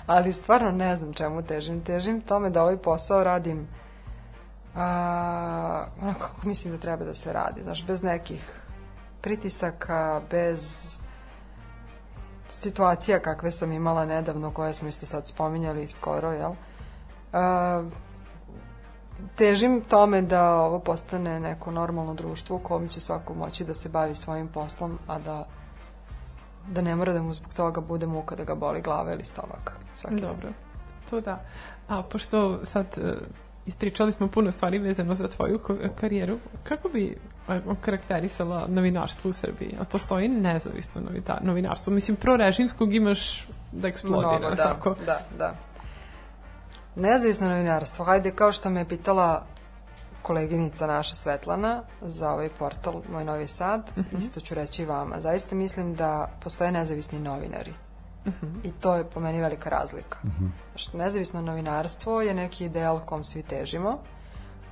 Ali 0.07 0.33
stvarno 0.33 0.71
ne 0.71 0.97
znam 0.97 1.13
čemu 1.13 1.43
težim. 1.43 1.81
Težim 1.81 2.21
tome 2.21 2.51
da 2.51 2.63
ovaj 2.63 2.77
posao 2.77 3.25
radim 3.25 3.67
a, 4.75 5.85
onako 6.03 6.21
kako 6.21 6.49
mislim 6.49 6.75
da 6.75 6.81
treba 6.81 7.05
da 7.05 7.15
se 7.15 7.33
radi. 7.33 7.63
Znaš, 7.63 7.87
bez 7.87 8.03
nekih 8.03 8.61
pritisaka, 9.21 10.21
bez 10.31 10.91
situacija 12.53 13.21
kakve 13.21 13.51
sam 13.51 13.73
imala 13.73 14.07
nedavno, 14.07 14.51
koje 14.51 14.75
smo 14.75 14.89
isto 14.89 15.07
sad 15.07 15.29
spominjali 15.29 15.89
skoro, 15.89 16.33
jel? 16.33 16.53
A, 17.33 17.85
težim 19.37 19.81
tome 19.89 20.23
da 20.23 20.55
ovo 20.55 20.79
postane 20.79 21.41
neko 21.41 21.71
normalno 21.71 22.15
društvo 22.15 22.57
u 22.57 22.59
kom 22.59 22.89
će 22.89 23.01
svako 23.01 23.35
moći 23.35 23.65
da 23.65 23.75
se 23.75 23.89
bavi 23.89 24.15
svojim 24.15 24.49
poslom, 24.49 24.99
a 25.07 25.19
da 25.19 25.45
da 26.69 26.83
ne 26.83 26.97
mora 26.97 27.13
da 27.13 27.23
mu 27.23 27.33
zbog 27.33 27.55
toga 27.55 27.81
bude 27.81 28.07
muka 28.07 28.37
da 28.37 28.45
ga 28.45 28.55
boli 28.55 28.81
glava 28.81 29.13
ili 29.13 29.25
stomak. 29.25 29.77
Svaki 29.95 30.21
dan. 30.21 30.31
Dobro, 30.31 30.49
to 31.11 31.21
da. 31.21 31.41
A 31.89 32.03
pošto 32.03 32.65
sad 32.65 32.87
e, 32.97 33.15
ispričali 33.67 34.13
smo 34.13 34.29
puno 34.29 34.53
stvari 34.53 34.79
vezano 34.79 35.15
za 35.15 35.29
tvoju 35.29 35.61
karijeru, 36.01 36.39
kako 36.65 36.89
bi 36.89 37.17
e, 37.49 37.61
karakterisala 37.81 38.67
novinarstvo 38.69 39.29
u 39.31 39.33
Srbiji? 39.33 39.77
A 39.81 39.85
postoji 39.85 40.29
nezavisno 40.29 41.03
novinarstvo? 41.41 41.93
Mislim, 41.93 42.17
prorežimskog 42.17 42.95
imaš 42.95 43.47
da 43.73 43.89
eksplodira, 43.89 44.39
Mnogo, 44.39 44.55
da, 44.55 44.63
tako? 44.63 44.95
da, 45.07 45.21
da. 45.39 45.55
Nezavisno 46.97 47.49
novinarstvo, 47.49 48.05
hajde, 48.05 48.31
kao 48.31 48.53
što 48.53 48.71
me 48.71 48.81
je 48.81 48.89
pitala 48.89 49.47
koleginica 50.23 50.87
naša 50.87 51.15
Svetlana 51.15 51.83
za 52.01 52.31
ovaj 52.31 52.49
portal 52.49 53.03
Moj 53.13 53.25
Novi 53.25 53.47
Sad, 53.47 53.91
isto 54.19 54.41
ću 54.41 54.55
reći 54.55 54.83
i 54.83 54.87
vama. 54.87 55.21
Zaista 55.21 55.55
mislim 55.55 55.95
da 55.95 56.29
postoje 56.41 56.73
nezavisni 56.73 57.19
novinari. 57.19 57.73
I 58.65 58.73
to 58.73 58.95
je 58.95 59.05
po 59.05 59.21
meni 59.21 59.41
velika 59.41 59.71
razlika. 59.71 60.19
Što 60.75 60.99
nezavisno 60.99 61.41
novinarstvo 61.43 62.23
je 62.23 62.35
neki 62.35 62.65
ideal 62.65 63.01
kom 63.01 63.25
svi 63.25 63.43
težimo, 63.43 63.99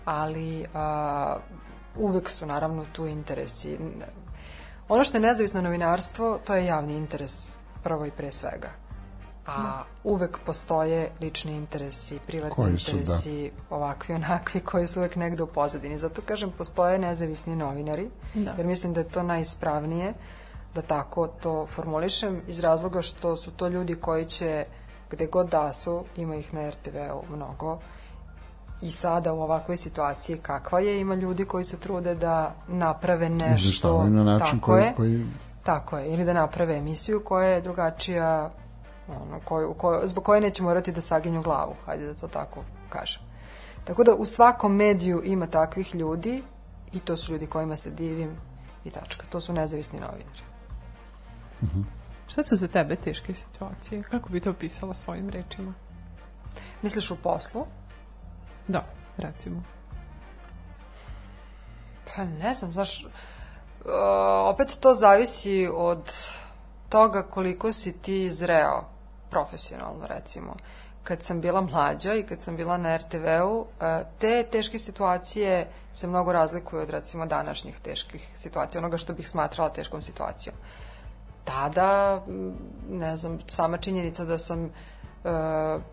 ali 0.05 0.67
a, 0.75 1.37
uvek 1.97 2.31
su 2.31 2.47
naravno 2.47 2.85
tu 2.93 3.07
interesi. 3.07 3.79
Ono 4.89 5.05
što 5.05 5.17
je 5.17 5.21
nezavisno 5.21 5.63
novinarstvo, 5.63 6.39
to 6.45 6.55
je 6.55 6.67
javni 6.67 6.97
interes 6.97 7.59
prvo 7.83 8.07
i 8.07 8.11
pre 8.11 8.31
svega. 8.31 8.69
a 9.47 9.83
uvek 10.05 10.39
postoje 10.47 11.11
lični 11.21 11.57
interesi, 11.57 12.19
privatni 12.27 12.55
Koji 12.55 12.79
su, 12.79 12.93
da. 12.93 12.99
interesi, 12.99 13.51
ovakvi, 13.71 14.15
onakvi, 14.15 14.61
koji 14.61 14.87
su 14.87 15.01
uvek 15.01 15.17
negde 15.17 15.43
u 15.43 15.47
pozadini. 15.47 15.99
Zato 15.99 16.23
kažem, 16.23 16.51
postoje 16.51 16.99
nezavisni 16.99 17.57
novinari, 17.57 18.11
Da. 18.35 18.55
jer 18.57 18.67
mislim 18.67 18.93
da 18.93 19.01
je 19.01 19.09
to 19.09 19.23
najispravnije 19.23 20.15
da 20.75 20.83
tako 20.83 21.27
to 21.27 21.67
formulišem, 21.67 22.43
iz 22.47 22.61
razloga 22.61 23.03
što 23.03 23.37
su 23.37 23.51
to 23.51 23.69
ljudi 23.69 23.95
koji 23.95 24.25
će, 24.25 24.65
gde 25.11 25.27
god 25.27 25.49
da 25.49 25.73
su, 25.73 26.05
ima 26.17 26.37
ih 26.37 26.55
na 26.55 26.71
RTV-u 26.71 27.37
mnogo, 27.37 27.79
i 28.83 28.91
sada 28.91 29.33
u 29.33 29.41
ovakvoj 29.41 29.77
situaciji 29.77 30.39
kakva 30.39 30.81
je, 30.81 31.01
ima 31.01 31.15
ljudi 31.15 31.45
koji 31.45 31.65
se 31.65 31.79
trude 31.79 32.15
da 32.15 32.55
naprave 32.69 33.29
nešto. 33.29 34.05
Na 34.05 34.25
način 34.25 34.61
tako 34.61 34.73
koji, 34.73 34.83
je, 34.83 34.95
koji 34.97 35.27
Tako 35.65 35.99
je, 35.99 36.13
ili 36.13 36.25
da 36.25 36.33
naprave 36.33 36.77
emisiju 36.77 37.25
koja 37.25 37.49
je 37.49 37.61
drugačija, 37.61 38.51
ono, 39.09 39.41
koju, 39.45 39.75
koju, 39.75 40.01
zbog 40.05 40.25
koje 40.25 40.41
neće 40.41 40.63
morati 40.63 40.93
da 40.93 41.01
saginju 41.01 41.43
glavu, 41.43 41.75
hajde 41.87 42.07
da 42.07 42.15
to 42.15 42.29
tako 42.29 42.65
kažem. 42.89 43.23
Tako 43.85 44.05
da 44.05 44.15
u 44.15 44.27
svakom 44.27 44.77
mediju 44.77 45.23
ima 45.25 45.47
takvih 45.47 45.95
ljudi 45.95 46.43
i 46.93 47.01
to 47.01 47.17
su 47.17 47.33
ljudi 47.33 47.47
kojima 47.47 47.77
se 47.77 47.91
divim 47.91 48.37
i 48.85 48.91
tačka. 48.91 49.27
To 49.31 49.41
su 49.41 49.53
nezavisni 49.53 50.01
novinari. 50.01 50.50
Šta 52.29 52.43
su 52.43 52.57
za 52.57 52.69
tebe 52.69 52.97
teške 52.97 53.35
situacije? 53.35 54.03
Kako 54.03 54.29
bi 54.29 54.41
to 54.41 54.51
opisala 54.51 54.95
svojim 54.95 55.29
rečima? 55.29 55.75
Misliš 56.83 57.11
u 57.11 57.17
poslu? 57.17 57.67
Da, 58.69 58.85
recimo. 59.17 59.63
Pa 62.15 62.25
ne 62.25 62.55
znam, 62.55 62.73
znaš, 62.73 63.05
uh, 63.05 63.11
opet 64.45 64.77
to 64.81 64.95
zavisi 64.95 65.69
od 65.75 66.13
toga 66.89 67.23
koliko 67.23 67.73
si 67.73 67.99
ti 67.99 68.31
zreo 68.31 68.85
profesionalno, 69.31 70.07
recimo. 70.07 70.57
Kad 71.03 71.23
sam 71.23 71.41
bila 71.41 71.61
mlađa 71.61 72.15
i 72.15 72.23
kad 72.23 72.41
sam 72.41 72.57
bila 72.57 72.77
na 72.77 72.97
RTV-u, 72.97 73.61
uh, 73.61 73.67
te 74.19 74.43
teške 74.53 74.79
situacije 74.79 75.69
se 75.93 76.07
mnogo 76.07 76.33
razlikuju 76.33 76.83
od, 76.83 76.91
recimo, 76.91 77.27
današnjih 77.27 77.81
teških 77.81 78.29
situacija, 78.35 78.79
onoga 78.79 78.97
što 78.97 79.13
bih 79.13 79.29
smatrala 79.29 79.71
teškom 79.71 80.03
situacijom. 80.03 80.57
Tada, 81.51 82.23
ne 82.91 83.17
znam, 83.17 83.39
sama 83.47 83.79
činjenica 83.79 84.25
da 84.25 84.39
sam 84.39 84.65
uh, 84.65 84.71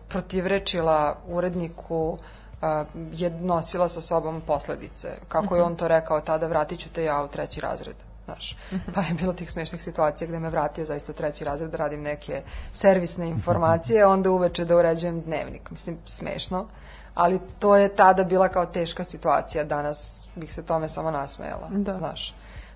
protivrečila 0.08 1.16
uredniku 1.28 2.18
a, 2.62 2.84
je 3.12 3.30
nosila 3.30 3.88
sa 3.88 4.00
sobom 4.00 4.40
posledice. 4.40 5.08
Kako 5.28 5.56
je 5.56 5.62
on 5.62 5.76
to 5.76 5.88
rekao 5.88 6.20
tada, 6.20 6.46
vratit 6.46 6.78
ću 6.78 6.88
te 6.90 7.04
ja 7.04 7.22
u 7.22 7.28
treći 7.28 7.60
razred. 7.60 7.96
Znaš, 8.24 8.56
pa 8.94 9.00
je 9.00 9.14
bilo 9.14 9.32
tih 9.32 9.52
smešnih 9.52 9.82
situacija 9.82 10.28
gde 10.28 10.38
me 10.38 10.50
vratio 10.50 10.84
zaista 10.84 11.12
u 11.12 11.14
treći 11.14 11.44
razred 11.44 11.70
da 11.70 11.76
radim 11.76 12.02
neke 12.02 12.42
servisne 12.72 13.28
informacije, 13.28 14.06
onda 14.06 14.30
uveče 14.30 14.64
da 14.64 14.76
uređujem 14.76 15.20
dnevnik. 15.20 15.70
Mislim, 15.70 15.98
smešno, 16.04 16.66
ali 17.14 17.40
to 17.58 17.76
je 17.76 17.94
tada 17.94 18.24
bila 18.24 18.48
kao 18.48 18.66
teška 18.66 19.04
situacija. 19.04 19.64
Danas 19.64 20.26
bih 20.36 20.54
se 20.54 20.62
tome 20.62 20.88
samo 20.88 21.10
nasmejala. 21.10 21.68
Da. 21.70 21.98
Znaš, 21.98 22.34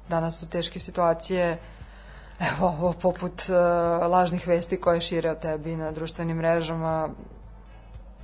danas 0.09 0.38
su 0.38 0.48
teške 0.48 0.78
situacije 0.78 1.59
evo, 2.51 2.69
ovo, 2.69 2.93
poput 2.93 3.43
uh, 3.48 4.10
lažnih 4.10 4.47
vesti 4.47 4.77
koje 4.77 5.01
šire 5.01 5.31
o 5.31 5.35
tebi 5.35 5.77
na 5.77 5.90
društvenim 5.90 6.36
mrežama, 6.36 7.09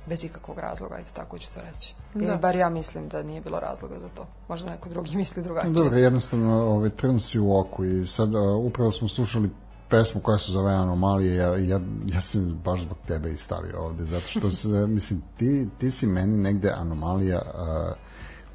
bez 0.05 0.23
ikakvog 0.23 0.59
razloga, 0.59 0.95
ajde 0.95 1.09
tako 1.13 1.37
ću 1.37 1.47
to 1.53 1.61
reći. 1.61 1.93
Da. 2.13 2.25
Ili 2.25 2.37
bar 2.37 2.55
ja 2.55 2.69
mislim 2.69 3.09
da 3.09 3.23
nije 3.23 3.41
bilo 3.41 3.59
razloga 3.59 3.99
za 3.99 4.09
to. 4.09 4.27
Možda 4.47 4.69
neko 4.69 4.89
drugi 4.89 5.15
misli 5.21 5.43
drugačije. 5.43 5.73
Dobro, 5.73 5.97
jednostavno 5.97 6.63
ovaj, 6.63 6.89
trn 6.89 7.19
si 7.19 7.39
u 7.39 7.59
oku 7.59 7.85
i 7.85 8.07
sad 8.07 8.33
uh, 8.35 8.65
upravo 8.65 8.91
smo 8.91 9.07
slušali 9.07 9.49
pesmu 9.89 10.21
koja 10.21 10.37
se 10.37 10.51
zove 10.51 10.73
Anomalije, 10.73 11.35
ja, 11.35 11.57
ja, 11.57 11.79
ja 12.05 12.21
sam 12.21 12.61
baš 12.63 12.81
zbog 12.81 12.97
tebe 13.07 13.31
i 13.31 13.37
stavio 13.37 13.79
ovde, 13.79 14.05
zato 14.05 14.27
što 14.27 14.51
se, 14.51 14.67
mislim, 14.97 15.21
ti, 15.37 15.69
ti 15.77 15.91
si 15.91 16.07
meni 16.07 16.37
negde 16.37 16.71
anomalija 16.75 17.41
uh, 17.45 17.95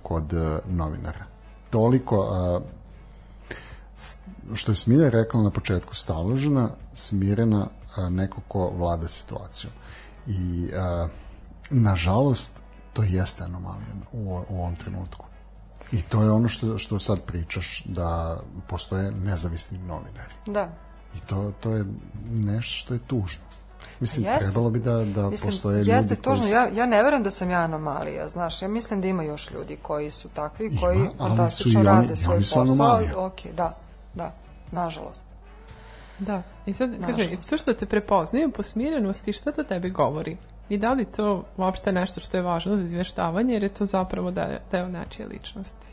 kod 0.03 0.33
uh, 0.33 0.41
novinara. 0.67 1.25
Toliko, 1.71 2.19
uh, 2.19 2.63
što 4.55 4.73
je 4.73 4.77
Smilja 4.77 5.11
rekla 5.11 5.43
na 5.43 5.51
početku, 5.51 5.95
staložena, 5.95 6.71
smirena, 6.93 7.67
neko 8.11 8.41
ko 8.49 8.71
vlada 8.77 9.09
situacijom. 9.09 9.73
I, 10.27 10.71
uh, 10.73 11.11
nažalost, 11.71 12.63
to 12.93 13.03
jeste 13.03 13.45
anomalija 13.45 13.95
u, 14.13 14.43
u 14.49 14.61
ovom 14.61 14.77
trenutku. 14.77 15.27
I 15.93 16.03
to 16.03 16.23
je 16.23 16.31
ono 16.31 16.49
što, 16.49 16.79
što 16.79 16.99
sad 16.99 17.21
pričaš, 17.23 17.83
da 17.87 18.41
postoje 18.69 19.11
nezavisni 19.11 19.79
novinari. 19.79 20.35
Da. 20.47 20.69
I 21.17 21.21
to, 21.21 21.53
to 21.61 21.71
je 21.71 21.85
nešto 22.31 22.73
što 22.73 22.95
je 22.95 23.01
tužno. 23.07 23.45
Mislim, 24.01 24.27
Jeste. 24.27 24.41
trebalo 24.41 24.71
bi 24.71 24.79
da, 24.79 25.05
da 25.05 25.31
Mislim, 25.31 25.51
postoje 25.51 25.79
ljudi 25.79 25.91
jeste 25.91 26.17
koji 26.17 26.51
Ja, 26.51 26.69
ja 26.69 26.87
ne 26.87 27.03
verujem 27.03 27.23
da 27.23 27.31
sam 27.31 27.51
ja 27.51 27.61
anomalija, 27.61 28.29
znaš. 28.29 28.63
Ja 28.63 28.69
mislim 28.69 29.01
da 29.01 29.09
ima 29.09 29.23
još 29.23 29.51
ljudi 29.51 29.79
koji 29.83 30.11
su 30.11 30.29
takvi, 30.29 30.67
Ima, 30.67 30.81
koji 30.81 31.09
fantastično 31.19 31.83
rade 31.83 32.13
i 32.13 32.17
svoj 32.17 32.37
oni 32.37 32.45
su 32.45 32.55
posao. 32.55 32.87
anomalija. 32.87 33.19
Ok, 33.19 33.41
da, 33.57 33.77
da, 34.15 34.33
nažalost. 34.73 35.27
Da, 36.19 36.43
i 36.67 36.73
sad, 36.73 36.91
kaže, 37.07 37.31
to 37.51 37.57
što 37.57 37.73
te 37.73 37.87
prepoznaju 37.87 38.53
po 38.53 38.63
smirenosti, 38.63 39.33
šta 39.33 39.53
to 39.53 39.65
tebi 39.65 39.91
govori? 39.91 40.37
I 40.69 40.79
da 40.79 40.93
li 40.93 41.05
to 41.05 41.45
uopšte 41.57 41.93
nešto 41.93 42.21
što 42.21 42.37
je 42.37 42.43
važno 42.43 42.77
za 42.77 42.85
izveštavanje, 42.85 43.53
jer 43.53 43.63
je 43.63 43.75
to 43.75 43.87
zapravo 43.87 44.31
deo, 44.31 44.59
deo 44.71 44.89
nečije 44.89 45.29
ličnosti? 45.29 45.87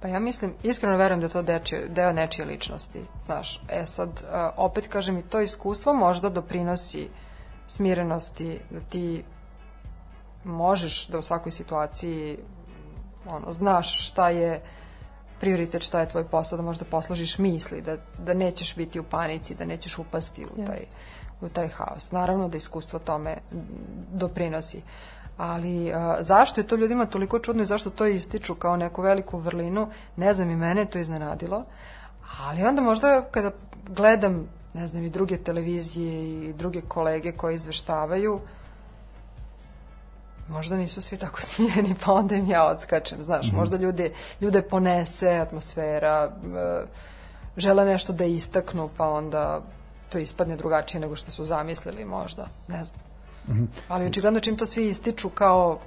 Pa 0.00 0.08
ja 0.08 0.20
mislim, 0.20 0.54
iskreno 0.62 0.96
verujem 0.96 1.20
da 1.20 1.26
je 1.26 1.32
to 1.32 1.42
dečije, 1.42 1.88
deo 1.88 2.12
nečije 2.12 2.46
ličnosti. 2.46 3.00
Znaš, 3.24 3.60
e 3.68 3.86
sad, 3.86 4.24
a, 4.32 4.50
opet 4.56 4.88
kažem 4.88 5.18
i 5.18 5.22
to 5.22 5.40
iskustvo 5.40 5.94
možda 5.94 6.28
doprinosi 6.28 7.08
smirenosti 7.66 8.58
da 8.70 8.80
ti 8.80 9.24
možeš 10.44 11.06
da 11.08 11.18
u 11.18 11.22
svakoj 11.22 11.52
situaciji 11.52 12.38
ono, 13.26 13.52
znaš 13.52 14.08
šta 14.08 14.30
je 14.30 14.62
prioritet, 15.40 15.82
šta 15.82 16.00
je 16.00 16.08
tvoj 16.08 16.24
posao, 16.24 16.56
da 16.56 16.62
možda 16.62 16.84
posložiš 16.84 17.38
misli, 17.38 17.82
da, 17.82 17.96
da 18.18 18.34
nećeš 18.34 18.76
biti 18.76 19.00
u 19.00 19.04
panici, 19.04 19.54
da 19.54 19.64
nećeš 19.64 19.98
upasti 19.98 20.44
u 20.44 20.64
taj, 20.66 20.84
u 21.40 21.48
taj 21.48 21.68
haos. 21.68 22.12
Naravno 22.12 22.48
da 22.48 22.56
iskustvo 22.56 22.98
tome 22.98 23.36
doprinosi. 24.12 24.82
Ali 25.36 25.92
a, 25.92 26.16
zašto 26.20 26.60
je 26.60 26.66
to 26.66 26.76
ljudima 26.76 27.06
toliko 27.06 27.38
čudno 27.38 27.62
i 27.62 27.66
zašto 27.66 27.90
to 27.90 28.06
ističu 28.06 28.54
kao 28.54 28.76
neku 28.76 29.02
veliku 29.02 29.38
vrlinu, 29.38 29.88
ne 30.16 30.34
znam 30.34 30.50
i 30.50 30.56
mene 30.56 30.84
to 30.84 30.98
iznenadilo. 30.98 31.64
Ali 32.48 32.64
onda 32.64 32.82
možda 32.82 33.22
kada 33.30 33.50
gledam, 33.88 34.48
ne 34.74 34.86
znam, 34.86 35.04
i 35.04 35.10
druge 35.10 35.36
televizije 35.36 36.48
i 36.48 36.52
druge 36.52 36.80
kolege 36.80 37.32
koji 37.32 37.54
izveštavaju, 37.54 38.40
možda 40.50 40.76
nisu 40.76 41.02
svi 41.02 41.16
tako 41.16 41.42
smireni, 41.48 41.94
pa 42.04 42.12
onda 42.12 42.34
im 42.34 42.46
ja 42.46 42.64
odskačem, 42.64 43.24
znaš, 43.24 43.52
možda 43.52 43.76
ljude, 43.76 44.10
ljude 44.40 44.62
ponese 44.62 45.30
atmosfera, 45.30 46.32
e, 46.44 46.86
žele 47.56 47.84
nešto 47.84 48.12
da 48.12 48.24
istaknu, 48.24 48.90
pa 48.96 49.08
onda 49.08 49.60
to 50.08 50.18
ispadne 50.18 50.56
drugačije 50.56 51.00
nego 51.00 51.16
što 51.16 51.30
su 51.30 51.44
zamislili 51.44 52.04
možda, 52.04 52.46
ne 52.68 52.84
znam. 52.84 53.00
Ali 53.88 54.06
očigledno 54.06 54.40
čim 54.40 54.56
to 54.56 54.66
svi 54.66 54.88
ističu 54.88 55.28
kao 55.30 55.78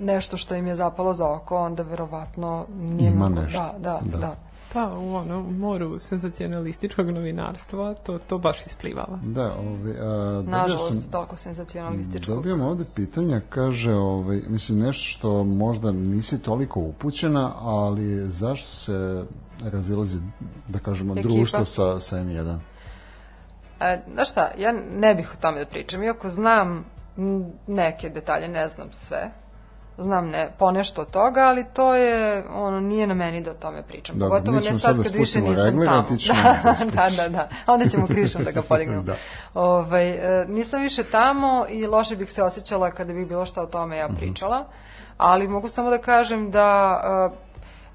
nešto 0.00 0.36
što 0.36 0.54
im 0.54 0.66
je 0.66 0.74
zapalo 0.74 1.14
za 1.14 1.28
oko, 1.28 1.58
onda 1.58 1.82
verovatno 1.82 2.66
nije 2.70 3.10
Ima 3.10 3.28
mnogo- 3.28 3.42
nešto, 3.42 3.58
Da, 3.58 3.78
da, 3.78 4.00
da. 4.02 4.18
da. 4.18 4.36
Pa 4.72 4.96
u 4.98 5.14
ono, 5.14 5.42
moru 5.42 5.98
senzacionalističkog 5.98 7.10
novinarstva 7.10 7.94
to, 7.94 8.18
to 8.18 8.38
baš 8.38 8.66
isplivava. 8.66 9.18
Da, 9.22 9.54
ovaj, 9.54 9.92
a, 10.00 10.42
Nažalost, 10.46 11.02
sam, 11.02 11.10
toliko 11.10 11.36
senzacionalističkog. 11.36 12.34
Dobijam 12.34 12.60
ovde 12.60 12.84
pitanja, 12.94 13.40
kaže, 13.48 13.94
ovaj, 13.94 14.42
mislim, 14.48 14.78
nešto 14.78 15.04
što 15.04 15.44
možda 15.44 15.92
nisi 15.92 16.42
toliko 16.42 16.80
upućena, 16.80 17.52
ali 17.58 18.30
zašto 18.30 18.68
se 18.68 19.24
razilazi, 19.64 20.18
da 20.68 20.78
kažemo, 20.78 21.12
Ekipa. 21.12 21.28
društvo 21.28 21.64
sa, 21.64 22.00
sa 22.00 22.16
N1? 22.16 22.58
E, 23.80 24.00
znaš 24.14 24.30
šta, 24.30 24.50
ja 24.58 24.72
ne 24.98 25.14
bih 25.14 25.32
o 25.34 25.40
tome 25.40 25.58
da 25.58 25.66
pričam, 25.66 26.02
iako 26.02 26.28
znam 26.28 26.84
neke 27.66 28.08
detalje, 28.08 28.48
ne 28.48 28.68
znam 28.68 28.88
sve, 28.92 29.30
znam 30.00 30.28
ne, 30.28 30.50
ponešto 30.58 31.00
od 31.00 31.10
toga, 31.10 31.40
ali 31.40 31.64
to 31.74 31.94
je, 31.94 32.44
ono, 32.54 32.80
nije 32.80 33.06
na 33.06 33.14
meni 33.14 33.40
da 33.40 33.50
o 33.50 33.54
tome 33.54 33.82
pričam. 33.82 34.18
Dobro, 34.18 34.30
Pogotovo 34.30 34.56
ne 34.56 34.62
sad 34.62 34.80
sad 34.80 34.96
da 34.96 35.02
kad 35.02 35.14
više 35.14 35.40
nisam 35.40 35.64
reglere, 35.66 35.86
tamo. 35.86 36.06
da, 36.28 36.74
da 36.74 37.10
da, 37.10 37.22
da, 37.22 37.28
da. 37.28 37.48
Onda 37.66 37.88
ćemo 37.88 38.06
krišom 38.06 38.44
da 38.44 38.50
ga 38.50 38.62
podignemo. 38.62 39.02
Da. 39.10 39.14
Ovaj, 39.54 40.10
e, 40.10 40.46
nisam 40.48 40.82
više 40.82 41.04
tamo 41.04 41.66
i 41.68 41.86
loše 41.86 42.16
bih 42.16 42.32
se 42.32 42.42
osjećala 42.42 42.90
kada 42.90 43.12
bih 43.12 43.26
bilo 43.26 43.46
šta 43.46 43.62
o 43.62 43.66
tome 43.66 43.96
Mhm. 43.96 44.12
ja 44.12 44.18
pričala, 44.18 44.64
ali 45.16 45.48
mogu 45.48 45.68
samo 45.68 45.90
da 45.90 45.98
kažem 45.98 46.50
da 46.50 47.00
e, 47.32 47.36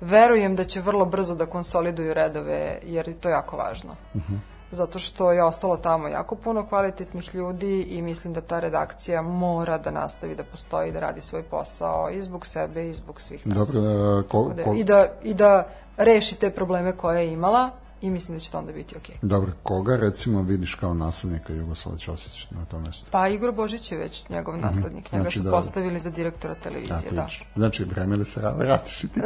verujem 0.01 0.55
da 0.55 0.63
će 0.63 0.81
vrlo 0.81 1.05
brzo 1.05 1.35
da 1.35 1.45
konsoliduju 1.45 2.13
redove, 2.13 2.79
jer 2.83 3.07
je 3.07 3.13
to 3.13 3.29
jako 3.29 3.57
važno 3.57 3.95
Mhm. 4.15 4.35
Zato 4.75 4.99
što 4.99 5.31
je 5.31 5.43
ostalo 5.43 5.77
tamo 5.77 6.07
jako 6.07 6.35
puno 6.35 6.65
kvalitetnih 6.65 7.35
ljudi 7.35 7.81
i 7.81 8.01
mislim 8.01 8.33
da 8.33 8.41
ta 8.41 8.59
redakcija 8.59 9.21
mora 9.21 9.77
da 9.77 9.91
nastavi 9.91 10.35
da 10.35 10.43
postoji, 10.43 10.91
da 10.91 10.99
radi 10.99 11.21
svoj 11.21 11.43
posao 11.43 12.09
i 12.09 12.21
zbog 12.21 12.45
sebe 12.45 12.89
i 12.89 12.93
zbog 12.93 13.21
svih 13.21 13.47
nas. 13.47 13.67
Dobro, 13.69 14.23
ko, 14.23 14.43
Tako 14.43 14.53
da- 14.53 14.63
ko, 14.63 14.73
I, 14.73 14.83
da, 14.83 15.07
I 15.23 15.33
da 15.33 15.67
reši 15.97 16.35
te 16.35 16.49
probleme 16.51 16.91
koje 16.91 17.19
je 17.19 17.33
imala, 17.33 17.69
i 18.01 18.09
mislim 18.09 18.37
da 18.37 18.41
će 18.41 18.51
to 18.51 18.57
onda 18.57 18.71
biti 18.71 18.97
okej. 18.97 19.15
Dobro, 19.21 19.51
koga 19.63 19.95
recimo 19.95 20.41
vidiš 20.41 20.75
kao 20.75 20.93
naslednika 20.93 21.53
Jugoslava 21.53 21.97
Ćosić 21.97 22.47
na 22.51 22.65
tom 22.65 22.83
mestu? 22.83 23.05
Pa 23.11 23.27
Igor 23.27 23.51
Božić 23.51 23.91
je 23.91 23.97
već 23.97 24.29
njegov 24.29 24.57
naslednik. 24.57 25.11
Njega 25.11 25.23
Znači 25.23 25.37
su 25.37 25.43
da- 25.43 25.51
postavili 25.51 25.99
za 25.99 26.09
direktora 26.09 26.55
televizije, 26.55 27.09
da. 27.11 27.21
vidiš. 27.21 27.45
Znači, 27.55 27.83
vreme 27.83 28.15
li 28.15 28.25
se 28.25 28.41
ra- 28.41 28.57
vratiš 28.57 29.03
i 29.03 29.07
ti? 29.07 29.21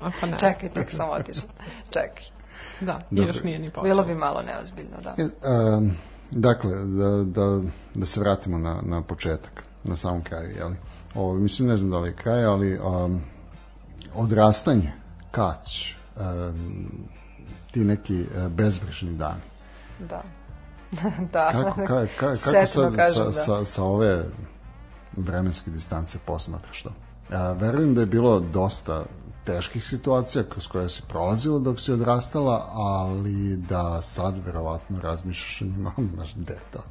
A 0.00 0.10
pa 0.20 0.26
ne. 0.26 0.38
Čekaj, 0.38 0.68
tek 0.68 0.90
sam 0.90 1.10
otišla. 1.10 1.48
Čekaj. 1.86 2.24
Da, 2.80 3.00
i 3.10 3.14
Dobro. 3.14 3.28
još 3.28 3.42
nije 3.42 3.58
ni 3.58 3.70
počeo. 3.70 3.82
Bilo 3.82 4.04
bi 4.04 4.14
malo 4.14 4.42
neozbiljno, 4.42 4.96
da. 5.02 5.14
E, 5.18 5.24
um, 5.76 5.90
dakle, 6.30 6.70
da, 6.74 7.24
da, 7.24 7.62
da 7.94 8.06
se 8.06 8.20
vratimo 8.20 8.58
na, 8.58 8.80
na 8.82 9.02
početak, 9.02 9.62
na 9.84 9.96
samom 9.96 10.24
kraju, 10.24 10.56
jeli? 10.56 10.76
Ovo, 11.14 11.34
mislim, 11.34 11.68
ne 11.68 11.76
znam 11.76 11.90
da 11.90 11.98
li 11.98 12.08
je 12.08 12.16
kraj, 12.16 12.44
ali 12.44 12.78
um, 12.78 13.20
odrastanje, 14.14 14.92
kać, 15.30 15.94
um, 16.16 16.88
ti 17.70 17.84
neki 17.84 18.20
uh, 18.20 18.48
bezbrižni 18.48 19.16
dani. 19.16 19.40
Da. 19.98 20.22
da. 21.32 21.52
Kako, 21.52 21.80
ka, 21.86 22.06
ka, 22.06 22.06
kako 22.16 22.66
sad 22.66 22.96
kažem, 22.96 23.12
sa, 23.14 23.24
da. 23.24 23.32
sa, 23.32 23.64
sa 23.64 23.84
ove 23.84 24.24
vremenske 25.16 25.70
distance 25.70 26.18
posmatraš 26.26 26.82
to? 26.82 26.90
Ja, 27.32 27.52
verujem 27.52 27.94
da 27.94 28.00
je 28.00 28.06
bilo 28.06 28.40
dosta 28.40 29.04
teških 29.46 29.86
situacija 29.88 30.44
kroz 30.44 30.66
koje 30.66 30.88
si 30.88 31.02
prolazila 31.08 31.58
dok 31.58 31.80
si 31.80 31.92
odrastala, 31.92 32.68
ali 32.72 33.56
da 33.56 34.02
sad 34.02 34.34
verovatno 34.46 35.00
razmišljaš 35.00 35.62
o 35.62 35.64
njima, 35.64 35.92
znaš, 36.14 36.34
to? 36.72 36.82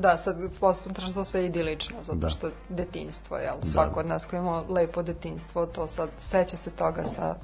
Da, 0.00 0.16
sad 0.18 0.36
posmatraš 0.60 1.14
to 1.14 1.24
sve 1.24 1.46
idilično, 1.46 1.96
zato 2.02 2.18
Da. 2.18 2.28
što 2.28 2.50
detinjstvo, 2.68 3.36
jel? 3.36 3.54
Svako 3.64 4.00
od 4.00 4.06
nas 4.06 4.26
koji 4.26 4.40
ima 4.40 4.62
lepo 4.68 5.02
detinjstvo, 5.02 5.66
to 5.66 5.88
sad 5.88 6.08
seća 6.18 6.56
se 6.56 6.70
toga 6.70 7.04
sa, 7.04 7.34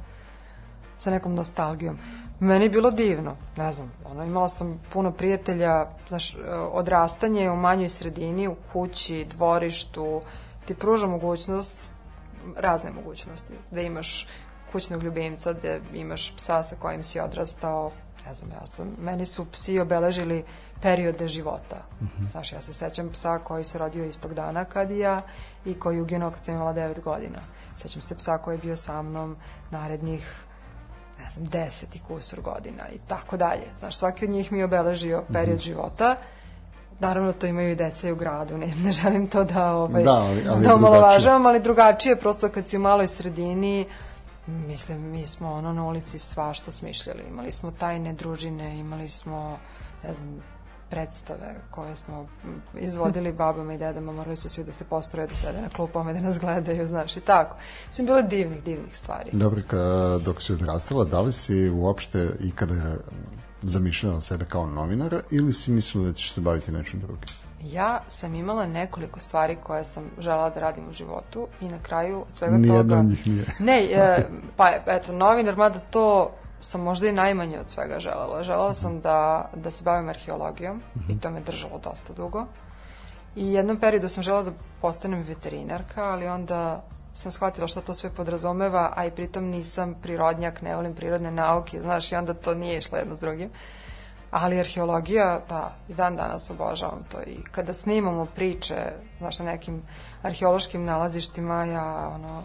sa 0.99 1.11
nekom 1.11 1.35
nostalgijom. 1.35 1.99
Meni 2.41 2.65
je 2.65 2.71
bilo 2.71 2.91
divno, 2.91 3.37
ne 3.57 3.73
znam, 3.73 3.93
ono, 4.05 4.25
imala 4.25 4.49
sam 4.49 4.81
puno 4.93 5.13
prijatelja, 5.13 5.87
znaš, 6.09 6.37
odrastanje 6.73 7.51
u 7.51 7.57
manjoj 7.57 7.89
sredini, 7.89 8.49
u 8.49 8.57
kući, 8.73 9.27
dvorištu, 9.31 10.21
ti 10.65 10.75
pruža 10.75 11.07
mogućnost, 11.07 11.94
razne 12.57 12.91
mogućnosti, 12.91 13.55
da 13.71 13.81
imaš 13.81 14.27
kućnog 14.73 15.03
ljubimca, 15.03 15.53
da 15.53 15.79
imaš 15.95 16.37
psa 16.37 16.63
sa 16.63 16.77
kojim 16.77 17.05
si 17.05 17.21
odrastao, 17.21 17.93
ne 18.27 18.35
znam, 18.35 18.51
ja 18.51 18.67
sam, 18.67 18.97
meni 18.99 19.27
su 19.27 19.47
psi 19.53 19.81
obeležili 19.81 20.45
periode 20.83 21.29
života. 21.29 21.77
Znaš, 22.31 22.53
ja 22.53 22.63
se 22.63 22.73
sećam 22.73 23.09
psa 23.13 23.39
koji 23.39 23.65
se 23.65 23.79
rodio 23.79 24.05
istog 24.05 24.35
dana 24.35 24.65
kad 24.65 24.91
i 24.91 24.99
ja 24.99 25.23
i 25.65 25.75
koji 25.75 25.97
je 25.97 26.03
uginuo 26.03 26.31
kad 26.31 26.45
sam 26.45 26.55
imala 26.55 26.75
9 26.75 27.01
godina. 27.01 27.39
Sećam 27.77 28.03
se 28.03 28.17
psa 28.17 28.39
koji 28.39 28.55
je 28.55 28.59
bio 28.59 28.77
sa 28.77 29.03
mnom 29.03 29.37
narednih 29.71 30.45
ne 31.19 31.31
znam, 31.31 31.47
deset 31.47 31.97
i 31.97 32.01
kusur 32.09 32.41
godina 32.41 32.89
i 32.89 32.99
tako 33.09 33.37
dalje. 33.37 33.67
Znaš, 33.79 33.97
svaki 33.97 34.25
od 34.25 34.31
njih 34.31 34.53
mi 34.53 34.59
je 34.59 34.65
obeležio 34.65 35.23
period 35.33 35.61
života. 35.61 36.17
Naravno, 37.01 37.33
to 37.33 37.47
imaju 37.47 37.71
i 37.71 37.75
deca 37.75 38.09
i 38.09 38.13
u 38.13 38.17
gradu, 38.17 38.59
ne, 38.59 38.67
ne 38.77 38.93
želim 38.93 39.27
to 39.27 39.45
da, 39.45 39.73
ovaj, 39.73 40.03
Da, 40.05 40.13
ali- 40.13 40.49
ali 40.49 40.63
da 40.63 40.75
omalovažavam, 40.75 41.47
ali 41.47 41.61
drugačije, 41.61 42.17
prosto 42.17 42.49
kad 42.49 42.69
si 42.69 42.77
u 42.77 42.81
maloj 42.81 43.09
sredini, 43.09 43.87
mislim, 44.47 45.01
mi 45.03 45.27
smo 45.27 45.53
ono 45.53 45.73
na 45.73 45.87
ulici 45.87 46.19
svašta 46.19 46.73
smišljali. 46.73 47.23
Imali 47.31 47.53
smo 47.53 47.71
tajne 47.71 48.13
družine, 48.13 48.79
imali 48.79 49.09
smo, 49.09 49.59
ne 50.05 50.15
znam, 50.15 50.43
predstave 50.91 51.55
koje 51.71 51.97
smo 51.97 52.27
izvodili 52.77 53.33
babama 53.43 53.75
i 53.75 53.79
dedama, 53.79 54.13
morali 54.13 54.37
su 54.37 54.49
svi 54.49 54.65
da 54.65 54.73
se 54.73 54.85
postroje, 54.85 55.27
da 55.27 55.35
sede 55.35 55.61
na 55.61 55.69
klupama 55.69 56.11
i 56.11 56.15
da 56.15 56.21
nas 56.21 56.39
gledaju, 56.39 56.87
znaš, 56.87 57.17
i 57.17 57.21
tako. 57.21 57.57
Mislim, 57.89 58.07
bilo 58.07 58.19
je 58.19 58.23
divnih, 58.25 58.63
divnih 58.63 58.97
stvari. 58.97 59.31
Dobro, 59.33 59.63
ka, 59.67 59.79
dok 60.21 60.43
si 60.43 60.53
odrastala, 60.53 61.05
da 61.05 61.21
li 61.21 61.33
si 61.33 61.69
uopšte 61.71 62.37
ikada 62.41 62.97
zamišljala 63.69 64.21
sebe 64.21 64.45
kao 64.45 64.67
novinara 64.67 65.21
ili 65.31 65.53
si 65.53 65.71
mislila 65.71 66.07
da 66.07 66.13
ćeš 66.13 66.33
se 66.33 66.41
baviti 66.41 66.73
nečim 66.73 67.01
drugim? 67.01 67.29
Ja 67.63 68.01
sam 68.09 68.35
imala 68.35 68.67
nekoliko 68.67 69.21
stvari 69.21 69.57
koje 69.63 69.85
sam 69.85 70.11
žela 70.19 70.51
da 70.51 70.61
radim 70.61 70.89
u 70.91 70.93
životu 70.93 71.49
i 71.61 71.69
na 71.69 71.79
kraju 71.79 72.21
od 72.21 72.35
svega 72.35 72.57
Nijedna 72.57 72.83
toga... 72.83 72.99
od 72.99 73.05
njih 73.05 73.27
nije. 73.27 73.45
Ne, 73.69 73.85
e, 73.85 74.27
pa 74.57 74.71
eto, 74.87 75.13
novinar, 75.13 75.57
mada 75.57 75.79
to 75.79 76.31
sam 76.61 76.81
možda 76.81 77.09
i 77.09 77.13
najmanje 77.13 77.61
od 77.61 77.71
svega 77.71 77.99
želela. 77.99 78.43
Želela 78.43 78.75
sam 78.75 79.01
da, 79.01 79.51
da 79.55 79.71
se 79.71 79.85
bavim 79.85 80.09
arheologijom 80.09 80.83
i 81.09 81.21
to 81.21 81.31
me 81.31 81.41
držalo 81.41 81.81
dosta 81.85 82.13
dugo. 82.13 82.47
I 83.37 83.53
jednom 83.53 83.77
periodu 83.77 84.09
sam 84.09 84.23
želela 84.23 84.43
da 84.43 84.53
postanem 84.81 85.23
veterinarka, 85.23 86.05
ali 86.05 86.27
onda 86.27 86.85
sam 87.15 87.33
shvatila 87.33 87.69
šta 87.69 87.81
to 87.81 87.95
sve 87.95 88.11
podrazumeva, 88.11 88.93
a 88.97 89.07
i 89.07 89.11
pritom 89.11 89.45
nisam 89.45 89.95
prirodnjak, 90.03 90.63
ne 90.63 90.77
volim 90.77 90.95
prirodne 90.95 91.31
nauke, 91.31 91.81
znaš, 91.81 92.13
i 92.13 92.17
onda 92.17 92.35
to 92.35 92.55
nije 92.55 92.79
išlo 92.79 92.99
jedno 92.99 93.17
s 93.17 93.21
drugim. 93.21 93.51
Ali 94.31 94.61
arheologija, 94.61 95.41
da, 95.49 95.75
i 95.89 95.95
dan 95.95 96.17
danas 96.17 96.51
obožavam 96.51 97.05
to. 97.13 97.23
I 97.27 97.43
kada 97.51 97.75
snimamo 97.75 98.27
priče, 98.27 98.77
znaš, 99.19 99.39
na 99.39 99.45
nekim 99.45 99.83
arheološkim 100.23 100.85
nalazištima, 100.85 101.65
ja, 101.65 102.11
ono, 102.15 102.43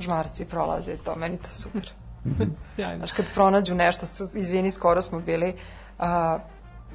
žmarci 0.00 0.44
prolaze 0.44 0.92
i 0.92 0.98
to, 0.98 1.14
meni 1.16 1.38
to 1.38 1.48
super. 1.48 1.90
Sjajno. 2.74 2.98
Znaš, 2.98 3.12
kad 3.12 3.24
pronađu 3.34 3.74
nešto, 3.74 4.06
izvini, 4.34 4.70
skoro 4.70 5.02
smo 5.02 5.20
bili 5.20 5.56
a, 5.98 6.38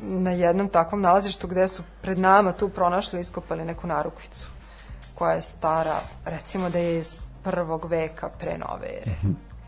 na 0.02 0.32
jednom 0.32 0.70
takvom 0.70 1.02
nalazištu 1.02 1.48
gde 1.48 1.68
su 1.68 1.84
pred 2.02 2.20
nama 2.20 2.52
tu 2.52 2.70
pronašli 2.70 3.20
i 3.20 3.22
iskopali 3.22 3.66
neku 3.66 3.88
narukvicu 3.88 4.57
koja 5.18 5.34
je 5.34 5.42
stara, 5.42 6.00
recimo 6.26 6.70
da 6.70 6.80
je 6.80 7.00
iz 7.00 7.18
prvog 7.44 7.86
veka 7.86 8.30
pre 8.40 8.58
nove 8.58 8.88
ere. 9.02 9.12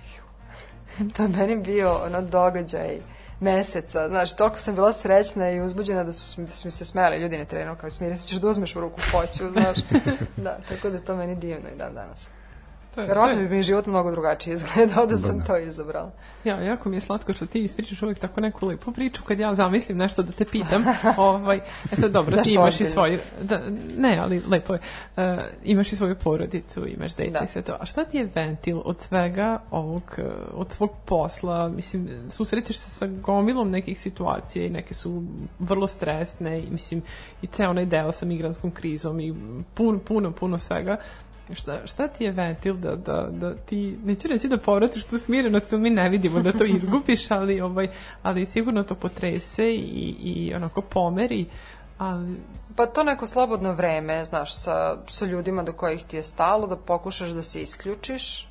to 1.16 1.24
je 1.24 1.30
meni 1.30 1.56
bio 1.64 1.94
ono 2.06 2.22
događaj 2.22 2.98
meseca. 3.40 4.08
Znaš, 4.08 4.36
toliko 4.36 4.58
sam 4.58 4.76
bila 4.76 4.94
srećna 4.94 5.52
i 5.52 5.62
uzbuđena 5.62 6.04
da 6.04 6.12
su, 6.12 6.42
da 6.42 6.52
su 6.52 6.68
mi 6.68 6.72
se 6.72 6.86
smeli 6.86 7.18
ljudi 7.18 7.38
na 7.38 7.46
terenu 7.46 7.76
kao 7.76 7.90
smiri 7.90 8.18
se, 8.18 8.28
ćeš 8.28 8.38
da 8.38 8.48
uzmeš 8.48 8.76
u 8.76 8.82
ruku 8.82 9.00
hoću, 9.12 9.52
znaš. 9.52 9.78
da, 10.46 10.58
tako 10.70 10.90
da 10.90 11.00
to 11.00 11.16
meni 11.16 11.36
divno 11.36 11.70
i 11.70 11.78
dan 11.78 11.94
danas. 11.94 12.28
To 12.96 13.02
je- 13.02 13.08
Verovatno 13.08 13.36
to 13.36 13.42
je- 13.42 13.48
bi 13.48 13.56
mi 13.56 13.64
život 13.64 13.86
mnogo 13.86 14.12
drugačije 14.12 14.54
izgledao 14.54 15.06
da 15.06 15.18
sam 15.18 15.38
da. 15.40 15.46
to 15.46 15.58
izabrala. 15.58 16.12
Ja, 16.44 16.62
jako 16.62 16.90
mi 16.90 16.96
je 16.96 17.02
slatko 17.02 17.34
što 17.34 17.46
ti 17.46 17.60
ispričaš 17.60 18.02
uvijek 18.02 18.20
tako 18.20 18.42
neku 18.42 18.68
lepu 18.68 18.92
priču 18.92 19.24
kad 19.24 19.40
ja 19.40 19.56
zamislim 19.56 19.98
nešto 19.98 20.24
da 20.24 20.32
te 20.32 20.46
pitam. 20.46 20.84
ovaj, 21.18 21.60
e 21.92 21.96
sad 21.96 22.12
dobro, 22.12 22.32
Nešto 22.32 22.44
ti 22.44 22.54
imaš 22.54 22.82
i 22.82 22.86
svoju, 22.86 23.20
da, 23.42 23.62
ne, 23.98 24.18
ali 24.18 24.42
lepo 24.50 24.74
je, 24.74 24.80
E, 25.18 25.38
imaš 25.64 25.92
i 25.92 25.96
svoju 25.96 26.16
porodicu, 26.16 26.88
imaš 26.88 27.16
dete 27.16 27.32
Da. 27.32 27.40
i 27.40 27.48
sve 27.48 27.62
to. 27.62 27.76
A 27.80 27.86
šta 27.86 28.06
ti 28.06 28.18
je 28.18 28.30
ventil 28.36 28.82
od 28.86 29.02
svega 29.02 29.62
ovog, 29.72 30.04
e, 30.18 30.24
od 30.54 30.72
svog 30.72 30.90
posla? 31.06 31.68
Mislim, 31.70 32.10
susrećeš 32.30 32.78
se 32.78 32.90
sa 32.90 33.08
gomilom 33.08 33.72
nekih 33.72 34.00
situacija 34.00 34.66
i 34.66 34.70
neke 34.70 34.94
su 34.94 35.24
vrlo 35.60 35.88
stresne 35.88 36.60
i 36.60 36.70
mislim, 36.70 37.02
i 37.42 37.48
ceo 37.48 37.70
onaj 37.70 37.86
deo 37.86 38.12
sa 38.12 38.26
migranskom 38.26 38.72
krizom 38.72 39.20
i 39.20 39.36
puno, 39.74 40.00
puno, 40.00 40.32
puno 40.32 40.58
svega. 40.58 40.98
Šta, 41.54 41.88
šta 41.88 42.08
ti 42.08 42.24
je 42.24 42.32
ventil 42.32 42.76
da, 42.76 42.96
da, 42.96 43.28
da 43.32 43.56
ti, 43.56 43.98
neću 44.04 44.28
reći 44.28 44.48
da 44.48 44.58
povratiš 44.58 45.06
tu 45.06 45.18
smirenost, 45.18 45.72
mi 45.72 45.90
ne 45.90 46.10
vidimo 46.10 46.42
da 46.42 46.52
to 46.52 46.64
izgubiš, 46.66 47.32
ali, 47.40 47.62
ovaj, 47.62 47.88
ali 48.22 48.46
sigurno 48.46 48.84
to 48.84 48.96
potrese 48.96 49.74
i, 49.74 50.16
i 50.20 50.54
onako 50.56 50.82
pomeri, 50.82 51.46
ali 51.98 52.38
Pa 52.76 52.86
to 52.86 53.04
neko 53.04 53.28
slobodno 53.28 53.74
vreme, 53.74 54.26
znaš, 54.26 54.56
sa, 54.56 54.98
sa 55.08 55.26
ljudima 55.26 55.64
do 55.64 55.74
kojih 55.74 56.04
ti 56.04 56.18
je 56.18 56.24
stalo, 56.24 56.68
da 56.68 56.76
pokušaš 56.76 57.30
da 57.30 57.44
se 57.44 57.62
isključiš. 57.62 58.49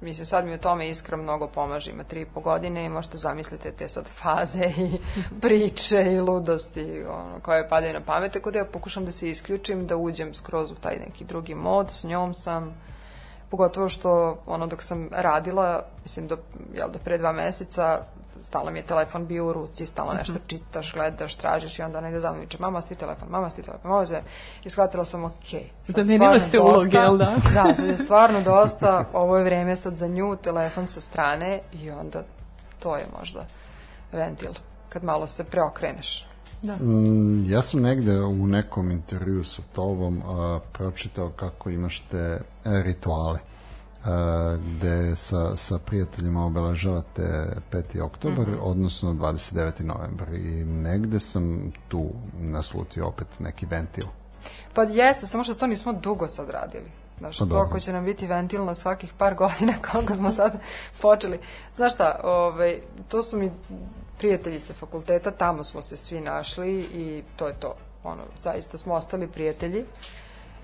Mislim, 0.00 0.26
sad 0.26 0.44
mi 0.44 0.54
u 0.54 0.58
tome 0.58 0.88
iskra 0.88 1.16
mnogo 1.16 1.46
pomaže, 1.46 1.90
ima 1.90 2.04
tri 2.04 2.20
i 2.20 2.26
po 2.26 2.40
godine 2.40 2.84
i 2.84 2.88
možete 2.88 3.16
zamislite 3.16 3.72
te 3.72 3.88
sad 3.88 4.06
faze 4.06 4.64
i 4.64 4.98
priče 5.42 6.12
i 6.12 6.20
ludosti 6.20 7.04
ono, 7.08 7.40
koje 7.42 7.68
padaju 7.68 7.92
na 7.92 8.00
pamet, 8.00 8.32
tako 8.32 8.50
da 8.50 8.58
ja 8.58 8.64
pokušam 8.64 9.04
da 9.04 9.12
se 9.12 9.30
isključim, 9.30 9.86
da 9.86 9.96
uđem 9.96 10.34
skroz 10.34 10.72
u 10.72 10.74
taj 10.74 10.96
neki 10.96 11.24
drugi 11.24 11.54
mod, 11.54 11.90
s 11.90 12.04
njom 12.04 12.34
sam, 12.34 12.74
pogotovo 13.50 13.88
što 13.88 14.42
ono 14.46 14.66
dok 14.66 14.82
sam 14.82 15.08
radila, 15.12 15.82
mislim 16.02 16.28
do, 16.28 16.38
jel, 16.74 16.90
do 16.90 16.98
pre 17.04 17.18
dva 17.18 17.32
meseca, 17.32 18.04
stalno 18.40 18.70
mi 18.70 18.78
je 18.78 18.86
telefon 18.86 19.26
bio 19.26 19.46
u 19.46 19.52
ruci, 19.52 19.86
stalno 19.86 20.12
nešto 20.12 20.34
čitaš, 20.46 20.94
gledaš, 20.94 21.34
tražiš 21.34 21.78
i 21.78 21.82
onda 21.82 21.98
ona 21.98 22.08
ide 22.08 22.20
za 22.20 22.30
mnom 22.30 22.42
i 22.42 22.44
viče, 22.44 22.58
mama 22.60 22.80
sti 22.80 22.94
telefon, 22.94 23.28
mama 23.28 23.50
sti 23.50 23.62
telefon, 23.62 23.90
mama 23.90 24.06
sti 24.06 24.16
I 24.64 24.70
shvatila 24.70 25.04
sam, 25.04 25.24
ok, 25.24 25.50
sad 25.84 25.96
Zamenila 26.06 26.40
stvarno 26.40 26.48
ste 26.48 26.60
uloge, 26.60 26.84
dosta. 26.84 27.00
jel 27.02 27.16
da? 27.16 27.36
da, 27.54 27.74
sad 27.74 27.86
je 27.86 27.96
stvarno 27.96 28.40
dosta, 28.42 29.04
ovo 29.12 29.36
je 29.36 29.44
vreme 29.44 29.76
sad 29.76 29.96
za 29.96 30.06
nju, 30.06 30.36
telefon 30.36 30.86
sa 30.86 31.00
strane 31.00 31.60
i 31.72 31.90
onda 31.90 32.22
to 32.78 32.96
je 32.96 33.04
možda 33.18 33.44
ventil, 34.12 34.52
kad 34.88 35.04
malo 35.04 35.26
se 35.26 35.44
preokreneš. 35.44 36.26
Mm, 36.62 37.50
ja 37.50 37.62
sam 37.62 37.80
negde 37.80 38.20
u 38.20 38.46
nekom 38.46 38.90
intervju 38.90 39.44
sa 39.44 39.62
tobom 39.72 40.22
a, 40.26 40.60
pročitao 40.72 41.30
kako 41.30 41.70
imaš 41.70 42.00
te 42.00 42.18
e, 42.18 42.40
rituale 42.64 43.38
a, 43.38 43.57
gde 44.58 45.16
sa, 45.16 45.56
sa 45.56 45.78
prijateljima 45.78 46.46
obeležavate 46.46 47.56
5. 47.72 48.02
oktobar, 48.02 48.46
odnosno 48.60 49.12
29. 49.12 49.84
novembar 49.84 50.28
i 50.34 50.64
negde 50.64 51.20
sam 51.20 51.72
tu 51.88 52.10
naslutio 52.38 53.06
opet 53.06 53.26
neki 53.38 53.66
ventil. 53.66 54.04
Pa 54.74 54.82
jeste, 54.82 55.26
samo 55.26 55.44
što 55.44 55.54
to 55.54 55.66
nismo 55.66 55.92
dugo 55.92 56.28
sad 56.28 56.50
radili. 56.50 56.90
Znaš, 57.18 57.38
Pa 57.38 57.44
to 57.44 57.48
dobro. 57.48 57.80
će 57.80 57.92
nam 57.92 58.04
biti 58.04 58.26
ventil 58.26 58.64
na 58.64 58.74
svakih 58.74 59.12
par 59.18 59.34
godina 59.42 59.74
kako 59.80 60.14
smo 60.14 60.32
sad 60.32 60.58
počeli. 61.00 61.40
Znaš 61.76 61.94
šta, 61.94 62.20
ovaj, 62.24 62.80
to 63.08 63.22
su 63.22 63.38
mi 63.38 63.50
prijatelji 64.18 64.58
sa 64.58 64.74
fakulteta, 64.74 65.30
tamo 65.30 65.64
smo 65.64 65.82
se 65.82 65.96
svi 65.96 66.20
našli 66.20 66.80
i 66.80 67.22
to 67.36 67.46
je 67.48 67.54
to. 67.54 67.74
Ono, 68.04 68.22
zaista 68.40 68.78
smo 68.78 68.94
ostali 68.94 69.28
prijatelji 69.28 69.84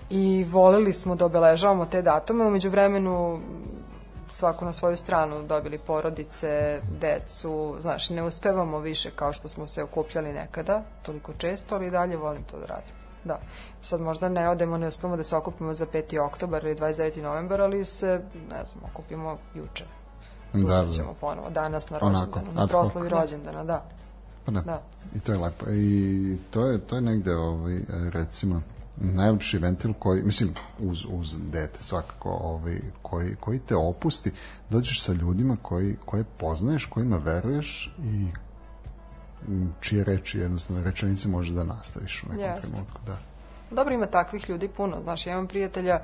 i 0.09 0.43
voleli 0.43 0.93
smo 0.93 1.15
da 1.15 1.25
obeležavamo 1.25 1.85
te 1.85 2.01
datume. 2.01 2.45
Umeđu 2.45 2.69
vremenu 2.69 3.39
svako 4.29 4.65
na 4.65 4.73
svoju 4.73 4.97
stranu 4.97 5.43
dobili 5.43 5.77
porodice, 5.77 6.81
decu, 6.99 7.75
znaš, 7.79 8.09
ne 8.09 8.23
uspevamo 8.23 8.79
više 8.79 9.11
kao 9.11 9.33
što 9.33 9.47
smo 9.47 9.67
se 9.67 9.83
okupljali 9.83 10.33
nekada, 10.33 10.83
toliko 11.01 11.33
često, 11.37 11.75
ali 11.75 11.89
dalje 11.89 12.17
volim 12.17 12.43
to 12.43 12.59
da 12.59 12.65
radim. 12.65 12.93
Da. 13.23 13.39
Sad 13.81 14.01
možda 14.01 14.29
ne 14.29 14.49
odemo, 14.49 14.77
ne 14.77 14.87
uspemo 14.87 15.17
da 15.17 15.23
se 15.23 15.35
okupimo 15.35 15.73
za 15.73 15.85
5. 15.85 16.19
oktobar 16.25 16.65
ili 16.65 16.75
29. 16.75 17.21
novembar, 17.21 17.61
ali 17.61 17.85
se, 17.85 18.21
ne 18.51 18.65
znam, 18.65 18.83
okupimo 18.91 19.37
juče. 19.55 19.85
Sutra 20.53 20.75
Da, 20.75 20.81
da. 20.81 20.89
ćemo 20.89 21.13
ponovo, 21.21 21.49
danas 21.49 21.89
na 21.89 21.99
rođendanu, 21.99 22.51
na 22.53 22.67
proslavi 22.67 23.09
rođendana, 23.09 23.63
da. 23.63 23.85
Pa 24.45 24.51
da. 24.51 24.61
Da. 24.61 24.81
I 25.15 25.19
to 25.19 25.31
je 25.31 25.37
lepo. 25.37 25.65
I 25.69 26.37
to 26.51 26.65
je, 26.65 26.79
to 26.79 26.95
je 26.95 27.01
negde, 27.01 27.35
ovaj, 27.35 27.79
recimo, 27.89 28.61
najlepši 28.97 29.57
ventil 29.57 29.93
koji, 29.93 30.23
mislim, 30.23 30.53
uz, 30.79 31.05
uz 31.09 31.39
dete 31.51 31.83
svakako, 31.83 32.29
ovaj, 32.29 32.79
koji, 33.01 33.35
koji 33.35 33.59
te 33.59 33.75
opusti, 33.75 34.31
dođeš 34.69 35.01
sa 35.01 35.13
ljudima 35.13 35.57
koji, 35.61 35.95
koje 36.05 36.23
poznaješ, 36.37 36.85
kojima 36.85 37.17
veruješ 37.17 37.93
i 38.03 38.27
m, 39.47 39.73
čije 39.79 40.03
reči, 40.03 40.39
jednostavno 40.39 40.83
rečenice 40.83 41.27
može 41.27 41.53
da 41.53 41.63
nastaviš 41.63 42.23
u 42.23 42.27
nekom 42.27 42.43
Jeste. 42.43 42.67
trenutku. 42.67 42.99
Da. 43.05 43.17
Dobro, 43.71 43.93
ima 43.93 44.05
takvih 44.05 44.49
ljudi 44.49 44.67
puno. 44.67 45.01
Znaš, 45.03 45.27
ja 45.27 45.33
imam 45.33 45.47
prijatelja 45.47 45.99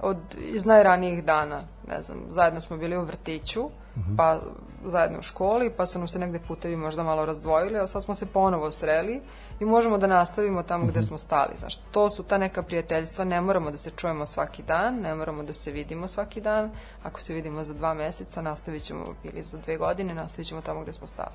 od, 0.00 0.18
iz 0.38 0.64
najranijih 0.64 1.24
dana. 1.24 1.62
Ne 1.88 2.02
znam, 2.02 2.18
zajedno 2.30 2.60
smo 2.60 2.76
bili 2.76 2.96
u 2.96 3.04
vrtiću, 3.04 3.70
pa 4.16 4.40
zajedno 4.86 5.18
u 5.18 5.22
školi, 5.22 5.70
pa 5.76 5.86
su 5.86 5.98
nam 5.98 6.08
se 6.08 6.18
negde 6.18 6.40
putevi 6.48 6.76
možda 6.76 7.02
malo 7.02 7.24
razdvojili, 7.26 7.78
a 7.78 7.86
sad 7.86 8.04
smo 8.04 8.14
se 8.14 8.26
ponovo 8.26 8.70
sreli 8.70 9.20
i 9.60 9.64
možemo 9.64 9.98
da 9.98 10.06
nastavimo 10.06 10.62
tamo 10.62 10.86
gde 10.86 11.02
smo 11.02 11.18
stali. 11.18 11.52
Znaš, 11.58 11.76
to 11.76 12.10
su 12.10 12.22
ta 12.22 12.38
neka 12.38 12.62
prijateljstva, 12.62 13.24
ne 13.24 13.40
moramo 13.40 13.70
da 13.70 13.76
se 13.76 13.90
čujemo 13.96 14.26
svaki 14.26 14.62
dan, 14.62 14.94
ne 15.00 15.14
moramo 15.14 15.42
da 15.42 15.52
se 15.52 15.72
vidimo 15.72 16.06
svaki 16.06 16.40
dan. 16.40 16.70
Ako 17.02 17.20
se 17.20 17.34
vidimo 17.34 17.64
za 17.64 17.74
dva 17.74 17.94
meseca, 17.94 18.42
nastavit 18.42 18.82
ćemo, 18.82 19.04
ili 19.24 19.42
za 19.42 19.58
dve 19.58 19.76
godine, 19.76 20.14
nastavit 20.14 20.46
ćemo 20.46 20.60
tamo 20.60 20.82
gde 20.82 20.92
smo 20.92 21.06
stali. 21.06 21.34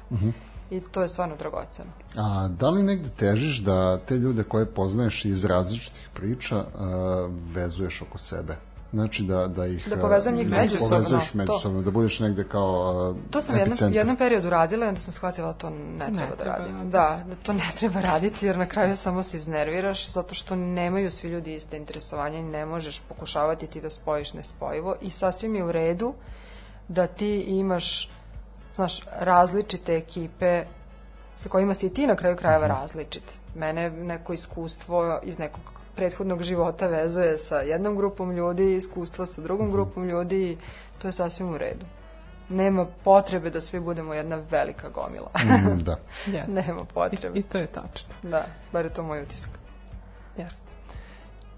I 0.72 0.82
to 0.82 1.02
je 1.02 1.10
stvarno 1.10 1.36
dragoceno. 1.36 1.90
A 2.16 2.48
da 2.48 2.70
li 2.70 2.84
negde 2.84 3.10
težiš 3.10 3.58
da 3.58 3.98
te 3.98 4.16
ljude 4.16 4.44
koje 4.44 4.66
poznaješ 4.66 5.26
iz 5.26 5.46
različitih 5.46 6.10
priča 6.14 6.56
a, 6.56 7.30
vezuješ 7.54 8.02
oko 8.02 8.18
sebe? 8.18 8.56
Znači 8.94 9.24
da, 9.24 9.48
da 9.48 9.66
ih... 9.66 9.90
Da 9.90 9.98
povezujem 9.98 10.36
njih 10.38 10.50
da 10.50 10.56
ih 10.56 10.62
međusobno, 10.62 10.90
Povezuješ 10.90 11.32
to. 11.32 11.38
međusobno, 11.38 11.82
da 11.82 11.92
budeš 11.92 12.20
negde 12.20 12.44
kao 12.44 12.90
a, 12.90 13.32
To 13.32 13.42
sam 13.42 13.56
jednom, 13.56 13.68
epicentar. 13.68 13.96
jednom 13.96 14.18
periodu 14.18 14.50
radila 14.50 14.86
i 14.86 14.90
onda 14.90 15.02
sam 15.02 15.14
shvatila 15.14 15.48
da 15.48 15.54
to 15.54 15.70
ne 15.70 16.06
treba 16.06 16.30
da 16.30 16.36
treba 16.36 16.58
radim. 16.58 16.76
raditi. 16.76 16.92
Da, 16.92 17.24
da 17.30 17.36
to 17.36 17.54
ne 17.54 17.70
treba 17.80 18.02
raditi 18.02 18.46
jer 18.46 18.58
na 18.58 18.66
kraju 18.66 18.98
samo 18.98 19.24
se 19.24 19.38
iznerviraš 19.38 20.10
zato 20.10 20.34
što 20.34 20.56
nemaju 20.56 21.12
svi 21.12 21.30
ljudi 21.30 21.56
iste 21.56 21.78
interesovanja 21.78 22.40
i 22.40 22.44
ne 22.44 22.66
možeš 22.66 23.00
pokušavati 23.00 23.68
ti 23.68 23.82
da 23.82 23.90
spojiš 23.90 24.34
nespojivo 24.34 24.96
i 25.02 25.10
sasvim 25.10 25.56
je 25.56 25.64
u 25.64 25.72
redu 25.72 26.14
da 26.88 27.08
ti 27.08 27.40
imaš 27.40 28.10
znaš, 28.76 29.02
različite 29.20 29.96
ekipe 29.96 30.64
sa 31.36 31.50
kojima 31.50 31.74
si 31.74 31.88
i 31.88 31.94
ti 31.94 32.08
na 32.08 32.16
kraju 32.16 32.36
krajeva 32.38 32.68
različit. 32.68 33.24
Mene 33.56 33.90
neko 33.90 34.34
iskustvo 34.34 35.20
iz 35.24 35.40
nekog 35.40 35.79
prethodnog 36.00 36.44
života 36.44 36.88
vezuje 36.88 37.38
sa 37.38 37.56
jednom 37.56 37.96
grupom 37.96 38.32
ljudi, 38.32 38.76
iskustvo 38.76 39.26
sa 39.26 39.42
drugom 39.42 39.72
grupom 39.72 40.10
ljudi 40.10 40.52
i 40.52 40.58
to 41.02 41.08
je 41.08 41.12
sasvim 41.12 41.50
u 41.50 41.58
redu. 41.58 41.86
Nema 42.50 42.86
potrebe 43.04 43.50
da 43.50 43.62
svi 43.62 43.80
budemo 43.80 44.14
jedna 44.14 44.40
velika 44.52 44.90
gomila. 44.90 45.32
Mm, 45.44 45.84
da. 45.84 46.00
Jeste. 46.36 46.64
Nema 46.68 46.82
I, 46.82 46.94
potrebe. 46.94 47.40
I 47.40 47.44
to 47.44 47.58
je 47.58 47.68
tačno. 47.68 48.14
Da, 48.24 48.46
bar 48.72 48.86
je 48.86 48.94
to 48.94 49.04
moj 49.04 49.22
utisak. 49.22 49.52
Jeste. 50.38 50.69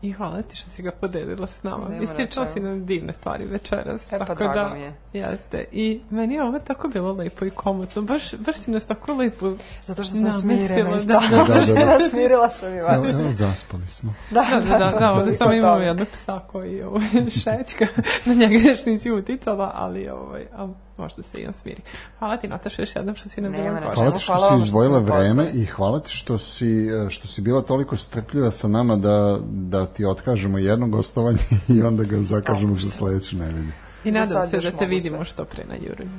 I 0.02 0.12
hvala 0.12 0.42
ti 0.42 0.56
što 0.56 0.70
si 0.70 0.84
ga 0.84 0.92
podelila 0.92 1.48
s 1.48 1.64
nama. 1.64 1.84
Nema 1.84 1.96
na 1.96 2.04
Ispričala 2.04 2.48
si 2.48 2.60
nam 2.60 2.86
divne 2.86 3.14
stvari 3.14 3.46
večeras. 3.46 4.14
E, 4.14 4.20
pa 4.20 4.26
tako 4.26 4.44
drago 4.44 4.60
da, 4.60 4.74
mi 4.74 4.82
je. 4.82 4.94
Jeste. 5.14 5.66
I 5.72 6.02
meni 6.10 6.34
je 6.34 6.44
ovo 6.44 6.60
tako 6.60 6.88
bilo 6.88 7.14
lepo 7.14 7.46
i 7.46 7.50
komotno. 7.50 8.02
Baš, 8.02 8.36
baš 8.36 8.56
si 8.56 8.72
nas 8.72 8.86
tako 8.86 9.14
lepo 9.14 9.56
Zato 9.86 10.04
što 10.04 10.16
sam 10.16 10.32
smirena 10.32 10.90
i 10.90 10.94
da. 10.94 11.00
stalno 11.00 11.46
Da, 11.46 11.74
da, 11.74 11.98
da. 11.98 12.08
smirila 12.10 12.50
sam 12.50 12.74
i 12.74 12.82
vas. 12.82 13.14
evo, 13.14 13.32
zaspali 13.32 13.88
smo. 13.88 14.14
Da, 14.32 14.46
Da, 14.52 14.60
da, 14.60 14.78
da, 14.78 15.00
da, 15.00 15.10
ovde 15.12 15.24
toliko 15.24 15.38
samo 15.38 15.54
imamo 15.54 15.82
jednog 15.82 16.08
psa 16.08 16.40
koji 16.52 16.84
ovaj, 16.84 17.10
šećka, 17.44 17.88
na 18.26 18.34
njega 18.34 18.70
još 18.70 18.86
nisi 18.86 19.12
uticala, 19.12 19.72
ali 19.76 20.10
ovaj, 20.10 20.46
a 20.54 20.68
možda 21.02 21.24
se 21.24 21.38
i 21.38 21.48
on 21.48 21.54
smiri. 21.54 21.82
Hvala 22.20 22.38
ti, 22.38 22.48
Nataša, 22.48 22.82
još 22.82 22.96
jednom 22.96 23.16
što 23.16 23.30
si 23.30 23.42
nam 23.42 23.52
bila 23.52 23.80
gošća. 23.80 23.94
Hvala 23.96 24.12
ti 24.12 24.24
što 24.24 24.34
Hvala 24.34 24.60
si 24.60 24.66
izdvojila 24.66 25.00
vreme 25.00 25.50
i 25.54 25.66
hvala 25.66 26.00
ti 26.00 26.12
što 26.12 26.38
si, 26.38 26.88
što 27.10 27.28
si 27.28 27.42
bila 27.42 27.62
toliko 27.62 27.98
strpljiva 27.98 28.52
sa 28.52 28.68
nama 28.68 28.96
da, 28.96 29.38
da 29.44 29.86
ti 29.86 30.06
otkažemo 30.06 30.58
jedno 30.58 30.88
gostovanje 30.88 31.40
i 31.76 31.82
onda 31.82 32.04
ga 32.04 32.24
zakažemo 32.24 32.74
za 32.74 32.90
sledeću 32.90 33.38
nedelju. 33.38 33.72
I 34.04 34.12
nadam 34.12 34.28
sad 34.28 34.50
se 34.50 34.72
da 34.72 34.78
te 34.78 34.86
vidimo 34.86 35.18
sve. 35.18 35.26
što 35.26 35.46
pre 35.46 35.64
na 35.66 35.76
Jurinu. 35.76 36.12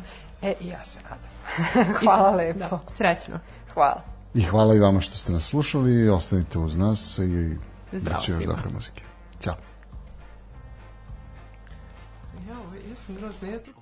E, 0.42 0.54
i 0.60 0.68
ja 0.68 0.84
se 0.84 1.00
nadam. 1.02 1.94
Hvala 2.00 2.30
lepo. 2.30 2.58
Da, 2.58 2.80
srećno. 2.88 3.38
Hvala. 3.74 4.02
I 4.34 4.42
hvala 4.42 4.74
i 4.74 4.78
vama 4.78 5.00
što 5.00 5.16
ste 5.16 5.32
nas 5.32 5.44
slušali, 5.44 6.08
ostanite 6.08 6.58
uz 6.58 6.76
nas 6.76 7.18
i 7.18 7.56
Zdravo 7.92 8.16
bit 8.16 8.24
će 8.24 8.32
još 8.32 8.38
svima. 8.38 8.54
dobre 8.54 8.70
muzike. 8.74 9.02
Ćao. 9.40 9.54
Ja, 12.48 12.58
ovaj, 12.66 12.78
ja 12.90 12.96
sam 13.06 13.14
grozna, 13.14 13.48
ja 13.48 13.62
tu... 13.62 13.81